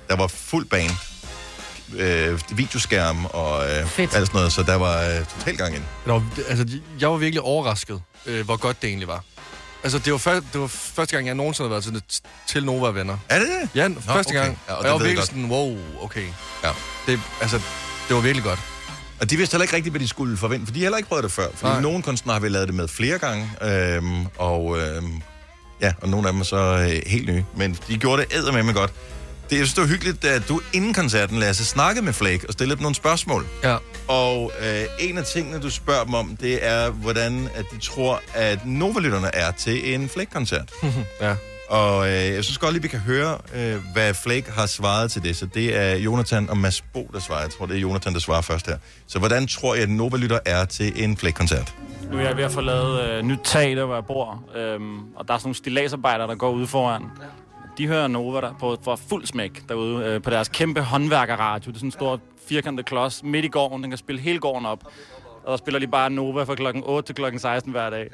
Der 0.08 0.16
var 0.16 0.26
fuld 0.26 0.66
band, 0.66 0.90
øh, 1.98 2.40
videoskærm 2.50 3.24
og 3.24 3.64
øh, 3.64 3.98
alt 4.00 4.12
sådan 4.12 4.28
noget, 4.34 4.52
så 4.52 4.62
der 4.62 4.74
var 4.74 5.02
øh, 5.02 5.24
total 5.38 5.56
gang 5.56 5.74
ind. 5.74 5.82
Var, 6.06 6.22
altså, 6.48 6.78
jeg 7.00 7.10
var 7.10 7.16
virkelig 7.16 7.40
overrasket, 7.42 8.02
øh, 8.26 8.44
hvor 8.44 8.56
godt 8.56 8.82
det 8.82 8.88
egentlig 8.88 9.08
var. 9.08 9.24
Altså, 9.82 9.98
det 9.98 10.12
var, 10.12 10.18
før, 10.18 10.34
det 10.34 10.60
var 10.60 10.66
første 10.66 11.16
gang, 11.16 11.26
jeg 11.26 11.34
nogensinde 11.34 11.68
har 11.68 11.70
været 11.74 11.84
sådan 11.84 11.96
et, 11.96 12.20
til 12.48 12.64
Nova 12.64 12.88
Venner. 12.88 13.16
Er 13.28 13.38
det 13.38 13.48
det? 13.48 13.68
Ja, 13.74 13.88
Nå, 13.88 14.00
første 14.00 14.30
okay. 14.30 14.40
gang. 14.40 14.58
Ja, 14.68 14.74
og 14.74 14.84
jeg 14.84 14.92
var 14.92 14.98
virkelig 14.98 15.16
godt. 15.16 15.26
sådan, 15.28 15.44
wow, 15.50 15.78
okay. 16.02 16.26
Ja. 16.64 16.70
Det, 17.06 17.20
altså, 17.40 17.60
det 18.08 18.16
var 18.16 18.22
virkelig 18.22 18.44
godt. 18.44 18.58
Og 19.20 19.30
de 19.30 19.36
vidste 19.36 19.54
heller 19.54 19.62
ikke 19.64 19.76
rigtigt, 19.76 19.92
hvad 19.92 20.00
de 20.00 20.08
skulle 20.08 20.36
forvente, 20.36 20.66
for 20.66 20.72
de 20.72 20.78
har 20.80 20.84
heller 20.84 20.96
ikke 20.96 21.08
prøvet 21.08 21.24
det 21.24 21.32
før. 21.32 21.46
Fordi 21.54 21.72
Nej. 21.72 21.80
nogle 21.80 22.02
kunstnere 22.02 22.34
har 22.34 22.40
vi 22.40 22.48
lavet 22.48 22.68
det 22.68 22.74
med 22.76 22.88
flere 22.88 23.18
gange, 23.18 23.50
øhm, 23.62 24.26
og, 24.38 24.78
øhm, 24.78 25.22
ja, 25.80 25.92
og 26.02 26.08
nogle 26.08 26.28
af 26.28 26.32
dem 26.32 26.40
er 26.40 26.44
så 26.44 26.56
øh, 26.56 27.02
helt 27.10 27.28
nye. 27.28 27.44
Men 27.56 27.78
de 27.88 27.96
gjorde 27.98 28.22
det 28.22 28.36
eddermame 28.36 28.72
godt. 28.72 28.92
Det, 29.50 29.58
jeg 29.58 29.66
synes, 29.66 29.74
det 29.74 29.82
var 29.82 29.88
hyggeligt, 29.88 30.24
at 30.24 30.48
du 30.48 30.60
inden 30.72 30.94
koncerten, 30.94 31.38
Lasse, 31.38 31.64
snakkede 31.64 32.04
med 32.04 32.12
Flake 32.12 32.46
og 32.48 32.52
stillede 32.52 32.76
dem 32.76 32.82
nogle 32.82 32.94
spørgsmål. 32.94 33.46
Ja. 33.64 33.76
Og 34.08 34.52
øh, 34.60 34.82
en 34.98 35.18
af 35.18 35.24
tingene, 35.24 35.60
du 35.60 35.70
spørger 35.70 36.04
dem 36.04 36.14
om, 36.14 36.36
det 36.36 36.66
er, 36.66 36.90
hvordan 36.90 37.48
at 37.54 37.64
de 37.72 37.78
tror, 37.78 38.22
at 38.34 38.66
Nova-lytterne 38.66 39.34
er 39.34 39.50
til 39.50 39.94
en 39.94 40.08
Flake-koncert. 40.08 40.72
ja. 41.20 41.34
Og 41.68 42.08
øh, 42.08 42.12
jeg 42.12 42.44
synes 42.44 42.58
godt 42.58 42.72
lige, 42.72 42.82
vi 42.82 42.88
kan 42.88 42.98
høre, 42.98 43.38
øh, 43.54 43.76
hvad 43.92 44.14
Flake 44.14 44.50
har 44.50 44.66
svaret 44.66 45.10
til 45.10 45.22
det. 45.22 45.36
Så 45.36 45.46
det 45.46 45.76
er 45.76 45.94
Jonathan 45.96 46.50
og 46.50 46.56
Mads 46.56 46.80
Bo, 46.80 47.10
der 47.12 47.20
svarer. 47.20 47.40
Jeg 47.40 47.50
tror, 47.50 47.66
det 47.66 47.76
er 47.76 47.80
Jonathan, 47.80 48.12
der 48.12 48.20
svarer 48.20 48.40
først 48.40 48.66
her. 48.66 48.76
Så 49.06 49.18
hvordan 49.18 49.46
tror 49.46 49.74
jeg, 49.74 49.82
at 49.82 49.90
Nova-lytter 49.90 50.38
er 50.46 50.64
til 50.64 51.04
en 51.04 51.16
Flake-koncert? 51.16 51.74
Nu 52.10 52.18
er 52.18 52.22
jeg 52.22 52.36
ved 52.36 52.44
at 52.44 52.52
få 52.52 52.60
lavet 52.60 53.00
øh, 53.00 53.22
nyt 53.22 53.38
tag, 53.44 53.76
der 53.76 53.84
hvor 53.84 53.94
jeg 53.94 54.04
bor. 54.04 54.44
Øhm, 54.56 54.98
og 55.16 55.28
der 55.28 55.34
er 55.34 55.38
sådan 55.38 55.46
nogle 55.48 55.54
stillagsarbejdere, 55.54 56.28
der 56.28 56.34
går 56.34 56.50
ude 56.50 56.66
foran. 56.66 57.02
De 57.80 57.86
hører 57.86 58.08
Nova 58.08 58.40
der 58.40 58.54
på 58.60 58.78
for 58.84 58.96
fuld 58.96 59.26
smæk 59.26 59.62
derude 59.68 60.04
øh, 60.04 60.22
på 60.22 60.30
deres 60.30 60.48
kæmpe 60.48 60.80
håndværkerradio. 60.80 61.70
Det 61.70 61.76
er 61.76 61.78
sådan 61.78 61.86
en 61.86 61.92
stor 61.92 62.20
firkantet 62.48 62.86
klods 62.86 63.22
midt 63.22 63.44
i 63.44 63.48
gården. 63.48 63.82
Den 63.82 63.90
kan 63.90 63.98
spille 63.98 64.20
hele 64.20 64.38
gården 64.38 64.66
op. 64.66 64.84
Og 65.44 65.50
der 65.50 65.56
spiller 65.56 65.78
de 65.78 65.86
bare 65.86 66.10
Nova 66.10 66.42
fra 66.42 66.54
klokken 66.54 66.82
8 66.86 67.06
til 67.06 67.14
klokken 67.14 67.40
16 67.40 67.72
hver 67.72 67.90
dag. 67.90 68.10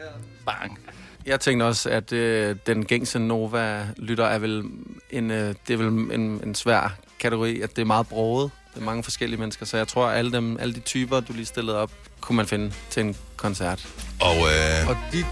Bang. 0.47 0.79
Jeg 1.27 1.41
tænkte 1.41 1.65
også, 1.65 1.91
at 1.91 2.13
øh, 2.13 2.57
den 2.67 2.85
gængse 2.85 3.19
Nova-lytter 3.19 4.25
er 4.25 4.39
vel 4.39 4.65
en, 5.11 5.31
øh, 5.31 5.55
det 5.69 5.75
er 5.75 5.77
vel 5.77 5.87
en, 5.87 6.41
en 6.45 6.55
svær 6.55 6.97
kategori, 7.21 7.61
at 7.61 7.77
det 7.77 7.83
er 7.83 7.87
meget 7.87 8.09
broget. 8.09 8.51
Det 8.75 8.81
er 8.81 8.85
mange 8.85 9.03
forskellige 9.03 9.41
mennesker, 9.41 9.67
så 9.67 9.77
jeg 9.77 9.89
tror, 9.89 10.07
at 10.07 10.19
alle, 10.19 10.33
dem, 10.33 10.57
alle 10.61 10.75
de 10.75 10.81
typer, 10.81 11.21
du 11.21 11.33
lige 11.33 11.47
stillede 11.47 11.79
op, 11.79 11.91
kunne 12.21 12.37
man 12.37 12.47
finde 12.47 12.73
til 12.91 13.03
en 13.03 13.17
koncert. 13.37 13.89
Og, 14.21 14.37
øh... 14.37 14.89
og 14.89 14.97
de, 15.13 15.25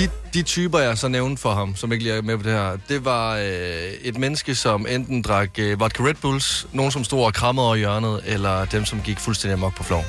de, 0.00 0.08
de 0.34 0.42
typer, 0.42 0.78
jeg 0.78 0.98
så 0.98 1.08
nævnte 1.08 1.42
for 1.42 1.54
ham, 1.54 1.76
som 1.76 1.92
ikke 1.92 2.04
lige 2.04 2.16
er 2.16 2.22
med 2.22 2.36
på 2.36 2.42
det 2.42 2.52
her, 2.52 2.78
det 2.88 3.04
var 3.04 3.36
øh, 3.36 3.44
et 4.02 4.18
menneske, 4.18 4.54
som 4.54 4.86
enten 4.86 5.22
drak 5.22 5.58
øh, 5.58 5.80
vodka 5.80 6.02
Red 6.02 6.14
Bulls, 6.14 6.66
nogen 6.72 6.92
som 6.92 7.04
stod 7.04 7.24
og 7.24 7.34
krammede 7.34 7.66
over 7.66 7.76
hjørnet, 7.76 8.20
eller 8.26 8.64
dem, 8.64 8.84
som 8.84 9.00
gik 9.00 9.18
fuldstændig 9.18 9.52
amok 9.52 9.74
på 9.74 9.82
floor. 9.82 10.04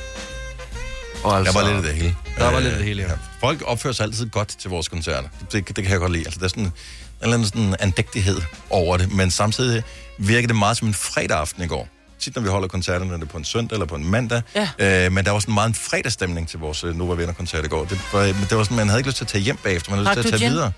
Og 1.23 1.37
altså, 1.37 1.53
der 1.53 1.59
var 1.59 1.67
lidt 1.67 1.77
af 1.77 1.83
det 1.83 2.01
hele. 2.01 2.15
Der 2.37 2.51
var 2.51 2.59
lidt 2.59 2.71
af 2.71 2.77
det 2.77 2.87
hele, 2.87 3.03
ja. 3.03 3.09
Folk 3.39 3.61
opfører 3.65 3.93
sig 3.93 4.03
altid 4.03 4.29
godt 4.29 4.47
til 4.47 4.69
vores 4.69 4.87
koncerter. 4.87 5.29
Det, 5.51 5.67
det 5.67 5.83
kan 5.83 5.91
jeg 5.91 5.99
godt 5.99 6.11
lide. 6.11 6.25
Altså, 6.25 6.39
der 6.39 6.45
er 6.45 6.49
sådan 6.49 6.63
en 6.63 6.73
eller 7.21 7.33
anden 7.33 7.47
sådan 7.47 7.75
andægtighed 7.79 8.41
over 8.69 8.97
det, 8.97 9.11
men 9.11 9.31
samtidig 9.31 9.83
virker 10.17 10.47
det 10.47 10.55
meget 10.55 10.77
som 10.77 10.87
en 10.87 10.93
fredag 10.93 11.37
aften 11.37 11.63
i 11.63 11.67
går. 11.67 11.87
Tit 12.21 12.35
når 12.35 12.41
vi 12.41 12.49
holder 12.49 12.67
koncerterne, 12.67 13.13
er 13.13 13.17
det 13.17 13.29
på 13.29 13.37
en 13.37 13.43
søndag 13.45 13.75
eller 13.75 13.85
på 13.85 13.95
en 13.95 14.11
mandag. 14.11 14.41
Ja. 14.55 15.05
Øh, 15.05 15.11
men 15.11 15.25
der 15.25 15.31
var 15.31 15.39
sådan 15.39 15.53
meget 15.53 15.67
en 15.67 15.75
fredagsstemning 15.75 16.47
til 16.47 16.59
vores 16.59 16.83
øh, 16.83 16.95
Nova 16.95 17.15
Venner 17.15 17.33
koncert 17.33 17.65
i 17.65 17.67
går. 17.67 17.85
Det 17.85 18.01
var, 18.13 18.21
det 18.23 18.57
var 18.57 18.63
sådan, 18.63 18.77
man 18.77 18.87
havde 18.87 18.99
ikke 18.99 19.09
lyst 19.09 19.17
til 19.17 19.23
at 19.23 19.27
tage 19.27 19.41
hjem 19.41 19.57
bagefter, 19.63 19.91
man 19.91 20.05
havde 20.05 20.17
lyst 20.17 20.27
til 20.27 20.33
at 20.33 20.39
tage 20.39 20.49
gin? 20.49 20.55
videre. 20.55 20.71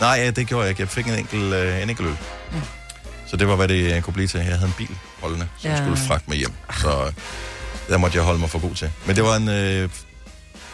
Nej, 0.00 0.10
ja, 0.10 0.30
det 0.30 0.46
gjorde 0.46 0.62
jeg 0.62 0.70
ikke. 0.70 0.82
Jeg 0.82 0.88
fik 0.88 1.06
en 1.06 1.14
enkelt, 1.14 1.54
øh, 1.54 1.82
en 1.82 1.90
enkelt 1.90 2.08
øl. 2.08 2.16
Mm. 2.52 2.60
Så 3.26 3.36
det 3.36 3.48
var, 3.48 3.56
hvad 3.56 3.68
det 3.68 4.04
kunne 4.04 4.14
blive 4.14 4.28
til. 4.28 4.40
Jeg 4.40 4.46
havde 4.46 4.66
en 4.66 4.74
bil 4.78 4.96
holdende, 5.20 5.48
som 5.58 5.70
ja. 5.70 5.76
skulle 5.76 5.96
fragte 5.96 6.30
mig 6.30 6.38
hjem. 6.38 6.52
Så 6.80 7.04
øh, 7.06 7.12
der 7.88 7.98
måtte 7.98 8.16
jeg 8.16 8.24
holde 8.24 8.40
mig 8.40 8.50
for 8.50 8.58
god 8.58 8.74
til. 8.74 8.90
Men 9.06 9.16
det 9.16 9.24
var 9.24 9.36
en, 9.36 9.48
øh, 9.48 9.88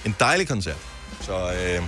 en 0.05 0.17
dejlig 0.21 0.49
koncert. 0.49 0.77
Så 1.21 1.53
øh, 1.53 1.83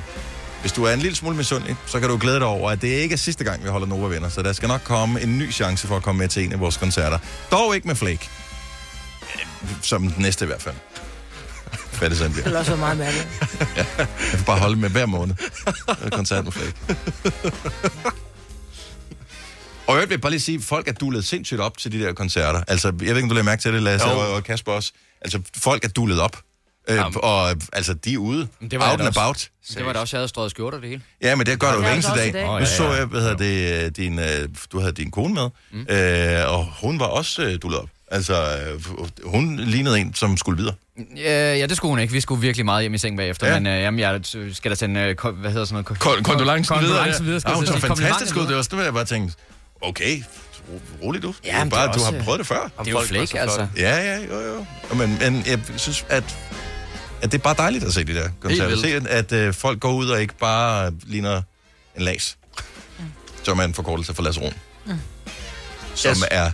hvis 0.64 0.72
du 0.72 0.84
er 0.84 0.92
en 0.92 0.98
lille 0.98 1.16
smule 1.16 1.36
misundelig, 1.36 1.76
så 1.86 2.00
kan 2.00 2.08
du 2.08 2.16
glæde 2.20 2.36
dig 2.38 2.46
over, 2.46 2.70
at 2.70 2.82
det 2.82 2.88
ikke 2.88 3.12
er 3.12 3.16
sidste 3.16 3.44
gang, 3.44 3.64
vi 3.64 3.68
holder 3.68 3.86
Nova 3.86 4.08
Venner. 4.08 4.28
Så 4.28 4.42
der 4.42 4.52
skal 4.52 4.68
nok 4.68 4.80
komme 4.84 5.20
en 5.20 5.38
ny 5.38 5.52
chance 5.52 5.86
for 5.86 5.96
at 5.96 6.02
komme 6.02 6.18
med 6.18 6.28
til 6.28 6.44
en 6.44 6.52
af 6.52 6.60
vores 6.60 6.76
koncerter. 6.76 7.18
Dog 7.50 7.74
ikke 7.74 7.86
med 7.86 7.94
Flake. 7.94 8.28
Som 9.82 10.02
den 10.10 10.22
næste 10.22 10.44
i 10.44 10.46
hvert 10.46 10.62
fald. 10.62 10.74
Hvad 11.98 12.10
det 12.10 12.18
sådan 12.18 12.32
Det 12.32 12.42
bliver. 12.42 12.48
vil 12.48 12.56
også 12.58 12.70
være 12.70 12.80
meget 12.80 12.98
mærkeligt. 12.98 13.28
Jeg 14.32 14.38
får 14.38 14.44
bare 14.46 14.58
holde 14.58 14.76
med 14.76 14.90
hver 14.90 15.06
måned. 15.06 15.34
Koncert 16.12 16.44
med 16.44 16.52
Flake. 16.52 16.74
Og 19.86 19.98
jeg 20.00 20.08
vil 20.10 20.18
bare 20.18 20.30
lige 20.30 20.40
sige, 20.40 20.58
at 20.58 20.64
folk 20.64 20.88
er 20.88 20.92
dullet 20.92 21.24
sindssygt 21.24 21.60
op 21.60 21.78
til 21.78 21.92
de 21.92 22.00
der 22.00 22.12
koncerter. 22.12 22.62
Altså, 22.68 22.88
jeg 22.88 22.94
ved 23.00 23.08
ikke, 23.08 23.22
om 23.22 23.28
du 23.28 23.34
lader 23.34 23.44
mærke 23.44 23.62
til 23.62 23.72
det, 23.72 23.82
Lasse 23.82 24.06
og, 24.06 24.32
og 24.34 24.44
Kasper 24.44 24.72
også. 24.72 24.92
Altså, 25.20 25.40
folk 25.56 25.84
er 25.84 25.88
dullet 25.88 26.20
op. 26.20 26.36
Øh, 26.88 27.00
og 27.16 27.50
altså, 27.72 27.94
de 27.94 28.14
er 28.14 28.18
ude. 28.18 28.48
Det 28.70 28.78
var 28.80 28.90
out 28.90 29.00
and 29.00 29.08
about. 29.18 29.48
Det 29.74 29.86
var 29.86 29.92
da 29.92 29.98
også, 29.98 30.16
jeg 30.16 30.20
havde 30.20 30.28
strøget 30.28 30.50
skjorter 30.50 30.80
det 30.80 30.88
hele. 30.88 31.02
Ja, 31.22 31.34
men 31.34 31.46
det 31.46 31.60
gør 31.60 31.68
du 31.72 31.74
Ja, 31.74 31.80
hver 31.80 31.92
eneste 31.92 32.12
dag. 32.14 32.32
Nu 32.46 32.52
Åh, 32.52 32.60
ja, 32.60 32.66
så 32.66 32.84
ja. 32.84 32.90
jeg, 32.90 33.04
hvad 33.06 33.20
hedder 33.20 33.36
det, 33.36 33.84
øh, 33.84 33.90
din, 33.90 34.18
øh, 34.18 34.48
du 34.72 34.80
havde 34.80 34.92
din 34.92 35.10
kone 35.10 35.34
med, 35.34 35.48
mm. 35.72 35.86
øh, 35.94 36.52
og 36.58 36.66
hun 36.80 37.00
var 37.00 37.06
også 37.06 37.42
øh, 37.42 37.58
dullet 37.62 37.80
op. 37.80 37.88
Altså, 38.10 38.34
øh, 38.34 38.80
hun 39.24 39.56
lignede 39.56 40.00
en, 40.00 40.14
som 40.14 40.36
skulle 40.36 40.56
videre. 40.58 40.74
Ja, 41.16 41.56
ja, 41.56 41.66
det 41.66 41.76
skulle 41.76 41.90
hun 41.90 41.98
ikke. 41.98 42.12
Vi 42.12 42.20
skulle 42.20 42.40
virkelig 42.40 42.64
meget 42.64 42.82
hjem 42.82 42.94
i 42.94 42.98
seng 42.98 43.16
bagefter. 43.16 43.46
Ja. 43.46 43.52
Ja. 43.52 43.58
Men 43.60 43.66
øh, 43.72 43.80
jamen, 43.82 44.00
jeg 44.00 44.20
skal 44.52 44.70
da 44.70 44.74
sende, 44.74 45.00
øh, 45.00 45.34
hvad 45.34 45.50
hedder 45.50 45.64
sådan 45.64 45.84
noget? 45.88 45.98
Kon- 46.04 46.22
Kondolencen 46.22 46.76
videre. 46.80 46.96
Kondolencen 46.96 47.26
videre, 47.26 47.40
ja, 47.48 47.54
hun 47.54 47.66
så 47.66 47.78
fantastisk 47.78 48.36
ud. 48.36 48.46
Det 48.46 48.56
var 48.56 48.62
sådan, 48.62 48.78
jeg 48.84 48.92
bare 48.94 49.04
tænkte, 49.04 49.36
okay, 49.80 50.22
ro- 50.72 50.80
rolig 51.02 51.22
du. 51.22 51.34
Ja, 51.44 51.64
bare, 51.70 51.86
du 51.86 51.92
også- 51.92 52.12
har 52.16 52.22
prøvet 52.24 52.38
det 52.38 52.46
før. 52.46 52.70
Det 52.78 52.86
er 52.88 52.90
jo 52.90 53.00
flake, 53.00 53.40
altså. 53.40 53.66
Ja, 53.76 53.96
ja, 53.96 54.18
jo, 54.18 54.40
jo. 54.40 54.64
Men, 54.94 55.18
men 55.20 55.42
jeg 55.46 55.58
synes, 55.76 56.06
at, 56.08 56.38
at 57.24 57.32
det 57.32 57.38
er 57.38 57.42
bare 57.42 57.54
dejligt 57.58 57.84
at 57.84 57.92
se 57.94 58.04
de 58.04 58.14
der 58.14 58.28
koncerter. 58.40 58.76
Se, 58.76 58.88
at, 58.88 59.06
at 59.06 59.32
øh, 59.32 59.54
folk 59.54 59.80
går 59.80 59.92
ud 59.92 60.08
og 60.08 60.20
ikke 60.20 60.34
bare 60.38 60.92
ligner 61.06 61.42
en 61.96 62.02
las. 62.02 62.36
Som 63.42 63.58
er 63.58 63.64
en 63.64 63.74
forkortelse 63.74 64.14
for 64.14 64.22
Lasse 64.22 64.40
Ron. 64.40 64.52
Mm. 64.86 64.92
Som 65.94 66.10
Yes. 66.10 66.24
er 66.30 66.50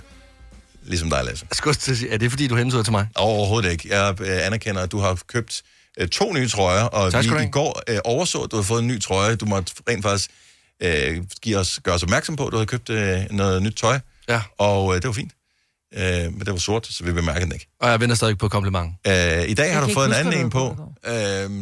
ligesom 0.83 1.11
dig, 1.11 1.25
Lasse. 1.25 1.47
Jeg 1.51 1.57
skulle 1.57 1.75
til 1.75 1.93
at 1.93 1.99
sige, 1.99 2.11
er 2.11 2.17
det 2.17 2.31
fordi, 2.31 2.47
du 2.49 2.57
hensyder 2.57 2.83
til 2.83 2.93
mig? 2.93 3.07
Overhovedet 3.15 3.71
ikke. 3.73 3.97
Jeg 3.97 4.21
øh, 4.21 4.47
anerkender, 4.47 4.83
at 4.83 4.93
du 4.93 4.99
har 4.99 5.19
købt 5.27 5.63
øh, 6.01 6.09
to 6.09 6.33
nye 6.33 6.49
trøjer, 6.49 6.83
og 6.85 7.13
Tak 7.13 7.25
vi 7.25 7.43
i 7.45 7.51
går 7.51 7.83
øh, 7.89 7.99
overså, 8.05 8.39
at 8.43 8.51
du 8.51 8.57
har 8.57 8.63
fået 8.63 8.81
en 8.83 8.87
ny 8.89 9.01
trøje. 9.01 9.37
Du 9.37 9.47
måtte 9.47 9.73
rent 9.89 10.03
faktisk 10.03 10.31
øh, 10.83 11.25
give 11.43 11.59
os, 11.59 11.81
gøre 11.85 11.95
os 11.95 12.03
opmærksom 12.03 12.37
på, 12.37 12.47
at 12.47 12.53
du 12.53 12.57
havde 12.57 12.67
købt 12.67 12.91
øh, 12.91 13.21
noget 13.31 13.63
nyt 13.63 13.75
tøj. 13.75 13.99
Ja. 14.29 14.43
Og 14.59 14.91
øh, 14.95 15.03
det 15.03 15.07
var 15.07 15.13
fint. 15.13 15.33
Øh, 15.95 16.03
men 16.03 16.41
det 16.41 16.53
var 16.53 16.57
sort, 16.57 16.87
så 16.87 17.05
vi 17.05 17.13
bemærkede 17.13 17.45
den 17.45 17.53
ikke. 17.53 17.69
Og 17.81 17.91
jeg 17.91 18.01
venter 18.01 18.17
stadig 18.17 18.39
på 18.39 18.49
kompliment. 18.49 18.95
Øh, 19.07 19.49
I 19.49 19.55
dag 19.55 19.75
har 19.75 19.87
du 19.87 19.93
fået 19.93 20.07
en 20.07 20.13
anden 20.13 20.45
en 20.45 20.51
på, 20.51 20.77
øh, 21.07 21.13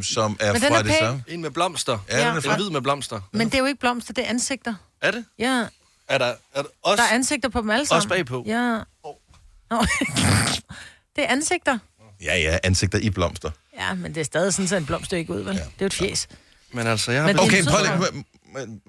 som 0.03 0.37
er 0.41 0.53
Men 0.53 0.63
den 0.63 0.69
fra 0.71 0.79
er 0.79 0.83
det 0.83 0.95
samme. 1.01 1.25
En 1.29 1.41
med 1.43 1.51
blomster. 1.51 1.99
Ja, 2.11 2.19
den 2.19 2.37
er 2.37 2.51
En 2.51 2.57
hvid 2.57 2.71
med 2.71 2.81
blomster. 2.81 3.21
Men 3.33 3.47
det 3.47 3.55
er 3.55 3.59
jo 3.59 3.65
ikke 3.65 3.81
blomster, 3.81 4.15
det 4.15 4.25
er 4.25 4.29
ansigter. 4.29 4.75
Er 5.03 5.11
det? 5.11 5.25
Ja. 5.39 5.67
Er 6.09 6.19
der, 6.19 6.27
er 6.55 6.63
der 6.63 6.69
også... 6.83 7.03
Der 7.03 7.09
er 7.09 7.15
ansigter 7.15 7.49
på 7.49 7.61
dem 7.61 7.71
alle 7.71 7.87
sammen. 7.87 7.97
Også 7.99 8.09
bagpå? 8.09 8.45
Ja. 8.47 8.79
Nå. 9.71 9.77
det 11.17 11.25
er 11.25 11.29
ansigter. 11.29 11.79
Ja, 12.23 12.37
ja, 12.39 12.59
ansigter 12.63 12.99
i 12.99 13.11
blomster. 13.11 13.51
Ja, 13.79 13.95
men 13.95 14.15
det 14.15 14.21
er 14.21 14.25
stadig 14.25 14.55
sådan, 14.55 14.69
så 14.69 14.77
en 14.77 14.87
blomst 14.87 15.13
ikke 15.13 15.33
ud, 15.33 15.41
vel? 15.41 15.55
Ja. 15.55 15.61
Det 15.61 15.67
er 15.67 15.71
jo 15.81 15.87
et 15.87 15.95
fjes. 15.95 16.29
Men 16.73 16.87
altså, 16.87 17.13
jeg 17.13 17.25
Men 17.25 17.37
er 17.37 17.43
Okay, 17.43 17.65
prøv 17.65 17.83
lige. 17.83 18.81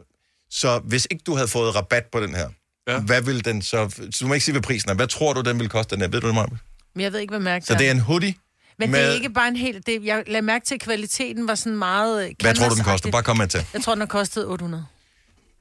Så 0.52 0.80
hvis 0.80 1.08
ikke 1.12 1.24
du 1.24 1.36
havde 1.36 1.48
fået 1.48 1.76
rabat 1.76 2.06
på 2.12 2.20
den 2.20 2.36
her, 2.36 2.50
ja. 2.92 3.00
hvad 3.00 3.22
ville 3.22 3.42
den 3.42 3.62
så... 3.62 3.90
Så 3.90 4.18
du 4.22 4.28
må 4.28 4.34
ikke 4.34 4.46
sige, 4.46 4.54
hvad 4.54 4.62
prisen 4.62 4.90
er. 4.90 4.94
Hvad 4.94 5.08
tror 5.08 5.34
du, 5.34 5.42
den 5.42 5.60
ville 5.60 5.70
koste, 5.70 5.96
den 5.96 6.02
her? 6.02 6.10
Ved 6.10 6.22
du 6.22 6.28
det, 6.28 6.36
Maja? 6.36 6.48
Men 6.96 7.04
jeg 7.04 7.14
ved 7.14 7.20
ikke, 7.20 7.32
hvad 7.32 7.40
mærke 7.40 7.66
Så 7.66 7.74
det 7.74 7.88
er 7.88 7.92
en 7.92 8.00
hoodie 8.00 8.34
Men 8.80 8.92
med... 8.92 9.00
det 9.00 9.10
er 9.10 9.14
ikke 9.14 9.30
bare 9.30 9.48
en 9.48 9.56
helt... 9.56 9.86
Det, 9.86 10.06
jeg 10.06 10.24
lagde 10.28 10.42
mærke 10.42 10.66
til, 10.66 10.76
at 10.76 10.82
kvaliteten 10.82 11.48
var 11.48 11.56
sådan 11.56 11.78
meget... 11.78 12.34
Hvad 12.42 12.56
tror 12.56 12.70
du, 12.70 12.76
den 12.76 12.84
koster? 12.84 13.12
Bare 13.12 13.24
kom 13.24 13.38
med 13.38 13.48
til. 13.48 13.66
Jeg 13.74 13.82
tror, 13.82 13.94
den 13.94 14.02
har 14.02 14.08
kostet 14.08 14.48
800. 14.48 14.86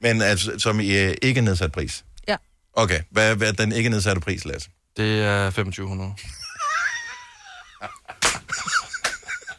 Men 0.00 0.22
altså, 0.22 0.52
som 0.58 0.80
i 0.80 0.98
øh, 0.98 1.14
ikke 1.22 1.40
nedsat 1.40 1.72
pris. 1.72 2.04
Ja. 2.28 2.36
Okay, 2.72 3.00
hvad, 3.10 3.36
hvad 3.36 3.48
er 3.48 3.52
den 3.52 3.72
ikke 3.72 3.90
nedsatte 3.90 4.20
pris, 4.20 4.44
Lasse? 4.44 4.70
Det 4.96 5.22
er 5.22 5.44
2500. 5.50 6.14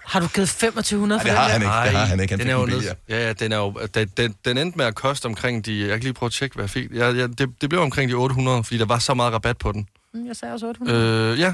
Har 0.10 0.20
du 0.20 0.28
givet 0.28 0.50
2500 0.50 1.22
for 1.22 1.28
Nej, 1.28 1.34
det 1.36 1.40
har 1.42 1.60
den 1.60 1.62
han 1.62 1.62
ikke. 1.62 1.90
Det 1.90 1.98
har 2.00 2.06
han 2.06 2.20
ikke. 2.20 2.32
Han 2.32 2.40
den 2.40 2.48
er 2.50 2.54
jo 2.54 2.66
den 2.66 2.70
ned, 2.76 2.92
ja, 3.10 3.28
ja, 3.28 3.34
den 3.34 3.52
er 3.52 3.58
jo, 3.58 3.80
den, 3.94 4.08
den, 4.18 4.36
den 4.46 4.58
endte 4.58 4.78
med 4.78 4.86
at 4.86 4.96
koste 4.96 5.26
omkring 5.26 5.66
de, 5.66 5.80
jeg 5.82 5.90
kan 5.90 6.00
lige 6.00 6.14
prøve 6.14 6.28
at 6.28 6.34
tjekke, 6.34 6.54
hvad 6.56 6.64
jeg 6.64 6.70
fik. 6.70 6.88
Ja, 6.94 7.10
ja, 7.12 7.28
det, 7.28 7.50
det 7.62 7.70
blev 7.70 7.82
omkring 7.82 8.10
de 8.12 8.16
800, 8.16 8.64
fordi 8.64 8.78
der 8.78 8.86
var 8.86 9.00
så 9.00 9.14
meget 9.14 9.34
rabat 9.34 9.58
på 9.58 9.72
den. 9.72 9.88
Mm, 10.14 10.28
Jeg 10.28 10.36
sagde 10.36 10.54
også 10.54 10.68
800. 10.68 11.34
Øh, 11.34 11.40
ja. 11.40 11.54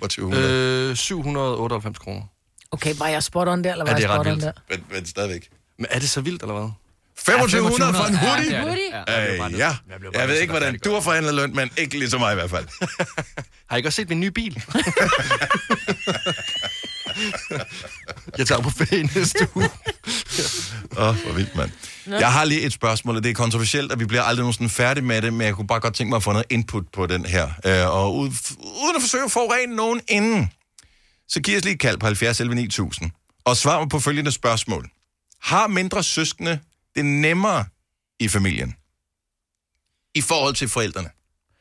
2500. 0.00 0.90
Øh, 0.90 0.96
798 0.96 1.98
kroner. 1.98 2.22
Okay, 2.70 2.94
var 2.98 3.06
jeg 3.06 3.22
spot 3.22 3.48
on 3.48 3.64
der, 3.64 3.72
eller 3.72 3.84
var 3.84 3.90
Ja, 3.92 3.96
det 3.96 4.02
jeg 4.02 4.10
ret 4.10 4.16
spot 4.16 4.32
on 4.32 4.40
der? 4.40 4.52
Men, 4.70 4.84
men 4.90 5.06
stadigvæk. 5.06 5.48
Men 5.78 5.86
er 5.90 5.98
det 5.98 6.10
så 6.10 6.20
vildt, 6.20 6.42
eller 6.42 6.54
hvad? 6.54 6.70
2500 7.18 7.94
for 7.94 8.04
en 8.04 8.12
Ja, 8.14 8.18
hoodie? 8.18 8.50
det 8.50 8.56
er 8.56 8.64
det. 8.64 9.38
Hoodie? 9.40 9.54
Øh, 9.54 9.58
ja. 9.58 9.76
Jeg 10.20 10.28
ved 10.28 10.40
ikke, 10.40 10.50
hvordan 10.52 10.78
du 10.84 10.92
har 10.94 11.00
forhandlet 11.00 11.34
løn, 11.34 11.56
men 11.56 11.70
ikke 11.76 11.98
ligesom 11.98 12.20
mig 12.20 12.32
i 12.32 12.34
hvert 12.34 12.50
fald. 12.50 12.66
Har 13.68 13.76
I 13.76 13.78
ikke 13.78 13.88
også 13.88 13.96
set 13.96 14.08
min 14.08 14.20
nye 14.20 14.30
bil? 14.30 14.54
jeg 18.38 18.46
tager 18.46 18.60
på 18.62 18.70
ferie 18.70 19.02
næste 19.02 19.48
uge. 19.54 19.64
Åh, 20.96 21.08
oh, 21.08 21.16
hvor 21.16 21.32
vildt, 21.32 21.56
mand. 21.56 21.70
Jeg 22.06 22.32
har 22.32 22.44
lige 22.44 22.60
et 22.60 22.72
spørgsmål, 22.72 23.16
og 23.16 23.22
det 23.22 23.30
er 23.30 23.34
kontroversielt, 23.34 23.92
og 23.92 24.00
vi 24.00 24.04
bliver 24.06 24.22
aldrig 24.22 24.42
nogensinde 24.42 24.70
færdige 24.70 25.04
med 25.04 25.22
det, 25.22 25.32
men 25.32 25.46
jeg 25.46 25.54
kunne 25.54 25.66
bare 25.66 25.80
godt 25.80 25.94
tænke 25.94 26.08
mig 26.08 26.16
at 26.16 26.22
få 26.22 26.32
noget 26.32 26.46
input 26.50 26.84
på 26.92 27.06
den 27.06 27.26
her. 27.26 27.50
Øh, 27.64 27.90
og 27.90 28.16
uden, 28.16 28.36
uden 28.58 28.96
at 28.96 29.02
forsøge 29.02 29.24
at 29.24 29.32
forurene 29.32 29.76
nogen 29.76 30.00
inden, 30.08 30.52
så 31.28 31.40
giv 31.40 31.56
os 31.56 31.64
lige 31.64 31.74
et 31.74 31.80
kald 31.80 31.98
på 31.98 32.06
70 32.06 32.40
11 32.40 32.54
9000, 32.54 33.10
og 33.44 33.56
svar 33.56 33.78
mig 33.78 33.88
på 33.88 34.00
følgende 34.00 34.32
spørgsmål. 34.32 34.90
Har 35.42 35.66
mindre 35.66 36.02
søskende 36.02 36.58
det 36.96 37.04
nemmere 37.04 37.64
i 38.20 38.28
familien? 38.28 38.74
I 40.14 40.20
forhold 40.20 40.54
til 40.54 40.68
forældrene? 40.68 41.10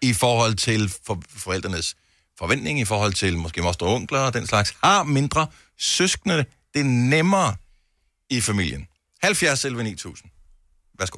I 0.01 0.13
forhold 0.13 0.55
til 0.55 0.93
for, 1.05 1.21
forældrenes 1.37 1.95
forventning, 2.39 2.79
i 2.79 2.85
forhold 2.85 3.13
til 3.13 3.37
måske 3.37 3.61
moster 3.61 3.85
og 3.85 3.93
onkler 3.93 4.19
og 4.19 4.33
den 4.33 4.47
slags? 4.47 4.73
Har 4.83 5.03
mindre 5.03 5.47
søskende 5.79 6.45
det 6.73 6.85
nemmere 6.85 7.55
i 8.29 8.41
familien? 8.41 8.87
70 9.23 9.65
11 9.65 9.83
9000. 9.83 10.29
Værsgo. 10.99 11.17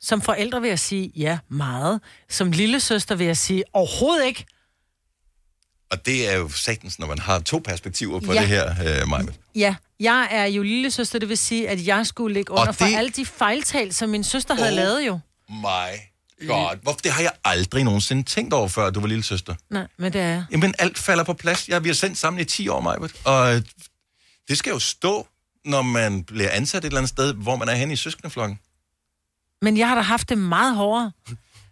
Som 0.00 0.22
forældre 0.22 0.60
vil 0.60 0.68
jeg 0.68 0.78
sige, 0.78 1.12
ja, 1.16 1.38
meget. 1.48 2.00
Som 2.30 2.52
lille 2.52 2.80
søster 2.80 3.14
vil 3.14 3.26
jeg 3.26 3.36
sige, 3.36 3.64
overhovedet 3.72 4.26
ikke. 4.26 4.46
Og 5.90 6.06
det 6.06 6.28
er 6.28 6.36
jo 6.36 6.48
satans, 6.48 6.98
når 6.98 7.06
man 7.06 7.18
har 7.18 7.38
to 7.40 7.58
perspektiver 7.58 8.20
på 8.20 8.32
Ja. 8.32 8.40
det 8.40 8.48
her, 8.48 8.70
øh, 9.02 9.08
Maja. 9.08 9.24
Ja, 9.54 9.74
jeg 10.00 10.28
er 10.30 10.44
jo 10.44 10.62
lille 10.62 10.90
søster, 10.90 11.18
det 11.18 11.28
vil 11.28 11.38
sige, 11.38 11.68
at 11.68 11.86
jeg 11.86 12.06
skulle 12.06 12.34
ligge 12.34 12.52
under 12.52 12.66
Og 12.66 12.74
for 12.74 12.84
det- 12.84 12.96
alle 12.96 13.10
de 13.10 13.26
fejltal, 13.26 13.92
som 13.94 14.08
min 14.08 14.24
søster 14.24 14.54
havde 14.54 14.68
Oh. 14.70 14.76
lavet 14.76 15.06
jo. 15.06 15.18
My 15.48 15.98
God. 16.46 16.76
Hvorfor, 16.82 16.98
det 16.98 17.12
har 17.12 17.22
jeg 17.22 17.32
aldrig 17.44 17.84
nogensinde 17.84 18.22
tænkt 18.22 18.54
over, 18.54 18.68
før 18.68 18.90
du 18.90 19.00
var 19.00 19.06
lille 19.06 19.24
søster. 19.24 19.54
Nej, 19.70 19.86
men 19.98 20.12
det 20.12 20.20
er 20.20 20.26
jeg. 20.26 20.44
Jamen, 20.50 20.74
alt 20.78 20.98
falder 20.98 21.24
på 21.24 21.32
plads. 21.32 21.68
Ja, 21.68 21.78
vi 21.78 21.88
har 21.88 21.94
sendt 21.94 22.18
sammen 22.18 22.40
i 22.40 22.44
10 22.44 22.68
år, 22.68 22.80
Maja. 22.80 22.98
Og 23.24 23.54
øh, 23.54 23.62
det 24.48 24.58
skal 24.58 24.70
jo 24.70 24.78
stå, 24.78 25.26
når 25.64 25.82
man 25.82 26.24
bliver 26.24 26.50
ansat 26.50 26.84
et 26.84 26.86
eller 26.86 26.98
andet 26.98 27.08
sted, 27.08 27.34
hvor 27.34 27.56
man 27.56 27.68
er 27.68 27.74
henne 27.74 27.92
i 27.92 27.96
søskendeflokken. 27.96 28.58
Men 29.62 29.76
jeg 29.76 29.88
har 29.88 29.94
da 29.94 30.00
haft 30.00 30.28
det 30.28 30.38
meget 30.38 30.76
hårdere. 30.76 31.12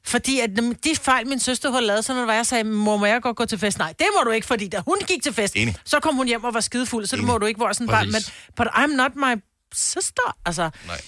Fordi 0.06 0.40
at 0.40 0.50
de 0.84 0.96
fejl, 1.00 1.26
min 1.28 1.40
søster 1.40 1.70
havde 1.70 1.86
lavet, 1.86 2.04
så 2.04 2.14
når 2.14 2.24
var, 2.24 2.34
jeg 2.34 2.46
sagde, 2.46 2.64
mor, 2.64 2.96
må 2.96 3.06
jeg 3.06 3.22
godt 3.22 3.36
gå 3.36 3.44
til 3.44 3.58
fest? 3.58 3.78
Nej, 3.78 3.94
det 3.98 4.06
må 4.18 4.24
du 4.24 4.30
ikke, 4.30 4.46
fordi 4.46 4.68
da 4.68 4.80
hun 4.86 4.96
gik 5.06 5.22
til 5.22 5.32
fest, 5.32 5.56
Enig. 5.56 5.76
så 5.84 6.00
kom 6.00 6.16
hun 6.16 6.26
hjem 6.26 6.44
og 6.44 6.54
var 6.54 6.60
skidefuld, 6.60 7.06
så 7.06 7.16
det 7.16 7.24
må 7.24 7.38
du 7.38 7.46
ikke, 7.46 7.58
hvor 7.58 7.68
jeg 7.68 7.74
sådan 7.74 7.86
bare, 7.86 8.06
men, 8.06 8.22
but 8.56 8.66
I'm 8.66 8.96
not 8.96 9.10
my 9.16 9.42
sister, 9.74 10.36
altså. 10.46 10.70
Nej. 10.86 11.00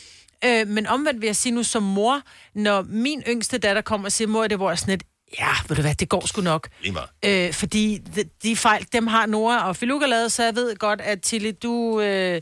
Øh, 0.44 0.68
men 0.68 0.86
omvendt 0.86 1.20
vil 1.20 1.26
jeg 1.26 1.36
sige 1.36 1.52
nu 1.54 1.62
som 1.62 1.82
mor, 1.82 2.22
når 2.54 2.82
min 2.82 3.22
yngste 3.28 3.58
datter 3.58 3.82
kommer 3.82 4.08
og 4.08 4.12
siger, 4.12 4.28
mor, 4.28 4.46
det 4.46 4.60
var 4.60 4.68
jeg 4.68 4.78
sådan 4.78 4.94
et, 4.94 5.02
ja, 5.38 5.50
ved 5.68 5.76
du 5.76 5.82
hvad, 5.82 5.94
det 5.94 6.08
går 6.08 6.26
sgu 6.26 6.42
nok. 6.42 6.68
Lige 6.82 6.92
meget. 6.92 7.08
Øh, 7.48 7.52
fordi 7.52 7.98
de, 7.98 8.24
de 8.42 8.56
fejl, 8.56 8.86
dem 8.92 9.06
har 9.06 9.26
Nora 9.26 9.68
og 9.68 9.76
Filuka 9.76 10.06
lavet, 10.06 10.32
så 10.32 10.44
jeg 10.44 10.56
ved 10.56 10.76
godt, 10.76 11.00
at 11.00 11.20
Tilly, 11.20 11.52
du... 11.62 12.00
Øh, 12.00 12.40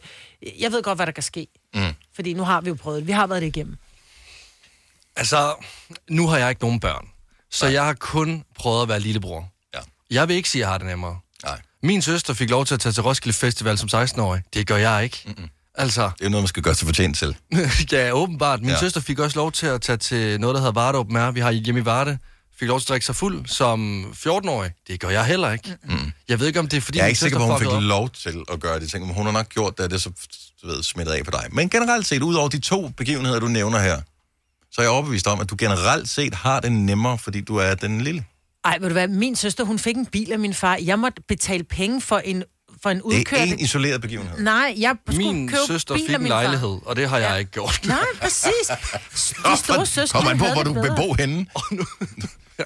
jeg 0.61 0.73
ved 0.73 0.83
godt, 0.83 0.99
hvad 0.99 1.07
der 1.07 1.12
kan 1.12 1.23
ske. 1.23 1.47
Mm. 1.75 1.93
Fordi 2.15 2.33
nu 2.33 2.43
har 2.43 2.61
vi 2.61 2.69
jo 2.69 2.75
prøvet 2.75 2.99
det. 3.01 3.07
Vi 3.07 3.12
har 3.12 3.27
været 3.27 3.43
det 3.43 3.49
igennem. 3.49 3.77
Altså, 5.17 5.55
nu 6.11 6.29
har 6.29 6.38
jeg 6.38 6.49
ikke 6.51 6.62
nogen 6.62 6.81
børn. 6.81 7.09
Så 7.51 7.67
jeg 7.67 7.85
har 7.85 7.95
kun 7.95 8.45
prøvet 8.55 8.83
at 8.83 8.88
være 8.88 9.01
lillebror. 9.01 9.49
Ja. 9.75 9.81
Jeg 10.11 10.29
vil 10.29 10.37
ikke 10.37 10.49
sige, 10.49 10.62
at 10.62 10.65
jeg 10.65 10.73
har 10.73 10.79
det 10.79 10.87
nemmere. 10.87 11.19
Nej. 11.45 11.61
Min 11.83 12.03
søster 12.03 12.35
fik 12.35 12.51
lov 12.51 12.65
til 12.67 12.75
at 12.75 12.81
tage 12.81 12.93
til 12.93 13.03
Roskilde 13.03 13.37
Festival 13.38 13.79
som 13.79 13.88
16-årig. 14.03 14.43
Det 14.55 14.67
gør 14.67 14.77
jeg 14.77 15.05
ikke. 15.05 15.23
Mm-mm. 15.27 15.49
Altså... 15.75 16.11
Det 16.19 16.25
er 16.27 16.29
noget, 16.29 16.43
man 16.43 16.49
skal 16.49 16.63
gøre 16.63 16.75
sig 16.75 16.87
fortjent 16.87 17.19
til. 17.19 17.37
ja, 17.93 18.11
åbenbart. 18.13 18.61
Min 18.61 18.71
Ja. 18.71 18.79
søster 18.81 19.01
fik 19.01 19.19
også 19.19 19.39
lov 19.39 19.53
til 19.53 19.67
at 19.67 19.81
tage 19.81 19.97
til 19.97 20.41
noget, 20.41 20.55
der 20.55 20.61
hedder 20.61 20.73
Varde 20.73 20.99
Open 20.99 21.17
Air. 21.17 21.31
Vi 21.31 21.41
har 21.41 21.51
hjemme 21.51 21.81
i 21.81 21.85
Varde. 21.85 22.19
Fik 22.61 22.69
lov 22.69 22.81
til 22.81 22.85
at 22.85 22.89
drikke 22.89 23.07
sig 23.07 23.17
fuld 23.17 23.47
som 23.47 24.05
14-årig. 24.27 24.71
Det 24.89 25.01
gør 25.01 25.09
jeg 25.11 25.25
heller 25.27 25.51
ikke. 25.53 25.77
Mm. 25.85 26.13
Jeg 26.29 26.41
ved 26.41 26.47
ikke, 26.47 26.61
om 26.61 26.69
det 26.69 26.77
er 26.77 26.81
fordi, 26.81 26.99
jeg 26.99 27.05
er 27.05 27.09
ikke 27.09 27.21
sikker 27.21 27.39
søster 27.39 27.47
på, 27.47 27.53
hun 27.53 27.61
fik 27.61 27.69
op. 27.69 27.83
lov 27.83 28.11
til 28.11 28.45
at 28.53 28.61
gøre 28.61 28.75
det. 28.75 28.81
Jeg 28.81 28.89
tænker, 28.89 29.07
men 29.07 29.17
hun 29.17 29.27
har 29.27 29.33
nok 29.33 29.49
gjort 29.49 29.77
det, 29.79 29.85
og 29.85 29.91
det 29.91 29.97
er 29.97 30.01
så 30.01 30.11
ved, 30.65 30.83
smittet 30.83 31.13
af 31.13 31.25
på 31.25 31.31
dig. 31.31 31.45
Men 31.53 31.71
generelt 31.71 32.07
set, 32.07 32.23
ud 32.23 32.35
over 32.35 32.49
de 32.49 32.59
to 32.61 32.89
begivenheder, 32.89 33.41
du 33.41 33.49
nævner 33.49 33.79
her, 33.79 34.01
så 34.73 34.81
er 34.81 34.83
jeg 34.85 34.91
overbevist 34.91 35.27
om, 35.27 35.41
at 35.41 35.51
du 35.51 35.55
generelt 35.59 36.09
set 36.09 36.35
har 36.35 36.61
det 36.61 36.73
nemmere, 36.73 37.19
fordi 37.19 37.41
du 37.41 37.57
er 37.57 37.75
den 37.75 38.01
lille. 38.01 38.25
Ej, 38.65 38.79
ved 38.81 38.89
du 38.89 38.93
hvad, 38.93 39.09
min 39.09 39.37
søster, 39.37 39.65
hun 39.65 39.79
fik 39.79 39.97
en 39.97 40.07
bil 40.07 40.33
af 40.33 40.39
min 40.39 40.55
far. 40.55 40.77
Jeg 40.77 40.99
måtte 40.99 41.23
betale 41.29 41.65
penge 41.65 42.01
for 42.01 42.19
en, 42.19 42.43
for 42.83 42.90
en 42.90 42.97
Det 42.97 43.03
udkørt... 43.03 43.40
er 43.40 43.45
en 43.45 43.59
isoleret 43.59 44.01
begivenhed. 44.01 44.38
Nej, 44.40 44.75
jeg 44.79 44.97
skulle 45.11 45.33
Min 45.33 45.49
købe 45.49 45.61
søster 45.66 45.95
bil 45.95 46.07
fik 46.07 46.16
en 46.16 46.27
lejlighed, 46.27 46.79
og 46.87 46.97
det 46.97 47.09
har 47.09 47.18
jeg 47.18 47.38
ikke 47.38 47.51
gjort. 47.51 47.81
Nej, 47.87 47.99
præcis. 48.21 48.53
De 49.53 49.57
store 49.57 49.87
søstre 49.87 50.21
Kom 50.21 50.29
an 50.29 50.38
på, 50.38 50.45
hvor 50.45 50.62
det 50.62 50.75
du 50.75 50.83
vil 50.83 50.92
bo 50.97 51.12
henne. 51.18 51.47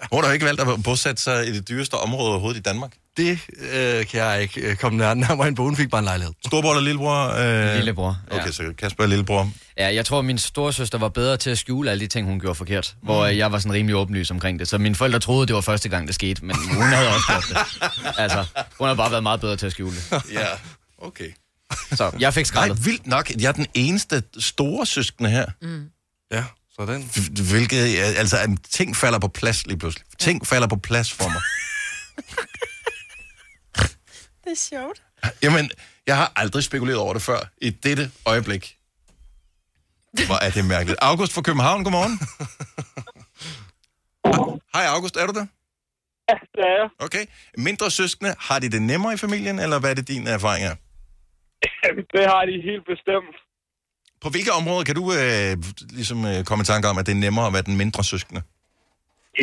Hvor 0.08 0.20
har 0.20 0.26
du 0.28 0.32
ikke 0.32 0.44
valgt 0.46 0.60
at 0.60 0.68
bosætte 0.84 1.22
sig 1.22 1.46
i 1.48 1.52
det 1.52 1.68
dyreste 1.68 1.94
område 1.94 2.30
overhovedet 2.30 2.58
i 2.58 2.62
Danmark? 2.62 2.92
Det 3.16 3.38
øh, 3.72 4.06
kan 4.06 4.20
jeg 4.20 4.42
ikke 4.42 4.60
øh, 4.60 4.76
komme 4.76 4.98
nær- 5.10 5.14
nærmere 5.14 5.48
ind 5.48 5.56
på. 5.56 5.62
Hun 5.62 5.76
fik 5.76 5.90
bare 5.90 5.98
en 5.98 6.04
lejlighed. 6.04 6.32
Storbror 6.46 6.70
eller 6.72 6.82
lillebror? 6.84 7.28
Øh... 7.28 7.74
Lillebror, 7.76 8.18
ja. 8.30 8.36
Okay, 8.40 8.50
så 8.50 8.62
Kasper 8.78 9.04
er 9.04 9.08
lillebror. 9.08 9.50
Ja, 9.78 9.94
jeg 9.94 10.06
tror, 10.06 10.22
min 10.22 10.38
storesøster 10.38 10.98
var 10.98 11.08
bedre 11.08 11.36
til 11.36 11.50
at 11.50 11.58
skjule 11.58 11.90
alle 11.90 12.00
de 12.00 12.06
ting, 12.06 12.26
hun 12.26 12.40
gjorde 12.40 12.54
forkert. 12.54 12.94
Hvor 13.02 13.24
Mm. 13.24 13.30
øh, 13.30 13.38
jeg 13.38 13.52
var 13.52 13.58
sådan 13.58 13.72
rimelig 13.72 13.96
åbenlys 13.96 14.30
omkring 14.30 14.58
det. 14.58 14.68
Så 14.68 14.78
mine 14.78 14.94
forældre 14.94 15.18
troede, 15.18 15.46
det 15.46 15.54
var 15.54 15.60
første 15.60 15.88
gang, 15.88 16.06
det 16.06 16.14
skete. 16.14 16.44
Men 16.44 16.56
hun 16.74 16.82
havde 16.82 17.08
også 17.08 17.26
gjort 17.28 17.44
det. 17.48 17.58
Altså, 18.22 18.44
hun 18.78 18.88
har 18.88 18.94
bare 18.94 19.10
været 19.10 19.22
meget 19.22 19.40
bedre 19.40 19.56
til 19.56 19.66
at 19.66 19.72
skjule 19.72 19.96
det. 19.96 20.22
Ja, 20.32 20.46
okay. 20.98 21.30
Så 21.94 22.10
jeg 22.20 22.34
fik 22.34 22.54
Nej, 22.54 22.62
skrællet. 22.64 22.86
vildt 22.86 23.06
nok. 23.06 23.30
Jeg 23.40 23.48
er 23.48 23.52
den 23.52 23.66
eneste 23.74 24.22
store 24.38 24.86
søskende 24.86 25.30
her. 25.30 25.46
Mm. 25.62 25.84
Ja, 26.32 26.44
sådan. 26.78 27.02
Hvilket, 27.52 27.82
altså, 28.22 28.36
at 28.38 28.50
ting 28.70 28.96
falder 28.96 29.18
på 29.18 29.28
plads 29.28 29.66
lige 29.66 29.78
pludselig. 29.78 30.06
Ting 30.18 30.46
falder 30.46 30.68
på 30.68 30.76
plads 30.76 31.12
for 31.12 31.28
mig. 31.34 31.42
Det 34.44 34.52
er 34.52 34.56
sjovt. 34.56 35.02
Jamen, 35.42 35.70
jeg 36.06 36.16
har 36.16 36.32
aldrig 36.36 36.64
spekuleret 36.64 36.98
over 36.98 37.12
det 37.12 37.22
før. 37.22 37.38
I 37.62 37.70
dette 37.70 38.10
øjeblik. 38.26 38.76
Hvor 40.26 40.44
er 40.46 40.50
det 40.50 40.64
mærkeligt. 40.64 40.98
August 41.02 41.32
fra 41.32 41.42
København, 41.42 41.84
godmorgen. 41.84 42.18
Hej 44.74 44.84
August, 44.94 45.16
er 45.16 45.26
du 45.26 45.32
der? 45.32 45.46
Ja, 46.28 46.34
det 46.54 46.62
er 46.70 46.76
jeg. 46.80 46.88
Okay. 46.98 47.24
Mindre 47.58 47.90
søskende, 47.90 48.34
har 48.38 48.58
de 48.58 48.68
det 48.70 48.82
nemmere 48.82 49.14
i 49.14 49.16
familien, 49.16 49.58
eller 49.58 49.80
hvad 49.80 49.90
er 49.90 49.94
det 49.94 50.08
din 50.08 50.26
erfaring 50.26 50.64
er? 50.64 50.74
Det 52.14 52.24
har 52.32 52.44
de 52.50 52.54
helt 52.70 52.86
bestemt. 52.92 53.36
På 54.22 54.28
hvilke 54.34 54.52
områder 54.60 54.84
kan 54.88 54.96
du 55.00 55.04
øh, 55.20 55.52
ligesom 55.98 56.18
øh, 56.30 56.38
komme 56.48 56.62
i 56.62 56.70
tanke 56.72 56.88
om, 56.90 56.98
at 56.98 57.06
det 57.06 57.14
er 57.16 57.24
nemmere 57.26 57.46
at 57.48 57.54
være 57.56 57.68
den 57.70 57.76
mindre 57.82 58.02
søskende? 58.12 58.42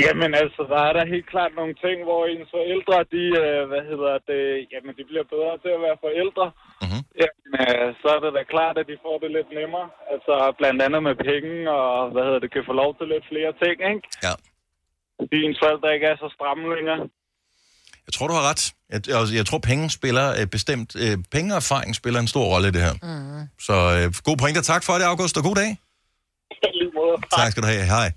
Jamen 0.04 0.32
altså, 0.44 0.62
der 0.74 0.82
er 0.90 0.94
der 0.98 1.12
helt 1.14 1.28
klart 1.34 1.54
nogle 1.60 1.76
ting, 1.84 1.98
hvor 2.08 2.22
ens 2.34 2.50
forældre, 2.58 2.98
de, 3.16 3.24
øh, 3.44 3.62
hvad 3.72 3.84
hedder 3.92 4.14
det, 4.32 4.44
jamen 4.74 4.94
de 4.98 5.04
bliver 5.10 5.28
bedre 5.34 5.56
til 5.64 5.72
at 5.78 5.84
være 5.88 5.98
forældre. 6.06 6.48
Mm-hmm. 6.82 7.04
Jamen, 7.22 7.52
øh, 7.64 7.88
så 8.02 8.08
er 8.16 8.20
det 8.24 8.32
da 8.38 8.44
klart, 8.56 8.76
at 8.82 8.90
de 8.92 9.04
får 9.06 9.18
det 9.24 9.32
lidt 9.38 9.50
nemmere. 9.60 9.88
Altså 10.14 10.34
blandt 10.60 10.80
andet 10.86 11.02
med 11.08 11.16
penge, 11.32 11.56
og 11.82 11.94
hvad 12.14 12.24
hedder 12.28 12.42
det, 12.44 12.52
kan 12.54 12.70
få 12.70 12.74
lov 12.84 12.92
til 12.96 13.08
lidt 13.14 13.26
flere 13.32 13.54
ting, 13.64 13.76
ikke? 13.92 14.08
Ja. 14.26 14.34
Fordi 15.20 15.38
ens 15.48 15.62
forældre 15.64 15.94
ikke 15.96 16.08
er 16.14 16.18
så 16.24 16.30
stramme 16.38 16.66
længere. 16.76 17.00
Jeg 18.08 18.14
tror, 18.14 18.28
du 18.28 18.34
har 18.34 18.50
ret. 18.50 18.74
Jeg, 18.90 19.08
jeg, 19.08 19.28
jeg 19.34 19.46
tror, 19.46 19.58
penge 19.58 19.90
spiller 19.90 20.42
øh, 20.42 20.48
bestemt... 20.48 20.96
Øh, 20.96 21.18
penge 21.32 21.54
og 21.54 21.56
erfaring 21.56 21.96
spiller 21.96 22.20
en 22.20 22.28
stor 22.28 22.46
rolle 22.46 22.68
i 22.68 22.72
det 22.72 22.82
her. 22.82 22.94
Mm. 22.94 23.48
Så 23.60 23.74
øh, 23.74 24.14
god 24.24 24.38
pointer. 24.38 24.62
Tak 24.62 24.84
for 24.84 24.94
det, 24.94 25.04
August, 25.04 25.38
og 25.38 25.44
god 25.44 25.56
dag. 25.56 25.78
Tak 27.38 27.52
skal 27.52 27.64
du 27.64 27.68
have. 27.68 27.86
Hej. 27.86 28.12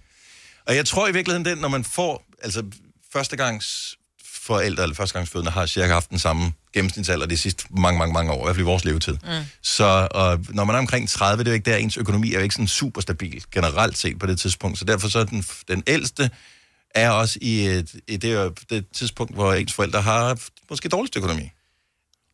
Og 0.66 0.76
jeg 0.76 0.86
tror 0.86 1.08
i 1.08 1.12
virkeligheden, 1.12 1.44
den, 1.44 1.58
når 1.58 1.68
man 1.68 1.84
får... 1.84 2.22
Altså, 2.42 2.64
førstegangs 3.12 3.96
forældre 4.46 4.82
eller 4.82 4.94
førstegangsfødende 4.94 5.50
har 5.50 5.66
cirka 5.66 5.92
haft 5.92 6.10
den 6.10 6.18
samme 6.18 6.52
gennemsnitsalder 6.74 7.26
de 7.26 7.36
sidste 7.36 7.64
mange, 7.70 7.98
mange, 7.98 8.12
mange 8.12 8.32
år, 8.32 8.40
i 8.40 8.44
hvert 8.44 8.56
fald 8.56 8.66
i 8.66 8.70
vores 8.70 8.84
levetid. 8.84 9.12
Mm. 9.12 9.44
Så 9.62 10.08
og 10.10 10.40
når 10.48 10.64
man 10.64 10.76
er 10.76 10.78
omkring 10.78 11.08
30, 11.08 11.44
det 11.44 11.48
er 11.48 11.52
jo 11.52 11.54
ikke 11.54 11.70
der, 11.70 11.76
ens 11.76 11.96
økonomi 11.96 12.32
er 12.32 12.36
jo 12.38 12.42
ikke 12.42 12.54
sådan 12.54 12.66
super 12.66 13.00
stabil 13.00 13.44
generelt 13.52 13.98
set 13.98 14.18
på 14.18 14.26
det 14.26 14.38
tidspunkt. 14.38 14.78
Så 14.78 14.84
derfor 14.84 15.08
så 15.08 15.18
er 15.18 15.24
den, 15.24 15.44
den 15.68 15.82
ældste 15.86 16.30
er 16.96 17.10
også 17.10 17.38
i, 17.42 17.66
et, 17.66 17.94
i 18.08 18.16
det, 18.16 18.58
det 18.70 18.84
tidspunkt, 18.94 19.34
hvor 19.34 19.52
ens 19.52 19.72
forældre 19.72 20.02
har 20.02 20.38
måske 20.70 20.88
dårligst 20.88 21.16
økonomi. 21.16 21.50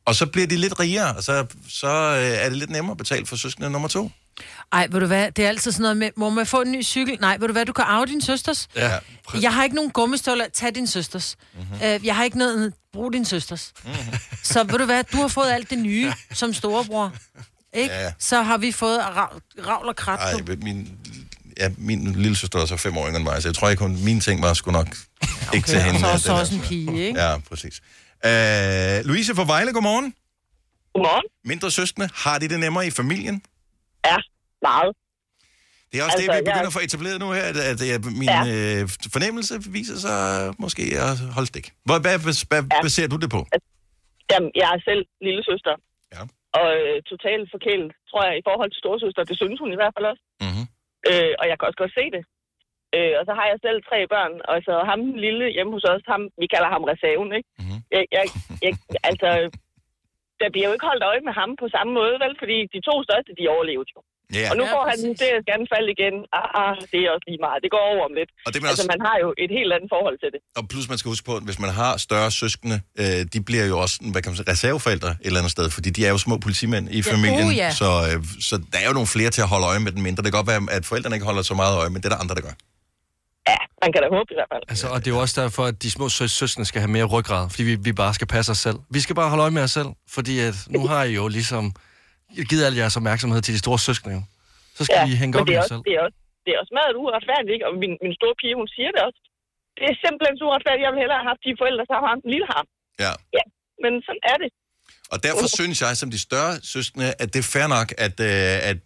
Og 0.04 0.14
så 0.14 0.26
bliver 0.26 0.46
de 0.46 0.56
lidt 0.56 0.80
rigere, 0.80 1.16
og 1.16 1.22
så, 1.22 1.46
så 1.68 1.88
øh, 1.88 2.44
er 2.44 2.48
det 2.48 2.58
lidt 2.58 2.70
nemmere 2.70 2.90
at 2.92 2.98
betale 2.98 3.26
for 3.26 3.36
søskende 3.36 3.70
nummer 3.70 3.88
to. 3.88 4.10
Ej, 4.72 4.88
ved 4.90 5.00
du 5.00 5.06
hvad, 5.06 5.32
det 5.32 5.44
er 5.44 5.48
altid 5.48 5.72
sådan 5.72 5.82
noget 5.82 5.96
med, 5.96 6.10
må 6.16 6.30
man 6.30 6.46
få 6.46 6.60
en 6.62 6.72
ny 6.72 6.82
cykel? 6.82 7.18
Nej, 7.20 7.36
ved 7.40 7.48
du 7.48 7.52
hvad, 7.52 7.66
du 7.66 7.72
kan 7.72 7.84
arve 7.84 8.06
din 8.06 8.20
søsters. 8.20 8.68
Ja, 8.76 8.98
Jeg 9.42 9.54
har 9.54 9.64
ikke 9.64 9.76
nogen 9.76 9.90
gummistøvler, 9.90 10.48
tag 10.54 10.74
din 10.74 10.86
søsters. 10.86 11.36
Mm-hmm. 11.54 12.04
Jeg 12.04 12.16
har 12.16 12.24
ikke 12.24 12.38
noget, 12.38 12.74
brug 12.92 13.12
din 13.12 13.24
søsters. 13.24 13.72
Mm-hmm. 13.84 14.18
Så 14.42 14.64
ved 14.64 14.78
du 14.78 14.84
hvad, 14.84 15.04
du 15.04 15.16
har 15.16 15.28
fået 15.28 15.50
alt 15.50 15.70
det 15.70 15.78
nye 15.78 16.12
som 16.32 16.54
storebror. 16.54 17.12
Ikke? 17.74 17.94
Ja. 17.94 18.12
Så 18.18 18.42
har 18.42 18.58
vi 18.58 18.72
fået 18.72 18.98
rav, 18.98 19.40
ravl 19.66 19.88
og 19.88 19.96
krat. 19.96 20.20
Ej, 20.20 20.32
du. 20.32 20.56
min, 20.62 20.88
ja, 21.60 21.68
min 21.78 22.12
lille 22.12 22.36
søster 22.36 22.58
er 22.58 22.66
så 22.66 22.76
fem 22.76 22.96
år 22.96 23.06
yngre 23.08 23.16
end 23.16 23.24
mig, 23.30 23.42
så 23.42 23.48
jeg 23.48 23.54
tror 23.54 23.68
ikke, 23.70 23.82
hun, 23.82 24.04
mine 24.04 24.20
ting 24.20 24.42
var 24.42 24.54
sgu 24.54 24.70
nok 24.70 24.86
okay, 24.88 25.54
ikke 25.56 25.68
til 25.68 25.80
hende. 25.80 25.98
og 26.12 26.18
så, 26.18 26.24
så 26.26 26.32
også 26.32 26.54
er- 26.54 26.58
en 26.58 26.64
pige, 26.68 27.06
ikke? 27.06 27.20
Ja, 27.20 27.38
præcis. 27.48 27.76
Uh, 28.28 29.06
Louise 29.08 29.34
fra 29.38 29.44
Vejle, 29.52 29.72
godmorgen. 29.72 30.14
Godmorgen. 30.94 31.26
Mindre 31.44 31.70
søskende, 31.70 32.08
har 32.24 32.38
de 32.38 32.48
det 32.48 32.60
nemmere 32.60 32.86
i 32.86 32.90
familien? 32.90 33.36
Ja, 34.10 34.16
meget. 34.68 34.92
Det 35.92 35.96
er 36.00 36.04
også 36.04 36.16
altså, 36.16 36.32
det, 36.32 36.36
vi 36.36 36.40
begynder 36.40 36.64
jeg- 36.66 36.66
at 36.72 36.76
få 36.78 36.82
etableret 36.88 37.18
nu 37.24 37.28
her, 37.38 37.44
at, 37.70 37.82
at, 37.96 38.04
min 38.22 38.28
ja. 38.36 38.40
øh, 38.80 38.88
fornemmelse 39.16 39.54
viser 39.78 39.96
sig 40.06 40.20
måske 40.64 40.82
at 41.06 41.18
holde 41.36 41.48
stik. 41.52 41.66
Hvad, 41.88 41.98
hvad, 42.04 42.16
hvad 42.50 42.62
ja. 42.76 42.82
baserer 42.86 43.08
du 43.14 43.16
det 43.24 43.30
på? 43.36 43.40
Jamen, 44.30 44.50
jeg 44.60 44.68
er 44.76 44.80
selv 44.88 45.02
lille 45.26 45.42
søster. 45.50 45.74
Ja. 46.14 46.22
Og 46.60 46.66
øh, 46.80 46.96
totalt 47.12 47.46
forkælet, 47.54 47.90
tror 48.10 48.22
jeg, 48.28 48.34
i 48.40 48.44
forhold 48.48 48.70
til 48.72 48.80
storesøster. 48.84 49.22
Det 49.30 49.36
synes 49.42 49.58
hun 49.62 49.70
i 49.76 49.78
hvert 49.80 49.94
fald 49.96 50.06
også. 50.12 50.22
Mm-hmm. 50.44 50.64
Øh, 51.10 51.32
og 51.40 51.44
jeg 51.48 51.56
kan 51.56 51.68
også 51.68 51.80
godt 51.82 51.98
se 51.98 52.04
det. 52.16 52.22
Øh, 52.96 53.14
og 53.18 53.22
så 53.28 53.32
har 53.38 53.46
jeg 53.48 53.58
selv 53.66 53.78
tre 53.88 53.98
børn, 54.14 54.34
og 54.50 54.56
så 54.66 54.74
ham 54.90 55.00
den 55.06 55.18
lille 55.26 55.46
hjemme 55.56 55.72
hos 55.76 55.86
os, 55.92 56.04
ham, 56.12 56.22
vi 56.42 56.46
kalder 56.54 56.70
ham 56.74 56.84
reserven, 56.92 57.30
ikke? 57.38 57.48
Mm-hmm. 57.58 57.80
Jeg, 57.94 58.02
jeg, 58.16 58.24
jeg, 58.64 58.72
altså, 59.10 59.28
der 60.40 60.48
bliver 60.52 60.66
jo 60.68 60.74
ikke 60.74 60.90
holdt 60.90 61.04
øje 61.10 61.22
med 61.28 61.34
ham 61.40 61.50
på 61.62 61.66
samme 61.76 61.92
måde, 62.00 62.16
vel? 62.24 62.34
Fordi 62.42 62.56
de 62.74 62.80
to 62.88 62.94
største, 63.06 63.32
de 63.38 63.52
overlevede 63.54 63.92
jo. 63.94 64.00
Ja. 64.38 64.46
Og 64.52 64.56
nu 64.60 64.64
Ja, 64.68 64.72
får 64.74 64.82
han 64.92 64.98
gerne 65.50 65.64
falde 65.74 65.88
igen. 65.96 66.14
Ah, 66.40 66.60
ah, 66.62 66.74
det 66.92 66.98
er 67.04 67.08
også 67.14 67.26
lige 67.30 67.40
meget. 67.46 67.58
Det 67.64 67.70
går 67.76 67.82
over 67.92 68.02
om 68.08 68.12
lidt. 68.20 68.30
Og 68.46 68.50
det 68.52 68.58
man 68.62 68.68
altså, 68.70 68.82
også- 68.84 68.92
man 68.94 69.00
har 69.08 69.16
jo 69.24 69.28
et 69.44 69.50
helt 69.58 69.70
andet 69.76 69.88
forhold 69.96 70.16
til 70.22 70.30
det. 70.34 70.40
Og 70.58 70.62
plus 70.72 70.84
man 70.92 70.98
skal 71.00 71.08
huske 71.14 71.24
på, 71.30 71.34
at 71.40 71.44
hvis 71.48 71.58
man 71.64 71.70
har 71.80 71.92
større 72.08 72.30
søskende, 72.42 72.76
øh, 73.02 73.18
de 73.32 73.38
bliver 73.48 73.66
jo 73.72 73.76
også 73.84 73.96
hvad 74.12 74.22
kan 74.22 74.28
man 74.30 74.36
sige, 74.40 74.48
reserveforældre 74.54 75.10
et 75.10 75.16
eller 75.28 75.40
andet 75.42 75.52
sted, 75.56 75.66
fordi 75.76 75.88
de 75.96 76.00
er 76.06 76.10
jo 76.14 76.18
små 76.26 76.34
politimænd 76.46 76.84
i 76.96 77.00
Ja, 77.06 77.12
familien. 77.14 77.48
uh, 77.52 77.56
ja. 77.64 77.70
så, 77.82 77.90
øh, 78.08 78.18
så 78.48 78.54
der 78.72 78.78
er 78.82 78.86
jo 78.90 78.94
nogle 78.98 79.10
flere 79.16 79.30
til 79.36 79.42
at 79.46 79.48
holde 79.54 79.66
øje 79.72 79.80
med 79.86 79.92
den 79.96 80.02
mindre. 80.06 80.20
Det 80.24 80.28
kan 80.32 80.38
godt 80.40 80.50
være, 80.52 80.62
at 80.76 80.82
forældrene 80.90 81.14
ikke 81.16 81.26
holder 81.30 81.42
så 81.42 81.54
meget 81.62 81.74
øje, 81.80 81.90
men 81.92 81.98
det 82.02 82.06
er 82.10 82.14
der 82.16 82.20
andre, 82.24 82.34
der 82.40 82.44
gør. 82.48 82.56
Man 83.84 83.92
kan 83.92 84.02
da 84.02 84.08
håbe 84.16 84.28
i 84.30 84.36
hvert 84.38 84.50
fald. 84.52 84.62
Altså, 84.68 84.86
og 84.88 84.98
det 85.04 85.06
er 85.10 85.14
jo 85.14 85.20
også 85.20 85.40
derfor, 85.42 85.64
at 85.64 85.82
de 85.82 85.90
små 85.90 86.08
sø- 86.08 86.26
søskende 86.26 86.66
skal 86.66 86.80
have 86.80 86.90
mere 86.90 87.04
ryggrad, 87.04 87.50
fordi 87.50 87.62
vi, 87.62 87.74
vi 87.74 87.92
bare 87.92 88.14
skal 88.14 88.26
passe 88.26 88.52
os 88.52 88.58
selv. 88.58 88.76
Vi 88.90 89.00
skal 89.00 89.14
bare 89.16 89.28
holde 89.28 89.42
øje 89.42 89.50
med 89.50 89.62
os 89.62 89.70
selv, 89.70 89.86
fordi 90.10 90.38
at 90.38 90.54
nu 90.68 90.86
har 90.86 91.02
I 91.04 91.14
jo 91.14 91.28
ligesom 91.28 91.74
givet 92.50 92.64
al 92.68 92.74
jeres 92.82 92.96
opmærksomhed 93.00 93.40
til 93.46 93.52
de 93.56 93.60
store 93.64 93.78
søskende. 93.86 94.14
jo. 94.18 94.22
Så 94.76 94.82
skal 94.86 94.98
ja, 95.00 95.12
I 95.12 95.14
hænge 95.22 95.34
op 95.38 95.46
det 95.46 95.52
i 95.52 95.54
er, 95.54 95.58
jer 95.58 95.64
også, 95.64 95.74
selv. 95.74 95.82
det, 95.88 95.94
er 95.98 96.02
også, 96.06 96.18
det 96.44 96.50
er 96.54 96.58
også 96.62 96.74
meget 96.80 96.92
uretfærdigt, 97.02 97.52
ikke? 97.56 97.64
Og 97.68 97.72
min, 97.82 97.92
min 98.04 98.14
store 98.20 98.34
pige, 98.40 98.54
hun 98.60 98.68
siger 98.76 98.90
det 98.94 99.00
også. 99.08 99.20
Det 99.78 99.84
er 99.92 99.96
simpelthen 100.04 100.34
så 100.40 100.44
uretfærdigt. 100.48 100.82
Jeg 100.84 100.90
ville 100.92 101.02
hellere 101.04 101.20
have 101.22 101.30
haft 101.32 101.42
de 101.48 101.52
forældre, 101.62 101.82
som 101.88 101.94
har 102.04 102.10
ham, 102.14 102.20
den 102.24 102.30
lille 102.34 102.48
har. 102.54 102.62
Ja. 103.04 103.12
Ja, 103.38 103.44
men 103.82 103.92
sådan 104.06 104.24
er 104.32 104.38
det. 104.42 104.50
Og 105.12 105.18
derfor 105.22 105.46
synes 105.58 105.80
jeg, 105.84 105.96
som 105.96 106.10
de 106.10 106.18
større 106.18 106.54
søskende, 106.62 107.14
at 107.18 107.28
det 107.32 107.38
er 107.44 107.48
fair 107.54 107.66
nok, 107.66 107.88
at, 108.06 108.20
øh, 108.20 108.70
at, 108.70 108.78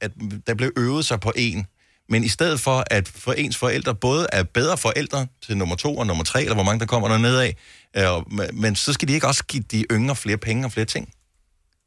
at 0.00 0.10
der 0.46 0.54
blev 0.54 0.70
øvet 0.76 1.04
sig 1.10 1.20
på 1.20 1.32
en. 1.36 1.66
Men 2.08 2.24
i 2.24 2.28
stedet 2.28 2.60
for, 2.60 2.84
at 2.90 3.08
for 3.08 3.32
ens 3.32 3.56
forældre 3.56 3.94
både 3.94 4.26
er 4.32 4.42
bedre 4.42 4.78
forældre 4.78 5.26
til 5.46 5.56
nummer 5.56 5.76
to 5.76 5.96
og 5.96 6.06
nummer 6.06 6.24
tre, 6.24 6.42
eller 6.42 6.54
hvor 6.54 6.64
mange 6.64 6.80
der 6.80 6.86
kommer 6.86 7.08
der 7.08 7.18
nedad, 7.18 7.52
øh, 7.96 8.52
men 8.52 8.76
så 8.76 8.92
skal 8.92 9.08
de 9.08 9.12
ikke 9.12 9.26
også 9.26 9.44
give 9.44 9.62
de 9.62 9.84
yngre 9.90 10.16
flere 10.16 10.38
penge 10.38 10.66
og 10.66 10.72
flere 10.72 10.84
ting. 10.86 11.13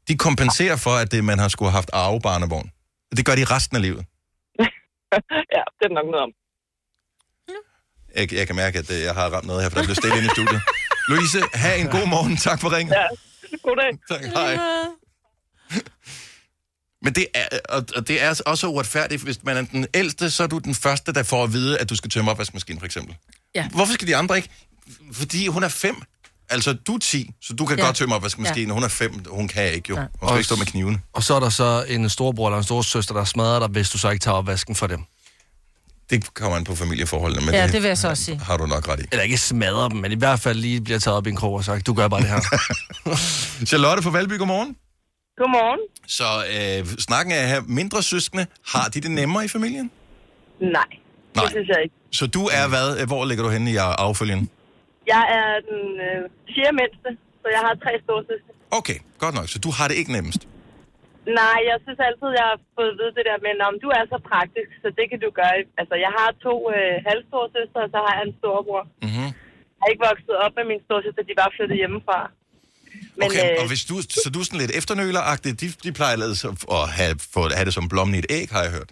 De 0.08 0.16
kompenserer 0.16 0.76
for, 0.76 0.90
at 0.90 1.12
det, 1.12 1.24
man 1.24 1.38
har 1.38 1.48
skulle 1.48 1.70
have 1.70 1.76
haft 1.76 1.90
arvebarnevogn. 1.92 2.70
Det 3.16 3.26
gør 3.26 3.34
de 3.34 3.44
resten 3.44 3.76
af 3.76 3.82
livet. 3.82 3.98
ja, 5.56 5.62
det 5.78 5.84
er 5.90 5.94
nok 5.94 6.06
noget 6.06 6.22
om. 6.22 6.32
Jeg, 8.16 8.32
jeg 8.32 8.46
kan 8.46 8.56
mærke, 8.56 8.78
at 8.78 8.90
øh, 8.90 9.00
jeg 9.00 9.14
har 9.14 9.28
ramt 9.28 9.46
noget 9.46 9.62
her, 9.62 9.70
for 9.70 9.78
der 9.78 9.84
blev 9.84 9.94
stille 9.94 10.16
inde 10.16 10.26
i 10.26 10.30
studiet. 10.30 10.60
Louise, 11.08 11.40
have 11.54 11.78
en 11.78 11.86
god 11.86 12.06
morgen. 12.08 12.36
Tak 12.36 12.60
for 12.60 12.76
ringen. 12.76 12.94
Ja, 12.94 13.06
goddag. 13.62 13.98
Tak, 14.10 14.24
hej. 14.24 14.58
Men 17.04 17.12
det 17.12 17.26
er, 17.34 17.46
og, 17.68 17.84
og 17.96 18.08
det 18.08 18.22
er 18.22 18.42
også 18.46 18.66
uretfærdigt, 18.66 19.22
hvis 19.22 19.44
man 19.44 19.56
er 19.56 19.62
den 19.62 19.86
ældste, 19.94 20.30
så 20.30 20.42
er 20.42 20.46
du 20.46 20.58
den 20.58 20.74
første, 20.74 21.12
der 21.12 21.22
får 21.22 21.44
at 21.44 21.52
vide, 21.52 21.78
at 21.78 21.90
du 21.90 21.96
skal 21.96 22.10
tømme 22.10 22.30
opvaskemaskinen, 22.30 22.80
for 22.80 22.86
eksempel. 22.86 23.16
Ja. 23.54 23.68
Hvorfor 23.68 23.92
skal 23.92 24.08
de 24.08 24.16
andre 24.16 24.36
ikke? 24.36 24.48
Fordi 25.12 25.46
hun 25.46 25.62
er 25.62 25.68
fem. 25.68 26.02
Altså, 26.50 26.72
du 26.72 26.94
er 26.94 26.98
10, 26.98 27.30
så 27.42 27.52
du 27.54 27.66
kan 27.66 27.78
Ja. 27.78 27.84
godt 27.84 27.96
tømme 27.96 28.14
opvaskemaskinen. 28.14 28.68
Ja. 28.68 28.74
Hun 28.74 28.82
er 28.82 28.88
fem, 28.88 29.24
hun 29.30 29.48
kan 29.48 29.72
ikke 29.72 29.86
jo. 29.90 29.96
Hun 29.96 30.28
skal 30.28 30.36
ikke 30.38 30.44
stå 30.44 30.56
med 30.56 30.66
kniven. 30.66 31.02
Og 31.12 31.22
så 31.22 31.34
er 31.34 31.40
der 31.40 31.48
så 31.48 31.84
en 31.88 32.08
storbror 32.08 32.46
eller 32.48 32.58
en 32.58 32.64
storsøster, 32.64 33.14
der 33.14 33.24
smadrer 33.24 33.58
dig, 33.58 33.68
hvis 33.68 33.90
du 33.90 33.98
så 33.98 34.10
ikke 34.10 34.22
tager 34.22 34.34
opvasken 34.36 34.74
for 34.74 34.86
dem. 34.86 35.04
Det 36.10 36.34
kommer 36.34 36.56
an 36.56 36.64
på 36.64 36.74
familieforholdene, 36.74 37.44
men 37.46 37.54
Ja, 37.54 37.66
det 37.66 37.82
vil 37.82 37.88
jeg 37.88 37.98
så 37.98 38.08
også 38.08 38.24
sige. 38.24 38.38
har 38.38 38.56
du 38.56 38.66
nok 38.66 38.88
ret 38.88 39.00
i. 39.00 39.02
Eller 39.12 39.22
ikke 39.22 39.38
smadre 39.38 39.88
dem, 39.88 39.96
men 39.96 40.12
i 40.12 40.14
hvert 40.14 40.40
fald 40.40 40.58
lige 40.58 40.80
bliver 40.80 40.98
taget 40.98 41.16
op 41.16 41.26
i 41.26 41.30
en 41.30 41.36
krog 41.36 41.52
og 41.54 41.64
sagt, 41.64 41.86
du 41.86 41.94
gør 41.94 42.08
bare 42.08 42.20
det 42.20 42.28
her. 42.28 42.40
Charlotte 43.70 44.02
fra 44.02 44.10
Valby, 44.10 44.38
godmorgen. 44.38 44.76
Godmorgen. 45.38 45.80
Så 46.06 46.24
øh, 46.84 46.98
snakken 46.98 47.32
er 47.34 47.46
her, 47.46 47.60
mindre 47.66 48.02
søskende, 48.02 48.46
har 48.66 48.88
de 48.88 49.00
det 49.00 49.10
nemmere 49.10 49.44
i 49.44 49.48
familien? 49.48 49.90
Nej, 50.60 50.70
Nej. 51.36 51.44
det 51.44 51.50
synes 51.52 51.68
jeg 51.68 51.76
ikke. 51.82 51.94
Så 52.12 52.26
du 52.26 52.48
er 52.52 52.68
hvad? 52.68 53.06
Hvor 53.06 53.24
ligger 53.24 53.44
du 53.44 53.50
henne 53.50 53.72
i 53.72 53.76
affølgen? 53.76 54.50
Jeg 55.14 55.24
er 55.38 55.50
den 55.70 55.82
øh, 56.08 56.20
fjerde 56.52 56.74
mindste, 56.80 57.08
så 57.42 57.46
jeg 57.56 57.62
har 57.66 57.74
tre 57.84 57.92
storsøstre. 58.04 58.52
Okay, 58.78 58.98
godt 59.22 59.34
nok. 59.38 59.46
Så 59.54 59.58
du 59.66 59.70
har 59.78 59.86
det 59.90 59.96
ikke 60.00 60.12
nemmest. 60.18 60.42
Nej, 61.40 61.58
jeg 61.70 61.76
synes 61.84 62.00
altid, 62.08 62.30
jeg 62.40 62.46
har 62.52 62.58
fået 62.76 62.90
at 62.92 62.96
vide 63.00 63.12
det 63.18 63.24
der 63.30 63.38
med, 63.44 63.52
om 63.70 63.76
du 63.84 63.88
er 63.98 64.04
så 64.12 64.18
praktisk, 64.30 64.70
så 64.82 64.88
det 64.98 65.06
kan 65.10 65.20
du 65.24 65.28
gøre. 65.40 65.54
Altså, 65.80 65.94
jeg 66.04 66.12
har 66.18 66.28
to 66.46 66.54
øh, 66.76 66.94
halvstore 67.08 67.46
søstre, 67.56 67.80
og 67.86 67.90
så 67.94 67.98
har 68.04 68.12
jeg 68.16 68.24
en 68.28 68.34
storebror. 68.40 68.84
Mm-hmm. 69.06 69.30
Jeg 69.76 69.84
er 69.84 69.90
ikke 69.92 70.04
vokset 70.10 70.36
op 70.44 70.52
med 70.58 70.66
min 70.72 70.80
storsøster, 70.86 71.22
de 71.30 71.34
var 71.42 71.48
flyttet 71.56 71.76
hjemmefra. 71.82 72.18
Men, 73.18 73.26
okay, 73.26 73.46
øh, 73.52 73.60
og 73.60 73.66
hvis 73.70 73.82
du, 73.90 73.94
så 74.24 74.28
du 74.34 74.38
er 74.42 74.46
sådan 74.48 74.62
lidt 74.64 74.74
efternøleragtig, 74.80 75.50
de, 75.60 75.66
de 75.84 75.90
plejer 75.98 76.14
at 76.16 76.44
at 76.78 76.84
have, 76.98 77.14
få, 77.34 77.40
have 77.58 77.66
det 77.68 77.74
som 77.78 77.86
blommen 77.92 78.14
i 78.16 78.18
et 78.24 78.28
æg, 78.38 78.46
har 78.54 78.62
jeg 78.66 78.72
hørt. 78.78 78.90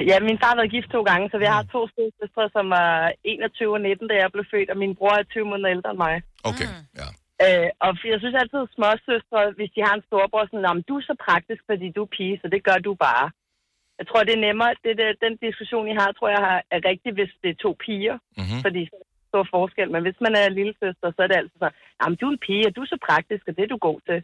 Ja, 0.00 0.16
min 0.28 0.38
far 0.40 0.50
har 0.52 0.56
været 0.60 0.74
gift 0.76 0.90
to 0.96 1.00
gange, 1.10 1.30
så 1.30 1.36
vi 1.38 1.48
har 1.54 1.62
to 1.74 1.80
søstre, 2.20 2.44
som 2.56 2.66
var 2.70 3.12
21 3.24 3.72
og 3.72 3.80
19, 3.80 4.08
da 4.08 4.14
jeg 4.22 4.32
blev 4.32 4.44
født, 4.52 4.70
og 4.70 4.78
min 4.82 4.94
bror 4.98 5.14
er 5.20 5.22
20 5.22 5.44
måneder 5.50 5.70
ældre 5.76 5.90
end 5.90 5.98
mig. 6.06 6.14
Okay, 6.50 6.68
ja. 7.00 7.08
Øh, 7.44 7.68
og 7.84 7.90
jeg 8.12 8.18
synes 8.20 8.36
altid, 8.42 8.60
at 8.64 8.72
småsøstre, 8.76 9.40
hvis 9.58 9.70
de 9.76 9.80
har 9.86 9.94
en 9.96 10.06
storbror, 10.08 10.44
sådan, 10.46 10.72
om 10.74 10.82
du 10.88 10.94
er 10.98 11.04
så 11.10 11.14
praktisk, 11.26 11.62
fordi 11.70 11.86
du 11.96 12.02
er 12.06 12.14
pige, 12.16 12.38
så 12.42 12.46
det 12.54 12.60
gør 12.68 12.78
du 12.86 12.92
bare. 13.06 13.26
Jeg 13.98 14.06
tror, 14.06 14.20
det 14.26 14.34
er 14.34 14.44
nemmere, 14.48 14.72
det, 14.84 14.92
det, 15.00 15.06
den 15.26 15.34
diskussion, 15.46 15.88
I 15.92 15.94
har, 16.00 16.08
tror 16.12 16.28
jeg 16.36 16.42
har- 16.48 16.64
er 16.74 16.80
rigtig, 16.90 17.10
hvis 17.18 17.32
det 17.42 17.50
er 17.50 17.62
to 17.64 17.70
piger, 17.84 18.16
mm-hmm. 18.38 18.60
fordi 18.64 18.82
så 18.90 18.94
er 18.96 19.02
der 19.04 19.14
stor 19.32 19.44
forskel. 19.56 19.88
Men 19.94 20.02
hvis 20.02 20.18
man 20.26 20.34
er 20.40 20.56
lille 20.58 20.74
søster, 20.82 21.08
så 21.16 21.20
er 21.22 21.28
det 21.28 21.36
altid 21.40 21.58
sådan, 21.58 21.78
jamen 22.00 22.16
du 22.20 22.24
er 22.26 22.32
en 22.34 22.44
pige, 22.46 22.66
og 22.68 22.72
du 22.76 22.80
er 22.82 22.90
så 22.94 22.98
praktisk, 23.08 23.42
og 23.48 23.52
det 23.56 23.62
er 23.64 23.72
du 23.74 23.78
god 23.88 23.98
til. 24.08 24.18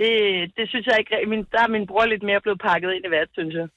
Det, 0.00 0.12
det 0.56 0.64
synes 0.68 0.86
jeg 0.86 0.96
ikke, 0.98 1.30
min, 1.32 1.44
der 1.52 1.60
er 1.62 1.74
min 1.76 1.86
bror 1.90 2.04
lidt 2.06 2.22
mere 2.28 2.40
blevet 2.44 2.60
pakket 2.68 2.90
ind 2.96 3.04
i 3.04 3.12
hvert, 3.12 3.30
synes 3.38 3.54
jeg. 3.60 3.68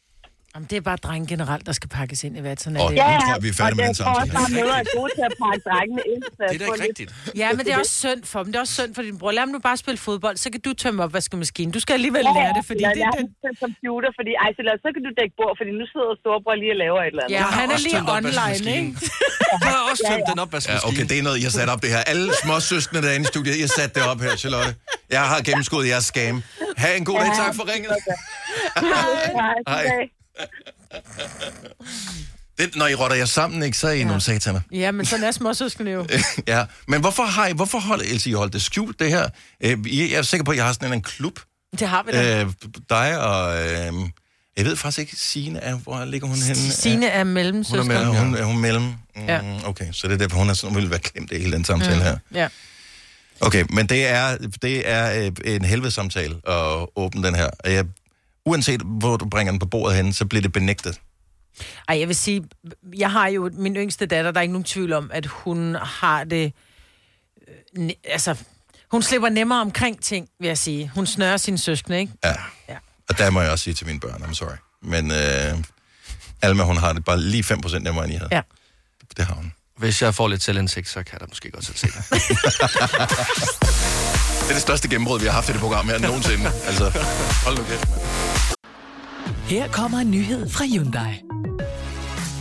Jamen, 0.56 0.68
det 0.72 0.78
er 0.82 0.86
bare 0.92 1.00
drenge 1.08 1.26
generelt, 1.34 1.64
der 1.70 1.76
skal 1.80 1.90
pakkes 2.00 2.20
ind 2.28 2.34
i 2.38 2.42
hvad, 2.46 2.56
sådan 2.64 2.76
er 2.78 2.82
Og 2.84 2.90
det. 2.92 2.98
nu 2.98 3.04
tror 3.24 3.34
jeg, 3.36 3.44
vi 3.46 3.50
er 3.54 3.58
færdige 3.62 3.78
med 3.80 3.84
den 3.84 3.90
også, 3.90 4.04
samtale. 4.04 4.46
at 4.46 4.52
mødre 4.60 4.76
er 4.84 4.88
gode 4.98 5.12
til 5.18 5.24
at 5.30 5.36
pakke 5.44 5.62
drengene 5.70 6.04
ind. 6.14 6.22
Det 6.24 6.56
er 6.56 6.60
da 6.62 6.66
ikke 6.72 6.84
rigtigt. 6.90 7.10
Ja, 7.42 7.48
men 7.56 7.62
det 7.66 7.72
er 7.76 7.80
også 7.84 7.96
synd 8.06 8.22
for 8.32 8.40
dem. 8.44 8.48
Det 8.52 8.58
er 8.60 8.64
også 8.66 8.76
synd 8.80 8.92
for 8.98 9.04
din 9.08 9.18
bror. 9.22 9.32
Lad 9.36 9.42
ham 9.46 9.52
nu 9.56 9.60
bare 9.70 9.78
spille 9.84 10.00
fodbold, 10.08 10.38
så 10.44 10.48
kan 10.54 10.62
du 10.68 10.72
tømme 10.84 11.00
opvaskemaskinen. 11.06 11.72
Du 11.78 11.80
skal 11.86 11.94
alligevel 12.00 12.24
lære 12.40 12.52
det, 12.58 12.64
fordi 12.70 12.82
ja, 12.88 12.92
det 12.98 13.04
er 13.10 13.14
den... 13.20 13.26
en 13.52 13.58
computer, 13.66 14.10
fordi 14.20 14.32
ej, 14.44 14.50
så, 14.58 14.62
lad, 14.68 14.76
så 14.86 14.90
kan 14.96 15.02
du 15.08 15.12
dække 15.20 15.34
bord, 15.40 15.54
fordi 15.60 15.72
nu 15.82 15.86
sidder 15.94 16.12
storebror 16.24 16.56
lige 16.64 16.72
og 16.76 16.80
laver 16.86 17.00
et 17.02 17.08
eller 17.14 17.24
andet. 17.24 17.36
Ja, 17.38 17.44
han 17.62 17.68
er 17.76 17.80
lige 17.88 18.00
online, 18.18 18.66
ikke? 18.80 18.90
Jeg 19.66 19.72
har 19.78 19.84
også 19.92 20.04
tømt 20.12 20.26
den 20.32 20.38
Ja, 20.40 20.46
opvaskemaskine. 20.46 20.90
okay, 20.90 21.04
det 21.12 21.16
er 21.22 21.24
noget, 21.30 21.38
jeg 21.46 21.52
satte 21.58 21.72
op 21.76 21.82
det 21.86 21.90
her. 21.96 22.02
Alle 22.14 22.28
små 22.44 22.56
søskende 22.72 23.00
derinde 23.06 23.26
i 23.28 23.32
studiet, 23.36 23.56
jeg 23.66 23.70
satte 23.78 23.94
det 24.00 24.04
op 24.12 24.20
her, 24.26 24.34
Charlotte. 24.42 24.72
Jeg 25.16 25.24
har 25.32 25.40
gennemskuddet 25.48 25.88
jeres 25.94 26.06
scam. 26.12 26.36
Ha' 26.82 26.96
en 27.02 27.06
god 27.10 27.18
dag, 27.24 27.32
tak 27.44 27.54
for 27.58 27.64
ringet. 27.74 27.92
Hej. 29.74 29.86
Det, 32.58 32.76
når 32.76 32.88
I 32.88 32.96
rotter 32.96 33.18
jer 33.18 33.26
sammen, 33.26 33.64
ikke, 33.64 33.78
så 33.78 33.88
er 33.88 33.92
I 33.92 33.98
ja. 33.98 34.04
nogle 34.06 34.22
sataner. 34.22 34.60
Ja, 34.72 34.92
men 34.92 35.06
sådan 35.06 35.26
er 35.26 35.32
småsøskende 35.32 35.92
jo. 35.92 36.08
ja, 36.48 36.66
men 36.88 37.02
hvorfor 37.02 37.24
har 37.24 37.48
I, 37.48 37.54
hvorfor 37.54 37.80
holder, 37.80 38.06
Else, 38.08 38.30
I 38.30 38.34
holdt 38.34 38.54
det 38.54 38.62
skjult, 38.62 39.00
det 39.00 39.10
her? 39.10 39.30
Øh, 39.64 39.78
I- 39.86 40.12
Jeg 40.12 40.18
er 40.18 40.22
sikker 40.22 40.44
på, 40.44 40.52
at 40.52 40.58
jeg 40.58 40.66
har 40.66 40.74
sådan 40.74 40.88
en, 40.88 40.94
en 40.94 41.02
klub. 41.02 41.40
Det 41.80 41.88
har 41.88 42.04
vi 42.04 42.12
da. 42.12 42.42
Øh, 42.44 42.52
dig 42.90 43.20
og... 43.22 43.58
Øh, 43.64 43.94
jeg 44.58 44.66
ved 44.66 44.76
faktisk 44.76 45.00
ikke, 45.00 45.16
Signe 45.16 45.60
er, 45.60 45.76
hvor 45.76 46.06
ligger 46.06 46.28
hun 46.28 46.38
henne? 46.38 46.56
Signe 46.72 47.08
er 47.08 47.24
Hun 47.24 47.34
mellemsøster. 47.34 47.80
er, 47.80 47.84
mellem, 47.84 48.16
hun, 48.16 48.36
er 48.36 48.44
hun 48.44 48.58
mellem? 48.58 48.84
Mm, 48.84 49.26
Ja. 49.28 49.42
Okay, 49.66 49.86
så 49.92 50.08
det 50.08 50.14
er 50.14 50.18
derfor, 50.18 50.38
hun, 50.38 50.50
er 50.50 50.54
sådan, 50.54 50.70
hun 50.70 50.76
ville 50.76 50.90
være 50.90 51.00
klemt 51.00 51.32
i 51.32 51.38
hele 51.40 51.52
den 51.52 51.66
samtale 51.66 52.04
her. 52.04 52.18
Ja. 52.34 52.48
Okay, 53.42 53.66
men 53.70 53.90
det 53.90 54.08
er, 54.08 54.38
det 54.62 54.90
er 54.90 55.26
øh, 55.26 55.32
en 55.56 55.66
helvede 55.66 55.92
samtale 55.92 56.36
at 56.48 56.88
åbne 56.96 57.24
den 57.28 57.36
her. 57.36 57.50
Jeg, 57.66 57.86
uanset 58.46 58.82
hvor 58.82 59.18
du 59.18 59.26
bringer 59.30 59.52
den 59.52 59.60
på 59.60 59.66
bordet 59.66 59.98
hen, 59.98 60.14
så 60.14 60.26
bliver 60.26 60.42
det 60.42 60.52
benægtet. 60.52 61.00
Ej, 61.88 62.00
jeg 62.00 62.08
vil 62.08 62.16
sige, 62.16 62.44
jeg 62.98 63.12
har 63.12 63.28
jo 63.28 63.50
min 63.54 63.76
yngste 63.76 64.06
datter, 64.06 64.32
der 64.32 64.40
er 64.40 64.42
ikke 64.42 64.52
nogen 64.54 64.64
tvivl 64.64 64.94
om, 64.94 65.12
at 65.14 65.26
hun 65.26 65.76
har 65.76 66.24
det... 66.24 66.54
øh, 67.78 67.90
Altså, 68.04 68.36
hun 68.92 69.02
slipper 69.04 69.30
nemmere 69.30 69.62
omkring 69.62 70.02
ting, 70.04 70.28
vil 70.40 70.48
jeg 70.48 70.58
sige. 70.58 70.92
Hun 70.96 71.06
snører 71.08 71.38
sine 71.38 71.58
søskende, 71.58 72.00
ikke? 72.00 72.14
Ja. 72.24 72.34
ja. 72.70 72.78
Og 73.10 73.18
der 73.18 73.30
må 73.30 73.42
jeg 73.42 73.52
også 73.52 73.64
sige 73.64 73.74
til 73.74 73.88
mine 73.88 74.00
børn, 74.00 74.24
I'm 74.24 74.34
sorry. 74.34 74.56
Men 74.82 75.12
øh, 75.12 75.64
Alma, 76.42 76.64
hun 76.64 76.78
har 76.78 76.94
det 76.94 77.06
bare 77.06 77.22
lige 77.22 77.44
5% 77.54 77.78
nemmere, 77.80 78.04
end 78.06 78.14
I 78.14 78.18
havde. 78.18 78.30
Ja. 78.36 78.42
Det 79.18 79.26
har 79.26 79.36
hun. 79.36 79.52
Hvis 79.78 80.02
jeg 80.02 80.16
får 80.16 80.28
lidt 80.28 80.44
selvindsigt, 80.44 80.90
så 80.90 81.04
kan 81.04 81.14
jeg 81.14 81.20
da 81.20 81.26
måske 81.30 81.52
godt 81.52 81.66
selv 81.66 81.78
se 81.78 81.88
det. 81.88 81.96
Det 84.46 84.52
er 84.52 84.56
det 84.56 84.62
største 84.62 84.90
gennembrud, 84.90 85.20
vi 85.20 85.26
har 85.26 85.34
haft 85.34 85.50
i 85.50 85.52
det 85.52 85.62
program 85.62 85.86
her 85.90 86.00
nogensinde. 86.00 86.46
Altså, 86.70 86.84
hold 87.46 87.58
nu 87.58 87.64
kæft, 87.64 87.90
mand. 87.90 88.02
Her 89.48 89.68
kommer 89.68 89.98
en 89.98 90.12
nyhed 90.12 90.50
fra 90.50 90.66
Hyundai. 90.66 91.14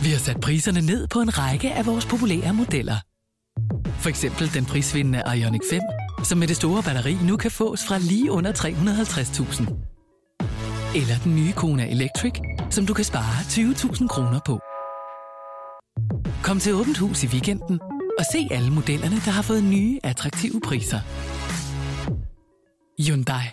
Vi 0.03 0.09
har 0.09 0.19
sat 0.19 0.39
priserne 0.41 0.81
ned 0.81 1.07
på 1.07 1.19
en 1.21 1.37
række 1.37 1.71
af 1.73 1.85
vores 1.85 2.05
populære 2.05 2.53
modeller. 2.53 2.95
For 3.99 4.09
eksempel 4.09 4.53
den 4.53 4.65
prisvindende 4.65 5.23
Ioniq 5.35 5.61
5, 5.69 5.81
som 6.23 6.37
med 6.37 6.47
det 6.47 6.55
store 6.55 6.83
batteri 6.83 7.17
nu 7.23 7.37
kan 7.37 7.51
fås 7.51 7.79
fra 7.87 7.97
lige 7.97 8.31
under 8.31 8.51
350.000. 8.51 9.61
Eller 10.95 11.15
den 11.23 11.35
nye 11.35 11.51
Kona 11.51 11.91
Electric, 11.91 12.33
som 12.69 12.85
du 12.85 12.93
kan 12.93 13.05
spare 13.05 13.35
20.000 13.41 14.07
kroner 14.07 14.39
på. 14.45 14.59
Kom 16.43 16.59
til 16.59 16.73
Åbent 16.73 16.97
Hus 16.97 17.23
i 17.23 17.27
weekenden 17.27 17.79
og 18.19 18.25
se 18.31 18.47
alle 18.51 18.71
modellerne, 18.71 19.15
der 19.25 19.31
har 19.31 19.41
fået 19.41 19.63
nye, 19.63 19.99
attraktive 20.03 20.61
priser. 20.65 20.99
Hyundai. 22.99 23.45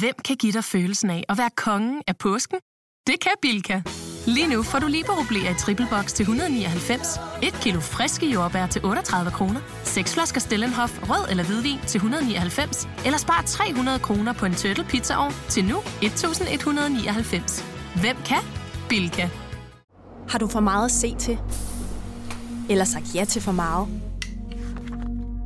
Hvem 0.00 0.14
kan 0.24 0.36
give 0.36 0.52
dig 0.52 0.64
følelsen 0.64 1.10
af 1.10 1.24
at 1.28 1.38
være 1.38 1.50
kongen 1.56 2.02
af 2.06 2.16
påsken? 2.16 2.58
Det 3.06 3.20
kan 3.20 3.32
Bilka! 3.42 3.82
Lige 4.26 4.48
nu 4.48 4.62
får 4.62 4.78
du 4.78 4.86
liberobleer 4.86 5.50
i 5.50 5.54
triple 5.54 5.86
box 5.90 6.12
til 6.12 6.22
199, 6.22 7.20
et 7.42 7.54
kilo 7.62 7.80
friske 7.80 8.26
jordbær 8.26 8.66
til 8.66 8.84
38 8.84 9.30
kroner, 9.30 9.60
seks 9.84 10.14
flasker 10.14 10.40
Stellenhof 10.40 10.98
rød 11.10 11.30
eller 11.30 11.44
hvidvin 11.44 11.78
til 11.86 11.98
199, 11.98 12.88
eller 13.04 13.18
spar 13.18 13.42
300 13.46 13.98
kroner 13.98 14.32
på 14.32 14.46
en 14.46 14.54
turtle 14.54 14.84
pizzaovn 14.84 15.32
til 15.48 15.64
nu 15.64 15.78
1199. 16.02 17.64
Hvem 18.00 18.16
kan? 18.16 18.42
Bilka. 18.88 19.28
Har 20.28 20.38
du 20.38 20.46
for 20.46 20.60
meget 20.60 20.84
at 20.84 20.92
se 20.92 21.14
til? 21.14 21.38
Eller 22.70 22.84
sagt 22.84 23.14
ja 23.14 23.24
til 23.24 23.42
for 23.42 23.52
meget? 23.52 24.09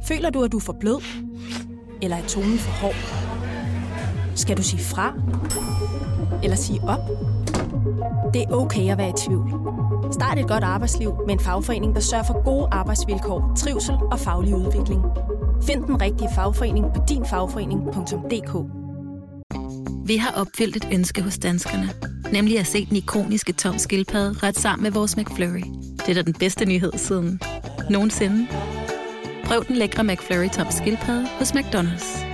Føler 0.05 0.31
du, 0.31 0.43
at 0.43 0.53
du 0.53 0.57
er 0.57 0.61
for 0.61 0.77
blød? 0.81 1.03
Eller 2.03 2.17
er 2.17 2.27
tonen 2.27 2.59
for 2.59 2.71
hård? 2.71 2.95
Skal 4.37 4.57
du 4.57 4.63
sige 4.63 4.83
fra? 4.83 5.15
Eller 6.43 6.57
sige 6.57 6.81
op? 6.83 7.01
Det 8.35 8.43
er 8.43 8.51
okay 8.51 8.91
at 8.91 8.99
være 8.99 9.09
i 9.09 9.13
tvivl. 9.27 9.51
Start 10.13 10.39
et 10.39 10.49
godt 10.49 10.65
arbejdsliv 10.65 11.15
med 11.27 11.35
en 11.35 11.41
fagforening, 11.41 11.95
der 11.95 12.01
sørger 12.01 12.25
for 12.25 12.45
gode 12.45 12.69
arbejdsvilkår, 12.71 13.53
trivsel 13.57 13.95
og 14.13 14.21
faglig 14.21 14.55
udvikling. 14.55 15.03
Find 15.67 15.85
den 15.85 16.01
rigtige 16.03 16.29
fagforening 16.35 16.87
på 16.95 17.01
dinfagforening.dk 17.09 18.53
Vi 20.09 20.17
har 20.17 20.41
opfyldt 20.41 20.77
et 20.77 20.89
ønske 20.93 21.23
hos 21.23 21.39
danskerne. 21.39 21.91
Nemlig 22.33 22.59
at 22.59 22.67
se 22.67 22.87
den 22.87 22.97
ikoniske 22.97 23.53
tom 23.53 23.79
skildpadde 23.79 24.47
ret 24.47 24.59
sammen 24.59 24.83
med 24.83 24.91
vores 24.91 25.17
McFlurry. 25.17 25.65
Det 25.99 26.09
er 26.09 26.15
da 26.15 26.23
den 26.23 26.35
bedste 26.35 26.65
nyhed 26.65 26.93
siden 26.97 27.41
nogensinde. 27.91 28.47
Prøv 29.47 29.65
den 29.67 29.77
lækre 29.77 30.05
McFlurry 30.05 30.49
tom 30.49 30.67
skildpadde 30.71 31.29
hos 31.39 31.51
McDonald's. 31.51 32.25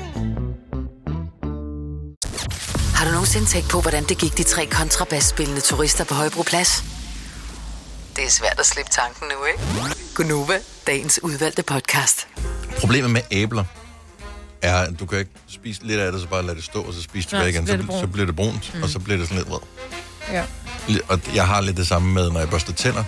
Har 2.95 3.05
du 3.07 3.11
nogensinde 3.11 3.47
tænkt 3.47 3.71
på, 3.71 3.81
hvordan 3.81 4.05
det 4.05 4.19
gik 4.19 4.39
de 4.39 4.43
tre 4.43 4.67
kontrabasspillende 4.67 5.61
turister 5.61 6.05
på 6.05 6.15
Højbroplads? 6.15 6.85
Det 8.17 8.25
er 8.25 8.31
svært 8.31 8.61
at 8.61 8.67
slippe 8.67 8.91
tanken 8.91 9.29
nu, 9.29 9.45
ikke? 9.45 9.95
Gunova, 10.15 10.59
dagens 10.87 11.23
udvalgte 11.23 11.63
podcast. 11.63 12.29
Problemet 12.81 13.11
med 13.11 13.21
æbler 13.31 13.65
er, 14.63 14.77
at 14.77 15.01
du 15.01 15.07
kan 15.07 15.19
ikke 15.19 15.31
spise 15.49 15.81
lidt 15.85 16.01
af 16.01 16.13
det, 16.13 16.21
så 16.21 16.29
bare 16.29 16.43
lade 16.43 16.57
det 16.57 16.65
stå, 16.65 16.83
og 16.83 16.95
så 16.95 17.03
spise 17.03 17.29
tilbage 17.29 17.53
så 17.53 17.63
igen. 17.63 17.87
Så, 17.87 17.99
så 18.01 18.07
bliver 18.07 18.27
det 18.27 18.37
brunt, 18.37 18.75
mm. 18.75 18.83
og 18.83 18.89
så 18.89 18.99
bliver 18.99 19.19
det 19.19 19.29
sådan 19.29 19.43
lidt 19.43 19.53
rød. 19.53 19.61
Ja. 20.33 20.45
Og 21.09 21.21
jeg 21.35 21.47
har 21.47 21.61
lidt 21.61 21.77
det 21.77 21.87
samme 21.87 22.13
med, 22.13 22.31
når 22.31 22.41
jeg 22.41 22.51
børster 22.51 22.73
tænder. 22.73 23.05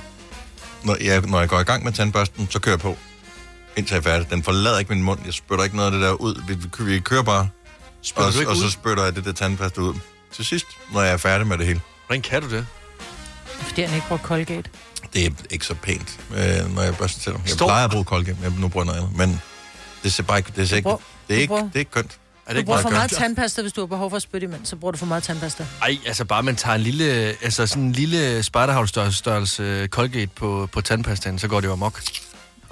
Når 0.85 0.97
jeg, 1.01 1.21
når 1.21 1.41
jeg 1.41 1.49
går 1.49 1.61
i 1.61 1.63
gang 1.63 1.85
med 1.85 1.93
tandbørsten, 1.93 2.49
så 2.51 2.61
kører 2.61 2.73
jeg 2.73 2.81
på, 2.81 2.97
indtil 3.77 3.95
jeg 3.95 3.99
er 3.99 4.03
færdig. 4.03 4.31
Den 4.31 4.43
forlader 4.43 4.79
ikke 4.79 4.95
min 4.95 5.03
mund. 5.05 5.21
Jeg 5.25 5.35
spytter 5.35 5.65
ikke 5.65 5.77
noget 5.77 5.87
af 5.93 5.93
det 5.93 6.01
der 6.01 6.13
ud. 6.13 6.43
Vi, 6.47 6.55
vi, 6.55 6.85
vi 6.93 7.01
kører 7.01 7.23
bare, 7.23 7.49
Spytter 8.03 8.27
og, 8.27 8.33
du 8.35 8.39
ikke 8.39 8.51
og 8.51 8.57
så 8.57 8.65
ud? 8.65 8.71
spytter 8.71 9.05
jeg 9.05 9.17
det 9.17 9.25
der 9.25 9.33
tandpasta 9.33 9.81
ud. 9.81 9.95
Til 10.33 10.45
sidst, 10.45 10.67
når 10.93 11.03
jeg 11.03 11.13
er 11.13 11.17
færdig 11.17 11.47
med 11.47 11.59
det 11.59 11.67
hele. 11.67 11.81
Hvordan 12.07 12.23
kan 12.23 12.43
du 12.43 12.51
det? 12.51 12.67
Fordi 13.61 13.83
han 13.83 13.95
ikke 13.95 14.07
bruger 14.09 14.23
Colgate. 14.23 14.71
Det 15.13 15.27
er 15.27 15.31
ikke 15.51 15.67
så 15.67 15.75
pænt, 15.75 16.21
øh, 16.31 16.75
når 16.75 16.83
jeg 16.83 16.97
børster 16.97 17.21
tænder. 17.21 17.39
Jeg 17.45 17.51
Står- 17.55 17.67
plejer 17.67 17.85
at 17.85 17.91
bruge 17.91 18.05
Colgate, 18.05 18.37
men 18.43 18.53
nu 18.61 18.69
bruger 18.69 18.87
jeg 18.87 18.95
noget 18.95 19.09
andet. 19.09 19.29
Men 19.29 19.41
det 20.03 20.13
ser 20.13 20.23
bare 20.23 20.39
ikke, 20.39 20.53
det 20.57 20.69
ser 20.69 20.77
ikke, 20.77 20.85
bruger- 20.85 20.99
det 21.29 21.37
er 21.37 21.41
ikke, 21.41 21.55
det 21.55 21.71
er 21.75 21.79
ikke 21.79 21.91
kønt. 21.91 22.19
Er 22.47 22.55
Du 22.55 22.63
bruger 22.65 22.81
for 22.81 22.91
meget 22.91 23.11
tandpasta, 23.11 23.63
hvis 23.63 23.73
du 23.73 23.81
har 23.81 23.87
behov 23.87 24.11
for 24.11 24.17
at 24.17 24.23
spytte 24.23 24.45
imens, 24.47 24.69
så 24.69 24.77
bruger 24.77 24.93
du 24.93 24.99
for 24.99 25.07
meget 25.07 25.23
tandpasta. 25.23 25.67
Ej, 25.83 25.99
altså 26.07 26.25
bare 26.25 26.43
man 26.43 26.57
tager 26.57 26.75
en 26.75 26.81
lille, 26.81 27.05
altså 27.43 27.67
sådan 27.67 27.83
en 27.83 27.93
lille 27.93 28.43
spejderhavlstørrelse 28.43 29.87
Colgate 29.87 30.31
på, 30.37 30.69
på 30.73 30.81
tandpastaen, 30.81 31.39
så 31.39 31.49
går 31.49 31.61
det 31.61 31.69
jo 31.69 31.73
amok. 31.73 32.03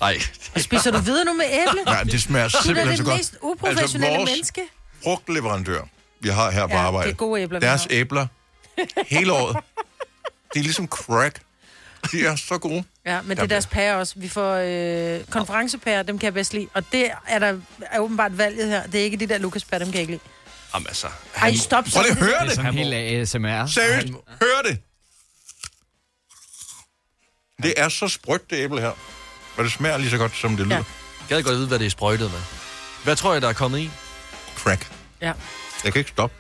Ej. 0.01 0.19
Og 0.55 0.61
spiser 0.61 0.91
du 0.91 0.99
videre 1.11 1.25
nu 1.25 1.33
med 1.33 1.45
æble? 1.47 1.83
Nej, 1.85 2.03
det 2.03 2.23
smager 2.23 2.49
Du 2.49 2.59
er 2.59 2.63
simpelthen 2.63 2.89
det 2.89 2.99
så 2.99 3.05
godt. 3.05 3.17
mest 3.17 3.37
uprofessionelle 3.43 4.17
vores 4.19 4.31
menneske. 4.31 4.63
frugtleverandør, 5.05 5.83
vi 6.21 6.29
har 6.29 6.51
her 6.51 6.67
på 6.67 6.73
Ja, 6.75 6.79
arbejde. 6.81 7.07
det 7.07 7.13
er 7.13 7.17
gode 7.17 7.43
æbler, 7.43 7.59
vi 7.61 7.67
Deres 7.67 7.83
har. 7.83 7.89
æbler 7.91 8.27
hele 9.07 9.33
året. 9.33 9.57
De 10.55 10.59
er 10.59 10.63
ligesom 10.63 10.87
crack. 10.89 11.41
De 12.13 12.27
er 12.27 12.37
så 12.37 12.59
gode. 12.59 12.85
Ja, 13.07 13.23
men 13.23 13.37
det 13.37 13.43
er 13.43 13.47
deres 13.47 13.67
pærer 13.67 13.95
også. 13.97 14.15
Vi 14.17 14.29
får 14.29 14.55
øh, 14.55 15.25
konferencepærer, 15.25 16.03
dem 16.03 16.19
kan 16.19 16.25
jeg 16.25 16.35
bedst 16.35 16.53
lide. 16.53 16.69
Og 16.75 16.93
det 16.93 17.11
er 17.29 17.39
der 17.39 17.59
er 17.81 17.99
åbenbart 17.99 18.39
valget 18.39 18.69
her. 18.69 18.87
Det 18.87 19.01
er 19.01 19.05
ikke 19.05 19.17
de 19.17 19.27
der 19.27 19.39
Lukas 19.39 19.65
pærer, 19.65 19.79
dem 19.79 19.87
kan 19.89 19.95
jeg 19.95 20.01
ikke 20.01 20.13
lide. 20.13 20.23
Jamen 20.75 20.87
altså. 20.87 21.07
Ej, 21.37 21.55
stop 21.55 21.85
så. 21.89 21.95
Prøv 21.95 22.03
lige 22.03 22.11
at 22.13 22.19
høre 22.19 22.29
Det 22.31 22.41
er 22.41 22.45
det. 22.45 22.55
sådan 22.55 22.75
helt 22.75 22.95
ASMR. 22.95 23.67
Seriøst, 23.67 24.09
hør 24.43 24.63
det. 24.65 24.79
Det 27.63 27.75
er 27.77 27.89
så 27.89 28.09
sprødt, 28.09 28.51
det 28.51 28.57
æble 28.57 28.81
her. 28.81 28.93
Og 29.61 29.65
det 29.65 29.73
smager 29.73 29.99
lige 29.99 30.11
så 30.11 30.19
godt, 30.19 30.37
som 30.37 30.57
det 30.57 30.67
lyder. 30.67 30.77
Jeg 30.77 30.85
gad 31.29 31.43
godt 31.43 31.57
vide, 31.57 31.69
hvad 31.69 31.79
det 31.79 31.87
er 31.87 31.91
sprøjtet 31.91 32.31
med. 32.31 32.41
Hvad 33.05 33.17
tror 33.17 33.33
jeg, 33.33 33.43
der 33.43 33.49
er 33.49 33.53
kommet 33.53 33.79
i? 33.79 33.91
Crack. 34.57 34.93
Ja. 35.21 35.33
Jeg 35.85 35.93
kan 35.93 36.01
ikke 36.01 36.11
stoppe. 36.11 36.37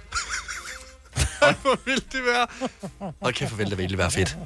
Ej, 1.42 1.54
hvor 1.62 1.78
vil 1.84 1.96
det 2.12 2.24
være? 2.24 2.46
Og 3.20 3.34
kæft, 3.34 3.50
hvor 3.50 3.56
vil 3.56 3.70
det 3.70 3.78
virkelig 3.78 3.98
være 3.98 4.10
fedt. 4.10 4.36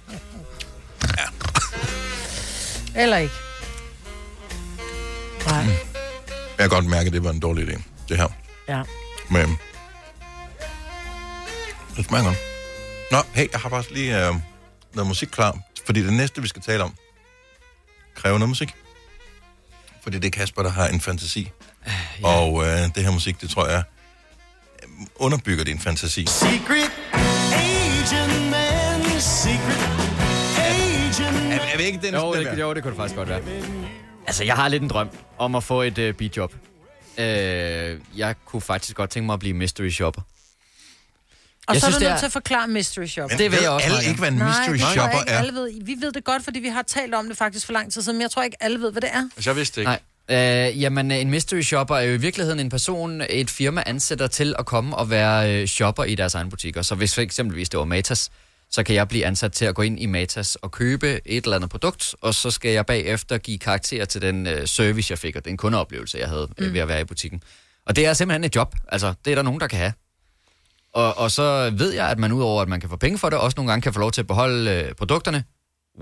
Eller 2.97 3.17
ikke. 3.17 3.35
Nej. 5.47 5.65
Jeg 6.59 6.59
kan 6.59 6.69
godt 6.69 6.87
mærke, 6.87 7.07
at 7.07 7.13
det 7.13 7.25
var 7.25 7.31
en 7.31 7.41
dårlig 7.41 7.69
idé, 7.69 7.83
det 8.09 8.17
her. 8.17 8.29
Ja. 8.69 8.83
Men 9.31 9.59
det 11.97 12.05
smager 12.05 12.25
godt. 12.25 12.37
Nå, 13.11 13.19
hey, 13.35 13.47
jeg 13.53 13.61
har 13.61 13.69
faktisk 13.69 13.95
lige 13.95 14.27
øh, 14.29 14.35
noget 14.95 15.09
musik 15.09 15.29
klar. 15.29 15.59
Fordi 15.87 16.03
det 16.03 16.13
næste, 16.13 16.43
vi 16.43 16.49
skal 16.49 16.63
tale 16.63 16.85
om, 16.85 16.95
kræver 18.25 18.39
noget 18.39 18.49
musik. 18.49 18.75
Fordi 20.03 20.19
det 20.19 20.27
er 20.27 20.31
Kasper, 20.31 20.63
der 20.63 20.71
har 20.71 20.89
en 20.89 21.01
fantasi. 21.01 21.51
Ja. 22.23 22.29
Og 22.29 22.63
øh, 22.65 22.79
det 22.95 23.05
her 23.05 23.11
musik, 23.11 23.41
det 23.41 23.51
tror 23.51 23.67
jeg, 23.67 23.83
øh, 24.83 24.89
underbygger 25.17 25.65
din 25.65 25.79
fantasi. 25.79 26.27
Secret 26.27 26.91
agent 27.53 28.51
man, 28.51 29.21
secret 29.21 29.79
agent 30.59 31.53
Er, 31.53 31.73
er 31.73 31.77
vi 31.77 31.83
ikke 31.83 31.99
den 32.03 32.15
Jo, 32.15 32.35
det, 32.35 32.59
jo, 32.61 32.75
det 32.75 32.83
kunne 32.83 32.91
det 32.91 32.97
faktisk 32.97 33.17
godt 33.17 33.29
være. 33.29 33.41
Altså, 34.27 34.45
jeg 34.45 34.55
har 34.55 34.69
lidt 34.69 34.83
en 34.83 34.89
drøm 34.89 35.09
om 35.39 35.55
at 35.55 35.65
få 35.65 35.83
et 35.83 35.99
uh, 35.99 36.15
beatjob. 36.15 36.55
Uh, 37.19 37.25
jeg 38.19 38.35
kunne 38.45 38.63
faktisk 38.63 38.97
godt 38.97 39.11
tænke 39.11 39.27
mig 39.27 39.35
at 39.35 39.41
blive 39.41 39.55
mystery 39.55 39.91
shopper. 39.91 40.23
Og 41.69 41.75
Jeg 41.75 41.81
så 41.81 41.87
er 41.87 41.91
synes, 41.91 41.95
du 41.97 42.01
det 42.01 42.09
nødt 42.09 42.15
er- 42.15 42.19
til 42.19 42.27
at 42.27 42.33
forklare 42.33 42.69
mystery 42.69 43.07
shopper. 43.07 43.37
Det 43.37 43.51
vil 43.53 43.59
jeg 43.63 43.71
også 43.71 43.87
alle 43.87 44.09
ikke, 44.09 44.19
hvad 44.19 44.29
en 44.29 44.35
mystery 44.35 44.77
Nej, 44.77 44.93
shopper 44.93 45.21
ikke, 45.21 45.31
er? 45.33 45.39
alle 45.39 45.53
ved. 45.53 45.71
Vi 45.85 45.97
ved 46.01 46.13
det 46.13 46.25
godt, 46.25 46.45
fordi 46.45 46.59
vi 46.61 46.69
har 46.69 46.83
talt 46.83 47.15
om 47.15 47.29
det 47.29 47.37
faktisk 47.37 47.67
for 47.67 47.73
lang 47.73 47.93
tid 47.93 48.03
siden, 48.03 48.17
men 48.19 48.23
jeg 48.23 48.31
tror 48.31 48.43
ikke, 48.43 48.57
alle 48.61 48.81
ved, 48.81 48.93
hvad 48.93 49.03
det 49.03 49.11
er. 49.13 49.29
Altså, 49.37 49.51
jeg 49.51 49.57
vidste 49.57 49.75
det 49.75 49.81
ikke. 49.81 49.91
Nej. 50.29 50.69
Øh, 50.69 50.81
jamen, 50.83 51.11
en 51.11 51.31
mystery 51.31 51.61
shopper 51.61 51.97
er 51.97 52.03
jo 52.03 52.15
i 52.15 52.17
virkeligheden 52.17 52.61
en 52.61 52.69
person, 52.71 53.23
et 53.31 53.51
firma 53.51 53.83
ansætter 53.87 54.27
til 54.27 54.55
at 54.59 54.67
komme 54.67 54.97
og 54.97 55.11
være 55.11 55.55
øh, 55.63 55.67
shopper 55.67 56.05
i 56.05 56.15
deres 56.15 56.35
egen 56.35 56.51
butikker. 56.51 56.83
Så 56.83 56.95
hvis 56.95 57.15
for 57.15 57.23
eksempelvis 57.23 57.69
det 57.69 57.79
var 57.79 57.85
Matas, 57.85 58.31
så 58.71 58.83
kan 58.83 58.95
jeg 58.95 59.09
blive 59.09 59.27
ansat 59.27 59.53
til 59.53 59.65
at 59.65 59.75
gå 59.75 59.83
ind 59.83 60.01
i 60.01 60.07
Matas 60.07 60.57
og 60.57 60.71
købe 60.71 61.21
et 61.25 61.45
eller 61.45 61.57
andet 61.57 61.71
produkt, 61.71 62.15
og 62.21 62.35
så 62.35 62.51
skal 62.51 62.71
jeg 62.71 62.87
bagefter 62.87 63.39
give 63.39 63.59
karakter 63.59 64.05
til 64.05 64.23
den 64.23 64.47
øh, 64.47 64.67
service, 64.67 65.13
jeg 65.13 65.19
fik, 65.19 65.37
og 65.37 65.45
den 65.45 65.57
kundeoplevelse, 65.57 66.19
jeg 66.19 66.29
havde 66.29 66.49
øh, 66.59 66.75
ved 66.75 66.81
at 66.81 66.89
være 66.89 67.01
i 67.01 67.05
butikken. 67.05 67.43
Og 67.87 67.97
det 67.97 68.07
er 68.07 68.13
simpelthen 68.13 68.45
et 68.45 68.57
job. 68.57 68.75
Altså, 68.89 69.15
det 69.25 69.31
er 69.31 69.35
der 69.35 69.43
nogen, 69.43 69.61
der 69.61 69.67
kan 69.67 69.79
have. 69.79 69.93
Og, 70.95 71.19
og 71.19 71.31
så 71.31 71.71
ved 71.71 71.93
jeg, 71.93 72.09
at 72.09 72.19
man 72.19 72.33
udover, 72.33 72.63
at 72.63 72.69
man 72.69 72.81
kan 72.81 72.89
få 72.91 72.97
penge 72.97 73.19
for 73.19 73.31
det, 73.31 73.39
også 73.39 73.55
nogle 73.57 73.71
gange 73.73 73.83
kan 73.83 73.93
få 73.95 74.01
lov 74.01 74.13
til 74.13 74.21
at 74.21 74.27
beholde 74.27 74.71
øh, 74.71 74.95
produkterne. 74.95 75.45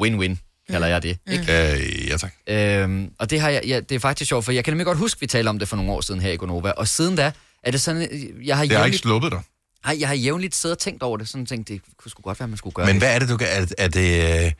Win-win, 0.02 0.36
kalder 0.70 0.86
jeg 0.86 1.02
det. 1.02 1.18
Ikke? 1.32 1.72
Øh, 1.72 2.08
ja, 2.08 2.16
tak. 2.16 2.32
Øhm, 2.46 3.10
og 3.18 3.30
det, 3.30 3.40
har 3.40 3.48
jeg, 3.48 3.62
ja, 3.66 3.80
det 3.80 3.94
er 3.94 3.98
faktisk 3.98 4.28
sjovt, 4.28 4.44
for 4.44 4.52
jeg 4.52 4.64
kan 4.64 4.72
nemlig 4.72 4.86
godt 4.86 4.98
huske, 4.98 5.20
vi 5.20 5.26
talte 5.26 5.48
om 5.48 5.58
det 5.58 5.68
for 5.68 5.76
nogle 5.76 5.92
år 5.92 6.00
siden 6.00 6.20
her 6.20 6.32
i 6.32 6.36
Gonova, 6.36 6.70
og 6.70 6.88
siden 6.88 7.16
da 7.16 7.32
er 7.62 7.70
det 7.70 7.80
sådan, 7.80 8.02
øh, 8.02 8.46
jeg 8.46 8.56
har 8.56 8.64
Det 8.66 8.76
har 8.76 8.84
ikke 8.84 8.98
sluppet 8.98 9.32
dig. 9.32 9.40
nej, 9.84 9.96
jeg 10.00 10.08
har 10.08 10.14
jævnligt 10.14 10.54
siddet 10.56 10.76
og 10.76 10.80
tænkt 10.82 11.02
over 11.02 11.16
det, 11.16 11.28
sådan 11.28 11.46
tænkt, 11.46 11.68
det 11.68 11.80
kunne 11.96 12.10
sgu 12.10 12.22
godt 12.22 12.40
være, 12.40 12.48
man 12.48 12.58
skulle 12.58 12.74
gøre 12.74 12.86
Men 12.86 12.94
det. 12.94 13.02
hvad 13.02 13.14
er 13.14 13.18
det, 13.18 13.28
du 13.28 13.36
kan... 13.36 13.46
Er, 13.50 13.60
det- 13.60 13.74
er 13.78 13.88
det... 13.88 14.44
øh, 14.46 14.52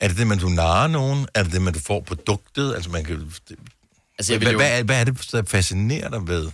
Er 0.00 0.08
det 0.08 0.16
det, 0.16 0.26
man 0.26 0.38
du 0.38 0.48
narer 0.48 0.88
nogen? 0.88 1.26
Er 1.34 1.42
det 1.42 1.52
det, 1.52 1.62
man 1.62 1.72
du 1.74 1.80
får 1.80 2.00
produktet? 2.00 2.74
Altså, 2.74 2.90
man 2.90 3.04
kan... 3.04 3.32
Altså, 4.18 4.32
jeg 4.32 4.40
vil 4.40 4.46
hvad, 4.46 4.52
jo- 4.52 4.58
hvad, 4.58 4.78
er, 4.78 4.82
hvad 4.82 5.00
er 5.00 5.04
det, 5.04 5.28
der 5.32 5.42
fascinerer 5.46 6.10
dig 6.10 6.28
ved? 6.28 6.50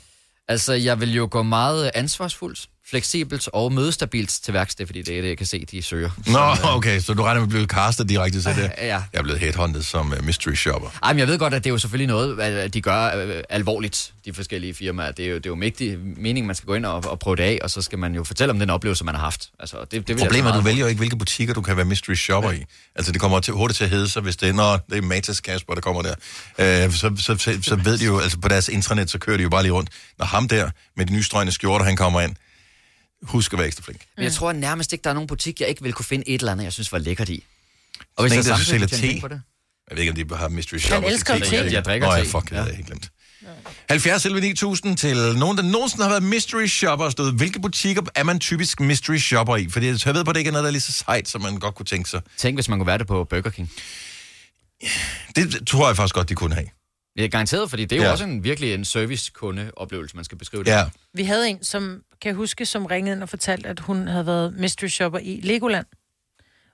Altså, 0.49 0.73
jeg 0.73 1.01
vil 1.01 1.15
jo 1.15 1.29
gå 1.31 1.43
meget 1.43 1.91
ansvarsfuldt, 1.95 2.69
fleksibelt 2.91 3.49
og 3.53 3.73
mødestabilt 3.73 4.31
til 4.31 4.55
værksted, 4.55 4.87
fordi 4.87 5.03
det 5.03 5.19
er 5.19 5.23
det, 5.23 5.29
jeg 5.29 5.39
kan 5.39 5.47
se, 5.47 5.65
de 5.65 5.83
søger. 5.83 6.11
Nå, 6.27 6.69
okay, 6.77 7.01
så 7.01 7.15
du 7.15 7.23
regner 7.23 7.41
med 7.41 7.47
at 7.47 7.51
blive 7.51 7.67
castet 7.67 8.09
direkte 8.09 8.43
til 8.43 8.57
det? 8.57 8.71
Ja. 8.79 8.87
Jeg 8.87 9.03
er 9.13 9.23
blevet 9.23 9.41
headhunted 9.41 9.83
som 9.83 10.13
uh, 10.13 10.25
mystery 10.25 10.55
shopper. 10.55 10.89
Ej, 11.03 11.13
men 11.13 11.21
jeg 11.21 11.29
ved 11.29 11.39
godt, 11.39 11.55
at 11.55 11.65
det 11.65 11.71
er 11.71 11.75
jo 11.75 11.79
selvfølgelig 11.79 12.07
noget, 12.07 12.41
at 12.41 12.75
de 12.75 12.81
gør 12.81 13.17
øh, 13.17 13.43
alvorligt, 13.51 14.13
de 14.25 14.35
forskellige 14.35 14.75
firmaer. 14.75 15.13
Det 15.13 15.25
er 15.25 15.29
jo, 15.29 15.37
det 15.37 15.47
er 15.47 15.51
jo 15.51 15.55
mægtig 15.55 15.99
meningen, 15.99 16.47
man 16.47 16.57
skal 16.57 16.67
gå 16.67 16.75
ind 16.75 16.87
og, 16.87 17.05
og 17.07 17.19
prøve 17.19 17.37
det 17.37 17.43
af, 17.43 17.59
og 17.63 17.71
så 17.71 17.83
skal 17.83 17.99
man 17.99 18.15
jo 18.15 18.25
fortælle 18.25 18.53
om 18.53 18.59
den 18.59 18.71
oplevelse, 18.71 19.05
man 19.05 19.15
har 19.15 19.23
haft. 19.23 19.51
Altså, 19.61 19.77
det, 19.81 19.91
det 19.91 20.09
vil 20.09 20.17
Problemet 20.17 20.49
er, 20.49 20.53
så 20.53 20.59
at 20.59 20.65
du 20.65 20.69
vælger 20.69 20.87
ikke, 20.87 20.99
hvilke 20.99 21.17
butikker 21.17 21.55
du 21.55 21.63
kan 21.63 21.77
være 21.77 21.87
mystery 21.87 22.15
shopper 22.15 22.51
i. 22.51 22.65
Altså, 22.95 23.13
det 23.13 23.21
kommer 23.21 23.41
til, 23.41 23.55
hurtigt 23.55 23.77
til 23.77 23.85
at 23.85 23.91
hedde 23.91 24.09
sig, 24.09 24.23
hvis 24.23 24.37
det 24.37 24.49
er, 24.49 24.53
når 24.53 24.81
det 24.91 24.99
er 24.99 25.03
Matas 25.03 25.41
Kasper, 25.41 25.75
der 25.75 25.81
kommer 25.81 26.03
der. 26.03 26.15
Øh, 26.59 26.93
så, 26.93 27.13
så, 27.17 27.37
så, 27.39 27.59
så, 27.63 27.77
ved 27.77 27.99
de 27.99 28.05
jo, 28.05 28.19
altså 28.19 28.39
på 28.39 28.49
deres 28.49 28.69
intranet, 28.69 29.11
så 29.11 29.19
kører 29.19 29.37
de 29.37 29.43
jo 29.43 29.49
bare 29.49 29.63
lige 29.63 29.73
rundt. 29.73 29.91
Når 30.19 30.27
ham 30.27 30.49
der 30.49 30.71
med 30.97 31.07
de 31.07 31.13
nystrøgne 31.13 31.53
skjorter, 31.53 31.85
han 31.85 31.97
kommer 31.97 32.21
ind, 32.21 32.37
husk 33.25 33.53
at 33.53 33.59
være 33.59 33.67
ekstra 33.67 33.83
flink. 33.83 34.01
Men 34.17 34.25
jeg 34.25 34.33
tror 34.33 34.53
nærmest 34.53 34.93
ikke, 34.93 35.03
der 35.03 35.11
er 35.11 35.15
nogen 35.15 35.27
butik, 35.27 35.61
jeg 35.61 35.69
ikke 35.69 35.83
vil 35.83 35.93
kunne 35.93 36.05
finde 36.05 36.29
et 36.29 36.39
eller 36.41 36.53
andet, 36.53 36.65
jeg 36.65 36.73
synes 36.73 36.93
var 36.93 36.99
lækkert 36.99 37.29
i. 37.29 37.45
Og 38.17 38.29
Sådan 38.29 38.33
en, 38.33 38.37
jeg 38.37 38.45
der 38.45 38.49
samtidig 38.57 38.67
sælger 38.67 38.87
kan 38.87 38.89
tjene 38.99 39.03
te. 39.03 39.09
penge 39.09 39.21
på 39.21 39.29
det. 39.29 39.43
Jeg 39.91 39.97
ved 39.97 40.03
ikke, 40.05 40.23
om 40.23 40.29
de 40.29 40.37
har 40.37 40.49
mystery 40.49 40.79
shopper. 40.79 41.09
elsker 41.11 41.35
til 41.39 41.47
te. 41.47 41.57
Jeg 41.57 41.73
Jeg 41.73 41.85
drikker 41.85 42.07
Nå, 42.07 42.13
te. 42.13 42.19
ja, 42.19 42.25
fuck, 42.25 42.45
det 42.45 42.51
havde 42.51 42.67
jeg 42.69 42.77
helt 42.77 42.87
glemt. 42.87 43.11
70 43.89 44.25
11 44.27 44.41
9000 44.41 44.97
til 44.97 45.17
nogen, 45.39 45.57
der 45.57 45.63
nogensinde 45.63 46.03
har 46.05 46.11
været 46.11 46.23
mystery 46.23 46.67
shopper 46.67 47.05
og 47.07 47.13
stået. 47.13 47.35
Hvilke 47.35 47.61
butikker 47.61 48.03
er 48.15 48.25
man 48.25 48.41
typisk 48.41 48.81
mystery 48.81 49.17
shopper 49.17 49.57
i? 49.57 49.69
Fordi 49.69 49.87
jeg 49.87 50.15
ved 50.15 50.25
på, 50.25 50.31
at 50.31 50.35
det 50.35 50.41
ikke 50.41 50.49
er 50.49 50.53
noget, 50.53 50.63
der 50.63 50.69
er 50.69 50.73
lige 50.73 50.81
så 50.81 50.93
sejt, 50.93 51.29
som 51.29 51.41
man 51.43 51.57
godt 51.57 51.75
kunne 51.75 51.87
tænke 51.87 52.11
sig. 52.11 52.23
Tænk, 52.37 52.57
hvis 52.57 52.69
man 52.69 52.79
kunne 52.79 52.87
være 52.87 52.99
det 52.99 53.07
på 53.07 53.25
Burger 53.25 53.51
King. 53.51 53.71
Det 55.37 55.67
tror 55.67 55.87
jeg 55.89 55.97
faktisk 55.97 56.15
godt, 56.15 56.29
de 56.29 56.35
kunne 56.35 56.55
have. 56.55 56.67
Det 57.17 57.25
er 57.25 57.29
garanteret, 57.29 57.71
fordi 57.71 57.85
det 57.85 57.93
er 57.93 57.97
jo 57.97 58.03
ja. 58.03 58.13
også 58.13 58.25
en, 58.25 58.45
virkelig 58.45 58.75
en 58.75 58.85
servicekundeoplevelse, 58.85 60.17
man 60.17 60.25
skal 60.25 60.39
beskrive 60.39 60.65
det. 60.65 60.71
Ja. 60.71 60.85
Vi 61.15 61.25
havde 61.25 61.49
en, 61.49 61.65
som 61.65 62.01
kan 62.25 62.29
jeg 62.29 62.37
huske, 62.37 62.67
som 62.67 62.87
ringede 62.87 63.15
ind 63.17 63.23
og 63.23 63.29
fortalte, 63.29 63.69
at 63.69 63.81
hun 63.81 64.09
havde 64.09 64.27
været 64.27 64.55
mystery 64.59 64.87
shopper 64.89 65.19
i 65.19 65.41
Legoland. 65.43 65.87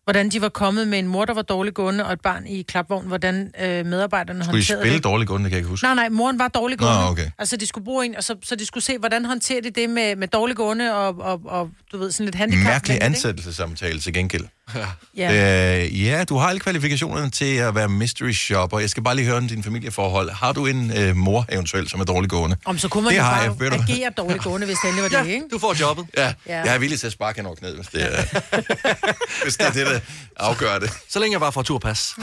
Hvordan 0.04 0.28
de 0.28 0.40
var 0.40 0.48
kommet 0.48 0.88
med 0.88 0.98
en 0.98 1.06
mor, 1.06 1.24
der 1.24 1.34
var 1.34 1.42
dårlig 1.42 1.74
gående, 1.74 2.06
og 2.06 2.12
et 2.12 2.20
barn 2.20 2.46
i 2.46 2.62
klapvogn. 2.62 3.06
Hvordan 3.06 3.52
øh, 3.60 3.86
medarbejderne 3.86 4.44
Skulle 4.44 4.56
håndterede 4.56 4.82
spille 4.82 4.96
det. 4.96 5.04
dårligt 5.04 5.28
gående, 5.28 5.44
det 5.44 5.50
kan 5.50 5.56
jeg 5.56 5.60
ikke 5.60 5.68
huske. 5.70 5.84
Nej, 5.84 5.94
nej, 5.94 6.08
moren 6.08 6.38
var 6.38 6.48
dårlig 6.48 6.80
Nå, 6.80 6.86
gående. 6.86 7.08
okay. 7.10 7.30
Altså, 7.38 7.56
de 7.56 7.66
skulle 7.66 7.84
bruge 7.84 8.06
en, 8.06 8.16
og 8.16 8.24
så, 8.24 8.36
så 8.42 8.56
de 8.56 8.66
skulle 8.66 8.84
se, 8.84 8.98
hvordan 8.98 9.24
håndterer 9.24 9.62
de 9.62 9.70
det 9.70 9.90
med, 9.90 10.16
med 10.16 10.28
dårlig 10.28 10.56
gående 10.56 10.94
og, 10.94 11.18
og, 11.18 11.40
og, 11.44 11.70
du 11.92 11.98
ved, 11.98 12.10
sådan 12.10 12.24
lidt 12.26 12.34
handicap. 12.34 12.64
Mærkelig 12.64 12.98
ansættelsessamtale 13.02 14.00
til 14.00 14.12
gengæld. 14.14 14.44
Ja. 15.16 15.82
Øh, 15.84 16.04
ja, 16.04 16.24
du 16.24 16.36
har 16.36 16.48
alle 16.48 16.60
kvalifikationerne 16.60 17.30
til 17.30 17.54
at 17.56 17.74
være 17.74 17.88
mystery 17.88 18.32
shopper. 18.32 18.78
Jeg 18.78 18.90
skal 18.90 19.02
bare 19.02 19.16
lige 19.16 19.26
høre 19.26 19.36
om 19.36 19.48
din 19.48 19.62
familieforhold. 19.62 20.30
Har 20.30 20.52
du 20.52 20.66
en 20.66 20.92
øh, 20.98 21.16
mor 21.16 21.46
eventuelt, 21.52 21.90
som 21.90 22.00
er 22.00 22.04
dårlig 22.04 22.30
gående? 22.30 22.56
Om 22.64 22.78
så 22.78 22.88
kunne 22.88 23.04
man 23.04 23.12
det 23.12 23.18
jo 23.18 23.22
har 23.22 23.46
bare 23.56 23.64
jeg, 23.72 23.72
agere 23.88 24.10
dårlig 24.16 24.40
gående, 24.40 24.66
hvis 24.66 24.76
det 24.82 24.88
endelig 24.90 25.12
var 25.12 25.22
det, 25.22 25.30
ikke? 25.30 25.44
Du 25.52 25.58
får 25.58 25.80
jobbet. 25.80 26.06
Ja, 26.16 26.22
Ja. 26.22 26.32
ja. 26.46 26.62
jeg 26.64 26.74
er 26.74 26.78
villig 26.78 27.00
til 27.00 27.06
at 27.06 27.12
sparke 27.12 27.36
hende 27.36 27.48
over 27.48 27.56
knæet, 27.56 27.74
hvis 27.76 27.86
det 27.86 28.02
er, 28.04 28.22
hvis 29.44 29.56
det, 29.56 29.66
er 29.66 29.70
det, 29.72 29.86
der 29.86 30.00
afgør 30.36 30.78
det. 30.78 30.90
Så 31.08 31.18
længe 31.18 31.32
jeg 31.34 31.40
bare 31.40 31.52
får 31.52 31.62
turpas. 31.62 32.14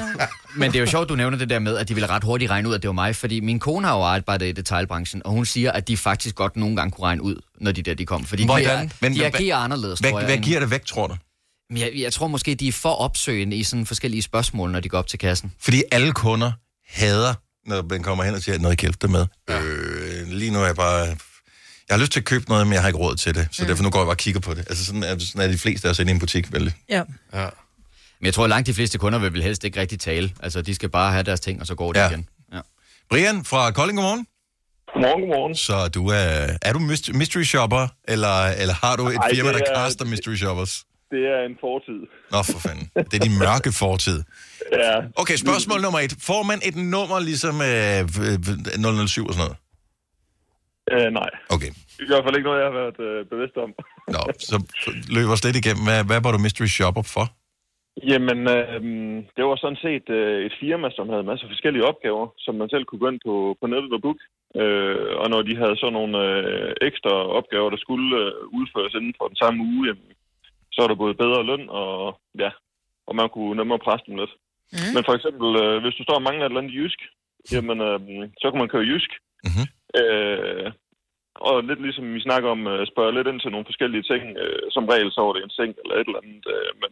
Men 0.55 0.71
det 0.71 0.75
er 0.77 0.79
jo 0.79 0.85
sjovt, 0.89 1.09
du 1.09 1.15
nævner 1.15 1.37
det 1.37 1.49
der 1.49 1.59
med, 1.59 1.77
at 1.77 1.87
de 1.89 1.93
ville 1.93 2.09
ret 2.09 2.23
hurtigt 2.23 2.51
regne 2.51 2.69
ud, 2.69 2.75
at 2.75 2.81
det 2.81 2.87
var 2.87 2.93
mig, 2.93 3.15
fordi 3.15 3.39
min 3.39 3.59
kone 3.59 3.87
har 3.87 3.95
jo 3.95 4.01
arbejdet 4.03 4.45
i 4.47 4.51
detailbranchen, 4.51 5.21
og 5.25 5.31
hun 5.31 5.45
siger, 5.45 5.71
at 5.71 5.87
de 5.87 5.97
faktisk 5.97 6.35
godt 6.35 6.57
nogle 6.57 6.75
gange 6.75 6.91
kunne 6.91 7.05
regne 7.05 7.21
ud, 7.23 7.35
når 7.61 7.71
de 7.71 7.81
der 7.81 7.93
de 7.93 8.05
kom. 8.05 8.25
Fordi 8.25 8.45
Hvordan? 8.45 8.85
de, 8.87 8.93
Men 8.99 9.13
de 9.13 9.17
hvad- 9.19 9.31
agerer 9.35 9.57
anderledes, 9.57 9.99
Hvad, 9.99 10.11
tror 10.11 10.19
jeg. 10.19 10.25
hvad 10.27 10.37
giver 10.37 10.59
det 10.59 10.71
væk, 10.71 10.85
tror 10.85 11.07
du? 11.07 11.15
Men 11.69 11.77
Jeg, 11.77 11.91
jeg 11.95 12.13
tror 12.13 12.27
måske, 12.27 12.55
de 12.55 12.67
er 12.67 12.71
for 12.71 12.89
opsøgende 12.89 13.55
i 13.57 13.63
sådan 13.63 13.85
forskellige 13.85 14.21
spørgsmål, 14.21 14.71
når 14.71 14.79
de 14.79 14.89
går 14.89 14.97
op 14.97 15.07
til 15.07 15.19
kassen. 15.19 15.53
Fordi 15.59 15.83
alle 15.91 16.11
kunder 16.11 16.51
hader, 16.89 17.33
når 17.65 17.81
man 17.89 18.03
kommer 18.03 18.23
hen 18.23 18.35
og 18.35 18.41
siger, 18.41 18.55
at 18.55 18.61
noget 18.61 18.79
hjælpe 18.81 18.97
dig 19.01 19.09
med. 19.11 19.25
Ja. 19.49 19.61
Øh, 19.61 20.27
lige 20.27 20.51
nu 20.51 20.59
er 20.61 20.65
jeg 20.65 20.75
bare... 20.75 20.99
Jeg 21.89 21.95
har 21.95 21.97
lyst 21.97 22.11
til 22.11 22.19
at 22.19 22.25
købe 22.25 22.49
noget, 22.49 22.67
men 22.67 22.73
jeg 22.73 22.81
har 22.81 22.87
ikke 22.89 22.99
råd 22.99 23.15
til 23.15 23.35
det. 23.35 23.47
Så 23.51 23.61
mm. 23.61 23.67
derfor 23.67 23.83
nu 23.83 23.89
går 23.89 23.99
jeg 23.99 24.05
bare 24.05 24.13
og 24.13 24.17
kigger 24.17 24.39
på 24.41 24.53
det. 24.53 24.59
Altså 24.69 24.85
sådan 24.85 25.03
er, 25.03 25.19
sådan 25.19 25.41
er 25.41 25.47
de 25.47 25.57
fleste 25.57 25.89
også 25.89 26.01
inde 26.01 26.11
i 26.11 26.13
en 26.13 26.19
butik, 26.19 26.53
vel? 26.53 26.73
Ja. 26.89 27.03
ja. 27.33 27.49
Men 28.19 28.25
jeg 28.25 28.33
tror, 28.33 28.43
at 28.43 28.49
langt 28.49 28.67
de 28.67 28.73
fleste 28.73 28.97
kunder 28.97 29.19
vil 29.19 29.43
helst 29.43 29.63
ikke 29.63 29.79
rigtig 29.81 29.99
tale. 29.99 30.31
Altså, 30.43 30.61
de 30.61 30.75
skal 30.75 30.89
bare 30.89 31.11
have 31.11 31.23
deres 31.23 31.39
ting, 31.39 31.61
og 31.61 31.67
så 31.67 31.75
går 31.75 31.93
det 31.93 31.99
Ja. 31.99 32.09
igen. 32.09 32.27
Ja. 32.53 32.59
Brian 33.09 33.45
fra 33.45 33.71
Kolding, 33.71 33.97
godmorgen. 33.97 34.27
Godmorgen, 34.93 35.21
godmorgen. 35.21 35.55
Så 35.55 35.87
du 35.87 36.07
er, 36.07 36.57
er 36.61 36.73
du 36.73 36.79
myst- 36.79 37.13
mystery 37.13 37.43
shopper, 37.43 37.87
eller, 38.07 38.43
eller 38.45 38.73
har 38.73 38.95
du 38.95 39.07
et 39.07 39.15
Ej, 39.15 39.29
firma, 39.35 39.49
der 39.53 39.59
er- 39.59 39.75
kaster 39.85 40.05
mystery 40.05 40.35
shoppers? 40.35 40.83
Det 41.11 41.21
er 41.33 41.39
en 41.49 41.57
fortid. 41.65 41.99
Nå, 42.33 42.39
for 42.51 42.59
fanden. 42.65 42.85
Det 43.09 43.15
er 43.19 43.23
din 43.27 43.37
mørke 43.45 43.71
fortid. 43.83 44.19
Ja. 44.83 44.95
Okay, 45.21 45.37
spørgsmål 45.45 45.79
nummer 45.85 45.99
et. 46.05 46.13
Får 46.29 46.41
man 46.51 46.59
et 46.69 46.75
nummer 46.95 47.19
ligesom 47.29 47.55
øh, 47.69 49.07
007 49.07 49.27
og 49.29 49.33
sådan 49.33 49.43
noget? 49.45 49.57
Øh, 50.93 51.09
nej. 51.19 51.29
Okay. 51.55 51.71
I 52.03 52.07
hvert 52.09 52.23
fald 52.23 52.35
ikke 52.37 52.49
noget, 52.49 52.61
jeg 52.61 52.69
har 52.69 52.77
været 52.81 52.99
øh, 53.07 53.19
bevidst 53.31 53.57
om. 53.65 53.69
Nå, 54.15 54.21
så 54.49 54.55
løber 55.15 55.33
os 55.35 55.45
lidt 55.45 55.57
igennem. 55.61 55.83
Hvad, 55.87 55.99
hvad 56.09 56.19
var 56.23 56.31
du 56.31 56.39
mystery 56.45 56.69
shopper 56.77 57.03
for? 57.15 57.25
Jamen, 58.11 58.39
øh, 58.57 58.81
det 59.35 59.43
var 59.49 59.55
sådan 59.55 59.81
set 59.85 60.07
øh, 60.19 60.37
et 60.47 60.55
firma, 60.63 60.87
som 60.97 61.09
havde 61.11 61.27
masser 61.29 61.45
af 61.45 61.51
forskellige 61.53 61.87
opgaver, 61.91 62.25
som 62.45 62.53
man 62.55 62.69
selv 62.69 62.85
kunne 62.85 63.03
gå 63.03 63.09
ind 63.11 63.21
på, 63.27 63.33
på 63.61 63.65
nettet 63.67 63.97
og 63.97 64.01
book. 64.05 64.19
Øh, 64.61 65.11
og 65.21 65.27
når 65.33 65.41
de 65.47 65.53
havde 65.61 65.75
sådan 65.77 65.97
nogle 65.99 66.13
øh, 66.27 66.69
ekstra 66.89 67.13
opgaver, 67.39 67.69
der 67.69 67.79
skulle 67.85 68.09
øh, 68.23 68.31
udføres 68.57 68.93
inden 68.99 69.13
for 69.17 69.25
den 69.31 69.37
samme 69.43 69.59
uge, 69.71 69.83
jamen, 69.87 70.09
så 70.77 70.81
var 70.81 70.87
der 70.87 71.03
både 71.03 71.21
bedre 71.23 71.43
løn, 71.49 71.69
og 71.69 72.19
ja, 72.43 72.51
og 73.07 73.15
man 73.15 73.29
kunne 73.29 73.55
nemmere 73.57 73.85
presse 73.85 74.05
dem 74.07 74.15
lidt. 74.21 74.33
Mm. 74.73 74.91
Men 74.95 75.03
for 75.07 75.13
eksempel, 75.17 75.47
øh, 75.63 75.81
hvis 75.81 75.95
du 75.97 76.03
står 76.03 76.15
og 76.19 76.25
mangler 76.27 76.45
et 76.45 76.49
eller 76.49 76.61
andet 76.61 76.77
jysk, 76.79 76.99
jamen, 77.53 77.77
øh, 77.87 77.99
så 78.41 78.45
kan 78.47 78.59
man 78.59 78.73
køre 78.73 78.89
jysk. 78.91 79.11
Mm-hmm. 79.45 79.67
Øh, 79.99 80.67
og 81.47 81.55
lidt 81.63 81.81
ligesom 81.81 82.13
vi 82.13 82.21
snakker 82.27 82.49
om, 82.55 82.61
øh, 82.73 82.87
spørge 82.87 83.15
lidt 83.15 83.27
ind 83.27 83.39
til 83.41 83.51
nogle 83.51 83.69
forskellige 83.69 84.07
ting. 84.11 84.23
Øh, 84.43 84.65
som 84.75 84.85
regel 84.91 85.11
så 85.11 85.21
var 85.21 85.33
det 85.33 85.43
en 85.43 85.57
seng 85.57 85.71
eller 85.81 85.95
et 85.95 86.07
eller 86.07 86.21
andet, 86.23 86.45
øh, 86.55 86.71
men 86.81 86.91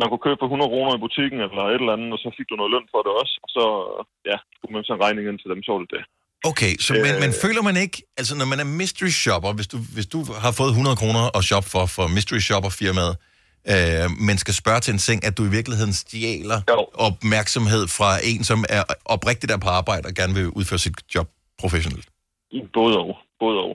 man 0.00 0.08
kunne 0.08 0.24
købe 0.26 0.40
for 0.40 0.48
100 0.48 0.70
kroner 0.72 0.92
i 0.96 1.04
butikken 1.04 1.40
eller 1.40 1.64
et 1.66 1.80
eller 1.80 1.96
andet, 1.96 2.12
og 2.14 2.18
så 2.18 2.28
fik 2.36 2.48
du 2.48 2.56
noget 2.56 2.72
løn 2.74 2.88
for 2.92 3.00
det 3.02 3.12
også. 3.22 3.34
Og 3.44 3.48
så, 3.56 3.64
øh, 3.92 4.02
ja, 4.30 4.38
kunne 4.58 4.74
man 4.76 4.84
så 4.88 4.94
regning 5.04 5.24
ind 5.28 5.38
til 5.40 5.50
dem, 5.52 5.62
så 5.62 5.70
var 5.72 5.80
det 5.84 5.94
det. 5.96 6.04
Okay, 6.50 6.72
så 6.86 6.92
men, 7.06 7.14
men 7.24 7.30
føler 7.44 7.62
man 7.68 7.76
ikke, 7.84 7.96
altså 8.20 8.32
når 8.40 8.46
man 8.52 8.58
er 8.64 8.68
mystery 8.80 9.12
shopper, 9.24 9.50
hvis 9.58 9.68
du, 9.72 9.78
hvis 9.96 10.08
du 10.14 10.18
har 10.44 10.52
fået 10.60 10.70
100 10.70 10.96
kroner 11.02 11.22
at 11.38 11.42
shoppe 11.50 11.68
for, 11.74 11.84
for 11.96 12.04
mystery 12.16 12.40
shopper 12.48 12.70
firmaet, 12.82 13.14
øh, 13.72 14.06
men 14.26 14.34
skal 14.44 14.54
spørge 14.62 14.80
til 14.84 14.92
en 14.96 15.02
seng, 15.06 15.20
at 15.28 15.34
du 15.38 15.42
i 15.50 15.52
virkeligheden 15.58 15.94
stjæler 16.02 16.58
opmærksomhed 17.08 17.84
fra 17.98 18.10
en, 18.30 18.42
som 18.50 18.58
er 18.76 18.82
oprigtigt 19.14 19.50
der 19.52 19.58
på 19.66 19.70
arbejde 19.80 20.04
og 20.10 20.14
gerne 20.20 20.34
vil 20.38 20.46
udføre 20.58 20.80
sit 20.86 20.96
job 21.14 21.28
professionelt? 21.62 22.08
Både 22.78 22.94
og. 23.04 23.10
Både 23.44 23.58
og. 23.66 23.72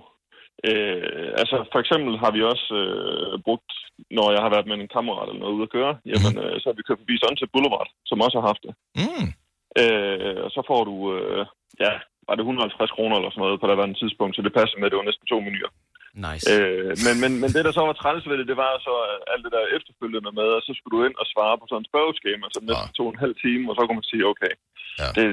Øh, 0.69 1.29
altså, 1.41 1.55
for 1.73 1.79
eksempel 1.83 2.11
har 2.23 2.31
vi 2.35 2.41
også 2.53 2.67
øh, 2.81 3.33
brugt, 3.45 3.71
når 4.17 4.27
jeg 4.35 4.41
har 4.45 4.51
været 4.55 4.67
med 4.67 4.75
en 4.75 4.93
kammerat 4.95 5.27
eller 5.29 5.41
noget 5.43 5.57
ude 5.57 5.67
at 5.67 5.73
køre, 5.77 5.93
jamen, 6.11 6.33
øh, 6.43 6.53
så 6.59 6.65
har 6.69 6.75
vi 6.77 6.87
kørt 6.87 7.01
forbi 7.03 7.15
Sunset 7.17 7.49
Boulevard, 7.53 7.89
som 8.09 8.23
også 8.25 8.35
har 8.39 8.47
haft 8.51 8.63
det. 8.65 8.73
Mm. 9.01 9.27
Øh, 9.81 10.37
og 10.45 10.49
så 10.55 10.61
får 10.69 10.81
du, 10.89 10.95
øh, 11.17 11.45
ja, 11.83 11.93
var 12.31 12.37
det 12.37 12.45
150 12.45 12.95
kroner 12.95 13.15
eller 13.15 13.31
sådan 13.31 13.43
noget 13.45 13.61
på 13.61 13.67
det 13.67 13.83
andet 13.85 13.99
tidspunkt, 14.01 14.33
så 14.33 14.41
det 14.45 14.57
passer 14.59 14.77
med, 14.77 14.87
at 14.87 14.91
det 14.91 15.01
var 15.01 15.09
næsten 15.09 15.27
to 15.31 15.37
menuer. 15.45 15.71
Nice. 16.27 16.43
Øh, 16.53 16.91
men, 17.05 17.15
men, 17.23 17.31
men 17.41 17.49
det, 17.55 17.61
der 17.67 17.73
så 17.75 17.83
var 17.89 17.95
træls 17.97 18.25
ved 18.29 18.37
det, 18.39 18.47
det 18.51 18.57
var 18.65 18.71
så 18.87 18.95
alt 19.33 19.43
det 19.45 19.51
der 19.57 19.75
efterfølgende 19.77 20.31
med, 20.39 20.47
og 20.57 20.61
så 20.65 20.71
skulle 20.77 20.93
du 20.95 21.01
ind 21.07 21.17
og 21.21 21.27
svare 21.33 21.55
på 21.57 21.65
sådan 21.67 21.83
et 21.83 21.91
spørgeskema, 21.91 22.45
som 22.55 22.63
næsten 22.69 22.91
tog 22.97 23.07
en 23.09 23.23
halv 23.23 23.35
time, 23.45 23.63
og 23.69 23.75
så 23.75 23.81
kunne 23.83 23.99
man 24.01 24.11
sige, 24.11 24.23
okay, 24.31 24.53
ja. 25.01 25.09
det, 25.17 25.27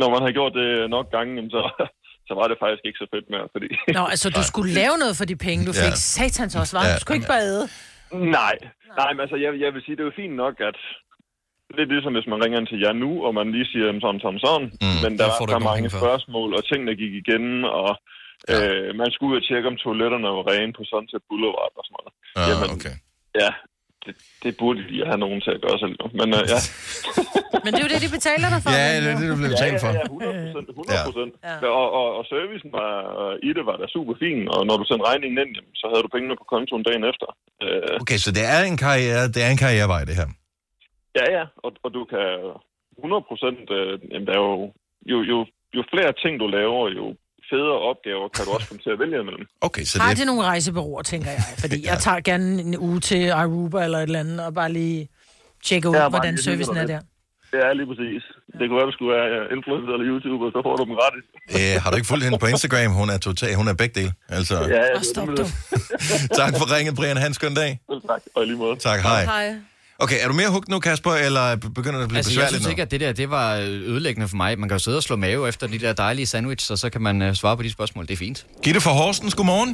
når 0.00 0.08
man 0.14 0.22
har 0.26 0.32
gjort 0.38 0.54
det 0.60 0.70
nok 0.96 1.06
gange, 1.16 1.34
så, 1.54 1.62
så 2.28 2.32
var 2.40 2.46
det 2.50 2.56
faktisk 2.64 2.84
ikke 2.88 3.02
så 3.02 3.08
fedt 3.14 3.26
mere, 3.34 3.46
fordi... 3.54 3.68
Nå, 3.98 4.02
altså, 4.14 4.26
du 4.38 4.42
skulle 4.50 4.70
lave 4.82 4.96
noget 5.02 5.14
for 5.20 5.26
de 5.30 5.36
penge, 5.46 5.62
du 5.70 5.74
fik. 5.84 5.96
Ja. 5.98 6.04
Satans 6.14 6.54
også, 6.60 6.72
var. 6.78 6.84
Ja. 6.86 6.94
Du 6.94 7.00
skulle 7.02 7.18
ikke 7.20 7.32
bare 7.34 7.46
æde. 7.52 7.64
Nej, 8.40 8.56
nej, 9.00 9.10
men 9.14 9.20
altså, 9.24 9.36
jeg, 9.44 9.50
jeg 9.64 9.70
vil 9.74 9.82
sige, 9.84 9.94
det 9.96 10.02
er 10.04 10.10
jo 10.10 10.20
fint 10.22 10.36
nok, 10.44 10.54
at 10.70 10.78
lidt 11.78 11.90
ligesom 11.94 12.12
hvis 12.16 12.30
man 12.32 12.40
ringer 12.42 12.58
ind 12.60 12.68
til 12.70 12.80
jer 12.84 12.94
nu, 13.04 13.10
og 13.26 13.32
man 13.38 13.46
lige 13.54 13.68
siger 13.72 13.84
jamen, 13.86 14.02
sådan, 14.04 14.20
sådan, 14.24 14.42
sådan, 14.46 14.68
mm, 14.84 14.98
men 15.04 15.12
der 15.18 15.26
var 15.30 15.38
så 15.54 15.60
mange 15.70 15.88
spørgsmål, 16.00 16.48
og 16.58 16.62
ting, 16.70 16.80
der 16.88 16.94
gik 17.02 17.14
igen, 17.22 17.44
og 17.78 17.90
ja. 18.48 18.56
øh, 18.60 18.88
man 19.00 19.08
skulle 19.12 19.30
ud 19.32 19.40
og 19.40 19.46
tjekke, 19.48 19.66
om 19.72 19.76
toiletterne 19.84 20.28
var 20.38 20.44
rene 20.52 20.72
på 20.78 20.82
Sunset 20.90 21.22
Boulevard 21.28 21.72
og 21.80 21.84
sådan 21.86 21.96
noget. 21.98 22.12
Ah, 22.40 22.76
okay. 22.76 22.94
Ja, 23.42 23.50
det, 24.04 24.14
det 24.42 24.52
burde 24.60 24.80
de 24.90 24.96
have 25.10 25.20
nogen 25.24 25.40
til 25.44 25.52
at 25.56 25.60
gøre 25.64 25.78
selv 25.82 25.94
men 26.20 26.28
øh, 26.38 26.44
ja. 26.54 26.60
Men 27.64 27.70
det 27.72 27.80
er 27.82 27.86
jo 27.88 27.92
det, 27.94 28.02
de 28.06 28.12
betaler 28.18 28.48
dig 28.54 28.60
for. 28.64 28.70
Ja, 28.78 28.86
det 29.02 29.08
er 29.10 29.16
det, 29.20 29.28
du 29.32 29.36
bliver 29.40 29.54
betalt 29.56 29.78
for. 29.84 29.90
Ja, 29.92 30.00
ja, 30.00 30.04
100 30.04 30.44
procent. 30.46 30.68
100 30.68 31.08
procent. 31.08 31.32
Ja. 31.46 31.54
Og, 31.80 31.86
og, 32.00 32.06
og 32.18 32.22
servicen 32.34 32.68
var, 32.78 32.92
i 33.48 33.50
det 33.56 33.64
var 33.68 33.76
da 33.82 33.86
super 33.96 34.14
fin, 34.22 34.40
og 34.54 34.60
når 34.68 34.76
du 34.80 34.84
sendte 34.88 35.04
regningen 35.10 35.36
ind, 35.42 35.50
jamen, 35.56 35.74
så 35.80 35.86
havde 35.90 36.02
du 36.04 36.10
pengene 36.14 36.34
på 36.40 36.46
kontoen 36.52 36.82
dagen 36.88 37.04
efter. 37.12 37.28
Øh, 37.64 37.94
Okay, 38.04 38.18
så 38.24 38.30
det 38.36 38.44
er 38.54 38.60
en 38.70 38.78
karriere, 38.86 39.22
det 39.34 39.40
er 39.46 39.50
en 39.54 39.60
karrierevej, 39.64 40.02
det 40.08 40.16
her. 40.20 40.28
Ja, 41.18 41.24
ja, 41.36 41.44
og, 41.64 41.70
og 41.84 41.90
du 41.96 42.02
kan 42.12 42.24
100 42.98 43.22
procent, 43.30 43.64
øh, 43.78 43.92
jamen, 44.12 44.26
der 44.28 44.34
er 44.38 44.42
jo, 44.48 44.72
jo, 45.12 45.18
jo, 45.30 45.38
jo 45.76 45.82
flere 45.92 46.12
ting 46.22 46.32
du 46.42 46.46
laver, 46.58 46.82
jo 46.98 47.04
federe 47.50 47.78
opgaver 47.90 48.26
kan 48.34 48.42
du 48.46 48.50
også 48.56 48.68
komme 48.68 48.82
til 48.86 48.90
at 48.94 48.98
vælge 49.02 49.16
imellem. 49.24 49.46
Okay, 49.60 49.84
så 49.84 49.94
Har 50.02 50.14
de 50.14 50.24
nogle 50.24 50.42
rejsebureauer, 50.42 51.02
tænker 51.02 51.30
jeg? 51.30 51.42
Fordi 51.58 51.78
jeg 51.90 51.98
tager 51.98 52.20
gerne 52.30 52.48
en 52.66 52.78
uge 52.78 53.00
til 53.00 53.22
Aruba 53.30 53.84
eller 53.84 53.98
et 53.98 54.02
eller 54.02 54.20
andet, 54.24 54.38
og 54.46 54.54
bare 54.54 54.72
lige 54.72 55.08
tjekke 55.64 55.88
ud, 55.88 55.94
Ja, 55.94 56.02
ja, 56.02 56.08
hvordan 56.08 56.38
servicen 56.38 56.76
er 56.76 56.86
der. 56.86 57.00
Ja, 57.52 57.72
lige 57.72 57.86
præcis. 57.92 58.22
Det 58.58 58.64
kunne 58.68 58.78
være, 58.80 58.86
du 58.90 58.92
skulle 58.98 59.12
være 59.16 59.26
ja, 59.34 59.40
influencer 59.56 59.92
eller 59.94 60.06
YouTuber, 60.10 60.46
så 60.54 60.60
får 60.66 60.74
du 60.76 60.82
dem 60.84 60.94
gratis. 61.00 61.24
Øh, 61.56 61.74
har 61.82 61.88
du 61.90 61.96
ikke 61.96 62.08
fulgt 62.12 62.24
hende 62.26 62.38
på 62.44 62.46
Instagram? 62.54 62.90
Hun 63.00 63.08
er 63.14 63.18
total, 63.18 63.54
hun 63.60 63.68
er 63.72 63.74
begge 63.82 63.94
dele. 64.00 64.12
Altså, 64.28 64.56
Ja, 64.76 64.82
ja, 64.94 65.00
stop 65.12 65.28
du. 65.28 65.44
tak 66.40 66.52
for 66.58 66.66
ringet, 66.74 66.94
Brian. 66.98 67.16
Han 67.16 67.32
skøn 67.38 67.54
dag. 67.54 67.70
Selv 67.90 68.02
tak, 68.10 68.22
og 68.34 68.42
i 68.42 68.46
lige 68.46 68.58
måde. 68.64 68.76
Tak, 68.76 69.00
hej. 69.00 69.24
Hej. 69.24 69.46
Okay, 70.04 70.18
er 70.22 70.28
du 70.28 70.34
mere 70.40 70.50
hugt 70.56 70.68
nu, 70.68 70.78
Kasper, 70.78 71.12
eller 71.26 71.44
begynder 71.78 71.98
det 72.00 72.06
at 72.06 72.08
blive 72.08 72.18
Altså, 72.18 72.32
jeg 72.32 72.36
besværligt 72.36 72.50
synes 72.50 72.66
nu? 72.66 72.70
ikke, 72.74 72.82
at 72.86 72.90
det 72.94 73.00
der, 73.00 73.12
det 73.22 73.28
var 73.38 73.48
øh, 73.56 73.92
ødelæggende 73.92 74.28
for 74.32 74.36
mig. 74.42 74.50
Man 74.58 74.68
kan 74.68 74.74
jo 74.78 74.82
sidde 74.86 74.96
og 75.02 75.02
slå 75.08 75.16
mave 75.16 75.48
efter 75.48 75.64
de 75.74 75.78
der 75.84 75.92
dejlige 75.92 76.26
sandwich, 76.26 76.64
og 76.72 76.78
så 76.82 76.86
kan 76.94 77.02
man 77.08 77.16
uh, 77.22 77.32
svare 77.42 77.56
på 77.56 77.62
de 77.62 77.70
spørgsmål. 77.78 78.02
Det 78.08 78.14
er 78.18 78.22
fint. 78.26 78.38
Gitte 78.64 78.80
fra 78.86 78.92
Horsens, 79.00 79.34
godmorgen. 79.38 79.72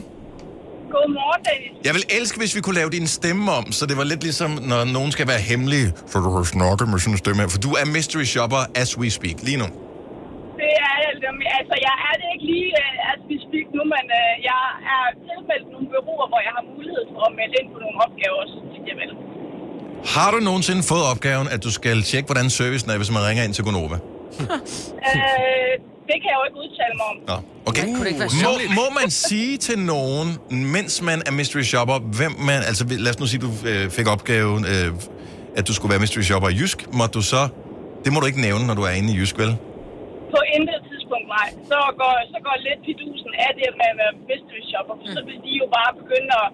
Godmorgen, 0.95 1.41
Dennis. 1.49 1.73
Jeg 1.89 1.95
vil 1.97 2.05
elske, 2.19 2.37
hvis 2.43 2.53
vi 2.57 2.61
kunne 2.61 2.79
lave 2.81 2.91
din 2.99 3.07
stemme 3.19 3.45
om, 3.59 3.65
så 3.79 3.83
det 3.91 3.97
var 4.01 4.05
lidt 4.13 4.23
ligesom, 4.29 4.51
når 4.71 4.81
nogen 4.97 5.11
skal 5.17 5.27
være 5.33 5.43
hemmelig, 5.51 5.83
så 6.11 6.17
du 6.25 6.29
kan 6.37 6.45
snakke 6.57 6.87
med 6.93 6.99
sådan 6.99 7.15
en 7.15 7.19
stemme 7.25 7.39
her. 7.43 7.49
For 7.55 7.61
du 7.67 7.71
er 7.81 7.85
mystery 7.97 8.27
shopper 8.35 8.63
as 8.83 8.91
we 9.01 9.07
speak 9.19 9.37
lige 9.49 9.59
nu. 9.63 9.69
Det 10.61 10.73
er 10.87 10.97
altså, 11.59 11.77
jeg 11.87 11.95
er 12.09 12.15
det 12.21 12.29
ikke 12.35 12.47
lige, 12.53 12.71
uh, 12.83 13.13
as 13.13 13.21
we 13.29 13.37
speak 13.47 13.67
nu, 13.77 13.83
men 13.95 14.05
uh, 14.21 14.33
jeg 14.51 14.63
er 14.95 15.05
tilmeldt 15.29 15.67
nogle 15.73 15.87
bureauer, 15.93 16.27
hvor 16.33 16.41
jeg 16.47 16.53
har 16.59 16.65
mulighed 16.73 17.05
for 17.15 17.23
at 17.29 17.33
melde 17.39 17.55
ind 17.61 17.69
på 17.75 17.79
nogle 17.85 17.97
opgaver, 18.05 18.43
så 18.53 18.57
jeg 18.91 18.97
vil. 19.03 19.13
Har 20.15 20.29
du 20.35 20.39
nogensinde 20.51 20.83
fået 20.93 21.05
opgaven, 21.13 21.47
at 21.55 21.61
du 21.67 21.71
skal 21.79 21.97
tjekke, 22.03 22.27
hvordan 22.27 22.51
servicen 22.51 22.89
er, 22.91 22.97
hvis 22.97 23.13
man 23.17 23.23
ringer 23.29 23.43
ind 23.47 23.55
til 23.55 23.65
Gonova? 23.65 23.97
øh, 25.09 25.73
det 26.09 26.17
kan 26.23 26.29
jeg 26.33 26.39
jo 26.41 26.45
ikke 26.49 26.59
udtale 26.65 26.95
mig 27.01 27.07
om. 27.13 27.17
Nå, 27.31 27.37
okay. 27.71 27.85
Må, 28.47 28.53
må 28.81 28.87
man 29.01 29.09
sige 29.27 29.55
til 29.67 29.79
nogen, 29.95 30.29
mens 30.77 30.93
man 31.09 31.19
er 31.29 31.33
mystery 31.39 31.65
shopper, 31.73 31.97
hvem 32.19 32.33
man... 32.49 32.59
Altså, 32.71 32.83
lad 33.05 33.11
os 33.15 33.21
nu 33.23 33.27
sige, 33.27 33.41
du 33.47 33.51
øh, 33.71 33.85
fik 33.97 34.07
opgaven, 34.15 34.63
øh, 34.73 34.89
at 35.59 35.65
du 35.69 35.73
skulle 35.77 35.91
være 35.95 36.03
mystery 36.05 36.25
shopper 36.31 36.49
i 36.55 36.57
Jysk. 36.61 36.79
Må 36.99 37.05
du 37.17 37.23
så... 37.33 37.43
Det 38.05 38.11
må 38.13 38.19
du 38.23 38.27
ikke 38.31 38.43
nævne, 38.49 38.65
når 38.69 38.77
du 38.81 38.85
er 38.91 38.95
inde 38.99 39.09
i 39.15 39.17
Jysk, 39.21 39.37
vel? 39.43 39.53
På 40.35 40.41
intet 40.57 40.81
tidspunkt, 40.91 41.27
nej. 41.39 41.49
Så 41.71 41.79
går, 42.01 42.15
så 42.33 42.39
går 42.47 42.57
lidt 42.67 42.81
pidusen 42.87 43.33
af 43.47 43.53
det 43.59 43.69
med 43.81 43.87
at 43.93 43.97
være 44.03 44.13
mystery 44.29 44.63
shopper. 44.71 44.95
For 45.01 45.07
så 45.17 45.21
vil 45.29 45.39
de 45.47 45.53
jo 45.63 45.67
bare 45.79 45.91
begynde 46.01 46.33
at 46.45 46.49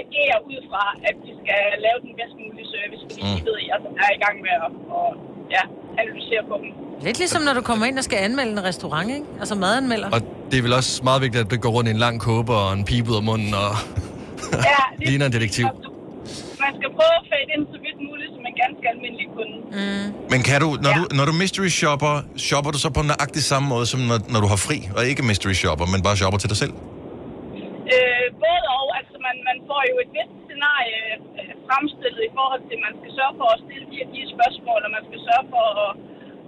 agere 0.00 0.36
ud 0.50 0.58
fra, 0.70 0.84
at 1.08 1.14
de 1.24 1.30
skal 1.40 1.60
lave 1.86 1.98
den 2.04 2.12
bedst 2.20 2.36
mulige 2.42 2.68
service, 2.74 3.00
fordi 3.08 3.22
mm. 3.26 3.34
de 3.36 3.40
ved, 3.48 3.56
at 3.62 3.66
jeg 3.70 3.78
er 4.08 4.12
i 4.18 4.20
gang 4.24 4.36
med 4.46 4.52
at 4.58 4.62
og, 4.98 5.08
ja, 5.56 5.62
analysere 6.02 6.42
på 6.50 6.54
dem. 6.62 6.68
Lidt 7.06 7.18
ligesom 7.22 7.40
når 7.48 7.54
du 7.58 7.62
kommer 7.70 7.84
ind 7.88 7.96
og 8.00 8.04
skal 8.08 8.18
anmelde 8.26 8.52
en 8.58 8.64
restaurant, 8.70 9.08
ikke? 9.16 9.26
Altså 9.42 9.54
madanmelder. 9.64 10.08
Og 10.16 10.20
det 10.50 10.56
er 10.58 10.62
vel 10.66 10.74
også 10.80 10.92
meget 11.08 11.20
vigtigt, 11.24 11.40
at 11.44 11.50
du 11.50 11.56
går 11.64 11.70
rundt 11.76 11.88
i 11.90 11.92
en 11.98 12.02
lang 12.06 12.16
kåbe 12.26 12.52
og 12.60 12.66
en 12.78 12.84
pibe 12.90 13.06
ud 13.10 13.16
af 13.16 13.24
munden 13.30 13.52
og 13.64 13.70
Ja, 14.70 14.82
det, 14.98 15.08
ligner 15.08 15.26
en 15.30 15.32
detektiv. 15.38 15.66
man 16.64 16.72
skal 16.78 16.88
prøve 16.98 17.14
at 17.20 17.24
fade 17.32 17.46
ind 17.54 17.62
så 17.74 17.78
vidt 17.84 17.98
muligt 18.08 18.30
som 18.36 18.42
en 18.50 18.56
ganske 18.64 18.84
almindelig 18.92 19.26
kunde. 19.36 19.56
Mm. 19.78 20.06
Men 20.32 20.40
kan 20.48 20.58
du, 20.64 20.68
når, 20.84 20.92
ja. 20.94 20.98
du, 20.98 21.02
når 21.18 21.24
du 21.28 21.32
mystery 21.42 21.70
shopper, 21.80 22.12
shopper 22.48 22.70
du 22.74 22.78
så 22.84 22.90
på 22.98 23.02
nøjagtig 23.12 23.42
samme 23.52 23.66
måde, 23.74 23.86
som 23.92 24.00
når, 24.10 24.18
når 24.32 24.40
du 24.44 24.48
har 24.54 24.60
fri, 24.68 24.78
og 24.96 25.00
ikke 25.10 25.22
mystery 25.30 25.54
shopper, 25.62 25.86
men 25.92 25.98
bare 26.06 26.16
shopper 26.22 26.38
til 26.42 26.48
dig 26.52 26.58
selv? 26.62 26.74
Øh, 27.94 28.26
både 28.44 28.60
og, 28.76 28.86
altså 28.98 29.13
man, 29.26 29.36
man 29.50 29.58
får 29.68 29.82
jo 29.90 29.94
et 30.04 30.10
vist 30.16 30.34
scenarie 30.46 31.00
øh, 31.40 31.52
fremstillet 31.66 32.22
i 32.28 32.32
forhold 32.38 32.62
til, 32.68 32.76
at 32.78 32.84
man 32.86 32.94
skal 33.00 33.12
sørge 33.18 33.34
for 33.40 33.48
at 33.54 33.60
stille 33.64 33.86
de 33.92 33.98
de 34.14 34.20
spørgsmål, 34.34 34.80
og 34.86 34.90
man 34.96 35.04
skal 35.08 35.20
sørge 35.28 35.46
for 35.54 35.66
at, 35.84 35.92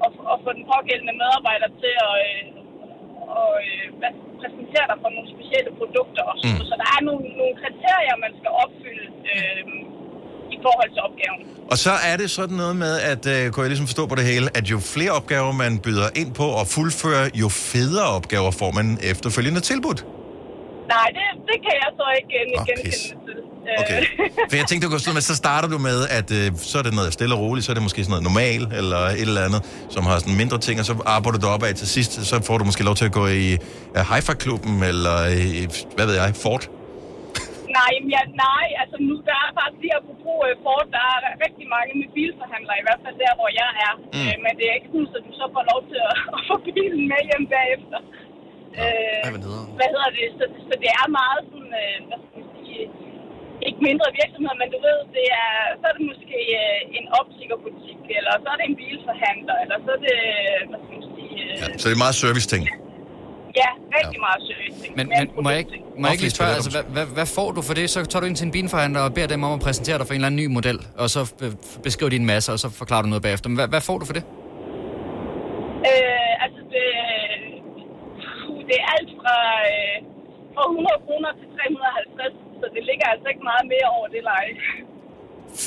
at, 0.05 0.12
at 0.33 0.37
få 0.45 0.51
den 0.59 0.64
pågældende 0.72 1.14
medarbejder 1.22 1.68
til 1.83 1.95
at 2.09 2.14
øh, 2.27 2.45
og, 3.41 3.51
øh, 3.66 3.85
hvad, 4.01 4.12
præsentere 4.41 4.87
dig 4.91 4.99
for 5.03 5.11
nogle 5.14 5.29
specielle 5.37 5.70
produkter. 5.81 6.22
Og 6.31 6.35
mm. 6.45 6.59
Så 6.70 6.74
der 6.83 6.89
er 6.97 7.01
nogle, 7.09 7.24
nogle 7.41 7.55
kriterier, 7.62 8.14
man 8.27 8.33
skal 8.41 8.51
opfylde 8.62 9.07
øh, 9.33 9.62
i 10.55 10.59
forhold 10.64 10.91
til 10.95 11.01
opgaven. 11.09 11.41
Og 11.72 11.77
så 11.87 11.93
er 12.11 12.16
det 12.22 12.29
sådan 12.39 12.57
noget 12.62 12.77
med, 12.85 12.95
at 13.12 13.22
øh, 13.35 13.43
kunne 13.51 13.62
jeg 13.64 13.70
ligesom 13.72 13.89
forstå 13.93 14.05
på 14.12 14.16
det 14.20 14.24
hele, 14.33 14.47
at 14.59 14.64
jo 14.72 14.79
flere 14.95 15.12
opgaver 15.18 15.53
man 15.64 15.72
byder 15.87 16.09
ind 16.20 16.31
på 16.41 16.47
og 16.61 16.64
fuldfører, 16.77 17.24
jo 17.43 17.49
federe 17.49 18.09
opgaver 18.18 18.51
får 18.61 18.70
man 18.79 18.87
efterfølgende 19.12 19.61
tilbudt. 19.70 20.01
Nej, 20.95 21.09
det, 21.16 21.24
det 21.49 21.57
kan 21.64 21.74
jeg 21.82 21.91
så 22.01 22.07
ikke 22.18 22.34
øh, 22.41 22.47
genkende 22.66 22.82
til. 22.91 23.16
Øh, 23.30 23.47
Okay. 23.82 24.01
For 24.51 24.57
jeg 24.61 24.66
tænkte, 24.68 24.82
du 24.87 24.91
kunne 24.93 25.05
stå 25.07 25.12
med, 25.18 25.24
så 25.32 25.37
starter 25.45 25.68
du 25.74 25.78
med, 25.89 25.99
at 26.18 26.28
øh, 26.39 26.47
så 26.70 26.74
er 26.80 26.84
det 26.87 26.95
noget 26.99 27.11
stille 27.18 27.32
og 27.37 27.41
roligt, 27.45 27.62
så 27.64 27.70
er 27.72 27.76
det 27.78 27.84
måske 27.89 28.01
sådan 28.05 28.14
noget 28.16 28.26
normal, 28.30 28.62
eller 28.80 29.01
et 29.22 29.28
eller 29.30 29.45
andet, 29.49 29.61
som 29.95 30.03
har 30.09 30.16
sådan 30.22 30.39
mindre 30.43 30.59
ting, 30.66 30.76
og 30.82 30.87
så 30.91 30.95
arbejder 31.16 31.39
du 31.45 31.49
opad 31.55 31.72
til 31.82 31.89
sidst, 31.97 32.12
så 32.30 32.34
får 32.49 32.57
du 32.61 32.64
måske 32.70 32.82
lov 32.89 32.97
til 33.01 33.07
at 33.11 33.14
gå 33.20 33.24
i 33.45 33.47
uh, 33.97 34.03
Hi-Fi-klubben, 34.11 34.74
eller 34.91 35.16
i, 35.61 35.64
hvad 35.97 36.07
ved 36.09 36.16
jeg, 36.20 36.28
Ford. 36.45 36.64
Nej, 37.78 37.93
men 38.03 38.09
ja, 38.16 38.22
nej, 38.47 38.66
altså 38.82 38.97
nu 39.09 39.14
der 39.28 39.39
er 39.47 39.51
faktisk 39.59 39.80
lige 39.84 39.95
apropos 40.01 40.41
uh, 40.51 40.55
Ford, 40.64 40.87
der 40.97 41.05
er 41.14 41.20
rigtig 41.47 41.66
mange 41.76 41.93
mobilforhandlere, 42.03 42.76
i 42.82 42.84
hvert 42.87 43.01
fald 43.05 43.16
der, 43.24 43.32
hvor 43.39 43.51
jeg 43.61 43.70
er. 43.87 43.95
Mm. 44.16 44.26
Uh, 44.28 44.37
men 44.45 44.53
det 44.59 44.64
er 44.70 44.74
ikke 44.78 44.91
sådan, 44.95 45.16
at 45.18 45.22
du 45.28 45.32
så 45.41 45.47
får 45.55 45.64
lov 45.72 45.80
til 45.91 45.99
at, 46.11 46.14
at 46.37 46.41
få 46.49 46.55
bilen 46.66 47.05
med 47.12 47.20
hjem 47.28 47.45
bagefter. 47.57 47.99
Uh, 48.83 49.18
hvad 49.79 49.89
hedder 49.95 50.11
det? 50.18 50.27
Så, 50.39 50.45
så 50.68 50.74
det 50.83 50.91
er 51.01 51.07
meget 51.20 51.41
sådan, 51.51 51.72
uh, 51.83 51.99
hvad 52.09 52.18
skal 52.24 52.35
man 52.41 52.47
sige, 52.57 52.83
ikke 53.68 53.81
mindre 53.89 54.07
virksomheder, 54.20 54.57
men 54.62 54.68
du 54.74 54.79
ved, 54.87 54.99
det 55.16 55.27
er, 55.45 55.53
så 55.81 55.85
er 55.91 55.95
det 55.99 56.05
måske 56.12 56.39
uh, 56.62 56.99
en 56.99 57.07
optikkerbutik, 57.20 58.01
eller 58.18 58.33
så 58.43 58.49
er 58.53 58.57
det 58.61 58.66
en 58.72 58.77
bilforhandler, 58.83 59.57
eller 59.62 59.77
så 59.85 59.91
er 59.97 60.01
det, 60.09 60.18
hvad 60.70 60.79
skal 60.85 60.93
man 60.99 61.05
sige, 61.16 61.35
uh, 61.51 61.61
Ja, 61.61 61.66
så 61.81 61.85
det 61.89 61.95
er 61.99 62.03
meget 62.07 62.16
service-ting. 62.24 62.62
ja, 63.62 63.70
rigtig 63.99 64.18
meget 64.27 64.41
service. 64.51 64.77
Men, 64.99 65.05
men 65.16 65.24
må 65.45 65.49
jeg 65.55 65.61
ikke, 65.64 65.77
må 66.01 66.03
jeg 66.07 66.12
ikke 66.14 66.24
lige 66.27 66.37
spørge, 66.39 66.55
altså, 66.59 66.70
hvad, 66.77 66.85
hvad, 66.97 67.07
hvad 67.16 67.29
får 67.37 67.49
du 67.57 67.61
for 67.68 67.74
det? 67.79 67.87
Så 67.95 67.99
tager 68.11 68.20
du 68.22 68.27
ind 68.31 68.37
til 68.41 68.47
en 68.51 68.55
bilforhandler 68.59 69.01
og 69.07 69.11
beder 69.16 69.29
dem 69.35 69.41
om 69.49 69.53
at 69.59 69.61
præsentere 69.66 69.97
dig 69.99 70.07
for 70.07 70.14
en 70.14 70.20
eller 70.20 70.31
anden 70.31 70.41
ny 70.43 70.47
model, 70.59 70.79
og 71.03 71.07
så 71.14 71.20
øh, 71.45 71.51
beskriver 71.87 72.11
de 72.14 72.16
en 72.24 72.29
masse, 72.35 72.49
og 72.55 72.59
så 72.64 72.68
forklarer 72.81 73.03
du 73.05 73.09
noget 73.14 73.22
bagefter. 73.29 73.47
Men 73.51 73.57
hvad, 73.61 73.68
hvad 73.74 73.83
får 73.89 73.99
du 74.01 74.05
for 74.11 74.16
det? 74.18 74.24
Øh, 75.91 76.26
det 78.68 78.76
er 78.82 78.86
alt 78.96 79.10
fra, 79.20 79.36
øh, 79.72 79.96
fra 80.54 80.62
100 80.70 81.04
kroner 81.06 81.30
til 81.38 81.46
350, 81.56 82.34
så 82.60 82.66
det 82.74 82.82
ligger 82.90 83.06
altså 83.12 83.26
ikke 83.32 83.44
meget 83.52 83.66
mere 83.74 83.88
over 83.96 84.06
det 84.14 84.22
leje. 84.30 84.54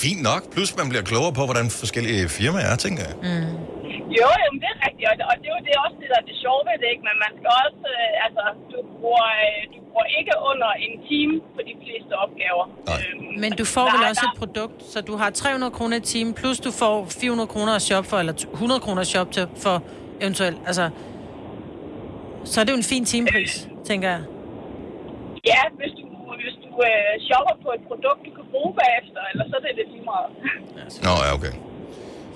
Fint 0.04 0.22
nok. 0.30 0.42
Plus 0.54 0.70
man 0.80 0.88
bliver 0.92 1.06
klogere 1.12 1.34
på, 1.40 1.44
hvordan 1.50 1.68
forskellige 1.82 2.24
firmaer 2.38 2.68
er, 2.74 2.78
tænker 2.86 3.04
jeg. 3.10 3.16
Mm. 3.28 3.52
Jo, 4.18 4.28
jo, 4.42 4.48
men 4.54 4.60
det 4.64 4.70
er 4.76 4.80
rigtigt, 4.88 5.08
og 5.12 5.16
det, 5.20 5.24
og 5.32 5.36
det 5.42 5.48
er 5.50 5.54
jo 5.58 5.62
det 5.68 5.72
er 5.78 5.82
også 5.88 5.98
det, 6.02 6.08
der 6.14 6.20
er 6.24 6.26
det 6.30 6.36
sjove 6.44 6.62
ved 6.68 6.76
det, 6.82 6.88
ikke? 6.94 7.04
Men 7.10 7.16
man 7.26 7.32
skal 7.38 7.50
også, 7.66 7.84
øh, 7.98 8.26
altså, 8.26 8.44
du 8.72 8.78
bruger, 9.00 9.28
øh, 9.46 9.60
du 9.74 9.78
bruger 9.90 10.08
ikke 10.20 10.34
under 10.52 10.70
en 10.86 10.94
time 11.10 11.34
på 11.56 11.60
de 11.70 11.74
fleste 11.84 12.12
opgaver. 12.24 12.66
Øhm, 12.92 13.40
Men 13.44 13.52
du 13.60 13.66
får 13.76 13.86
der 13.88 13.94
vel 13.96 14.04
også 14.12 14.26
et 14.32 14.38
produkt, 14.44 14.78
så 14.94 14.98
du 15.10 15.14
har 15.22 15.30
300 15.30 15.72
kroner 15.78 15.96
i 16.02 16.04
timen, 16.14 16.32
plus 16.42 16.58
du 16.68 16.72
får 16.82 16.96
400 17.22 17.48
kroner 17.54 17.74
at 17.80 17.84
shop 17.90 18.06
for, 18.12 18.18
eller 18.24 18.36
100 18.54 18.80
kroner 18.86 19.02
at 19.06 19.10
shop 19.14 19.28
til 19.36 19.46
for 19.64 19.76
eventuelt, 20.24 20.60
altså... 20.70 20.86
Så 22.46 22.60
er 22.60 22.64
det 22.64 22.72
jo 22.72 22.78
en 22.78 22.84
fin 22.84 23.06
timepris, 23.06 23.68
tænker 23.88 24.10
jeg. 24.10 24.22
Ja, 25.52 25.62
hvis 25.80 25.92
du, 26.00 26.04
hvis 26.42 26.56
du 26.64 26.70
øh, 26.90 27.12
shopper 27.28 27.56
på 27.66 27.70
et 27.78 27.84
produkt, 27.90 28.20
du 28.28 28.32
kan 28.38 28.46
bruge 28.54 28.72
bagefter, 28.82 29.22
eller 29.32 29.44
så 29.50 29.54
er 29.60 29.64
det 29.68 29.72
lidt 29.80 29.90
lige 29.96 30.06
meget. 30.12 30.30
Nå, 31.08 31.14
ja, 31.26 31.34
okay. 31.38 31.54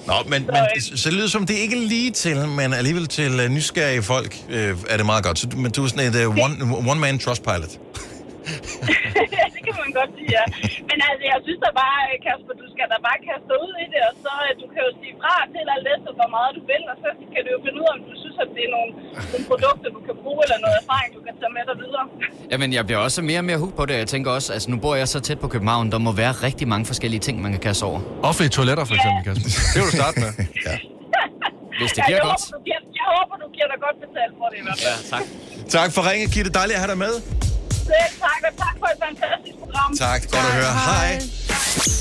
Nå, 0.08 0.14
men, 0.32 0.41
men 0.56 0.82
så 0.82 1.10
det 1.10 1.18
lyder 1.18 1.28
som, 1.28 1.45
det 1.45 1.56
er 1.58 1.62
ikke 1.62 1.80
lige 1.80 2.12
til, 2.12 2.38
men 2.60 2.74
alligevel 2.74 3.08
til 3.08 3.32
uh, 3.45 3.51
nysgerrige 3.51 4.01
folk 4.04 4.32
øh, 4.49 4.78
er 4.89 4.97
det 4.97 5.06
meget 5.06 5.24
godt. 5.26 5.39
Så, 5.39 5.47
du- 5.47 5.58
men 5.58 5.72
du 5.72 5.84
er 5.84 5.88
sådan 5.88 6.06
et 6.14 6.26
uh, 6.26 6.38
one, 6.45 6.56
one-man 6.91 7.20
trustpilot. 7.20 7.80
det 9.56 9.62
kan 9.68 9.76
man 9.84 9.89
godt 10.00 10.12
sige, 10.18 10.30
ja. 10.38 10.44
Men 10.89 10.98
altså, 11.10 11.24
jeg 11.32 11.38
synes 11.46 11.60
da 11.66 11.70
bare, 11.84 11.98
Kasper, 12.26 12.54
du 12.62 12.66
skal 12.74 12.86
da 12.94 12.98
bare 13.08 13.20
kaste 13.28 13.46
dig 13.52 13.58
ud 13.68 13.74
i 13.86 13.88
det, 13.94 14.02
og 14.10 14.14
så 14.24 14.32
øh, 14.46 14.52
du 14.62 14.66
kan 14.74 14.82
jo 14.88 14.91
sige 15.02 15.14
fra 15.22 15.34
til 15.54 15.66
alt 15.76 15.86
det, 15.88 15.98
hvor 16.20 16.30
meget 16.38 16.52
du 16.58 16.62
vil, 16.72 16.84
og 16.94 16.98
så 17.04 17.10
kan 17.34 17.39
du 17.46 17.50
jo 17.56 17.60
finde 17.66 17.78
ud 17.82 17.88
af, 17.89 17.94
om 17.98 18.02
du 18.10 18.14
synes, 18.24 18.38
at 18.44 18.50
det 18.56 18.64
er 18.68 18.72
nogle, 18.78 18.91
nogle 19.32 19.46
produkter, 19.52 19.88
du 19.98 20.02
kan 20.08 20.16
bruge, 20.24 20.39
eller 20.46 20.58
noget 20.66 20.76
erfaring, 20.84 21.10
du 21.18 21.22
kan 21.28 21.34
tage 21.41 21.52
med 21.58 21.64
dig 21.70 21.76
videre. 21.84 22.06
Jamen, 22.52 22.70
jeg 22.78 22.84
bliver 22.88 23.02
også 23.08 23.20
mere 23.30 23.39
og 23.44 23.48
mere 23.50 23.60
hooked 23.62 23.76
på 23.82 23.84
det. 23.89 23.96
Jeg 24.04 24.10
tænker 24.14 24.30
også, 24.38 24.48
altså 24.56 24.68
nu 24.74 24.78
bor 24.84 24.94
jeg 25.02 25.08
så 25.16 25.20
tæt 25.28 25.39
på 25.46 25.50
København, 25.56 25.86
der 25.94 26.00
må 26.08 26.12
være 26.24 26.34
rigtig 26.48 26.66
mange 26.74 26.86
forskellige 26.91 27.22
ting, 27.28 27.36
man 27.46 27.52
kan 27.56 27.62
kaste 27.68 27.84
over. 27.89 28.00
Offentlige 28.30 28.54
toiletter, 28.58 28.84
for 28.89 28.96
eksempel, 29.00 29.22
Kasper. 29.28 29.50
Det 29.74 29.78
vil 29.82 29.88
du 29.91 29.96
starte 30.02 30.18
med. 30.24 30.32
ja. 30.68 30.76
Hvis 31.82 31.91
det 31.98 32.02
Ja, 32.02 32.06
giver 32.08 32.18
jeg 32.20 32.26
godt. 32.30 32.41
Håber, 32.44 32.58
du 32.58 32.64
giver, 32.68 32.80
jeg 33.00 33.06
håber, 33.16 33.36
du 33.44 33.48
giver 33.56 33.68
dig 33.74 33.80
godt 33.86 33.98
betalt 34.06 34.34
for 34.39 34.48
det 34.52 34.58
i 34.62 34.64
hvert 34.68 34.80
fald. 34.84 34.98
Ja, 35.12 35.18
tak. 35.18 35.26
Tak 35.78 35.89
for 35.96 36.02
ringe, 36.10 36.26
Gitte. 36.36 36.50
Dejligt 36.60 36.76
at 36.78 36.82
have 36.84 36.91
dig 36.96 37.00
med. 37.06 37.14
Selv 37.86 38.14
tak, 38.20 38.42
og 38.50 38.58
tak 38.58 38.76
for 38.80 38.86
et 38.94 39.00
fantastisk 39.06 39.56
program. 39.60 39.98
Tak, 39.98 40.22
godt 40.22 40.46
at 40.46 40.54
høre. 40.54 40.74
Hej. 40.74 41.22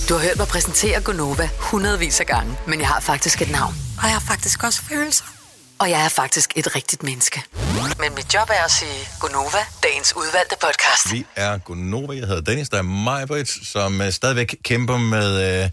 Du 0.08 0.14
har 0.14 0.22
hørt 0.26 0.36
mig 0.38 0.48
præsentere 0.48 1.00
Gonova 1.00 1.48
hundredvis 1.58 2.20
af 2.20 2.26
gange, 2.26 2.56
men 2.66 2.80
jeg 2.80 2.88
har 2.88 3.00
faktisk 3.00 3.42
et 3.42 3.50
navn. 3.50 3.74
Og 3.98 4.04
jeg 4.04 4.12
har 4.12 4.24
faktisk 4.32 4.64
også 4.64 4.82
følelser. 4.82 5.24
Og 5.78 5.90
jeg 5.90 6.04
er 6.04 6.08
faktisk 6.08 6.52
et 6.56 6.76
rigtigt 6.76 7.02
menneske. 7.02 7.42
Men 8.00 8.14
mit 8.14 8.34
job 8.34 8.48
er 8.50 8.64
at 8.64 8.70
sige 8.70 9.08
Gonova, 9.20 9.62
dagens 9.82 10.16
udvalgte 10.16 10.56
podcast. 10.60 11.12
Vi 11.12 11.26
er 11.36 11.58
Gunova. 11.58 12.12
Jeg 12.14 12.26
hedder 12.26 12.40
Dennis. 12.42 12.68
Der 12.68 12.78
er 12.78 12.82
Majbrit, 12.82 13.48
som 13.48 14.00
uh, 14.00 14.08
stadigvæk 14.10 14.56
kæmper 14.64 14.96
med 14.96 15.62
uh, 15.64 15.70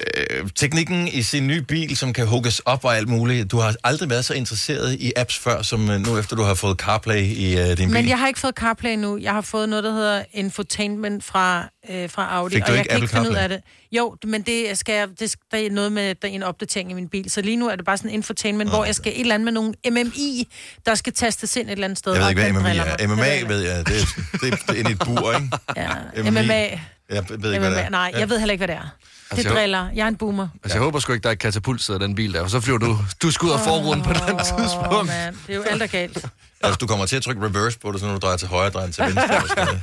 uh, 0.00 0.48
teknikken 0.54 1.08
i 1.08 1.22
sin 1.22 1.46
nye 1.46 1.62
bil, 1.62 1.96
som 1.96 2.12
kan 2.12 2.26
hugges 2.26 2.58
op 2.58 2.84
og 2.84 2.96
alt 2.96 3.08
muligt. 3.08 3.50
Du 3.50 3.58
har 3.58 3.74
aldrig 3.84 4.10
været 4.10 4.24
så 4.24 4.34
interesseret 4.34 4.94
i 4.94 5.12
apps 5.16 5.38
før, 5.38 5.62
som 5.62 5.88
uh, 5.88 5.94
nu 5.94 6.18
efter 6.18 6.36
du 6.36 6.42
har 6.42 6.54
fået 6.54 6.78
CarPlay 6.78 7.22
i 7.22 7.60
uh, 7.60 7.66
din 7.66 7.76
bil. 7.76 7.90
Men 7.90 8.08
jeg 8.08 8.18
har 8.18 8.28
ikke 8.28 8.40
fået 8.40 8.54
CarPlay 8.54 8.94
nu. 8.94 9.18
Jeg 9.18 9.32
har 9.32 9.40
fået 9.40 9.68
noget, 9.68 9.84
der 9.84 9.92
hedder 9.92 10.24
infotainment 10.32 11.24
fra, 11.24 11.68
øh, 11.90 12.10
fra 12.10 12.28
Audi. 12.30 12.54
Fik 12.54 12.62
du 12.62 12.66
og 12.66 12.76
jeg 12.76 12.78
ikke 12.78 12.88
kan 12.88 12.96
ikke 12.96 13.04
Apple 13.04 13.08
finde 13.08 13.30
ud 13.30 13.34
CarPlay? 13.34 13.42
af 13.42 13.48
det. 13.48 13.60
Jo, 13.92 14.16
men 14.24 14.42
det 14.42 14.78
skal 14.78 14.94
jeg, 14.94 15.08
det, 15.20 15.34
der 15.50 15.58
er 15.58 15.70
noget 15.70 15.92
med 15.92 16.14
der 16.14 16.28
er 16.28 16.32
en 16.32 16.42
opdatering 16.42 16.90
i 16.90 16.94
min 16.94 17.08
bil. 17.08 17.30
Så 17.30 17.40
lige 17.40 17.56
nu 17.56 17.68
er 17.68 17.76
det 17.76 17.84
bare 17.84 17.96
sådan 17.96 18.10
infotainment, 18.10 18.70
hvor 18.70 18.84
jeg 18.84 18.94
skal 18.94 19.12
et 19.12 19.20
eller 19.20 19.34
andet 19.34 19.44
med 19.44 19.52
nogle 19.52 19.74
MMI, 19.90 20.48
der 20.86 20.94
skal 20.94 21.12
tastes 21.12 21.56
ind 21.56 21.68
et 21.68 21.72
eller 21.72 21.84
andet 21.84 21.98
sted. 21.98 22.12
Jeg 22.12 22.22
ved 22.22 22.28
ikke, 22.28 22.42
hvad 22.42 22.52
MMA 22.52 22.68
driller 22.68 22.84
er. 22.84 23.06
MMA, 23.06 23.54
ved 23.54 23.60
jeg, 23.60 23.86
det 23.86 24.00
er, 24.00 24.06
det 24.40 24.52
er, 24.52 24.56
det 24.56 24.68
er 24.68 24.74
inde 24.74 24.90
i 24.90 24.92
et 24.92 24.98
bur, 24.98 25.32
ikke? 25.32 25.48
Ja, 25.76 26.30
MMA. 26.30 26.78
Jeg 27.10 27.24
ved 27.28 27.52
ikke, 27.52 27.58
hvad 27.58 27.70
det 27.70 27.84
er. 27.84 27.88
Nej, 27.88 28.12
jeg 28.18 28.30
ved 28.30 28.38
heller 28.38 28.52
ikke, 28.52 28.66
hvad 28.66 28.76
det 28.76 28.82
er. 28.82 28.96
Det 29.30 29.38
Altså, 29.38 29.48
jeg- 29.48 29.56
driller. 29.56 29.88
Jeg 29.94 30.04
er 30.04 30.08
en 30.08 30.16
boomer. 30.16 30.48
Altså, 30.64 30.78
jeg 30.78 30.82
håber 30.84 30.98
sgu 30.98 31.12
ikke, 31.12 31.22
der 31.22 31.28
er 31.28 31.32
et 31.32 31.38
katapult 31.38 31.82
sidder 31.82 32.00
i 32.00 32.02
den 32.02 32.14
bil 32.14 32.34
der, 32.34 32.40
og 32.40 32.50
så 32.50 32.60
flyver 32.60 32.78
du, 32.78 32.98
du 33.22 33.30
skal 33.30 33.46
ud 33.46 33.52
af 33.52 33.60
forruden 33.60 34.02
på 34.02 34.12
den 34.12 34.38
tidspunkt. 34.38 34.92
Åh, 34.94 35.06
man. 35.06 35.34
Det 35.46 35.52
er 35.52 35.56
jo 35.56 35.62
alt 35.62 35.82
er 35.82 35.86
galt. 35.86 36.26
Altså, 36.62 36.76
du 36.78 36.86
kommer 36.86 37.06
til 37.06 37.16
at 37.16 37.22
trykke 37.22 37.42
reverse 37.46 37.78
på 37.78 37.92
det, 37.92 38.00
så 38.00 38.06
når 38.06 38.12
du 38.12 38.18
drejer 38.18 38.36
til 38.36 38.48
højre, 38.48 38.70
drejer 38.70 38.90
til 38.90 39.04
venstre. 39.04 39.28
noget. 39.56 39.80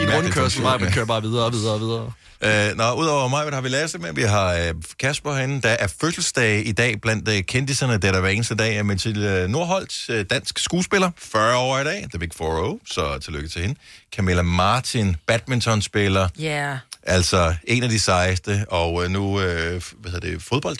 I 0.00 0.02
en 0.02 0.14
rundkørsel, 0.14 0.62
mig, 0.62 0.80
man 0.80 0.92
kører 0.92 1.04
bare 1.06 1.22
videre 1.22 1.44
og 1.44 1.52
videre 1.52 1.74
og 1.74 1.80
videre. 1.80 2.12
Øh, 2.44 2.76
nå, 2.76 2.92
udover 2.92 3.28
mig, 3.28 3.52
har 3.54 3.60
vi 3.60 3.68
Lasse 3.68 3.98
med, 3.98 4.12
vi 4.12 4.22
har 4.22 4.52
øh, 4.54 4.74
Kasper 5.00 5.34
herinde, 5.34 5.62
der 5.62 5.68
er 5.68 5.86
fødselsdag 6.00 6.66
i 6.66 6.72
dag 6.72 7.00
blandt 7.00 7.28
øh, 7.28 7.42
kendiserne, 7.42 7.92
det 7.92 8.04
er 8.04 8.12
der 8.12 8.20
hver 8.20 8.28
eneste 8.30 8.54
dag, 8.54 8.76
er 8.76 8.82
Mathilde 8.82 9.48
Nordholt, 9.48 9.92
øh, 10.08 10.24
dansk 10.30 10.58
skuespiller, 10.58 11.10
40 11.18 11.56
år 11.56 11.78
i 11.78 11.84
dag, 11.84 12.06
The 12.10 12.18
Big 12.18 12.30
4 12.38 12.78
så 12.86 13.18
tillykke 13.18 13.48
til 13.48 13.62
hende. 13.62 13.74
Camilla 14.16 14.42
Martin, 14.42 15.16
badmintonspiller, 15.26 16.28
Ja. 16.38 16.44
Yeah. 16.44 16.76
Altså 17.02 17.54
en 17.64 17.82
af 17.82 17.88
de 17.88 17.98
sejeste, 17.98 18.64
og 18.68 19.04
øh, 19.04 19.10
nu, 19.10 19.40
øh, 19.40 19.82
hvad 19.96 20.10
hedder 20.10 20.30
det, 20.30 20.42
fodbold, 20.42 20.78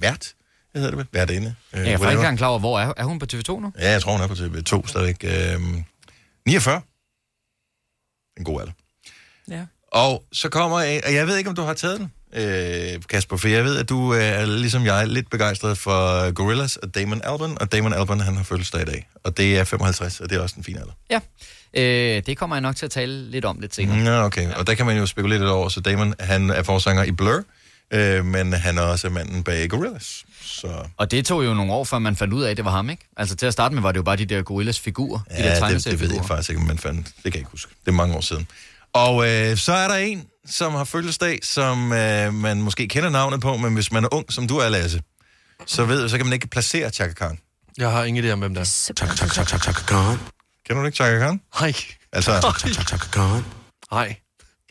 vært, 0.00 0.34
hedder 0.74 0.90
det? 0.90 1.06
Værtinde. 1.12 1.54
Øh, 1.72 1.80
Jeg 1.80 1.92
er 1.92 1.98
ikke 1.98 2.12
engang 2.12 2.38
klar 2.38 2.48
over, 2.48 2.58
hvor 2.58 2.80
er, 2.80 2.92
er 2.96 3.04
hun 3.04 3.18
på 3.18 3.26
TV2 3.32 3.60
nu? 3.60 3.72
Ja, 3.78 3.90
jeg 3.90 4.02
tror, 4.02 4.12
hun 4.12 4.20
er 4.20 4.26
på 4.26 4.34
TV2 4.34 4.86
stadigvæk. 4.88 5.24
Øh, 5.24 5.60
49. 6.46 6.80
En 8.38 8.44
god 8.44 8.60
alder. 8.60 8.72
Ja. 9.50 9.66
Og 9.92 10.24
så 10.32 10.48
kommer 10.48 10.80
jeg, 10.80 11.02
og 11.06 11.14
jeg 11.14 11.26
ved 11.26 11.36
ikke, 11.36 11.50
om 11.50 11.56
du 11.56 11.62
har 11.62 11.74
taget 11.74 11.98
den, 12.00 12.12
øh, 12.32 13.02
Kasper, 13.08 13.36
for 13.36 13.48
jeg 13.48 13.64
ved, 13.64 13.78
at 13.78 13.88
du 13.88 14.14
øh, 14.14 14.22
er 14.22 14.46
ligesom 14.46 14.84
jeg 14.84 15.08
lidt 15.08 15.30
begejstret 15.30 15.78
for 15.78 16.30
Gorillaz 16.32 16.76
og 16.76 16.94
Damon 16.94 17.20
Albarn, 17.24 17.56
og 17.60 17.72
Damon 17.72 17.92
Albarn, 17.92 18.20
han 18.20 18.36
har 18.36 18.42
fødselsdag 18.44 18.82
i 18.82 18.84
dag, 18.84 19.08
og 19.24 19.36
det 19.36 19.58
er 19.58 19.64
55, 19.64 20.20
og 20.20 20.30
det 20.30 20.36
er 20.38 20.40
også 20.42 20.54
en 20.58 20.64
fin 20.64 20.76
alder. 20.76 20.92
Ja. 21.10 21.20
Øh, 21.74 22.22
det 22.26 22.36
kommer 22.36 22.56
jeg 22.56 22.60
nok 22.60 22.76
til 22.76 22.86
at 22.86 22.90
tale 22.90 23.30
lidt 23.30 23.44
om 23.44 23.58
lidt 23.60 23.74
senere. 23.74 24.04
Nå, 24.04 24.24
okay, 24.24 24.54
og 24.54 24.66
der 24.66 24.74
kan 24.74 24.86
man 24.86 24.96
jo 24.96 25.06
spekulere 25.06 25.38
lidt 25.38 25.50
over, 25.50 25.68
så 25.68 25.80
Damon, 25.80 26.14
han 26.20 26.50
er 26.50 26.62
forsanger 26.62 27.04
i 27.04 27.12
Blur, 27.12 27.42
øh, 27.90 28.24
men 28.24 28.52
han 28.52 28.78
er 28.78 28.82
også 28.82 29.08
manden 29.08 29.42
bag 29.44 29.68
Gorillaz. 29.68 30.06
Så... 30.42 30.68
Og 30.96 31.10
det 31.10 31.26
tog 31.26 31.44
jo 31.44 31.54
nogle 31.54 31.72
år, 31.72 31.84
før 31.84 31.98
man 31.98 32.16
fandt 32.16 32.34
ud 32.34 32.42
af, 32.42 32.50
at 32.50 32.56
det 32.56 32.64
var 32.64 32.70
ham, 32.70 32.90
ikke? 32.90 33.08
Altså 33.16 33.36
til 33.36 33.46
at 33.46 33.52
starte 33.52 33.74
med 33.74 33.82
var 33.82 33.92
det 33.92 33.96
jo 33.98 34.02
bare 34.02 34.16
de 34.16 34.26
der 34.26 34.42
gorillas 34.42 34.80
figurer. 34.80 35.18
de 35.30 35.42
der 35.42 35.66
Ja, 35.66 35.74
det, 35.74 35.84
det 35.84 36.00
ved 36.00 36.14
jeg 36.14 36.24
faktisk 36.24 36.50
ikke, 36.50 36.62
man 36.62 36.78
fandt. 36.78 37.06
Det 37.06 37.14
kan 37.22 37.32
jeg 37.32 37.38
ikke 37.38 37.50
huske. 37.50 37.72
Det 37.84 37.90
er 37.90 37.96
mange 37.96 38.16
år 38.16 38.20
siden. 38.20 38.46
Og 38.92 39.28
øh, 39.28 39.56
så 39.56 39.72
er 39.72 39.88
der 39.88 39.94
en, 39.94 40.24
som 40.46 40.72
har 40.74 40.84
fødselsdag, 40.84 41.38
som 41.42 41.92
øh, 41.92 42.34
man 42.34 42.62
måske 42.62 42.88
kender 42.88 43.10
navnet 43.10 43.40
på, 43.40 43.56
men 43.56 43.74
hvis 43.74 43.92
man 43.92 44.04
er 44.04 44.14
ung, 44.14 44.32
som 44.32 44.48
du 44.48 44.56
er, 44.56 44.68
Lasse, 44.68 45.00
så 45.66 45.84
ved 45.84 46.08
så 46.08 46.16
kan 46.16 46.26
man 46.26 46.32
ikke 46.32 46.46
placere 46.48 46.90
Chaka 46.90 47.12
Khan. 47.12 47.38
Jeg 47.78 47.90
har 47.90 48.04
ingen 48.04 48.24
idé 48.24 48.30
om, 48.30 48.38
hvem 48.38 48.54
der 48.54 48.60
er. 48.60 48.64
Chaka, 48.64 49.14
Chaka, 49.14 49.34
Chaka, 49.34 49.58
Chaka 49.58 49.80
Khan. 49.86 50.18
Kender 50.66 50.82
du 50.82 50.86
ikke 50.86 50.96
Chaka 50.96 51.18
Khan? 51.18 51.40
Nej. 51.60 51.74
Altså, 52.12 52.32
Chaka, 52.40 52.82
Chaka 52.82 53.06
Khan. 53.12 53.44
Nej. 53.92 54.16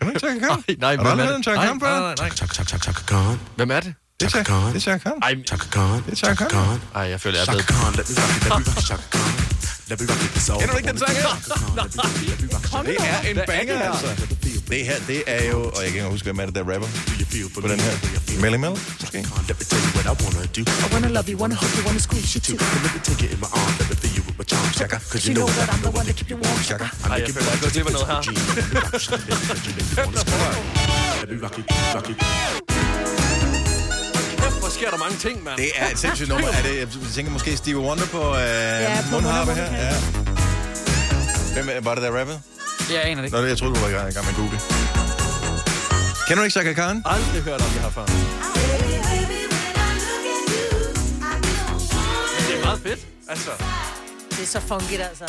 Kender 0.02 0.06
du 0.06 0.10
ikke 0.10 0.20
Chaka 0.20 0.40
Khan? 0.48 0.64
Nej, 0.68 0.96
nej, 0.96 1.04
hvem 1.06 1.20
er 1.20 1.26
det? 1.36 1.44
Chaka 1.44 1.62
Khan 1.66 1.80
før? 1.80 1.90
nej, 1.90 2.00
nej, 2.00 2.16
nej. 2.20 2.30
Chaka, 2.30 2.54
Chaka, 2.54 2.78
Chaka 2.78 3.02
Khan. 3.08 3.40
Hvem 3.56 3.72
er 3.72 3.80
det? 3.80 3.94
Det 4.20 4.26
er 4.26 4.30
Chaka 4.30 4.44
Khan. 4.44 4.68
Det 4.68 4.76
er 4.76 4.80
Chaka 4.80 4.98
Khan. 5.10 5.18
Ej, 5.24 5.44
Chaka 5.48 5.68
Khan. 5.76 6.04
Det 6.06 6.12
er 6.12 6.16
Chaka 6.16 6.46
Khan. 6.50 6.82
Ej, 6.96 7.02
jeg 7.02 7.22
føler, 7.22 7.38
jeg 7.40 7.42
er 7.42 7.46
Chaka 7.46 7.74
blevet... 7.74 7.82
Khan, 7.82 7.94
let 7.98 8.10
me 8.10 8.16
rock 8.22 8.32
it, 8.36 8.44
let 8.44 8.52
me 8.52 8.56
rock 8.56 8.78
it, 8.78 8.84
Chaka 8.90 9.08
Khan. 9.12 9.32
Kender 10.60 10.74
du 10.74 10.78
ikke 10.78 10.90
den 10.90 10.98
sang 10.98 11.10
her? 11.10 11.30
Det 12.86 12.98
er 13.00 13.20
en 13.30 13.40
banger, 13.48 13.80
altså. 13.92 14.08
Det 14.70 14.86
her, 14.86 14.96
det 15.08 15.24
er 15.28 15.44
jo... 15.52 15.60
Og 15.64 15.82
jeg 15.84 15.92
kan 15.92 15.96
ikke 15.96 16.10
huske, 16.10 16.26
hvem 16.26 16.40
er 16.40 16.46
det, 16.46 16.56
der 16.56 16.62
rapper 16.74 16.88
på 17.62 17.68
den 17.68 17.80
her. 17.80 17.94
Melly 18.42 18.58
Mel, 18.58 18.72
måske? 19.02 19.20
I 19.20 19.24
wanna 20.94 21.08
love 21.08 21.28
you, 21.32 21.40
wanna 21.42 21.56
hug 21.56 21.70
you, 21.78 21.84
wanna 21.88 22.00
squeeze 22.00 22.30
you 22.36 22.42
too. 22.48 22.58
Let 22.84 22.94
me 22.96 23.00
take 23.10 23.26
it 23.26 23.32
in 23.32 23.40
my 23.40 23.50
arm, 23.60 23.72
let 23.80 23.90
me 23.90 23.96
feel 23.96 24.14
you 24.18 24.24
with 24.28 24.38
my 24.40 24.46
charm. 24.52 24.66
Cause 25.12 25.24
you 25.30 25.34
know 25.38 25.48
that 25.58 25.68
I'm 25.74 25.82
the 25.88 25.92
one 26.00 26.06
that 26.08 26.16
keep 26.20 26.30
you 26.32 26.38
warm, 26.44 26.60
Chaka. 26.70 26.88
Ej, 27.10 27.16
jeg 27.28 27.34
føler, 27.36 27.52
jeg 27.52 27.60
går 27.62 27.70
glip 27.76 27.86
af 27.86 27.92
noget 27.94 28.08
her. 28.08 28.22
Let 31.22 31.30
me. 31.32 32.16
Hvor 34.60 34.70
sker 34.70 34.90
der 34.90 34.98
mange 34.98 35.18
ting, 35.18 35.44
mand? 35.44 35.58
Det 35.58 35.70
er 35.76 35.90
et 35.92 36.00
sindssygt 36.00 36.30
nummer. 36.30 36.48
Er 36.48 36.62
det, 36.62 36.80
jeg 36.80 36.88
tænker 37.16 37.32
måske 37.32 37.58
Stevie 37.58 37.80
Wonder 37.80 38.06
på, 38.06 38.36
øh, 38.36 38.42
ja, 38.42 39.04
på 39.10 39.16
mundharpe 39.16 39.54
her. 39.54 39.76
Ja. 39.76 39.96
Hvem 41.54 41.86
var 41.86 41.96
det, 41.96 42.04
der 42.04 42.20
rappede? 42.20 42.40
Jeg 42.94 43.06
aner 43.06 43.22
det 43.22 43.26
ikke. 43.28 43.38
Nå, 43.38 43.44
jeg 43.46 43.58
troede, 43.58 43.76
du 43.76 43.80
var 43.80 43.90
i 43.90 43.92
gang 43.92 44.10
i 44.10 44.14
gang 44.14 44.26
med 44.26 44.34
google. 44.36 44.60
Kender 46.28 46.42
du 46.42 46.46
ikke 46.46 46.52
Chaka 46.54 46.74
Khan? 46.74 47.02
Aldrig 47.06 47.42
hørt 47.44 47.62
om 47.62 47.68
det 47.74 47.82
her 47.82 47.90
før. 47.90 48.06
Det 52.48 52.56
er 52.56 52.64
meget 52.66 52.80
fedt. 52.84 53.00
Altså, 53.30 53.50
Det 54.32 54.42
er 54.42 54.46
så 54.46 54.60
funky, 54.60 55.00
altså. 55.00 55.26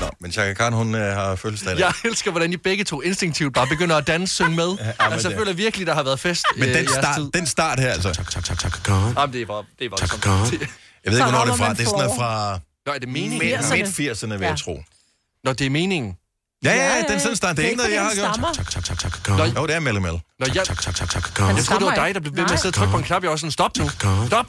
Nå, 0.00 0.08
men 0.20 0.32
Chaka 0.32 0.54
Khan, 0.54 0.72
hun 0.72 0.94
øh, 0.94 1.00
har 1.16 1.36
fødselsdag 1.36 1.72
i 1.72 1.76
dag. 1.76 1.84
jeg 1.86 1.92
elsker, 2.10 2.30
hvordan 2.30 2.52
I 2.52 2.56
begge 2.56 2.84
to 2.84 3.00
instinktivt 3.02 3.54
bare 3.54 3.66
begynder 3.66 3.96
at 3.96 4.06
danse, 4.06 4.34
synge 4.34 4.56
med. 4.56 4.68
men 4.68 4.78
altså, 4.98 5.28
det- 5.28 5.34
jeg 5.34 5.38
føler 5.40 5.52
virkelig, 5.52 5.86
der 5.86 5.94
har 5.94 6.02
været 6.02 6.20
fest 6.20 6.44
Men 6.56 6.68
øh, 6.68 6.74
den 6.74 6.88
start, 6.88 7.16
tid. 7.16 7.30
den 7.34 7.46
start 7.46 7.80
her, 7.80 7.92
altså. 7.92 8.08
Jamen, 8.08 9.32
det 9.32 9.42
er 9.42 9.46
bare, 9.46 9.64
det 9.78 9.84
er 9.84 9.88
voldsomt. 9.90 10.24
Jeg 10.24 10.32
ved 10.50 10.52
ikke, 10.52 11.16
Så 11.16 11.22
hvornår 11.22 11.28
det 11.30 11.34
er 11.34 11.38
rammer 11.38 11.56
fra. 11.56 11.66
man 11.68 11.76
Det 11.76 11.82
er 11.82 11.86
sådan 11.86 11.98
noget 12.04 12.18
fra 12.18 12.58
Nå, 12.86 12.92
er 12.92 12.98
det 12.98 13.08
meningen? 13.08 13.38
midt- 13.38 13.58
80'erne. 13.60 13.76
midt-80'erne, 13.76 14.28
vil 14.32 14.40
Ja. 14.40 14.48
jeg 14.48 14.58
tro. 14.58 14.82
Nå, 15.44 15.52
det 15.52 15.66
er 15.66 15.70
meningen. 15.70 16.16
Ja, 16.64 16.72
ja, 16.74 16.96
Ja, 16.96 17.02
den 17.12 17.20
sådan 17.20 17.36
start. 17.36 17.56
Det 17.56 17.62
er 17.62 17.66
ja. 17.66 17.70
ikke 17.70 17.76
noget, 17.82 17.94
jeg 17.94 18.02
har 18.02 18.10
Det 18.10 18.18
er 18.18 18.22
gjort. 18.22 18.36
ikke, 18.36 18.44
han 18.44 19.56
Jo, 19.56 19.66
det 19.66 19.74
er 19.74 19.80
Melle 19.80 20.00
Mel. 20.00 20.12
Nå, 20.12 20.20
jeg, 20.38 20.46
Han 20.46 21.56
jeg 21.56 21.64
troede, 21.64 21.84
det 21.84 21.86
var 21.86 21.94
dig, 22.04 22.14
der 22.14 22.20
blev 22.20 22.36
ved 22.36 22.42
med 22.42 22.52
at 22.52 22.60
sidde 22.60 22.70
og 22.70 22.74
trykke 22.74 22.90
på 22.90 22.98
en 22.98 23.04
knap. 23.04 23.22
Jeg 23.22 23.30
var 23.30 23.36
sådan, 23.36 23.50
stop 23.50 23.76
nu. 23.78 23.88
Stop. 23.88 24.46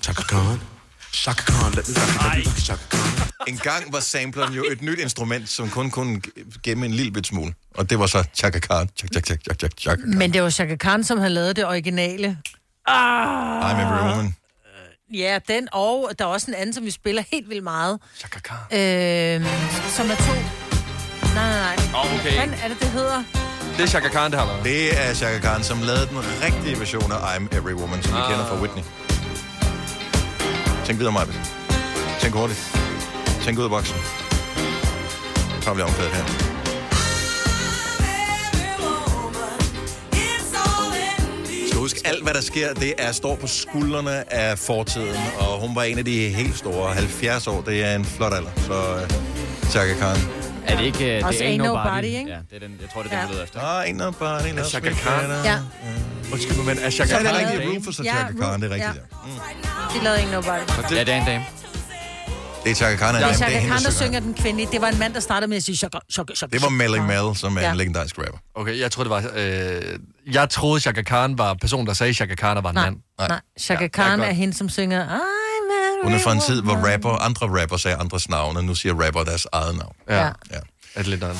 It, 2.37 2.61
Chaka 2.63 2.83
Khan. 2.89 3.01
En 3.47 3.57
gang 3.57 3.93
var 3.93 3.99
sampleren 3.99 4.53
jo 4.53 4.65
et 4.71 4.81
nyt 4.81 4.99
instrument, 4.99 5.49
som 5.49 5.69
kun 5.69 5.91
kunne 5.91 6.21
gemme 6.63 6.85
en 6.85 6.91
lille 6.93 7.11
bit 7.11 7.27
smule. 7.27 7.53
Og 7.75 7.89
det 7.89 7.99
var 7.99 8.07
så 8.07 8.23
Chaka 8.35 8.59
Khan. 8.59 8.89
Chak, 8.99 9.25
chak, 9.25 9.39
chak, 9.45 9.59
chak, 9.59 9.71
chak. 9.79 9.99
Men 10.05 10.33
det 10.33 10.43
var 10.43 10.49
Chaka 10.49 10.75
Khan, 10.75 11.03
som 11.03 11.17
havde 11.17 11.33
lavet 11.33 11.55
det 11.55 11.65
originale. 11.65 12.37
Ah, 12.87 13.71
I'm 13.71 13.81
every 13.81 14.09
woman. 14.09 14.35
ja, 15.13 15.39
den, 15.47 15.67
og 15.71 16.11
der 16.19 16.25
er 16.25 16.29
også 16.29 16.47
en 16.47 16.53
anden, 16.55 16.73
som 16.73 16.85
vi 16.85 16.91
spiller 16.91 17.23
helt 17.31 17.49
vildt 17.49 17.63
meget. 17.63 17.99
Chaka 18.17 18.39
Khan. 18.39 18.57
Øh, 19.41 19.47
som 19.95 20.11
er 20.11 20.15
to. 20.15 20.68
Nej, 21.39 21.49
nej, 21.49 21.75
nej. 21.75 21.75
Åh, 22.03 22.13
okay. 22.19 22.33
Hvad 22.47 22.57
er 22.63 22.67
det, 22.67 22.79
det 22.79 22.87
hedder? 22.87 23.23
Det 23.77 23.83
er 23.83 23.87
Chaka 23.87 24.07
Khan, 24.07 24.31
det 24.31 24.39
har 24.39 24.45
været. 24.47 24.63
Det 24.63 25.07
er 25.07 25.13
Chaka 25.13 25.39
Khan, 25.39 25.63
som 25.63 25.81
lavede 25.81 26.07
den 26.07 26.17
rigtige 26.45 26.79
version 26.79 27.11
af 27.11 27.15
I'm 27.35 27.57
Every 27.57 27.73
Woman, 27.73 28.03
som 28.03 28.13
vi 28.13 28.19
Ah. 28.19 28.29
kender 28.29 28.45
fra 28.45 28.55
Whitney. 28.61 28.83
Tænk 30.85 30.99
videre, 30.99 31.13
Majbet. 31.13 31.35
Tænk 32.21 32.33
hurtigt. 32.35 32.59
Tænk 33.43 33.59
ud 33.59 33.63
af 33.63 33.69
boksen. 33.69 33.97
Så 35.61 35.67
har 35.69 35.73
vi 35.73 35.81
omkvædet 35.81 36.11
her. 36.11 36.23
skal 41.67 41.79
huske, 41.79 42.01
alt 42.05 42.23
hvad 42.23 42.33
der 42.33 42.41
sker, 42.41 42.73
det 42.73 42.93
er 42.97 43.11
står 43.11 43.35
på 43.35 43.47
skuldrene 43.47 44.33
af 44.33 44.59
fortiden, 44.59 45.15
og 45.39 45.59
hun 45.67 45.75
var 45.75 45.83
en 45.83 45.97
af 45.97 46.05
de 46.05 46.29
helt 46.29 46.57
store. 46.57 46.93
70 46.93 47.47
år, 47.47 47.61
det 47.61 47.83
er 47.85 47.95
en 47.95 48.05
flot 48.05 48.33
alder. 48.33 48.49
Så 48.57 48.95
uh, 49.63 49.69
Chaka 49.71 49.93
Khan. 49.93 50.17
Er 50.71 50.77
det 50.77 50.85
ikke... 50.85 51.19
Uh, 51.21 51.27
Også 51.27 51.39
det 51.43 51.45
Ain't 51.53 51.57
Nobody, 51.57 52.03
ikke? 52.03 52.29
Ja, 52.31 52.37
det 52.49 52.55
er 52.55 52.59
den, 52.67 52.77
jeg 52.81 52.89
tror, 52.93 53.03
det 53.03 53.11
er 53.11 53.15
den, 53.15 53.19
Ja. 53.19 53.19
jeg 53.25 53.29
leder 53.31 53.43
efter. 53.43 53.59
Ah, 53.59 53.85
ain't 53.89 53.97
nobody 54.03 54.49
loves 54.55 54.69
Chaka 54.69 54.89
me 54.89 54.95
Khan? 54.95 55.29
Ja, 55.43 55.57
Undskyld, 56.33 56.57
men 56.57 56.77
er 56.77 56.81
Ja, 56.83 56.89
Chaka 56.89 57.17
det 57.19 57.25
er 57.27 57.31
Khan... 57.31 57.47
rigtigt. 57.59 57.77
Rufus 57.77 57.99
og 57.99 58.05
Ja, 58.05 58.11
Chaka 58.11 58.33
Khan, 58.41 58.61
det 58.61 58.71
er 58.71 58.75
rigtigt. 58.75 58.95
ja. 58.95 59.01
Ja. 59.93 59.99
de 59.99 60.03
lavede 60.03 60.19
ikke 60.19 60.31
Nobody. 60.31 60.91
Ja, 60.91 60.99
det 61.03 61.09
er 61.13 61.17
en 61.21 61.25
dame. 61.25 61.45
Det 62.63 62.71
er 62.71 62.75
Chaka 62.75 62.95
Khan, 62.95 63.15
Det 63.15 63.23
er 63.23 63.27
det 63.27 63.37
Chaka 63.37 63.57
er 63.57 63.67
Khan, 63.67 63.83
der 63.83 63.91
synger 63.91 64.19
den 64.19 64.33
kvindelige. 64.33 64.69
Det 64.71 64.81
var 64.81 64.87
en 64.87 64.99
mand, 64.99 65.13
der 65.13 65.19
startede 65.19 65.49
med 65.49 65.57
at 65.57 65.63
sige 65.63 65.75
Chaka, 65.77 65.97
Chaka, 66.11 66.33
Chaka. 66.35 66.51
Det 66.53 66.61
var 66.61 66.69
Melling 66.69 67.05
Mel, 67.07 67.35
som 67.35 67.57
er 67.57 67.61
Ja. 67.61 67.71
en 67.71 67.77
legendarisk 67.77 68.17
rapper. 68.17 68.37
Okay, 68.55 68.79
jeg 68.79 68.91
troede, 68.91 69.09
det 69.09 69.23
var... 69.23 69.31
Øh, 69.35 69.99
jeg 70.33 70.49
troede, 70.49 70.79
Chaka 70.81 71.01
Khan 71.01 71.37
var 71.37 71.53
personen, 71.53 71.87
der 71.87 71.93
sagde, 71.93 72.13
Chaka 72.13 72.35
Khan 72.35 72.63
var 72.63 72.69
en 72.69 72.75
Nej, 72.75 72.85
mand. 72.89 72.97
nej. 73.29 73.39
Chaka 73.59 73.83
Ja, 73.83 73.87
Khan 73.87 74.05
ja, 74.19 74.23
er 74.25 74.27
godt. 74.27 74.35
hende, 74.37 74.53
som 74.53 74.69
synger 74.69 75.01
every 75.03 75.48
Hun 76.03 76.13
er 76.13 76.19
fra 76.19 76.31
en 76.31 76.41
tid, 76.41 76.61
hvor 76.61 76.91
rapper, 76.93 77.09
andre 77.09 77.61
rapper 77.61 77.77
sagde 77.77 77.97
andres 77.97 78.29
navne. 78.29 78.61
Nu 78.61 78.75
siger 78.75 79.05
rapper 79.05 79.23
deres 79.23 79.47
eget 79.51 79.77
navn. 79.77 79.95
Ja. 80.09 80.15
Ja. 80.15 80.25
Ja. 80.25 80.59
Er 80.95 81.01
det 81.01 81.07
lidt 81.07 81.23
andet? 81.23 81.37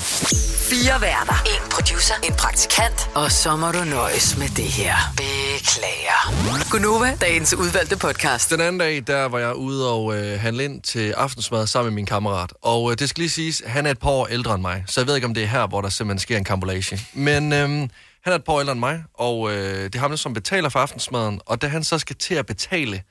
Fire 0.70 1.02
værter. 1.02 1.44
En 1.46 1.70
producer. 1.72 2.14
En 2.24 2.34
praktikant. 2.34 3.10
Og 3.16 3.32
så 3.32 3.56
må 3.56 3.72
du 3.72 3.84
nøjes 3.84 4.38
med 4.38 4.48
det 4.50 4.66
her. 4.66 4.96
Beklager. 5.18 6.70
Gunova, 6.72 7.18
dagens 7.22 7.54
udvalgte 7.54 7.98
podcast. 7.98 8.50
Den 8.50 8.62
anden 8.62 8.80
dag, 8.80 9.04
der 9.08 9.26
var 9.26 9.40
jeg 9.40 9.56
ude 9.56 9.90
og 9.92 10.18
øh, 10.18 10.40
handle 10.40 10.64
ind 10.64 10.82
til 10.82 11.12
aftensmad 11.12 11.68
sammen 11.68 11.92
med 11.92 11.96
min 11.96 12.06
kammerat. 12.06 12.54
Og 12.62 12.92
øh, 12.92 13.00
det 13.00 13.10
skal 13.10 13.22
lige 13.22 13.30
siges, 13.30 13.62
han 13.66 13.86
er 13.86 13.92
et 13.92 14.00
par 14.00 14.10
år 14.10 14.28
ældre 14.28 14.54
end 14.54 14.62
mig, 14.62 14.84
så 14.88 15.02
jeg 15.02 15.08
ved 15.08 15.16
ikke, 15.16 15.28
om 15.28 15.34
det 15.34 15.44
er 15.44 15.48
her, 15.48 15.68
hvor 15.68 15.82
der 15.82 15.90
simpelthen 15.90 16.20
sker 16.20 16.38
en 16.38 16.44
kambolage. 16.44 17.00
Men 17.14 17.54
øh, 17.54 17.70
han 17.70 17.90
er 18.26 18.36
et 18.36 18.44
par 18.44 18.54
år 18.54 18.60
ældre 18.60 18.72
end 18.72 18.80
mig, 18.80 19.04
og 19.14 19.52
øh, 19.52 19.84
det 19.84 19.96
er 19.96 20.00
ham, 20.00 20.18
som 20.18 20.34
betaler 20.34 20.70
for 20.70 20.80
aftensmaden. 20.80 21.42
Og 21.46 21.62
da 21.62 21.68
han 21.68 21.84
så 21.84 22.00
skal 22.00 22.16
til 22.16 22.34
at 22.36 22.46
betale 22.46 23.02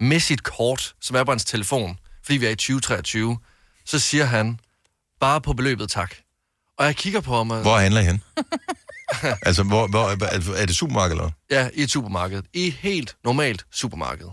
med 0.00 0.20
sit 0.20 0.42
kort, 0.42 0.94
som 1.00 1.16
er 1.16 1.24
på 1.24 1.30
hans 1.30 1.44
telefon, 1.44 1.98
fordi 2.24 2.38
vi 2.38 2.46
er 2.46 2.50
i 2.50 2.54
2023, 2.54 3.38
så 3.84 3.98
siger 3.98 4.24
han, 4.24 4.60
bare 5.20 5.40
på 5.40 5.52
beløbet 5.52 5.90
tak. 5.90 6.14
Og 6.78 6.84
jeg 6.86 6.96
kigger 6.96 7.20
på 7.20 7.36
ham, 7.36 7.50
og, 7.50 7.60
Hvor 7.62 7.76
handler 7.78 8.00
I 8.00 8.04
hen? 8.04 8.22
altså, 9.46 9.62
hvor, 9.62 9.86
hvor, 9.86 10.54
er- 10.56 10.66
det 10.66 10.76
supermarked 10.76 11.10
eller 11.12 11.30
hvad? 11.48 11.58
ja, 11.58 11.68
i 11.74 11.82
et 11.82 11.90
supermarked. 11.90 12.42
I 12.52 12.66
et 12.66 12.72
helt 12.72 13.16
normalt 13.24 13.66
supermarked. 13.72 14.26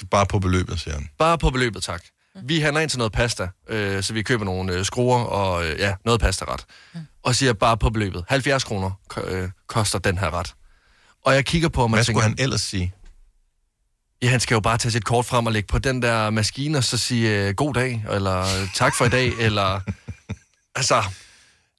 Så 0.00 0.06
bare 0.06 0.26
på 0.26 0.38
beløbet, 0.38 0.80
siger 0.80 0.94
han. 0.94 1.08
Bare 1.18 1.38
på 1.38 1.50
beløbet, 1.50 1.82
tak. 1.82 2.02
Vi 2.42 2.60
handler 2.60 2.80
ind 2.80 2.90
til 2.90 2.98
noget 2.98 3.12
pasta, 3.12 3.48
øh, 3.68 4.02
så 4.02 4.12
vi 4.12 4.22
køber 4.22 4.44
nogle 4.44 4.72
øh, 4.72 4.84
skruer 4.84 5.18
og 5.24 5.66
øh, 5.66 5.78
ja, 5.78 5.94
noget 6.04 6.20
pastaret. 6.20 6.64
Og 7.22 7.34
siger 7.34 7.52
bare 7.52 7.76
på 7.78 7.90
beløbet. 7.90 8.24
70 8.28 8.64
kroner 8.64 8.90
øh, 9.24 9.48
koster 9.66 9.98
den 9.98 10.18
her 10.18 10.30
ret. 10.30 10.54
Og 11.24 11.34
jeg 11.34 11.44
kigger 11.44 11.68
på 11.68 11.80
ham 11.80 11.92
og 11.92 11.96
Hvad 11.96 12.04
tænker, 12.04 12.20
skulle 12.20 12.28
han 12.36 12.36
ellers 12.38 12.60
sige? 12.60 12.94
Ja, 14.24 14.30
han 14.30 14.40
skal 14.40 14.54
jo 14.54 14.60
bare 14.60 14.78
tage 14.78 14.92
sit 14.92 15.04
kort 15.04 15.26
frem 15.26 15.46
og 15.46 15.52
lægge 15.52 15.66
på 15.66 15.78
den 15.78 16.02
der 16.02 16.30
maskine, 16.30 16.78
og 16.78 16.84
så 16.84 16.98
sige 16.98 17.46
øh, 17.48 17.54
god 17.54 17.74
dag, 17.74 18.04
eller 18.10 18.40
øh, 18.40 18.68
tak 18.74 18.94
for 18.96 19.04
i 19.04 19.08
dag, 19.08 19.32
eller... 19.46 19.80
Altså, 20.74 21.02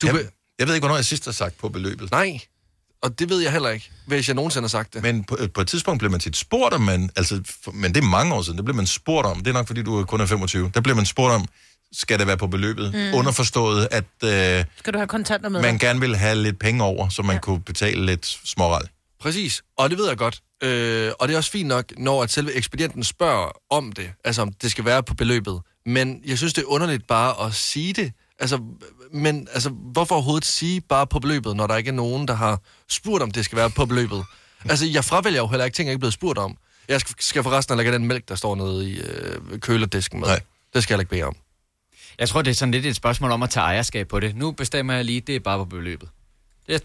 du 0.01 0.07
Jeg, 0.07 0.15
vil... 0.15 0.27
jeg 0.59 0.67
ved 0.67 0.75
ikke, 0.75 0.85
hvornår 0.85 0.95
jeg 0.95 1.05
sidst 1.05 1.25
har 1.25 1.31
sagt 1.31 1.57
på 1.57 1.69
beløbet. 1.69 2.11
Nej, 2.11 2.39
og 3.01 3.19
det 3.19 3.29
ved 3.29 3.39
jeg 3.41 3.51
heller 3.51 3.69
ikke, 3.69 3.91
hvis 4.07 4.27
jeg 4.27 4.35
nogensinde 4.35 4.63
har 4.63 4.69
sagt 4.69 4.93
det. 4.93 5.01
Men 5.01 5.23
på, 5.23 5.37
på 5.53 5.61
et 5.61 5.67
tidspunkt 5.67 5.99
blev 5.99 6.11
man 6.11 6.19
tit 6.19 6.37
spurgt 6.37 6.73
om, 6.73 6.81
man, 6.81 7.09
altså, 7.15 7.41
for, 7.63 7.71
men 7.71 7.95
det 7.95 8.03
er 8.03 8.07
mange 8.07 8.33
år 8.35 8.41
siden, 8.41 8.57
det 8.57 8.65
blev 8.65 8.75
man 8.75 8.87
spurgt 8.87 9.27
om, 9.27 9.37
det 9.37 9.47
er 9.47 9.53
nok 9.53 9.67
fordi 9.67 9.83
du 9.83 10.03
kun 10.05 10.21
er 10.21 10.25
25, 10.25 10.71
der 10.73 10.81
blev 10.81 10.95
man 10.95 11.05
spurgt 11.05 11.33
om, 11.33 11.45
skal 11.91 12.19
det 12.19 12.27
være 12.27 12.37
på 12.37 12.47
beløbet? 12.47 12.93
Mm. 12.93 13.13
Underforstået, 13.13 13.87
at 13.91 14.03
øh, 14.23 14.65
Skal 14.77 14.93
du 14.93 14.97
have 14.99 15.07
kontanter 15.07 15.49
med 15.49 15.61
man 15.61 15.73
dig? 15.73 15.79
gerne 15.81 15.99
ville 15.99 16.17
have 16.17 16.35
lidt 16.35 16.59
penge 16.59 16.83
over, 16.83 17.09
så 17.09 17.21
man 17.21 17.35
ja. 17.35 17.39
kunne 17.39 17.61
betale 17.61 18.05
lidt 18.05 18.39
småral. 18.45 18.89
Præcis, 19.21 19.61
og 19.77 19.89
det 19.89 19.97
ved 19.97 20.07
jeg 20.07 20.17
godt. 20.17 20.41
Øh, 20.63 21.11
og 21.19 21.27
det 21.27 21.33
er 21.33 21.37
også 21.37 21.51
fint 21.51 21.67
nok, 21.67 21.85
når 21.97 22.23
at 22.23 22.31
selve 22.31 22.53
ekspedienten 22.53 23.03
spørger 23.03 23.51
om 23.69 23.91
det, 23.91 24.11
altså 24.23 24.41
om 24.41 24.53
det 24.53 24.71
skal 24.71 24.85
være 24.85 25.03
på 25.03 25.13
beløbet. 25.13 25.61
Men 25.85 26.21
jeg 26.25 26.37
synes, 26.37 26.53
det 26.53 26.61
er 26.61 26.65
underligt 26.65 27.07
bare 27.07 27.45
at 27.47 27.53
sige 27.53 27.93
det. 27.93 28.13
Altså, 28.39 28.59
men 29.13 29.47
altså, 29.53 29.69
hvorfor 29.69 30.15
overhovedet 30.15 30.45
sige 30.45 30.81
bare 30.81 31.07
på 31.07 31.19
beløbet, 31.19 31.55
når 31.55 31.67
der 31.67 31.75
ikke 31.75 31.87
er 31.87 31.93
nogen, 31.93 32.27
der 32.27 32.33
har 32.33 32.61
spurgt, 32.89 33.23
om 33.23 33.31
det 33.31 33.45
skal 33.45 33.55
være 33.55 33.69
på 33.69 33.85
beløbet? 33.85 34.23
Altså, 34.69 34.85
jeg 34.85 35.05
fravælger 35.05 35.39
jo 35.39 35.47
heller 35.47 35.65
ikke 35.65 35.75
ting, 35.75 35.87
jeg 35.87 35.91
ikke 35.91 35.97
er 35.97 35.99
blevet 35.99 36.13
spurgt 36.13 36.37
om. 36.37 36.57
Jeg 36.87 37.01
skal, 37.01 37.43
forresten 37.43 37.73
heller 37.73 37.81
ikke 37.81 37.93
den 37.93 38.07
mælk, 38.07 38.29
der 38.29 38.35
står 38.35 38.55
nede 38.55 38.89
i 38.89 38.99
øh, 38.99 39.59
kølerdisken 39.59 40.19
med. 40.19 40.27
Nej. 40.27 40.39
Det 40.73 40.83
skal 40.83 40.93
jeg 40.93 40.99
ikke 40.99 41.09
bede 41.09 41.23
om. 41.23 41.35
Jeg 42.19 42.29
tror, 42.29 42.41
det 42.41 42.51
er 42.51 42.55
sådan 42.55 42.71
lidt 42.71 42.85
et 42.85 42.95
spørgsmål 42.95 43.31
om 43.31 43.43
at 43.43 43.49
tage 43.49 43.63
ejerskab 43.63 44.07
på 44.07 44.19
det. 44.19 44.35
Nu 44.35 44.51
bestemmer 44.51 44.93
jeg 44.93 45.05
lige, 45.05 45.21
det 45.21 45.35
er 45.35 45.39
bare 45.39 45.57
på 45.57 45.65
beløbet. 45.65 46.09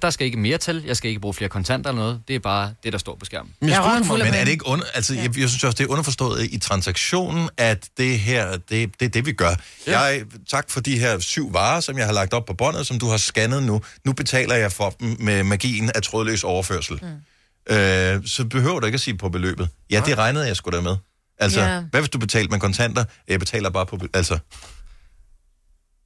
Der 0.02 0.10
skal 0.10 0.24
ikke 0.24 0.38
mere 0.38 0.58
til. 0.58 0.82
Jeg 0.86 0.96
skal 0.96 1.08
ikke 1.08 1.20
bruge 1.20 1.34
flere 1.34 1.48
kontanter 1.48 1.90
eller 1.90 2.02
noget. 2.02 2.22
Det 2.28 2.36
er 2.36 2.40
bare 2.40 2.74
det, 2.84 2.92
der 2.92 2.98
står 2.98 3.16
på 3.16 3.24
skærmen. 3.24 3.52
Men, 3.60 3.70
men 4.08 4.34
er 4.34 4.44
det 4.44 4.48
ikke 4.52 4.66
under, 4.66 4.84
altså, 4.94 5.14
jeg, 5.14 5.38
jeg 5.38 5.48
synes 5.48 5.64
også, 5.64 5.76
det 5.78 5.84
er 5.84 5.88
underforstået 5.90 6.44
i 6.44 6.58
transaktionen, 6.58 7.48
at 7.56 7.88
det 7.96 8.18
her, 8.20 8.50
det, 8.56 9.00
det 9.00 9.02
er 9.06 9.08
det, 9.08 9.26
vi 9.26 9.32
gør. 9.32 9.54
Ja. 9.86 10.00
Jeg, 10.00 10.24
tak 10.50 10.70
for 10.70 10.80
de 10.80 10.98
her 10.98 11.18
syv 11.18 11.52
varer, 11.52 11.80
som 11.80 11.98
jeg 11.98 12.06
har 12.06 12.12
lagt 12.12 12.34
op 12.34 12.44
på 12.46 12.54
båndet, 12.54 12.86
som 12.86 12.98
du 12.98 13.06
har 13.08 13.16
scannet 13.16 13.62
nu. 13.62 13.82
Nu 14.04 14.12
betaler 14.12 14.54
jeg 14.54 14.72
for 14.72 14.90
dem 15.00 15.16
med 15.20 15.42
magien 15.42 15.90
af 15.94 16.02
trådløs 16.02 16.44
overførsel. 16.44 17.00
Mm. 17.02 17.74
Øh, 17.74 18.26
så 18.26 18.44
behøver 18.44 18.80
du 18.80 18.86
ikke 18.86 18.96
at 18.96 19.00
sige 19.00 19.16
på 19.18 19.28
beløbet. 19.28 19.68
Ja, 19.90 20.02
det 20.06 20.18
regnede 20.18 20.46
jeg 20.46 20.56
sgu 20.56 20.70
da 20.70 20.80
med. 20.80 20.96
Altså, 21.38 21.60
Ja. 21.60 21.80
hvad 21.80 22.00
hvis 22.00 22.10
du 22.10 22.18
betalte 22.18 22.50
med 22.50 22.60
kontanter? 22.60 23.04
Jeg 23.28 23.38
betaler 23.38 23.70
bare 23.70 23.86
på... 23.86 23.98
Altså, 24.14 24.38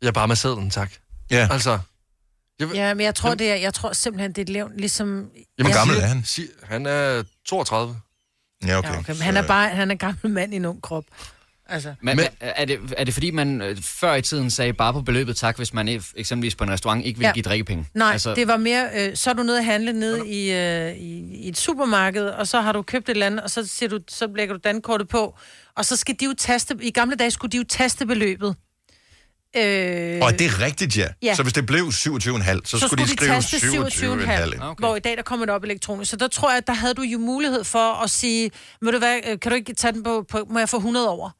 Jeg 0.02 0.14
bare 0.14 0.28
med 0.28 0.36
sædlen, 0.36 0.70
tak. 0.70 0.90
Ja. 1.30 1.48
Altså, 1.50 1.78
Ja, 2.60 2.94
men 2.94 3.04
jeg 3.04 3.14
tror, 3.14 3.34
det 3.34 3.50
er, 3.50 3.54
jeg 3.54 3.74
tror 3.74 3.92
simpelthen, 3.92 4.30
det 4.32 4.38
er 4.38 4.42
et 4.42 4.48
levn, 4.48 4.72
ligesom... 4.76 5.08
Jamen, 5.08 5.28
jeg 5.58 5.74
gammel 5.74 5.96
er 5.96 6.06
han? 6.06 6.24
Han 6.62 6.86
er 6.86 7.22
32. 7.48 7.96
Ja, 8.66 8.68
Ja, 8.68 8.78
okay. 8.78 8.98
Men 9.08 9.16
han 9.16 9.36
er 9.36 9.46
bare 9.46 9.68
han 9.68 9.90
er 9.90 9.94
gammel 9.94 10.30
mand 10.30 10.52
i 10.52 10.56
en 10.56 10.64
ung 10.64 10.82
krop. 10.82 11.04
Altså. 11.66 11.94
Men, 12.00 12.16
men 12.16 12.26
er, 12.40 12.64
det, 12.64 12.80
er 12.96 13.04
det 13.04 13.14
fordi, 13.14 13.30
man 13.30 13.62
øh, 13.62 13.76
før 13.82 14.14
i 14.14 14.22
tiden 14.22 14.50
sagde 14.50 14.72
bare 14.72 14.92
på 14.92 15.00
beløbet 15.00 15.36
tak, 15.36 15.56
hvis 15.56 15.74
man 15.74 15.88
eksempelvis 16.16 16.54
på 16.54 16.64
en 16.64 16.70
restaurant 16.70 17.04
ikke 17.04 17.18
ville 17.18 17.28
Ja. 17.28 17.32
give 17.32 17.42
drikkepenge? 17.42 17.86
Nej, 17.94 18.12
altså... 18.12 18.34
det 18.34 18.48
var 18.48 18.56
mere, 18.56 18.88
øh, 18.94 19.16
så 19.16 19.30
er 19.30 19.34
du 19.34 19.42
nede 19.42 19.58
og 19.58 19.64
handle 19.64 19.92
nede 19.92 20.28
i, 20.28 20.52
øh, 20.52 20.92
i, 20.96 21.34
i 21.34 21.48
et 21.48 21.58
supermarked, 21.58 22.26
og 22.26 22.46
så 22.48 22.60
har 22.60 22.72
du 22.72 22.82
købt 22.82 23.08
et 23.08 23.12
eller 23.12 23.26
andet, 23.26 23.40
og 23.40 23.50
så, 23.50 23.66
siger 23.66 23.88
du, 23.90 24.00
så 24.08 24.28
lægger 24.36 24.54
du 24.54 24.60
dankortet 24.64 25.08
på, 25.08 25.38
og 25.76 25.84
så 25.84 25.96
skal 25.96 26.16
de 26.20 26.24
jo 26.24 26.34
taste, 26.38 26.76
i 26.82 26.90
gamle 26.90 27.16
dage 27.16 27.30
skulle 27.30 27.52
de 27.52 27.56
jo 27.56 27.64
taste 27.68 28.06
beløbet. 28.06 28.56
Øh, 29.56 30.20
og 30.22 30.38
det 30.38 30.46
er 30.46 30.60
rigtigt, 30.60 30.98
ja. 30.98 31.08
Ja. 31.22 31.34
Så 31.34 31.42
hvis 31.42 31.52
det 31.52 31.66
blev 31.66 31.84
27,5, 31.86 31.92
så, 32.64 32.78
så 32.78 32.78
skulle 32.86 33.04
de 33.04 33.08
skrive 33.08 33.36
27,5. 33.36 34.64
Okay. 34.64 34.74
Hvor 34.78 34.96
i 34.96 35.00
dag, 35.00 35.16
der 35.16 35.22
kommer 35.22 35.46
det 35.46 35.54
op 35.54 35.64
elektronisk. 35.64 36.10
Så 36.10 36.16
der 36.16 36.28
tror 36.28 36.52
jeg, 36.52 36.66
der 36.66 36.72
havde 36.72 36.94
du 36.94 37.02
jo 37.02 37.18
mulighed 37.18 37.64
for 37.64 38.02
at 38.02 38.10
sige, 38.10 38.50
må 38.82 38.90
du 38.90 38.98
hvad, 38.98 39.20
øh, 39.28 39.40
kan 39.40 39.50
du 39.50 39.56
ikke 39.56 39.74
tage 39.74 39.92
den 39.92 40.02
på, 40.02 40.24
på 40.30 40.46
må 40.50 40.58
jeg 40.58 40.68
få 40.68 40.76
100 40.76 41.08
over? 41.08 41.30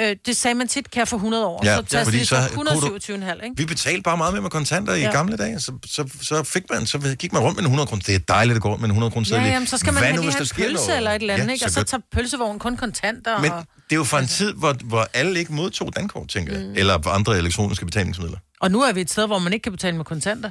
Øh, 0.00 0.16
det 0.26 0.36
sagde 0.36 0.54
man 0.54 0.68
tit, 0.68 0.90
kan 0.90 0.98
jeg 0.98 1.08
få 1.08 1.16
100 1.16 1.46
over? 1.46 1.60
Ja, 1.64 1.76
så 1.76 1.82
tager 1.82 2.04
fordi 2.04 2.18
så 2.18 2.26
så 2.26 2.36
kunne 2.54 2.70
du- 2.70 2.98
127,5, 2.98 3.44
ikke? 3.44 3.56
Vi 3.56 3.64
betalte 3.64 4.02
bare 4.02 4.16
meget 4.16 4.32
mere 4.34 4.42
med 4.42 4.50
kontanter 4.50 4.94
i 4.94 5.00
Ja. 5.00 5.10
gamle 5.10 5.36
dage, 5.36 5.60
så, 5.60 5.72
så, 5.86 6.08
så, 6.22 6.42
fik 6.42 6.62
man, 6.70 6.86
så 6.86 7.16
gik 7.18 7.32
man 7.32 7.42
rundt 7.42 7.56
med 7.56 7.62
en 7.62 7.66
100 7.66 7.86
kroner. 7.86 8.02
Det 8.06 8.14
er 8.14 8.18
dejligt 8.18 8.56
at 8.56 8.62
gå 8.62 8.68
rundt 8.68 8.80
med 8.80 8.88
en 8.88 8.90
100 8.90 9.10
kroner 9.12 9.26
Ja, 9.30 9.42
jamen, 9.52 9.66
så 9.66 9.78
skal 9.78 9.92
man 9.92 10.02
have 10.02 10.16
lige 10.20 10.32
have 10.32 10.40
en 10.40 10.48
pølse 10.56 10.96
eller 10.96 11.10
et 11.10 11.20
eller 11.20 11.34
andet, 11.34 11.46
ja, 11.46 11.52
ikke? 11.52 11.64
Og 11.64 11.70
så 11.70 11.82
tager 11.82 12.00
pølsevognen 12.12 12.58
kun 12.58 12.76
kontanter. 12.76 13.40
Men 13.40 13.52
og... 13.52 13.58
det 13.58 13.92
er 13.92 13.96
jo 13.96 14.04
fra 14.04 14.20
en 14.20 14.26
tid, 14.28 14.52
hvor, 14.52 14.76
hvor 14.84 15.08
alle 15.14 15.38
ikke 15.38 15.52
modtog 15.52 15.96
dankort, 15.96 16.28
tænker 16.28 16.52
jeg. 16.58 16.66
Mm. 16.66 16.74
Eller 16.76 17.08
andre 17.08 17.38
elektroniske 17.38 17.84
betalingsmidler. 17.84 18.38
og 18.60 18.70
nu 18.70 18.82
er 18.82 18.92
vi 18.92 19.00
et 19.00 19.10
sted, 19.10 19.26
hvor 19.26 19.38
man 19.38 19.52
ikke 19.52 19.62
kan 19.62 19.72
betale 19.72 19.96
med 19.96 20.04
kontanter. 20.04 20.50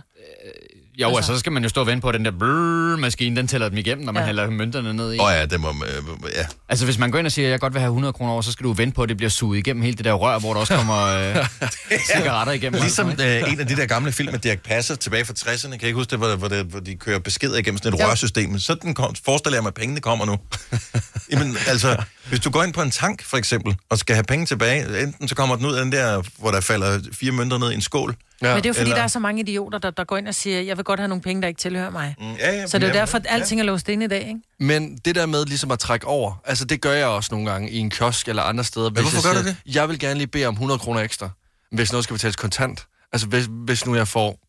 Jo, 1.02 1.08
altså. 1.08 1.18
altså, 1.18 1.34
så 1.34 1.40
skal 1.40 1.52
man 1.52 1.64
jo 1.64 1.70
stå 1.70 1.82
og 1.82 1.88
vente 1.88 2.02
på, 2.02 2.10
at 2.10 2.14
den 2.16 2.26
der 2.26 2.32
brrr 2.32 2.98
maskine, 2.98 3.36
den 3.36 3.48
tæller 3.48 3.70
dem 3.70 3.78
igennem, 3.78 4.06
når 4.06 4.12
man 4.12 4.20
Ja. 4.20 4.24
ja. 4.24 4.26
hælder 4.28 4.50
mønterne 4.50 4.94
ned 4.94 5.14
i. 5.14 5.20
Åh 5.20 5.26
oh, 5.26 5.32
ja, 5.34 5.46
det 5.46 5.60
må 5.60 5.70
øh, 5.70 6.32
Ja. 6.36 6.46
Altså, 6.70 6.86
hvis 6.86 6.98
man 6.98 7.12
går 7.12 7.20
ind 7.20 7.26
og 7.26 7.32
siger, 7.32 7.48
at 7.48 7.52
jeg 7.52 7.60
godt 7.60 7.74
vil 7.74 7.80
have 7.80 7.90
100 7.90 8.14
kroner 8.14 8.32
over, 8.34 8.42
så 8.42 8.52
skal 8.52 8.64
du 8.64 8.74
vente 8.74 8.96
på, 8.96 9.04
at 9.04 9.10
det 9.10 9.18
bliver 9.18 9.30
suget 9.30 9.58
igennem 9.58 9.84
hele 9.84 9.98
det 9.98 10.06
der 10.06 10.14
rør, 10.14 10.40
hvor 10.40 10.54
der 10.54 10.60
også 10.60 10.76
kommer 10.76 11.06
øh, 11.06 11.46
cigaretter 12.16 12.54
igennem. 12.54 12.82
Ligesom 12.82 13.10
øh, 13.10 13.52
en 13.54 13.60
af 13.60 13.68
de 13.68 13.76
der 13.76 13.86
gamle 13.86 14.12
film 14.12 14.32
med 14.32 14.40
Dirk 14.40 14.60
Passer 14.64 14.96
tilbage 14.96 15.26
fra 15.26 15.34
60'erne, 15.40 15.62
kan 15.70 15.72
jeg 15.72 15.84
ikke 15.84 15.98
huske 15.98 16.12
det, 16.12 16.20
hvor, 16.20 16.36
hvor, 16.36 16.48
det, 16.48 16.66
hvor 16.66 16.80
de 16.80 16.96
kører 16.96 17.20
beskeder 17.20 17.58
igennem 17.58 17.78
sådan 17.78 17.94
et 17.94 18.00
Jo. 18.00 18.06
rørsystem. 18.06 18.60
Sådan 18.60 18.94
kom, 18.94 19.16
forestiller 19.26 19.56
jeg 19.58 19.64
mig, 19.64 19.68
at 19.70 19.74
pengene 19.74 20.02
kommer 20.02 20.26
nu. 20.26 20.38
Jamen, 21.32 21.58
altså, 21.68 22.04
hvis 22.30 22.40
du 22.40 22.50
går 22.50 22.64
ind 22.64 22.74
på 22.74 22.82
en 22.82 22.92
tank, 22.92 23.24
for 23.24 23.38
eksempel, 23.38 23.76
og 23.90 23.98
skal 23.98 24.16
have 24.16 24.24
penge 24.24 24.46
tilbage, 24.46 25.04
enten 25.04 25.28
så 25.28 25.36
kommer 25.36 25.56
den 25.56 25.66
ud 25.66 25.74
af 25.74 25.84
den 25.84 25.92
der, 25.92 26.24
hvor 26.38 26.52
der 26.52 26.62
falder 26.62 27.00
fire 27.14 27.32
mønter 27.32 27.58
ned 27.58 27.72
i 27.72 27.76
en 27.76 27.82
skål. 27.82 28.16
Ja. 28.42 28.54
Men 28.54 28.64
det 28.64 28.66
er 28.66 28.70
jo 28.70 28.74
fordi, 28.74 28.82
eller, 28.82 28.96
der 28.96 29.04
er 29.04 29.08
så 29.08 29.20
mange 29.20 29.42
idioter, 29.42 29.78
der, 29.78 29.90
der 29.90 30.04
går 30.04 30.18
ind 30.18 30.28
og 30.28 30.36
siger, 30.36 30.62
jeg 30.62 30.78
vil 30.78 30.86
godt 30.86 31.00
have 31.00 31.08
nogle 31.08 31.22
penge, 31.22 31.42
der 31.42 31.48
ikke 31.48 31.60
tilhører 31.60 31.90
mig. 31.90 32.16
Mm, 32.20 32.34
ja, 32.34 32.54
ja, 32.54 32.68
så 32.68 32.78
det 32.78 32.84
er 32.84 32.88
jo 32.88 32.94
ja, 32.94 33.00
derfor, 33.00 33.18
at 33.18 33.26
alting 33.30 33.62
er 33.62 33.66
låst 33.66 33.90
inde 33.90 34.06
i 34.06 34.08
dag, 34.08 34.28
ikke? 34.28 34.40
Men 34.60 34.98
det 35.06 35.16
der 35.16 35.26
med 35.26 35.46
ligesom 35.46 35.72
at 35.72 35.80
trække 35.80 36.08
over, 36.08 36.42
altså 36.46 36.66
det 36.66 36.82
gør 36.82 36.94
jeg 36.94 37.08
også 37.08 37.30
nogle 37.32 37.52
gange 37.52 37.70
i 37.70 37.78
en 37.78 37.90
kiosk 37.90 38.28
eller 38.28 38.44
andre 38.44 38.64
steder. 38.64 38.90
hvis 38.90 39.02
hvorfor 39.02 39.28
jeg 39.28 39.36
gør 39.36 39.42
du 39.42 39.48
siger, 39.48 39.56
Jeg 39.66 39.90
vil 39.90 40.00
gerne 40.00 40.18
lige 40.18 40.28
bede 40.28 40.46
om 40.46 40.54
100 40.54 40.80
kroner 40.80 41.02
ekstra, 41.02 41.30
hvis 41.72 41.92
noget 41.92 42.04
skal 42.04 42.14
betales 42.14 42.36
kontant. 42.36 42.86
Altså 43.14 43.28
hvis, 43.28 43.46
hvis 43.50 43.86
nu 43.86 43.96
jeg 43.96 44.08
får... 44.08 44.40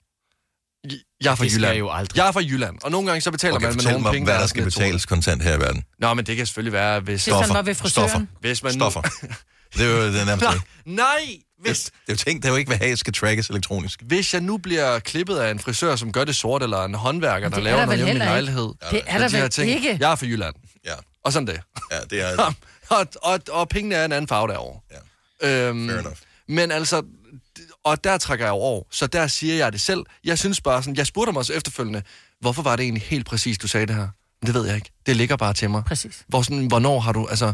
Jeg 1.24 1.30
er 1.30 1.34
fra 1.34 1.44
Det 1.44 1.52
Jylland. 1.54 1.72
jeg 1.72 1.78
jo 1.80 1.90
aldrig. 1.90 2.16
Jeg 2.16 2.28
er 2.28 2.32
fra 2.32 2.40
Jylland, 2.40 2.78
og 2.82 2.90
nogle 2.90 3.06
gange 3.08 3.20
så 3.20 3.30
betaler 3.30 3.54
Okay, 3.54 3.66
man 3.66 3.74
med 3.76 3.84
nogle 3.84 4.00
mig, 4.00 4.12
penge, 4.12 4.24
hvad 4.24 4.34
der 4.34 4.40
er 4.40 4.46
skal 4.46 4.64
betales 4.64 5.06
kontant 5.06 5.42
her 5.42 5.56
i 5.56 5.60
verden. 5.60 5.84
Nå, 5.98 6.14
men 6.14 6.26
det 6.26 6.36
kan 6.36 6.46
selvfølgelig 6.46 6.72
være, 6.72 7.00
hvis... 7.00 7.24
Hvis 7.24 7.34
han 7.34 7.48
var 7.48 7.62
ved 7.62 7.74
frisøren. 7.74 8.08
Stoffer. 8.08 8.26
Hvis 8.40 8.62
man 8.62 8.72
nu- 8.72 8.78
Stoffer. 8.78 9.00
Det 9.76 9.86
er 9.86 9.90
jo 9.90 10.06
det 10.06 10.26
nærmest 10.26 10.46
ikke. 10.54 10.66
Nej! 10.84 11.06
Hvis, 11.62 11.84
Det 11.84 11.90
er 12.08 12.12
jo 12.12 12.16
ting, 12.16 12.42
der 12.42 12.48
jo 12.48 12.56
ikke 12.56 12.70
vil 12.70 12.78
have, 12.78 12.96
skal 12.96 13.12
trackes 13.12 13.48
elektronisk. 13.50 14.02
hvis 14.02 14.34
jeg 14.34 14.42
nu 14.42 14.56
bliver 14.58 14.98
klippet 14.98 15.36
af 15.36 15.50
en 15.50 15.58
frisør, 15.58 15.96
som 15.96 16.12
gør 16.12 16.24
det 16.24 16.36
sort, 16.36 16.62
eller 16.62 16.84
en 16.84 16.94
håndværker, 16.94 17.48
der 17.48 17.56
det 17.56 17.60
er 17.60 17.64
laver 17.64 17.78
der 17.78 17.86
noget 17.86 17.98
hjemme 17.98 18.10
i 18.10 18.14
min 18.14 18.22
lejlighed. 18.28 18.72
Det 18.90 19.02
er 19.06 19.18
der 19.18 19.28
de 19.28 19.36
vel 19.42 19.50
ting, 19.50 19.70
ikke. 19.70 19.96
Jeg 20.00 20.12
er 20.12 20.16
fra 20.16 20.26
Jylland. 20.26 20.54
Ja. 20.86 20.92
Og 21.24 21.32
sådan 21.32 21.46
det. 21.46 21.60
Ja, 21.92 21.98
det 22.10 22.20
er... 22.32 22.54
og, 22.96 23.06
og, 23.22 23.40
og 23.50 23.68
pengene 23.68 23.94
er 23.94 24.04
en 24.04 24.12
anden 24.12 24.28
farve 24.28 24.48
derovre. 24.48 24.80
Ja. 25.42 25.68
Øhm, 25.68 25.88
Fair 25.88 25.98
enough. 25.98 26.16
Men 26.48 26.70
altså, 26.70 27.02
og 27.84 28.04
der 28.04 28.18
trækker 28.18 28.44
jeg 28.44 28.52
over, 28.52 28.82
så 28.90 29.06
der 29.06 29.26
siger 29.26 29.54
jeg 29.54 29.72
det 29.72 29.80
selv. 29.80 30.00
Jeg 30.24 30.38
synes 30.38 30.60
bare 30.60 30.82
sådan, 30.82 30.96
jeg 30.96 31.06
spurgte 31.06 31.32
mig 31.32 31.38
også 31.38 31.52
efterfølgende, 31.52 32.02
hvorfor 32.40 32.62
var 32.62 32.76
det 32.76 32.82
egentlig 32.82 33.02
helt 33.02 33.26
præcis, 33.26 33.58
du 33.58 33.68
sagde 33.68 33.86
det 33.86 33.94
her? 33.94 34.08
Men 34.42 34.46
det 34.46 34.54
ved 34.54 34.66
jeg 34.66 34.74
ikke. 34.76 34.90
Det 35.06 35.16
ligger 35.16 35.36
bare 35.36 35.54
til 35.54 35.70
mig. 35.70 35.84
Præcis. 35.84 36.22
Hvor 36.28 36.42
sådan, 36.42 36.66
hvornår 36.66 37.00
har 37.00 37.12
du, 37.12 37.26
altså, 37.26 37.52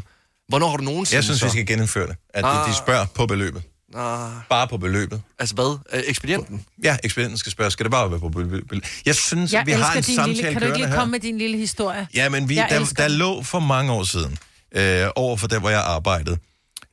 hvornår 0.48 0.68
har 0.70 0.76
du 0.76 0.84
nogensinde 0.84 1.16
Jeg 1.16 1.24
synes, 1.24 1.40
så? 1.40 1.46
vi 1.46 1.50
skal 1.50 1.66
genindføre 1.66 2.06
det. 2.06 2.16
At 2.34 2.44
de, 2.44 2.48
de 2.48 2.54
Ah. 2.54 2.74
spørger 2.74 3.06
på 3.14 3.26
beløbet. 3.26 3.62
Ah, 3.94 4.30
Bare 4.50 4.68
på 4.68 4.76
beløbet. 4.78 5.22
altså 5.38 5.54
hvad? 5.54 5.78
Øh, 5.92 6.02
Ekspedienten? 6.06 6.64
Ja, 6.84 6.96
ekspedienten 7.04 7.38
skal 7.38 7.52
spørge, 7.52 7.70
skal 7.70 7.84
det 7.84 7.90
bare 7.90 8.10
være 8.10 8.20
på 8.20 8.28
beløbet? 8.28 8.84
Jeg 9.06 9.14
synes, 9.14 9.52
Jeg 9.52 9.66
vi 9.66 9.72
har 9.72 9.92
en 9.92 10.02
samtale 10.02 10.32
lille... 10.34 10.52
Kan 10.52 10.60
du 10.60 10.66
ikke 10.66 10.78
lige 10.78 10.88
her. 10.88 10.94
komme 10.96 11.12
med 11.12 11.20
din 11.20 11.38
lille 11.38 11.56
historie? 11.58 12.08
Ja, 12.14 12.28
men 12.28 12.48
vi, 12.48 12.56
Jeg 12.56 12.66
der, 12.70 12.80
elsker 12.80 13.02
der 13.02 13.08
lå 13.08 13.42
for 13.42 13.60
mange 13.60 13.92
år 13.92 14.04
siden, 14.04 14.38
øh, 14.72 15.06
over 15.16 15.36
for 15.36 15.46
der, 15.46 15.58
hvor 15.58 15.70
jeg 15.70 15.80
arbejdede, 15.80 16.38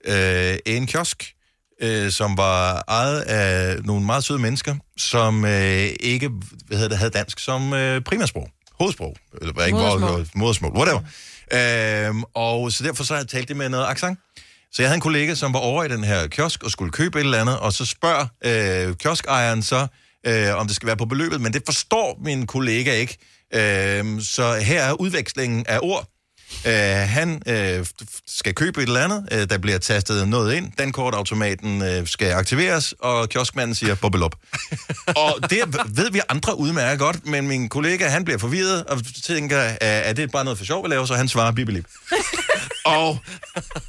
øh, 0.05 0.57
en 0.65 0.87
kiosk, 0.87 1.32
øh, 1.83 2.11
som 2.11 2.37
var 2.37 2.83
ejet 2.87 3.21
af 3.21 3.83
nogle 3.83 4.05
meget 4.05 4.23
søde 4.23 4.39
mennesker, 4.39 4.75
som 4.97 5.45
øh, 5.45 5.89
ikke 5.99 6.29
hvad 6.67 6.77
hedder 6.77 6.89
det, 6.89 6.97
havde 6.97 7.11
dansk 7.11 7.39
som 7.39 7.73
øh, 7.73 8.01
primærsprog, 8.01 8.49
hovedsprog, 8.79 9.15
eller 9.41 9.53
hvad 9.53 9.65
ikke 9.65 9.77
Modersmål. 9.77 10.27
modersmål, 10.35 10.71
whatever. 10.71 11.01
Øh, 11.53 12.23
og 12.33 12.71
så 12.71 12.83
derfor 12.83 13.03
så 13.03 13.13
har 13.13 13.21
jeg 13.21 13.27
talt 13.27 13.47
det 13.47 13.57
med 13.57 13.69
noget 13.69 13.85
accent. 13.87 14.19
Så 14.71 14.81
jeg 14.81 14.89
havde 14.89 14.95
en 14.95 15.01
kollega, 15.01 15.35
som 15.35 15.53
var 15.53 15.59
over 15.59 15.83
i 15.83 15.87
den 15.87 16.03
her 16.03 16.27
kiosk 16.27 16.63
og 16.63 16.71
skulle 16.71 16.91
købe 16.91 17.19
et 17.19 17.23
eller 17.23 17.41
andet, 17.41 17.59
og 17.59 17.73
så 17.73 17.85
spørger 17.85 18.27
øh, 18.45 18.95
kioskejeren 18.95 19.63
så, 19.63 19.87
øh, 20.27 20.55
om 20.55 20.67
det 20.67 20.75
skal 20.75 20.87
være 20.87 20.97
på 20.97 21.05
beløbet, 21.05 21.41
men 21.41 21.53
det 21.53 21.61
forstår 21.65 22.19
min 22.23 22.47
kollega 22.47 22.93
ikke. 22.93 23.17
Øh, 23.53 24.21
så 24.21 24.53
her 24.53 24.83
er 24.83 24.93
udvekslingen 24.93 25.65
af 25.67 25.79
ord. 25.81 26.12
Øh, 26.65 26.73
han 27.09 27.41
øh, 27.47 27.85
skal 28.27 28.55
købe 28.55 28.81
et 28.83 28.87
eller 28.87 29.03
andet, 29.03 29.27
øh, 29.31 29.49
der 29.49 29.57
bliver 29.57 29.77
tastet 29.77 30.27
noget 30.27 30.53
ind, 30.53 30.71
dankortautomaten 30.77 31.81
øh, 31.81 32.07
skal 32.07 32.31
aktiveres, 32.33 32.93
og 32.99 33.29
kioskmanden 33.29 33.75
siger 33.75 33.95
bobbelop. 33.95 34.35
og 35.23 35.49
det 35.49 35.59
ved 35.87 36.11
vi 36.11 36.21
andre 36.29 36.57
udmærket 36.57 36.99
godt, 36.99 37.25
men 37.25 37.47
min 37.47 37.69
kollega, 37.69 38.07
han 38.07 38.25
bliver 38.25 38.37
forvirret, 38.37 38.83
og 38.83 39.01
tænker, 39.23 39.57
er, 39.57 39.75
er 39.81 40.13
det 40.13 40.31
bare 40.31 40.43
noget 40.43 40.57
for 40.57 40.65
sjov, 40.65 40.83
vi 40.83 40.89
laver, 40.89 41.05
så 41.05 41.15
han 41.15 41.27
svarer 41.27 41.51
bibilip. 41.51 41.85
og 42.85 43.19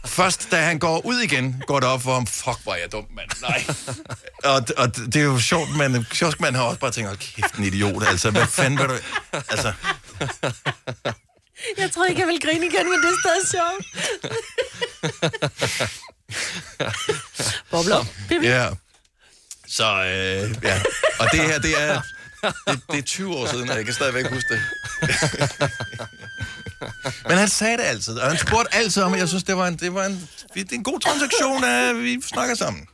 først 0.06 0.48
da 0.50 0.60
han 0.60 0.78
går 0.78 1.06
ud 1.06 1.18
igen, 1.20 1.62
går 1.66 1.80
det 1.80 1.88
op 1.88 2.02
for 2.02 2.14
ham, 2.14 2.26
fuck, 2.26 2.62
hvor 2.62 2.72
er 2.72 2.76
jeg 2.78 2.92
dum, 2.92 3.04
mand. 3.16 3.30
Nej. 3.42 3.64
og, 4.54 4.62
og 4.76 4.96
det 4.96 5.16
er 5.16 5.24
jo 5.24 5.38
sjovt, 5.38 5.76
men 5.76 6.06
kioskmanden 6.10 6.60
har 6.60 6.68
også 6.68 6.80
bare 6.80 6.90
tænkt, 6.90 7.08
"Hold 7.08 7.18
kæft, 7.18 7.54
en 7.54 7.64
idiot, 7.64 8.02
altså, 8.06 8.30
hvad 8.30 8.46
fanden 8.46 8.78
vil 8.78 8.88
du... 8.88 8.94
Altså, 9.32 9.72
Jeg 11.78 11.90
tror 11.92 12.04
ikke, 12.04 12.20
jeg 12.20 12.28
vil 12.28 12.40
grine 12.40 12.66
igen, 12.66 12.90
men 12.90 12.98
det 13.02 13.08
er 13.08 13.16
stadig 13.24 13.48
sjovt. 13.50 13.84
Bobler. 17.70 18.04
Ja. 18.42 18.68
Så, 19.68 19.84
øh, 19.84 20.54
ja. 20.62 20.82
Og 21.18 21.28
det 21.32 21.40
her, 21.40 21.58
det 21.58 21.82
er, 21.82 22.00
det, 22.68 22.80
det 22.90 22.98
er 22.98 23.02
20 23.02 23.34
år 23.34 23.46
siden, 23.46 23.70
og 23.70 23.76
jeg 23.76 23.84
kan 23.84 23.94
stadigvæk 23.94 24.26
huske 24.26 24.54
det. 24.54 24.60
Men 27.28 27.38
han 27.38 27.48
sagde 27.48 27.76
det 27.76 27.82
altid, 27.84 28.18
og 28.18 28.28
han 28.28 28.38
spurgte 28.38 28.74
altid 28.74 29.02
om, 29.02 29.12
at 29.12 29.18
jeg 29.20 29.28
synes, 29.28 29.44
det 29.44 29.56
var 29.56 29.66
en, 29.68 29.76
det 29.76 29.94
var 29.94 30.04
en, 30.04 30.28
det 30.54 30.72
er 30.72 30.74
en 30.76 30.84
god 30.84 31.00
transaktion, 31.00 31.64
at 31.64 32.02
vi 32.02 32.22
snakker 32.22 32.54
sammen. 32.54 32.88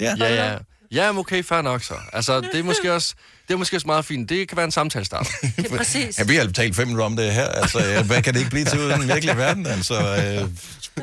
Ja, 0.00 0.14
Ja, 0.18 0.34
ja. 0.34 0.58
Ja, 0.92 1.18
okay, 1.18 1.44
fair 1.44 1.62
nok 1.62 1.82
så. 1.82 1.94
Altså, 2.12 2.40
det 2.40 2.54
er 2.54 2.62
måske 2.62 2.92
også, 2.92 3.14
det 3.48 3.54
er 3.54 3.58
måske 3.58 3.76
også 3.76 3.86
meget 3.86 4.04
fint. 4.04 4.28
Det 4.28 4.48
kan 4.48 4.56
være 4.56 4.64
en 4.64 4.70
samtale 4.72 5.04
starter. 5.04 5.30
Det 5.56 5.66
er 5.72 5.76
præcis. 5.76 6.18
Ja, 6.18 6.22
vi 6.24 6.36
har 6.36 6.46
talt 6.46 6.76
fem 6.76 6.86
minutter 6.86 7.04
om 7.06 7.16
det 7.16 7.32
her. 7.32 7.48
Altså, 7.48 8.02
hvad 8.06 8.22
kan 8.22 8.34
det 8.34 8.40
ikke 8.40 8.50
blive 8.50 8.64
til 8.64 8.78
uden 8.78 9.00
den 9.00 9.08
virkelige 9.08 9.36
verden? 9.36 9.66
Altså, 9.66 9.94
øh, 9.94 10.48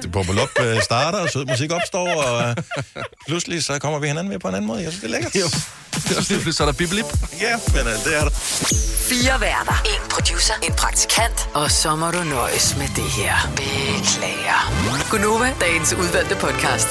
det 0.03 0.11
popper 0.11 0.41
op 0.41 0.49
øh, 0.59 0.81
starter, 0.81 1.19
og 1.19 1.29
sød 1.29 1.45
musik 1.45 1.71
opstår, 1.71 2.23
og 2.23 2.49
øh, 2.49 2.55
pludselig 3.27 3.63
så 3.63 3.79
kommer 3.79 3.99
vi 3.99 4.07
hinanden 4.07 4.31
med 4.31 4.39
på 4.39 4.47
en 4.47 4.55
anden 4.55 4.67
måde. 4.67 4.83
Jeg 4.83 4.91
synes, 4.91 5.01
det 5.01 5.07
er 5.07 5.11
lækkert. 5.11 5.35
Jo. 5.35 5.47
Så 6.51 6.63
er 6.63 6.65
der 6.65 6.73
biblip. 6.73 7.05
Ja, 7.41 7.55
men 7.73 7.87
øh, 7.87 7.93
det 8.05 8.17
er 8.17 8.21
der. 8.23 8.29
Fire 9.09 9.41
værter. 9.41 9.83
En 9.85 10.09
producer. 10.09 10.53
En 10.63 10.73
praktikant. 10.73 11.49
Og 11.53 11.71
så 11.71 11.95
må 11.95 12.11
du 12.11 12.23
nøjes 12.23 12.77
med 12.77 12.87
det 12.95 13.11
her. 13.11 13.51
Beklager. 13.55 15.09
Gunova, 15.09 15.53
dagens 15.61 15.93
udvalgte 15.93 16.35
podcast. 16.35 16.87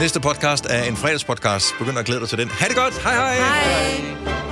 Næste 0.00 0.20
podcast 0.20 0.66
er 0.70 0.82
en 0.82 0.96
fredagspodcast. 0.96 1.74
Begynd 1.78 1.98
at 1.98 2.04
glæde 2.04 2.20
dig 2.20 2.28
til 2.28 2.38
den. 2.38 2.48
Ha' 2.48 2.68
det 2.68 2.76
godt. 2.76 3.02
Hej 3.02 3.14
hej. 3.14 3.34
Hej. 3.34 4.49